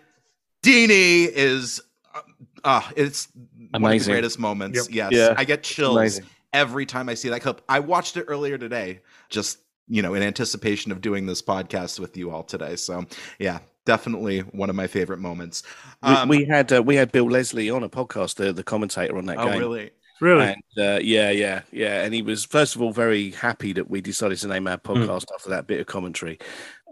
Deeney 0.63 1.29
is 1.29 1.81
uh, 2.15 2.21
uh, 2.65 2.83
uh 2.87 2.91
it's 2.97 3.29
one 3.71 3.93
of 3.93 3.99
the 4.05 4.11
greatest 4.11 4.39
moments. 4.39 4.89
Yep. 4.89 4.95
Yes, 4.95 5.13
Yeah. 5.13 5.35
I 5.37 5.45
get 5.45 5.63
chills 5.63 5.97
Amazing. 5.97 6.27
every 6.53 6.87
time 6.87 7.09
I 7.09 7.15
see 7.15 7.29
that 7.29 7.41
clip. 7.41 7.63
I 7.69 7.81
watched 7.81 8.17
it 8.17 8.25
earlier 8.29 8.59
today, 8.59 9.01
just 9.29 9.59
you 9.89 10.01
know, 10.01 10.15
in 10.15 10.23
anticipation 10.23 10.93
of 10.93 11.01
doing 11.01 11.27
this 11.27 11.43
podcast 11.43 11.99
with 11.99 12.17
you 12.17 12.31
all 12.31 12.43
today. 12.43 12.77
So 12.77 13.05
yeah, 13.39 13.59
definitely 13.85 14.41
one 14.41 14.71
of 14.71 14.77
my 14.77 14.87
favorite 14.87 15.19
moments. 15.19 15.65
Um, 16.03 16.29
we, 16.29 16.39
we 16.39 16.45
had 16.47 16.73
uh, 16.73 16.83
we 16.83 16.97
had 16.97 17.13
Bill 17.13 17.29
Leslie 17.29 17.71
on 17.71 17.83
a 17.83 17.89
podcast, 17.89 18.37
the, 18.37 18.53
the 18.53 18.63
commentator 18.63 19.17
on 19.19 19.27
that 19.27 19.39
oh 19.39 19.49
game. 19.49 19.59
really? 19.59 19.91
Really? 20.21 20.55
And 20.55 20.63
uh, 20.79 21.01
yeah, 21.03 21.31
yeah, 21.31 21.63
yeah. 21.73 22.05
And 22.05 22.15
he 22.15 22.23
was 22.23 22.45
first 22.45 22.77
of 22.77 22.83
all 22.83 22.93
very 22.93 23.33
happy 23.33 23.73
that 23.73 23.91
we 23.91 24.01
decided 24.01 24.39
to 24.39 24.47
name 24.47 24.69
our 24.69 24.77
Hmm. 24.77 24.93
podcast 24.93 25.25
after 25.35 25.51
that 25.51 25.67
bit 25.67 25.81
of 25.81 25.87
commentary. 25.89 26.39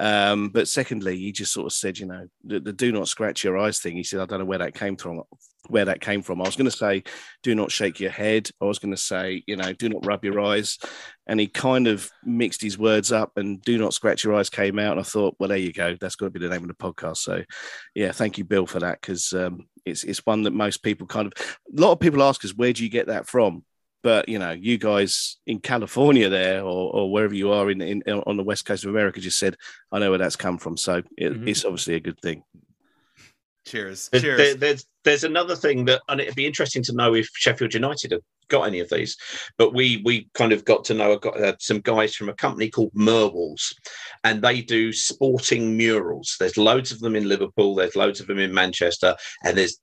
Um, 0.00 0.48
but 0.48 0.66
secondly, 0.66 1.16
he 1.16 1.30
just 1.30 1.52
sort 1.52 1.66
of 1.66 1.72
said, 1.72 1.98
you 1.98 2.06
know, 2.06 2.26
the, 2.42 2.58
the 2.58 2.72
"do 2.72 2.90
not 2.90 3.06
scratch 3.06 3.44
your 3.44 3.56
eyes" 3.56 3.78
thing. 3.78 3.96
He 3.96 4.02
said, 4.02 4.18
"I 4.18 4.26
don't 4.26 4.40
know 4.40 4.44
where 4.46 4.58
that 4.58 4.74
came 4.74 4.96
from." 4.96 5.22
Where 5.68 5.84
that 5.84 6.00
came 6.00 6.22
from. 6.22 6.40
I 6.40 6.46
was 6.46 6.56
going 6.56 6.70
to 6.70 6.76
say, 6.76 7.04
do 7.42 7.54
not 7.54 7.70
shake 7.70 8.00
your 8.00 8.10
head. 8.10 8.50
I 8.60 8.64
was 8.64 8.78
going 8.78 8.92
to 8.92 9.00
say, 9.00 9.42
you 9.46 9.56
know, 9.56 9.72
do 9.72 9.88
not 9.88 10.04
rub 10.06 10.24
your 10.24 10.40
eyes. 10.40 10.78
And 11.26 11.38
he 11.38 11.46
kind 11.46 11.86
of 11.86 12.10
mixed 12.24 12.62
his 12.62 12.78
words 12.78 13.12
up 13.12 13.32
and 13.36 13.62
do 13.62 13.78
not 13.78 13.94
scratch 13.94 14.24
your 14.24 14.34
eyes 14.34 14.50
came 14.50 14.78
out. 14.78 14.92
And 14.92 15.00
I 15.00 15.04
thought, 15.04 15.36
well, 15.38 15.48
there 15.48 15.58
you 15.58 15.72
go. 15.72 15.96
That's 16.00 16.16
got 16.16 16.26
to 16.26 16.30
be 16.30 16.40
the 16.40 16.48
name 16.48 16.62
of 16.62 16.68
the 16.68 16.74
podcast. 16.74 17.18
So, 17.18 17.42
yeah, 17.94 18.12
thank 18.12 18.38
you, 18.38 18.44
Bill, 18.44 18.66
for 18.66 18.80
that 18.80 19.00
because 19.00 19.32
um, 19.32 19.66
it's, 19.84 20.02
it's 20.04 20.24
one 20.26 20.42
that 20.44 20.52
most 20.52 20.82
people 20.82 21.06
kind 21.06 21.26
of, 21.26 21.32
a 21.76 21.80
lot 21.80 21.92
of 21.92 22.00
people 22.00 22.22
ask 22.22 22.44
us, 22.44 22.54
where 22.54 22.72
do 22.72 22.82
you 22.82 22.90
get 22.90 23.06
that 23.08 23.28
from? 23.28 23.64
But 24.02 24.30
you 24.30 24.38
know, 24.38 24.52
you 24.52 24.78
guys 24.78 25.36
in 25.46 25.58
California 25.60 26.30
there, 26.30 26.62
or, 26.62 26.90
or 26.90 27.12
wherever 27.12 27.34
you 27.34 27.52
are 27.52 27.70
in, 27.70 27.82
in 27.82 28.02
on 28.08 28.38
the 28.38 28.42
west 28.42 28.64
coast 28.64 28.84
of 28.84 28.90
America, 28.90 29.20
just 29.20 29.38
said, 29.38 29.56
"I 29.92 29.98
know 29.98 30.08
where 30.08 30.18
that's 30.18 30.36
come 30.36 30.56
from." 30.56 30.78
So 30.78 31.02
it, 31.18 31.34
Mhm. 31.34 31.46
it's 31.46 31.66
obviously 31.66 31.96
a 31.96 32.00
good 32.00 32.18
thing. 32.18 32.42
Cheers. 33.66 34.08
There- 34.10 34.20
Cheers. 34.20 34.38
there- 34.38 34.54
there's 34.54 34.86
there's 35.02 35.24
another 35.24 35.56
thing 35.56 35.86
that, 35.86 36.02
and 36.08 36.20
it'd 36.20 36.34
be 36.34 36.44
interesting 36.46 36.82
to 36.82 36.92
know 36.94 37.14
if 37.14 37.26
Sheffield 37.34 37.72
United 37.72 38.12
have 38.12 38.20
got 38.48 38.64
any 38.64 38.80
of 38.80 38.90
these. 38.90 39.16
But 39.56 39.72
we 39.72 40.02
we 40.04 40.28
kind 40.34 40.52
of 40.52 40.64
got 40.66 40.84
to 40.86 40.94
know 40.94 41.14
I 41.14 41.16
got, 41.16 41.40
uh, 41.40 41.54
some 41.58 41.80
guys 41.80 42.14
from 42.14 42.28
a 42.28 42.34
company 42.34 42.68
called 42.68 42.92
Merwalls, 42.94 43.72
and 44.24 44.42
they 44.42 44.60
do 44.60 44.92
sporting 44.92 45.76
murals. 45.76 46.36
There's 46.38 46.58
loads 46.58 46.92
of 46.92 47.00
them 47.00 47.16
in 47.16 47.28
Liverpool. 47.28 47.74
There's 47.74 47.96
loads 47.96 48.20
of 48.20 48.26
them 48.26 48.38
in 48.38 48.52
Manchester, 48.52 49.16
and 49.44 49.56
there's 49.56 49.78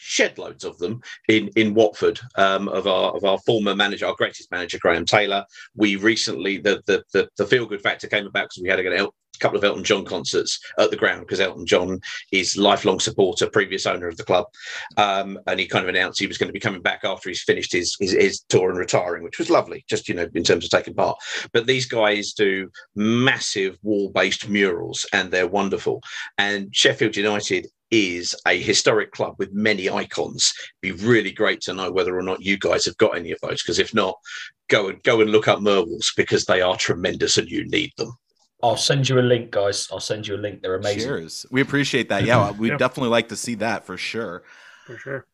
shed 0.00 0.38
loads 0.38 0.64
of 0.64 0.76
them 0.78 1.00
in 1.28 1.48
in 1.56 1.74
Watford 1.74 2.20
um, 2.36 2.68
of 2.68 2.86
our 2.86 3.12
of 3.16 3.24
our 3.24 3.38
former 3.46 3.74
manager, 3.74 4.06
our 4.06 4.14
greatest 4.14 4.50
manager, 4.50 4.78
Graham 4.80 5.04
Taylor. 5.06 5.44
We 5.74 5.96
recently 5.96 6.58
the 6.58 6.82
the 6.86 7.02
the, 7.14 7.28
the 7.38 7.46
feel 7.46 7.64
good 7.66 7.82
factor 7.82 8.06
came 8.06 8.26
about 8.26 8.44
because 8.50 8.62
we 8.62 8.68
had 8.68 8.80
a, 8.80 9.04
a 9.04 9.08
couple 9.38 9.58
of 9.58 9.64
Elton 9.64 9.84
John 9.84 10.04
concerts 10.04 10.58
at 10.78 10.90
the 10.90 10.96
ground 10.96 11.20
because 11.20 11.40
Elton 11.40 11.66
John 11.66 12.00
is 12.32 12.56
lifelong 12.56 13.00
supporter, 13.00 13.48
previous 13.48 13.86
owner 13.86 14.08
of 14.08 14.16
the 14.16 14.24
club, 14.24 14.46
um, 14.96 15.38
and 15.46 15.60
he 15.60 15.66
kind 15.66 15.84
of 15.84 15.88
announced 15.88 16.20
he 16.20 16.26
was 16.26 16.38
going 16.38 16.48
to 16.48 16.52
be 16.52 16.60
coming 16.60 16.82
back 16.82 17.00
after 17.04 17.28
he's 17.28 17.42
finished 17.42 17.72
his, 17.72 17.96
his 18.00 18.12
his 18.12 18.40
tour 18.48 18.70
and 18.70 18.78
retiring, 18.78 19.22
which 19.22 19.38
was 19.38 19.50
lovely, 19.50 19.84
just 19.88 20.08
you 20.08 20.14
know 20.14 20.28
in 20.34 20.44
terms 20.44 20.64
of 20.64 20.70
taking 20.70 20.94
part. 20.94 21.18
But 21.52 21.66
these 21.66 21.86
guys 21.86 22.32
do 22.32 22.70
massive 22.94 23.78
wall-based 23.82 24.48
murals, 24.48 25.06
and 25.12 25.30
they're 25.30 25.46
wonderful. 25.46 26.02
And 26.36 26.74
Sheffield 26.74 27.16
United 27.16 27.66
is 27.90 28.34
a 28.46 28.60
historic 28.60 29.12
club 29.12 29.34
with 29.38 29.52
many 29.52 29.88
icons. 29.88 30.52
It'd 30.82 30.98
be 30.98 31.06
really 31.06 31.32
great 31.32 31.60
to 31.62 31.72
know 31.72 31.90
whether 31.90 32.16
or 32.16 32.22
not 32.22 32.42
you 32.42 32.58
guys 32.58 32.84
have 32.84 32.96
got 32.98 33.16
any 33.16 33.32
of 33.32 33.40
those, 33.40 33.62
because 33.62 33.78
if 33.78 33.94
not, 33.94 34.16
go 34.68 34.88
and 34.88 35.02
go 35.02 35.20
and 35.20 35.30
look 35.30 35.48
up 35.48 35.60
Merwalls 35.60 36.14
because 36.16 36.44
they 36.44 36.60
are 36.60 36.76
tremendous 36.76 37.38
and 37.38 37.48
you 37.48 37.66
need 37.68 37.92
them. 37.96 38.12
I'll 38.62 38.76
send 38.76 39.08
you 39.08 39.18
a 39.18 39.22
link, 39.22 39.50
guys. 39.52 39.88
I'll 39.92 40.00
send 40.00 40.26
you 40.26 40.34
a 40.34 40.38
link. 40.38 40.62
They're 40.62 40.74
amazing. 40.76 41.00
Cheers. 41.08 41.46
We 41.50 41.60
appreciate 41.60 42.08
that. 42.08 42.24
Yeah, 42.24 42.50
we'd 42.52 42.70
Yeah. 42.70 42.76
definitely 42.76 43.10
like 43.10 43.28
to 43.28 43.36
see 43.36 43.54
that 43.56 43.84
for 43.86 43.96
sure. 43.96 44.42
for 44.86 44.96
sure. 44.98 45.26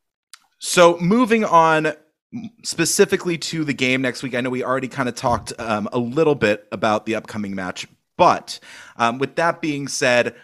So 0.58 0.98
moving 0.98 1.44
on 1.44 1.94
specifically 2.62 3.38
to 3.38 3.64
the 3.64 3.72
game 3.72 4.02
next 4.02 4.22
week, 4.22 4.34
I 4.34 4.40
know 4.40 4.50
we 4.50 4.64
already 4.64 4.88
kind 4.88 5.08
of 5.08 5.14
talked 5.14 5.52
um, 5.58 5.88
a 5.92 5.98
little 5.98 6.34
bit 6.34 6.66
about 6.72 7.06
the 7.06 7.14
upcoming 7.14 7.54
match, 7.54 7.86
but 8.16 8.58
um, 8.96 9.18
with 9.18 9.36
that 9.36 9.60
being 9.60 9.88
said, 9.88 10.34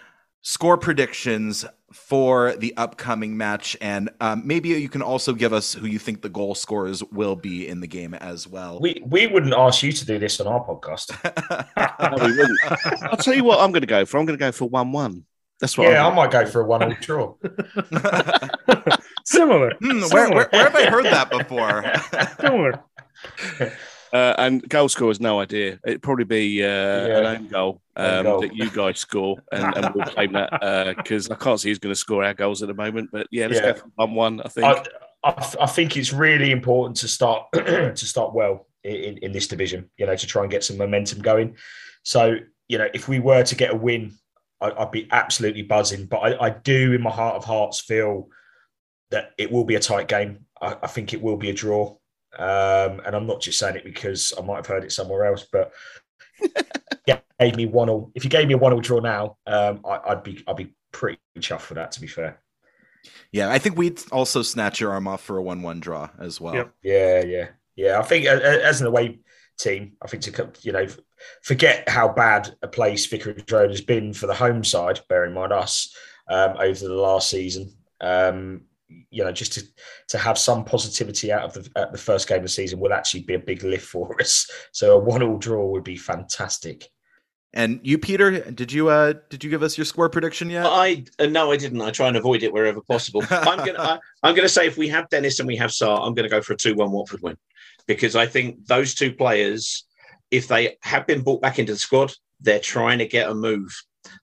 score 0.43 0.77
predictions 0.79 1.65
for 1.93 2.55
the 2.57 2.75
upcoming 2.77 3.37
match, 3.37 3.77
and 3.81 4.11
um, 4.21 4.43
maybe 4.45 4.69
you 4.69 4.89
can 4.89 5.03
also 5.03 5.33
give 5.33 5.53
us 5.53 5.75
who 5.75 5.87
you 5.87 5.99
think 5.99 6.23
the 6.23 6.29
goal 6.29 6.55
scorers 6.55 7.03
will 7.05 7.37
be 7.37 7.67
in 7.67 7.81
the 7.81 7.87
game 7.87 8.15
as 8.15 8.47
well. 8.47 8.79
We 8.81 9.03
we 9.05 9.27
wouldn't 9.27 9.55
ask 9.55 9.83
you 9.83 9.93
to 9.93 10.07
do 10.07 10.19
this 10.19 10.41
on 10.41 10.47
our 10.47 10.65
podcast. 10.65 11.11
No, 12.01 12.25
we 12.25 12.37
wouldn't. 12.37 12.59
I'll 13.03 13.17
tell 13.19 13.35
you 13.35 13.45
what 13.45 13.61
I'm 13.61 13.73
going 13.73 13.83
to 13.83 13.87
go 13.87 14.05
for. 14.07 14.19
I'm 14.19 14.25
going 14.27 14.39
to 14.39 14.43
go 14.43 14.53
for 14.53 14.69
one-one. 14.69 15.25
That's 15.61 15.77
what. 15.77 15.91
yeah, 15.91 16.05
I 16.05 16.09
I'm 16.09 16.17
might 16.17 16.31
go 16.31 16.47
for 16.47 16.63
a 16.63 16.65
one-all 16.65 16.95
draw. 17.01 17.35
Similar. 19.25 19.75
Hmm, 19.81 20.01
where, 20.11 20.31
where, 20.31 20.49
where 20.51 20.65
have 20.65 20.75
I 20.75 20.87
heard 20.87 21.05
that 21.05 21.31
before? 21.31 21.85
Similar. 22.41 22.83
Uh, 24.13 24.35
and 24.39 24.69
goal 24.69 24.89
score 24.89 25.15
scorers, 25.15 25.21
no 25.21 25.41
idea. 25.41 25.79
It'd 25.87 26.03
probably 26.03 26.25
be 26.25 26.65
uh, 26.65 26.69
an 26.69 27.27
own 27.27 27.49
goal, 27.49 27.81
um, 27.97 28.25
goal. 28.25 28.41
that 28.41 28.55
you 28.55 28.71
guys 28.71 28.99
score, 28.99 29.39
and, 29.53 29.77
and 29.77 29.95
we'll 29.95 30.05
claim 30.07 30.33
that 30.33 30.97
because 30.97 31.31
I 31.31 31.37
can't 31.37 31.61
see 31.61 31.69
who's 31.69 31.79
going 31.79 31.93
to 31.93 31.99
score 31.99 32.25
our 32.25 32.35
goals 32.35 32.63
at 32.63 32.69
the 32.69 32.75
moment. 32.75 33.11
But 33.13 33.29
yeah, 33.31 33.47
let's 33.47 33.61
Yeah. 33.61 33.73
go 33.73 33.79
for 33.79 33.91
one-one. 33.95 34.41
I 34.41 34.49
think. 34.49 34.67
I, 34.67 34.85
I, 35.23 35.55
I 35.61 35.67
think 35.67 35.97
it's 35.97 36.13
really 36.13 36.51
important 36.51 36.97
to 36.99 37.09
start 37.09 37.47
to 37.53 37.97
start 37.97 38.35
well 38.35 38.67
in, 38.85 39.19
in 39.19 39.33
this 39.33 39.47
division. 39.47 39.91
You 39.97 40.07
know, 40.07 40.17
to 40.17 40.27
try 40.27 40.43
and 40.43 40.51
get 40.51 40.65
some 40.65 40.77
momentum 40.79 41.21
going. 41.23 41.57
So 42.03 42.37
you 42.69 42.79
know, 42.79 42.89
if 42.95 43.09
we 43.09 43.19
were 43.19 43.43
to 43.43 43.55
get 43.55 43.73
a 43.73 43.77
win, 43.77 44.13
I, 44.61 44.71
I'd 44.71 44.91
be 44.93 45.09
absolutely 45.11 45.63
buzzing. 45.63 46.07
But 46.07 46.19
I, 46.19 46.47
I 46.47 46.51
do, 46.51 46.93
in 46.93 47.03
my 47.03 47.11
heart 47.11 47.37
of 47.37 47.45
hearts, 47.45 47.81
feel 47.81 48.29
that 49.11 49.33
it 49.39 49.51
will 49.51 49.65
be 49.65 49.75
a 49.75 49.81
tight 49.81 50.09
game. 50.09 50.47
I, 50.61 50.77
I 50.83 50.87
think 50.87 51.13
it 51.13 51.21
will 51.21 51.37
be 51.37 51.51
a 51.51 51.55
draw. 51.55 51.97
Um, 52.39 53.01
and 53.05 53.15
I'm 53.15 53.27
not 53.27 53.41
just 53.41 53.59
saying 53.59 53.77
it 53.77 53.85
because 53.85 54.33
I 54.39 54.43
might 54.43 54.57
have 54.57 54.67
heard 54.67 54.85
it 54.85 54.93
somewhere 54.93 55.25
else, 55.25 55.47
but 55.51 55.73
yeah, 57.07 57.19
gave 57.39 57.57
me 57.57 57.67
one 57.67 57.91
all. 57.91 58.13
If 58.15 58.25
you 58.25 58.31
gave 58.31 58.47
me 58.47 58.55
a 58.55 58.59
one 58.59 58.73
all 58.73 58.81
draw 58.81 59.01
now, 59.01 59.37
um, 59.47 59.81
I, 59.85 60.01
I'd 60.11 60.23
be 60.23 60.43
I'd 60.47 60.57
be 60.57 60.75
pretty 60.93 61.19
chuffed 61.39 61.63
for 61.63 61.75
that. 61.75 61.93
To 61.93 62.01
be 62.01 62.07
fair, 62.07 62.41
yeah, 63.33 63.51
I 63.51 63.59
think 63.59 63.77
we'd 63.77 64.01
also 64.13 64.43
snatch 64.43 64.81
your 64.81 64.93
arm 64.93 65.09
off 65.09 65.23
for 65.23 65.39
a 65.39 65.43
one-one 65.43 65.81
draw 65.81 66.11
as 66.19 66.41
well. 66.41 66.55
Yep. 66.55 66.75
Yeah, 66.83 67.25
yeah, 67.25 67.49
yeah. 67.77 67.99
I 67.99 68.03
think 68.03 68.27
as 68.27 68.81
an 68.81 68.87
away 68.87 69.21
team, 69.59 69.93
I 70.03 70.07
think 70.07 70.23
to 70.25 70.53
you 70.63 70.73
know 70.73 70.87
forget 71.43 71.89
how 71.89 72.09
bad 72.09 72.55
a 72.63 72.69
place 72.69 73.07
Vicarage 73.07 73.51
Road 73.51 73.71
has 73.71 73.81
been 73.81 74.13
for 74.13 74.27
the 74.27 74.35
home 74.35 74.65
side. 74.65 75.01
Bear 75.09 75.25
in 75.25 75.35
mind 75.35 75.53
us 75.53 75.95
um, 76.29 76.57
over 76.59 76.87
the 76.87 76.95
last 76.95 77.31
season. 77.31 77.73
Um, 78.01 78.63
you 79.11 79.25
know, 79.25 79.33
just 79.33 79.53
to 79.55 79.63
to 80.09 80.19
have 80.19 80.39
some 80.39 80.65
positivity 80.65 81.33
out 81.33 81.45
of 81.45 81.53
the 81.55 81.71
at 81.77 81.93
the 81.93 81.99
first 81.99 82.29
game 82.29 82.39
of 82.39 82.43
the 82.45 82.49
season 82.49 82.81
will 82.81 82.93
actually 82.93 83.23
be 83.23 83.35
a 83.35 83.39
big 83.39 83.63
lift 83.63 83.87
for 83.87 84.15
us. 84.21 84.51
So 84.73 84.97
a 84.97 84.99
one-all 84.99 85.39
draw 85.39 85.67
would 85.67 85.85
be 85.85 85.97
fantastic. 85.97 86.89
And 87.53 87.81
you, 87.83 87.99
Peter, 87.99 88.51
did 88.53 88.71
you 88.71 88.89
uh 88.89 89.15
did 89.29 89.43
you 89.43 89.51
give 89.51 89.63
us 89.63 89.77
your 89.77 89.85
score 89.85 90.09
prediction 90.09 90.51
yet? 90.51 90.67
I 90.67 91.05
uh, 91.19 91.27
no, 91.27 91.51
I 91.51 91.57
didn't. 91.57 91.81
I 91.81 91.91
try 91.91 92.09
and 92.09 92.17
avoid 92.17 92.43
it 92.43 92.53
wherever 92.53 92.81
possible. 92.81 93.23
I'm 93.31 93.59
gonna 93.59 93.79
I, 93.79 93.99
I'm 94.23 94.37
gonna 94.37 94.49
say 94.49 94.67
if 94.67 94.77
we 94.77 94.89
have 94.89 95.09
Dennis 95.09 95.41
and 95.41 95.49
we 95.49 95.57
have 95.57 95.71
Sarr, 95.71 96.01
I'm 96.01 96.15
gonna 96.15 96.29
go 96.29 96.43
for 96.43 96.53
a 96.53 96.57
two-one 96.57 96.93
Watford 96.93 97.23
win 97.23 97.37
because 97.87 98.15
I 98.15 98.27
think 98.27 98.67
those 98.67 98.95
two 98.95 99.13
players, 99.13 99.85
if 100.31 100.47
they 100.47 100.77
have 100.83 101.09
been 101.09 101.23
brought 101.23 101.43
back 101.43 101.59
into 101.59 101.73
the 101.73 101.79
squad, 101.79 102.13
they're 102.41 102.61
trying 102.61 102.99
to 102.99 103.07
get 103.07 103.29
a 103.29 103.35
move. 103.35 103.69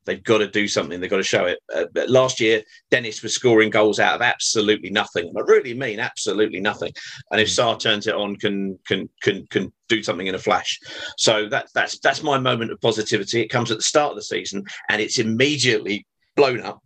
They've 0.05 0.23
got 0.23 0.39
to 0.39 0.47
do 0.47 0.67
something. 0.67 0.99
They've 0.99 1.09
got 1.09 1.17
to 1.17 1.23
show 1.23 1.45
it. 1.45 1.59
Uh, 1.73 1.85
but 1.93 2.09
last 2.09 2.39
year, 2.39 2.61
Dennis 2.89 3.21
was 3.21 3.33
scoring 3.33 3.69
goals 3.69 3.99
out 3.99 4.15
of 4.15 4.21
absolutely 4.21 4.89
nothing. 4.89 5.31
I 5.37 5.41
really 5.41 5.73
mean 5.73 5.99
absolutely 5.99 6.59
nothing. 6.59 6.93
And 7.31 7.41
if 7.41 7.49
Sarr 7.49 7.79
turns 7.79 8.07
it 8.07 8.15
on, 8.15 8.35
can 8.37 8.79
can 8.87 9.09
can 9.21 9.45
can 9.47 9.71
do 9.89 10.01
something 10.03 10.27
in 10.27 10.35
a 10.35 10.39
flash. 10.39 10.79
So 11.17 11.47
that 11.49 11.67
that's 11.73 11.99
that's 11.99 12.23
my 12.23 12.39
moment 12.39 12.71
of 12.71 12.81
positivity. 12.81 13.41
It 13.41 13.49
comes 13.49 13.71
at 13.71 13.77
the 13.77 13.83
start 13.83 14.11
of 14.11 14.17
the 14.17 14.23
season, 14.23 14.63
and 14.89 15.01
it's 15.01 15.19
immediately 15.19 16.05
blown 16.35 16.61
up. 16.61 16.79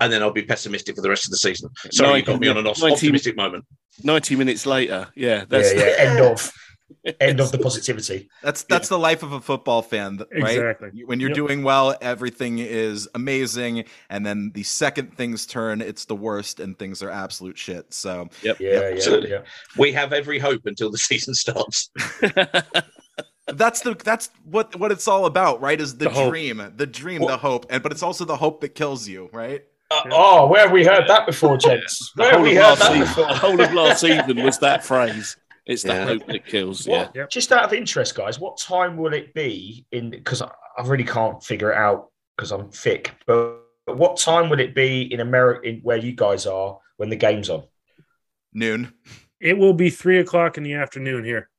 And 0.00 0.12
then 0.12 0.22
I'll 0.22 0.32
be 0.32 0.44
pessimistic 0.44 0.94
for 0.94 1.02
the 1.02 1.08
rest 1.08 1.24
of 1.24 1.32
the 1.32 1.38
season. 1.38 1.70
Sorry, 1.90 2.20
you 2.20 2.24
got 2.24 2.38
me 2.38 2.46
on 2.46 2.56
an 2.56 2.68
op- 2.68 2.78
19 2.78 2.92
optimistic 2.92 3.36
moment. 3.36 3.64
Ninety 4.04 4.36
minutes 4.36 4.64
later, 4.64 5.08
yeah, 5.16 5.38
Yeah, 5.38 5.44
that's 5.48 5.74
yeah. 5.74 5.94
End 5.98 6.20
of 6.20 6.52
end 7.20 7.40
of 7.40 7.52
the 7.52 7.58
positivity. 7.58 8.28
That's 8.42 8.62
that's 8.64 8.88
the 8.88 8.98
life 8.98 9.22
of 9.22 9.32
a 9.32 9.40
football 9.40 9.82
fan, 9.82 10.20
right? 10.40 10.58
Exactly. 10.58 11.04
When 11.04 11.20
you're 11.20 11.30
Yep. 11.30 11.36
doing 11.36 11.62
well, 11.62 11.94
everything 12.00 12.58
is 12.58 13.08
amazing, 13.14 13.84
and 14.10 14.24
then 14.26 14.52
the 14.54 14.62
second 14.62 15.16
things 15.16 15.46
turn, 15.46 15.80
it's 15.80 16.04
the 16.06 16.14
worst, 16.16 16.60
and 16.60 16.78
things 16.78 17.02
are 17.02 17.10
absolute 17.10 17.58
shit. 17.58 17.92
So 17.94 18.28
Yeah, 18.42 18.52
yeah, 18.58 18.90
absolutely. 18.94 19.30
yeah. 19.30 19.42
We 19.76 19.92
have 19.92 20.12
every 20.12 20.38
hope 20.38 20.62
until 20.66 20.90
the 20.90 20.98
season 21.10 21.34
starts. 21.34 21.90
that's 23.46 23.80
the 23.80 23.94
that's 24.04 24.30
what 24.44 24.76
what 24.76 24.92
it's 24.92 25.08
all 25.08 25.26
about, 25.26 25.60
right? 25.60 25.80
Is 25.80 25.96
the, 25.96 26.04
The 26.06 26.10
hope. 26.10 26.30
dream, 26.30 26.72
the 26.76 26.86
dream, 26.86 27.20
Well- 27.20 27.28
the 27.30 27.38
hope, 27.38 27.66
and 27.70 27.82
but 27.82 27.92
it's 27.92 28.02
also 28.02 28.24
the 28.24 28.36
hope 28.36 28.60
that 28.60 28.70
kills 28.74 29.08
you, 29.08 29.30
right? 29.32 29.62
Uh, 29.90 30.02
oh, 30.10 30.46
where 30.48 30.62
have 30.64 30.70
we 30.72 30.84
heard 30.84 31.08
that 31.08 31.24
before, 31.24 31.56
gents? 31.56 32.12
the 32.14 32.22
Where 32.22 32.32
have 32.32 32.42
we 32.42 32.54
heard 32.54 32.76
that 32.76 32.92
season, 32.92 33.00
before? 33.00 33.24
the 33.26 33.34
whole 33.34 33.58
of 33.60 33.72
last 33.72 34.00
season 34.02 34.42
was 34.44 34.58
that 34.58 34.84
phrase. 34.84 35.36
It's 35.68 35.82
the 35.82 35.90
Yeah. 35.90 36.04
hope 36.06 36.26
that 36.26 36.46
kills. 36.46 36.86
Yeah. 36.86 37.04
What, 37.04 37.14
Yep. 37.14 37.30
Just 37.30 37.52
out 37.52 37.64
of 37.64 37.72
interest, 37.72 38.14
guys, 38.16 38.40
what 38.40 38.56
time 38.58 38.96
will 38.96 39.12
it 39.12 39.34
be 39.34 39.86
in? 39.92 40.10
Because 40.10 40.42
I, 40.42 40.50
I 40.78 40.82
really 40.84 41.04
can't 41.04 41.42
figure 41.44 41.70
it 41.70 41.76
out 41.76 42.10
because 42.36 42.50
I'm 42.50 42.70
thick. 42.70 43.12
But 43.26 43.58
what 43.86 44.16
time 44.16 44.48
will 44.48 44.60
it 44.60 44.74
be 44.74 45.12
in 45.12 45.20
America, 45.20 45.68
in 45.68 45.80
where 45.80 45.98
you 45.98 46.12
guys 46.12 46.46
are, 46.46 46.78
when 46.96 47.10
the 47.10 47.16
game's 47.16 47.50
on? 47.50 47.64
Noon. 48.52 48.92
It 49.40 49.56
will 49.58 49.74
be 49.74 49.90
three 49.90 50.18
o'clock 50.18 50.56
in 50.56 50.64
the 50.64 50.74
afternoon 50.74 51.24
here. 51.24 51.50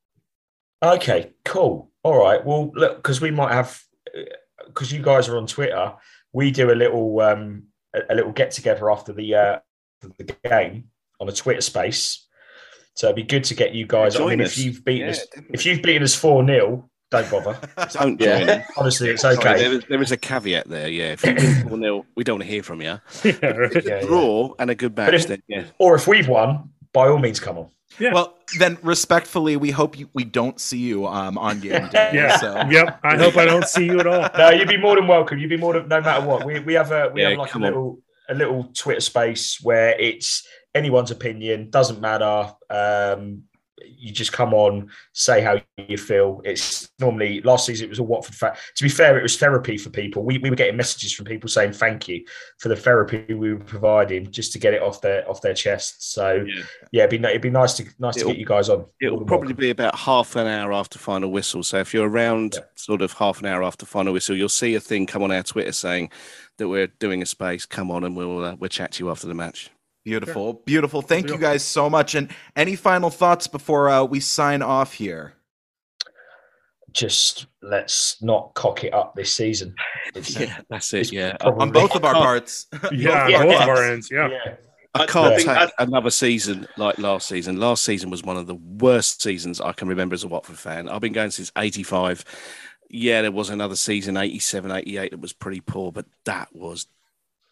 Okay, 0.81 1.33
cool. 1.45 1.91
All 2.03 2.17
right. 2.17 2.43
Well, 2.43 2.71
look, 2.73 2.97
because 2.97 3.21
we 3.21 3.31
might 3.31 3.53
have, 3.53 3.79
because 4.65 4.91
you 4.91 5.01
guys 5.01 5.29
are 5.29 5.37
on 5.37 5.45
Twitter, 5.45 5.93
we 6.33 6.51
do 6.51 6.71
a 6.71 6.73
little, 6.73 7.19
um, 7.21 7.63
a, 7.93 8.01
a 8.09 8.15
little 8.15 8.31
get 8.31 8.51
together 8.51 8.89
after 8.89 9.13
the 9.13 9.35
uh, 9.35 9.59
the 10.17 10.35
game 10.43 10.85
on 11.19 11.27
a 11.29 11.31
Twitter 11.33 11.61
space. 11.61 12.25
So 12.99 13.07
it'd 13.07 13.15
be 13.15 13.23
good 13.23 13.45
to 13.45 13.53
get 13.55 13.73
you 13.73 13.87
guys. 13.87 14.17
I 14.17 14.19
Join 14.19 14.29
mean, 14.39 14.41
us. 14.41 14.57
if 14.57 14.65
you've 14.65 14.83
beaten 14.83 15.05
Yeah, 15.07 15.11
us, 15.11 15.25
definitely. 15.27 15.53
if 15.53 15.65
you've 15.65 15.81
beaten 15.81 16.03
us 16.03 16.15
four 16.15 16.45
0 16.45 16.89
don't 17.11 17.31
bother. 17.31 17.57
Don't 17.93 18.19
Yeah. 18.19 18.39
join 18.39 18.49
in. 18.49 18.63
Honestly, 18.75 19.09
it's 19.11 19.21
Sorry, 19.21 19.37
okay. 19.37 19.57
there, 19.57 19.71
is, 19.71 19.85
there 19.89 20.01
is 20.01 20.11
a 20.11 20.17
caveat 20.17 20.67
there. 20.67 20.89
Yeah, 20.89 21.13
if 21.13 21.25
you 21.25 21.33
win 21.33 21.69
4 21.69 21.79
0, 21.79 22.05
we 22.17 22.23
don't 22.25 22.35
want 22.39 22.43
to 22.43 22.49
hear 22.53 22.61
from 22.61 22.81
you. 22.81 22.99
yeah, 23.23 23.45
right. 23.47 23.71
Yeah, 23.73 23.81
yeah. 23.85 24.01
Draw 24.01 24.53
and 24.59 24.69
a 24.69 24.75
good 24.75 24.97
match, 24.97 25.13
if- 25.13 25.27
then 25.27 25.41
yeah. 25.47 25.63
Or 25.79 25.95
if 25.95 26.07
we've 26.07 26.27
won, 26.27 26.71
by 26.91 27.07
all 27.07 27.17
means, 27.19 27.39
come 27.39 27.57
on. 27.57 27.69
Yeah. 27.99 28.13
Well, 28.13 28.35
then 28.59 28.77
respectfully, 28.83 29.55
we 29.55 29.71
hope 29.71 29.97
you, 29.97 30.09
we 30.13 30.25
don't 30.25 30.59
see 30.59 30.77
you 30.79 31.07
um, 31.07 31.37
on 31.37 31.59
game 31.61 31.87
day. 31.87 32.11
Yeah. 32.13 32.35
So. 32.37 32.63
Yep. 32.69 32.99
I 33.03 33.15
hope 33.15 33.37
I 33.37 33.45
don't 33.45 33.65
see 33.65 33.85
you 33.85 33.99
at 34.01 34.07
all. 34.07 34.29
No, 34.37 34.49
you'd 34.49 34.67
be 34.67 34.77
more 34.77 34.97
than 34.97 35.07
welcome. 35.07 35.39
You'd 35.39 35.49
be 35.49 35.57
more 35.57 35.73
than 35.73 35.87
no 35.87 36.01
matter 36.01 36.27
what. 36.27 36.45
We 36.45 36.59
we 36.59 36.73
have 36.73 36.91
a 36.91 37.09
we 37.13 37.21
Yeah, 37.21 37.29
have 37.29 37.37
like 37.39 37.49
a 37.49 37.53
come 37.53 37.63
on. 37.63 37.69
little 37.69 37.99
a 38.27 38.35
little 38.35 38.65
Twitter 38.75 38.99
space 39.01 39.57
where 39.63 39.99
it's 39.99 40.45
anyone's 40.75 41.11
opinion 41.11 41.69
doesn't 41.69 41.99
matter. 42.01 42.53
Um, 42.69 43.43
you 43.97 44.11
just 44.11 44.33
come 44.33 44.53
on, 44.53 44.89
say 45.13 45.41
how 45.41 45.59
you 45.77 45.97
feel. 45.97 46.41
It's 46.43 46.89
normally 46.99 47.41
last 47.41 47.65
season 47.65 47.85
it 47.85 47.89
was 47.89 47.99
a 47.99 48.03
Watford. 48.03 48.35
Fa- 48.35 48.55
to 48.75 48.83
be 48.83 48.89
fair, 48.89 49.17
it 49.17 49.23
was 49.23 49.37
therapy 49.37 49.77
for 49.77 49.89
people. 49.89 50.23
We, 50.23 50.37
we 50.37 50.49
were 50.49 50.55
getting 50.55 50.75
messages 50.75 51.13
from 51.13 51.25
people 51.25 51.49
saying 51.49 51.73
thank 51.73 52.07
you 52.07 52.23
for 52.59 52.67
the 52.67 52.75
therapy 52.75 53.33
we 53.33 53.53
were 53.53 53.63
providing 53.63 54.31
just 54.31 54.51
to 54.53 54.59
get 54.59 54.73
it 54.73 54.81
off 54.81 54.99
their 55.01 55.27
off 55.29 55.41
their 55.41 55.53
chest. 55.53 56.11
So 56.13 56.43
Yeah. 56.45 56.63
yeah, 56.91 57.03
it'd 57.05 57.21
be 57.21 57.27
it'd 57.27 57.41
be 57.41 57.49
nice 57.49 57.73
to 57.75 57.85
nice 57.99 58.15
to 58.15 58.19
It'll- 58.21 58.31
get 58.33 58.39
you 58.39 58.45
guys 58.45 58.69
on. 58.69 58.85
It'll 59.01 59.23
probably 59.25 59.53
be 59.53 59.69
about 59.69 59.95
half 59.95 60.35
an 60.35 60.47
hour 60.47 60.73
after 60.73 60.99
final 60.99 61.31
whistle. 61.31 61.63
So 61.63 61.79
if 61.79 61.93
you're 61.93 62.07
around 62.09 62.55
Yeah. 62.55 62.63
sort 62.75 63.01
of 63.01 63.13
half 63.13 63.39
an 63.39 63.45
hour 63.47 63.63
after 63.63 63.85
final 63.85 64.11
whistle, 64.13 64.35
you'll 64.35 64.49
see 64.49 64.75
a 64.75 64.81
thing 64.81 65.05
come 65.07 65.23
on 65.23 65.31
our 65.31 65.43
Twitter 65.43 65.71
saying 65.71 66.11
that 66.57 66.67
we're 66.67 66.87
doing 66.87 67.21
a 67.21 67.25
space. 67.25 67.65
Come 67.65 67.91
on 67.91 68.03
and 68.03 68.15
we'll 68.15 68.43
uh, 68.43 68.55
we'll 68.59 68.69
chat 68.69 68.91
to 68.93 69.03
you 69.05 69.09
after 69.09 69.25
the 69.27 69.33
match. 69.33 69.71
Beautiful, 70.09 70.53
beautiful. 70.65 71.01
Thank 71.03 71.29
you 71.29 71.37
guys 71.37 71.63
so 71.63 71.89
much. 71.89 72.15
And 72.15 72.31
any 72.55 72.75
final 72.75 73.09
thoughts 73.09 73.47
before 73.47 73.89
uh, 73.89 74.03
we 74.03 74.19
sign 74.19 74.61
off 74.61 74.93
here? 74.93 75.33
just 76.91 77.45
let's 77.61 78.19
not 78.19 78.51
cock 78.55 78.83
it 78.83 78.91
up 78.93 79.15
this 79.15 79.33
season. 79.33 79.75
It's, 80.15 80.33
that's 80.71 80.91
it. 80.95 81.11
Yeah, 81.11 81.37
probably- 81.37 81.61
On 81.61 81.71
both 81.71 81.93
of 81.95 82.03
our 82.03 82.15
parts. 82.15 82.65
Yeah, 82.91 83.27
Yeah. 83.27 83.43
both 83.43 83.61
of 83.61 83.69
our 83.69 83.91
ends. 83.91 84.09
Yeah. 84.11 84.27
yeah. 84.29 84.55
I 84.95 85.03
I 85.03 85.05
can't 85.05 85.35
think 85.35 85.47
take 85.47 85.55
I- 85.55 85.71
another 85.83 86.09
season 86.09 86.67
like 86.77 86.97
last 86.97 87.27
season. 87.27 87.57
Last 87.59 87.85
season 87.85 88.09
was 88.09 88.23
one 88.23 88.37
of 88.37 88.47
the 88.47 88.55
worst 88.55 89.21
seasons 89.21 89.61
I 89.61 89.71
can 89.73 89.87
remember 89.87 90.15
as 90.15 90.23
a 90.23 90.27
Watford 90.27 90.57
fan. 90.57 90.89
I've 90.89 91.01
been 91.01 91.13
going 91.13 91.29
since 91.29 91.51
85. 91.55 92.25
Yeah, 92.89 93.21
there 93.21 93.31
was 93.31 93.51
another 93.51 93.75
season, 93.75 94.17
87, 94.17 94.71
88, 94.71 95.11
that 95.11 95.19
was 95.19 95.31
pretty 95.31 95.61
poor, 95.61 95.91
but 95.91 96.07
that 96.25 96.49
was 96.55 96.87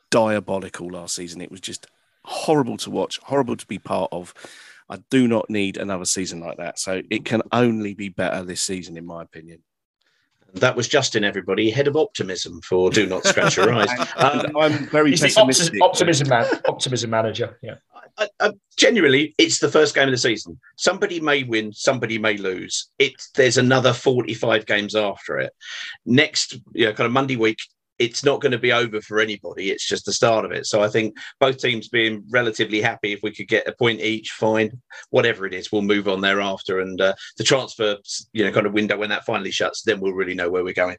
diabolical 0.10 0.88
last 0.88 1.14
season. 1.14 1.42
It 1.42 1.52
was 1.52 1.62
just 1.62 1.86
horrible 2.28 2.78
to 2.78 2.92
watch, 2.92 3.20
horrible 3.24 3.56
to 3.56 3.66
be 3.66 3.80
part 3.80 4.10
of. 4.12 4.34
I 4.90 5.00
do 5.10 5.28
not 5.28 5.50
need 5.50 5.78
another 5.78 6.06
season 6.06 6.40
like 6.40 6.58
that. 6.58 6.80
So 6.80 7.02
it 7.10 7.26
can 7.26 7.42
only 7.52 7.94
be 7.94 8.10
better 8.10 8.44
this 8.44 8.62
season, 8.62 8.98
in 8.98 9.06
my 9.06 9.22
opinion. 9.24 9.64
That 10.54 10.76
was 10.76 10.88
Justin, 10.88 11.24
everybody. 11.24 11.70
Head 11.70 11.88
of 11.88 11.98
optimism 11.98 12.62
for 12.62 12.90
Do 12.90 13.06
Not 13.06 13.26
Scratch 13.26 13.58
Your 13.58 13.74
Eyes. 13.74 13.90
Um, 14.18 14.58
I'm 14.58 14.88
very 14.88 15.12
He's 15.12 15.22
pessimistic. 15.22 15.74
opti- 15.74 15.82
optimism 15.86 16.30
man, 16.30 16.46
optimism 16.68 17.10
manager. 17.10 17.60
Yeah. 17.62 17.76
I, 18.18 18.30
I, 18.40 18.52
genuinely, 18.78 19.36
it's 19.38 19.60
the 19.60 19.70
first 19.70 19.94
game 19.94 20.08
of 20.08 20.12
the 20.12 20.18
season. 20.18 20.60
Somebody 20.76 21.20
may 21.20 21.44
win, 21.44 21.72
somebody 21.74 22.18
may 22.18 22.38
lose. 22.38 22.90
It 22.98 23.14
there's 23.36 23.58
another 23.58 23.94
45 23.94 24.66
games 24.66 24.96
after 24.96 25.38
it. 25.38 25.54
Next, 26.06 26.58
you 26.74 26.86
know, 26.86 26.94
kind 26.94 27.06
of 27.06 27.12
Monday 27.12 27.36
week, 27.36 27.60
it's 28.00 28.24
not 28.24 28.42
going 28.42 28.52
to 28.52 28.60
be 28.60 28.72
over 28.72 29.02
for 29.02 29.20
anybody. 29.20 29.72
It's 29.72 29.88
just 29.88 30.06
the 30.06 30.14
start 30.14 30.46
of 30.46 30.52
it. 30.52 30.66
So 30.66 30.84
I 30.84 30.88
think 30.88 31.16
both 31.40 31.58
teams 31.58 31.88
being 31.88 32.24
relatively 32.30 32.82
happy 32.82 33.14
if 33.14 33.20
we 33.24 33.32
could 33.32 33.48
get 33.48 33.68
a 33.68 33.74
point 33.74 34.02
each, 34.02 34.32
fine, 34.32 34.82
whatever 35.10 35.46
it 35.46 35.54
is, 35.54 35.72
we'll 35.72 35.82
move 35.82 36.08
on 36.08 36.22
thereafter. 36.22 36.80
And 36.80 37.00
uh, 37.02 37.14
the 37.38 37.44
transfer, 37.44 37.98
you 38.34 38.46
know, 38.46 38.52
kind 38.52 38.68
of 38.68 38.74
window 38.74 38.98
when 38.98 39.10
that 39.10 39.26
finally 39.26 39.52
shuts, 39.52 39.82
then 39.84 40.00
we'll 40.00 40.14
really 40.14 40.36
know 40.36 40.50
where 40.50 40.64
we're 40.64 40.74
going. 40.74 40.98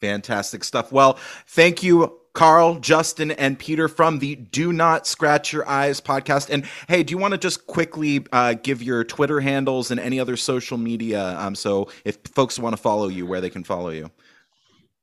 Fantastic 0.00 0.64
stuff. 0.64 0.92
Well, 0.92 1.18
thank 1.46 1.82
you, 1.82 2.16
Carl, 2.32 2.76
Justin, 2.76 3.32
and 3.32 3.58
Peter 3.58 3.86
from 3.86 4.18
the 4.18 4.36
Do 4.36 4.72
Not 4.72 5.06
Scratch 5.06 5.52
Your 5.52 5.68
Eyes 5.68 6.00
podcast. 6.00 6.48
And 6.48 6.64
hey, 6.88 7.02
do 7.02 7.10
you 7.10 7.18
want 7.18 7.32
to 7.32 7.38
just 7.38 7.66
quickly 7.66 8.24
uh, 8.32 8.54
give 8.54 8.82
your 8.82 9.04
Twitter 9.04 9.40
handles 9.40 9.90
and 9.90 10.00
any 10.00 10.18
other 10.18 10.36
social 10.36 10.78
media? 10.78 11.38
Um, 11.38 11.54
so 11.54 11.88
if 12.04 12.18
folks 12.34 12.58
want 12.58 12.74
to 12.74 12.80
follow 12.80 13.08
you, 13.08 13.26
where 13.26 13.40
they 13.40 13.50
can 13.50 13.64
follow 13.64 13.90
you. 13.90 14.10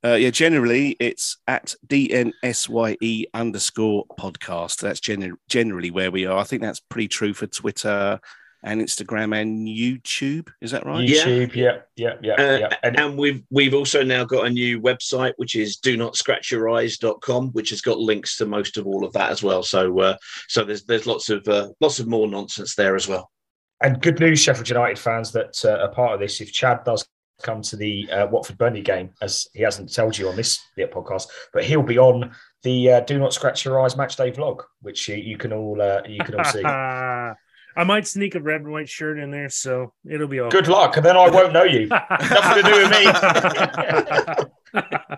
Uh, 0.06 0.14
yeah, 0.14 0.30
generally 0.30 0.96
it's 1.00 1.38
at 1.48 1.74
DNSYE 1.88 2.98
E 3.02 3.26
underscore 3.34 4.06
podcast. 4.20 4.80
That's 4.80 5.00
gen- 5.00 5.38
generally 5.50 5.92
where 5.92 6.12
we 6.12 6.26
are. 6.26 6.38
I 6.38 6.44
think 6.44 6.62
that's 6.62 6.80
pretty 6.80 7.08
true 7.08 7.34
for 7.34 7.48
Twitter 7.48 8.20
and 8.64 8.82
Instagram 8.82 9.40
and 9.40 9.68
YouTube. 9.68 10.50
Is 10.62 10.72
that 10.72 10.86
right? 10.86 11.08
Yeah. 11.08 11.26
YouTube. 11.26 11.56
Yeah. 11.56 11.78
Yeah. 11.96 12.14
Yeah. 12.22 12.34
Uh, 12.34 12.58
yeah. 12.58 12.78
And 12.84 13.00
And 13.00 13.18
we've 13.18 13.44
we've 13.50 13.74
also 13.74 14.04
now 14.04 14.24
got 14.24 14.46
a 14.46 14.50
new 14.50 14.80
website, 14.80 15.34
which 15.38 15.56
is 15.56 15.78
do 15.78 15.98
not 15.98 16.16
scratch 16.16 16.52
your 16.52 16.70
eyes.com, 16.70 17.50
which 17.54 17.70
has 17.72 17.82
got 17.82 17.98
links 18.00 18.38
to 18.38 18.46
most 18.46 18.78
of 18.78 18.86
all 18.88 19.04
of 19.06 19.14
that 19.14 19.32
as 19.32 19.42
well. 19.44 19.64
So 19.64 20.00
uh, 20.00 20.18
so 20.48 20.64
there's 20.64 20.84
there's 20.86 21.08
lots 21.08 21.30
of 21.30 21.48
uh, 21.48 21.70
lots 21.82 22.00
of 22.00 22.08
more 22.08 22.28
nonsense 22.28 22.76
there 22.76 22.96
as 22.96 23.08
well. 23.08 23.30
and 23.82 24.02
good 24.02 24.20
news, 24.20 24.40
Sheffield 24.40 24.70
United 24.70 25.00
fans 25.00 25.32
that 25.34 25.64
uh, 25.66 25.84
are 25.84 25.92
part 25.94 26.14
of 26.14 26.20
this. 26.20 26.42
If 26.42 26.52
Chad 26.52 26.84
does 26.84 27.06
come 27.44 27.62
to 27.64 27.76
the 27.76 28.10
uh, 28.12 28.28
Watford 28.28 28.58
Burnley 28.58 28.82
game, 28.82 29.12
as 29.22 29.48
he 29.54 29.62
hasn't 29.64 29.94
told 29.94 30.18
you 30.18 30.28
on 30.30 30.36
this 30.36 30.60
yeah, 30.76 30.88
podcast, 30.88 31.28
but 31.54 31.64
he'll 31.64 31.84
be 31.84 31.98
on 32.00 32.32
the 32.64 32.92
uh, 32.92 33.00
Do 33.02 33.20
Not 33.20 33.34
Scratch 33.34 33.64
Your 33.66 33.80
Eyes 33.82 33.96
match 33.96 34.16
day 34.16 34.32
vlog, 34.32 34.62
which 34.82 35.08
you, 35.08 35.16
you 35.16 35.38
can 35.38 35.54
all 35.54 35.82
uh, 35.82 36.02
you 36.08 36.20
can 36.20 36.36
all 36.36 36.44
see. 36.46 36.64
I 37.78 37.84
might 37.84 38.08
sneak 38.08 38.34
a 38.34 38.40
red 38.42 38.62
and 38.62 38.72
white 38.72 38.90
shirt 38.90 39.20
in 39.20 39.30
there, 39.30 39.50
so 39.50 39.94
it'll 40.10 40.28
be 40.28 40.40
all 40.40 40.50
Good 40.50 40.68
luck, 40.68 40.98
and 40.98 41.06
then 41.06 41.16
I 41.16 41.30
won't 41.30 41.54
know 41.54 41.64
you. 41.64 41.86
Nothing 41.88 42.64
to 42.64 42.72
do 42.72 42.82
with 44.74 44.74
me. 44.74 45.14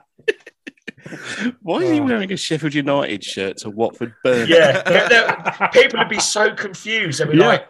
Why 1.61 1.77
are 1.85 1.93
you 1.93 2.01
Oh. 2.03 2.05
wearing 2.05 2.31
a 2.33 2.37
Sheffield 2.37 2.73
United 2.73 3.23
shirt 3.23 3.57
to 3.59 3.69
Watford 3.69 4.13
Burnley? 4.23 4.49
Yeah, 4.53 5.67
people 5.69 5.99
would 5.99 6.09
be 6.09 6.19
so 6.19 6.53
confused. 6.53 7.21
They'd 7.21 7.31
be 7.31 7.37
Yeah. 7.37 7.47
like, 7.47 7.67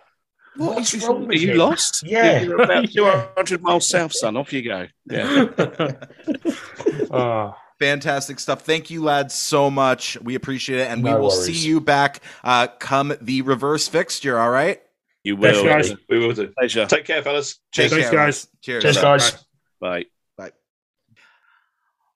What 0.55 0.75
What's 0.75 0.93
is 0.93 1.03
wrong 1.03 1.13
wrong? 1.13 1.23
Are 1.25 1.27
with 1.27 1.41
you 1.41 1.51
him? 1.51 1.57
lost? 1.57 2.03
Yeah. 2.05 2.41
You're 2.41 2.61
about 2.61 2.89
200 2.91 3.61
miles 3.61 3.87
south, 3.87 4.13
son. 4.13 4.35
Off 4.37 4.51
you 4.51 4.63
go. 4.63 4.87
Yeah. 5.09 5.47
Oh, 7.11 7.55
Fantastic 7.79 8.39
stuff. 8.41 8.63
Thank 8.63 8.89
you, 8.89 9.01
lads, 9.03 9.33
so 9.33 9.71
much. 9.71 10.19
We 10.21 10.35
appreciate 10.35 10.81
it. 10.81 10.89
And 10.91 11.01
we 11.01 11.13
will 11.13 11.29
worries. 11.29 11.45
see 11.45 11.53
you 11.69 11.79
back 11.79 12.21
uh, 12.43 12.67
come 12.67 13.13
the 13.21 13.41
reverse 13.43 13.87
fixture. 13.87 14.37
All 14.37 14.49
right. 14.49 14.81
You 15.23 15.37
Thanks, 15.37 15.57
will. 15.59 15.65
guys. 15.65 15.93
We 16.09 16.19
will 16.19 16.33
do. 16.33 16.47
Pleasure. 16.57 16.85
Take 16.87 17.05
care, 17.05 17.23
fellas. 17.23 17.57
Cheers. 17.71 17.91
Thanks, 17.91 18.09
care, 18.09 18.19
guys. 18.19 18.47
Cheers. 18.61 18.83
Cheers, 18.83 18.97
guys. 18.97 19.45
Bye. 19.79 20.05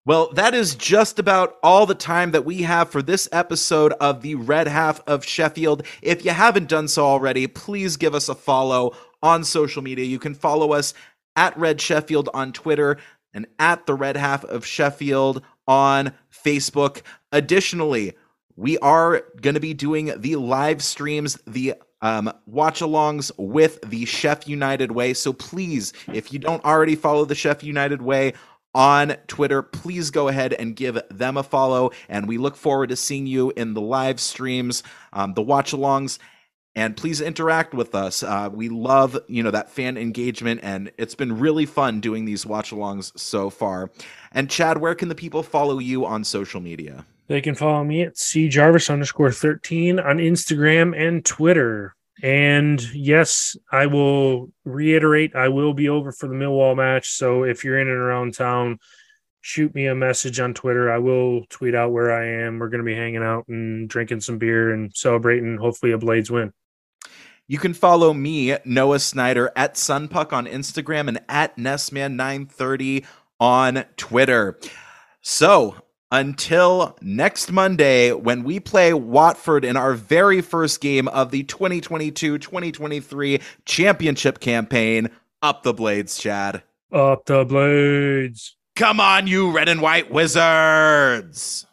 Well, 0.06 0.34
that 0.34 0.54
is 0.54 0.76
just 0.76 1.18
about 1.18 1.56
all 1.64 1.86
the 1.86 1.96
time 1.96 2.32
that 2.32 2.44
we 2.44 2.64
have 2.64 2.90
for 2.90 3.02
this 3.02 3.30
episode 3.32 3.94
of 4.02 4.22
the 4.22 4.36
Red 4.36 4.68
Half 4.68 5.00
of 5.08 5.24
Sheffield. 5.24 5.84
If 6.02 6.26
you 6.26 6.32
haven't 6.32 6.68
done 6.68 6.90
so 6.90 7.06
already, 7.06 7.48
please 7.48 7.96
give 7.96 8.14
us 8.14 8.28
a 8.28 8.36
follow 8.36 8.98
on 9.22 9.46
social 9.46 9.82
media. 9.82 10.04
You 10.04 10.20
can 10.20 10.34
follow 10.34 10.74
us 10.74 10.94
at 11.38 11.58
Red 11.58 11.80
Sheffield 11.80 12.28
on 12.34 12.52
Twitter 12.52 12.98
and 13.34 13.48
at 13.60 13.86
the 13.86 13.94
Red 13.94 14.18
Half 14.18 14.44
of 14.44 14.66
Sheffield 14.66 15.42
on 15.70 16.12
Facebook. 16.34 17.02
Additionally, 17.32 18.14
we 18.58 18.78
are 18.80 19.24
going 19.40 19.56
to 19.56 19.62
be 19.62 19.74
doing 19.74 20.12
the 20.18 20.36
live 20.36 20.84
streams, 20.84 21.40
the 21.48 21.76
um, 22.02 22.30
watch 22.46 22.82
alongs 22.82 23.32
with 23.38 23.80
the 23.90 24.04
Chef 24.04 24.50
United 24.50 24.92
Way. 24.92 25.14
So 25.14 25.32
please, 25.32 25.94
if 26.12 26.34
you 26.34 26.40
don't 26.40 26.64
already 26.66 26.98
follow 26.98 27.24
the 27.24 27.36
Chef 27.36 27.64
United 27.64 28.02
Way 28.02 28.34
on 28.74 29.16
Twitter, 29.28 29.62
please 29.62 30.12
go 30.12 30.28
ahead 30.28 30.54
and 30.54 30.76
give 30.76 31.00
them 31.10 31.38
a 31.38 31.44
follow. 31.44 31.92
And 32.10 32.28
we 32.28 32.38
look 32.38 32.56
forward 32.56 32.90
to 32.90 32.96
seeing 32.96 33.28
you 33.28 33.52
in 33.56 33.74
the 33.74 33.82
live 33.82 34.20
streams, 34.20 34.84
um, 35.12 35.34
the 35.34 35.42
watch 35.42 35.72
alongs. 35.72 36.20
And 36.76 36.98
please 36.98 37.22
interact 37.22 37.76
with 37.76 37.94
us. 37.94 38.24
Uh, 38.24 38.50
we 38.52 38.68
love, 38.68 39.20
you 39.28 39.44
know, 39.44 39.52
that 39.52 39.70
fan 39.70 39.96
engagement, 39.96 40.62
and 40.64 40.92
it's 40.98 41.14
been 41.14 41.38
really 41.38 41.68
fun 41.68 42.00
doing 42.00 42.26
these 42.26 42.48
watch 42.48 42.72
alongs 42.72 43.18
so 43.18 43.52
far. 43.52 43.92
And 44.32 44.50
Chad, 44.50 44.80
where 44.80 44.96
can 44.96 45.08
the 45.08 45.14
people 45.14 45.44
follow 45.44 45.78
you 45.78 46.04
on 46.04 46.24
social 46.24 46.62
media? 46.62 47.06
They 47.28 47.42
can 47.42 47.54
follow 47.54 47.84
me 47.84 48.02
at 48.02 48.16
cjarvis 48.16 48.90
underscore 48.90 49.32
13 49.32 50.00
on 50.00 50.18
Instagram 50.18 51.00
and 51.00 51.24
Twitter. 51.24 51.96
And 52.24 52.82
yes, 52.94 53.58
I 53.70 53.88
will 53.88 54.50
reiterate, 54.64 55.36
I 55.36 55.50
will 55.50 55.74
be 55.74 55.90
over 55.90 56.14
for 56.14 56.28
the 56.28 56.36
Millwall 56.36 56.76
match. 56.76 57.10
So 57.10 57.44
if 57.44 57.66
you're 57.66 57.78
in 57.78 57.90
and 57.90 57.98
around 57.98 58.34
town, 58.34 58.80
shoot 59.42 59.76
me 59.76 59.88
a 59.88 59.96
message 59.96 60.40
on 60.40 60.54
Twitter. 60.54 60.90
I 60.90 61.00
will 61.00 61.46
tweet 61.50 61.76
out 61.76 61.92
where 61.92 62.14
I 62.14 62.46
am. 62.46 62.60
We're 62.60 62.70
going 62.70 62.80
to 62.80 62.86
be 62.86 62.96
hanging 62.96 63.24
out 63.24 63.50
and 63.50 63.90
drinking 63.90 64.22
some 64.22 64.38
beer 64.38 64.74
and 64.74 64.96
celebrating, 64.96 65.58
hopefully, 65.58 65.92
a 65.92 65.98
Blades 65.98 66.32
win. 66.32 66.54
You 67.46 67.58
can 67.58 67.74
follow 67.74 68.14
me, 68.14 68.56
Noah 68.64 69.00
Snyder, 69.00 69.52
at 69.58 69.74
Sunpuck 69.74 70.32
on 70.32 70.46
Instagram 70.46 71.10
and 71.10 71.20
at 71.28 71.58
Nessman930 71.58 73.04
on 73.42 73.84
Twitter. 73.98 74.58
So 75.22 75.76
until 76.14 76.96
next 77.02 77.52
Monday, 77.52 78.12
when 78.14 78.44
we 78.44 78.60
play 78.60 78.94
Watford 78.94 79.66
in 79.66 79.76
our 79.76 79.96
very 79.96 80.42
first 80.42 80.80
game 80.80 81.08
of 81.08 81.32
the 81.32 81.42
2022 81.44 82.38
2023 82.38 83.42
championship 83.66 84.40
campaign, 84.40 85.10
up 85.42 85.64
the 85.64 85.74
blades, 85.74 86.20
Chad. 86.20 86.62
Up 86.92 87.26
the 87.26 87.44
blades. 87.44 88.56
Come 88.76 89.00
on, 89.00 89.26
you 89.26 89.52
red 89.52 89.68
and 89.68 89.82
white 89.82 90.12
wizards! 90.12 91.66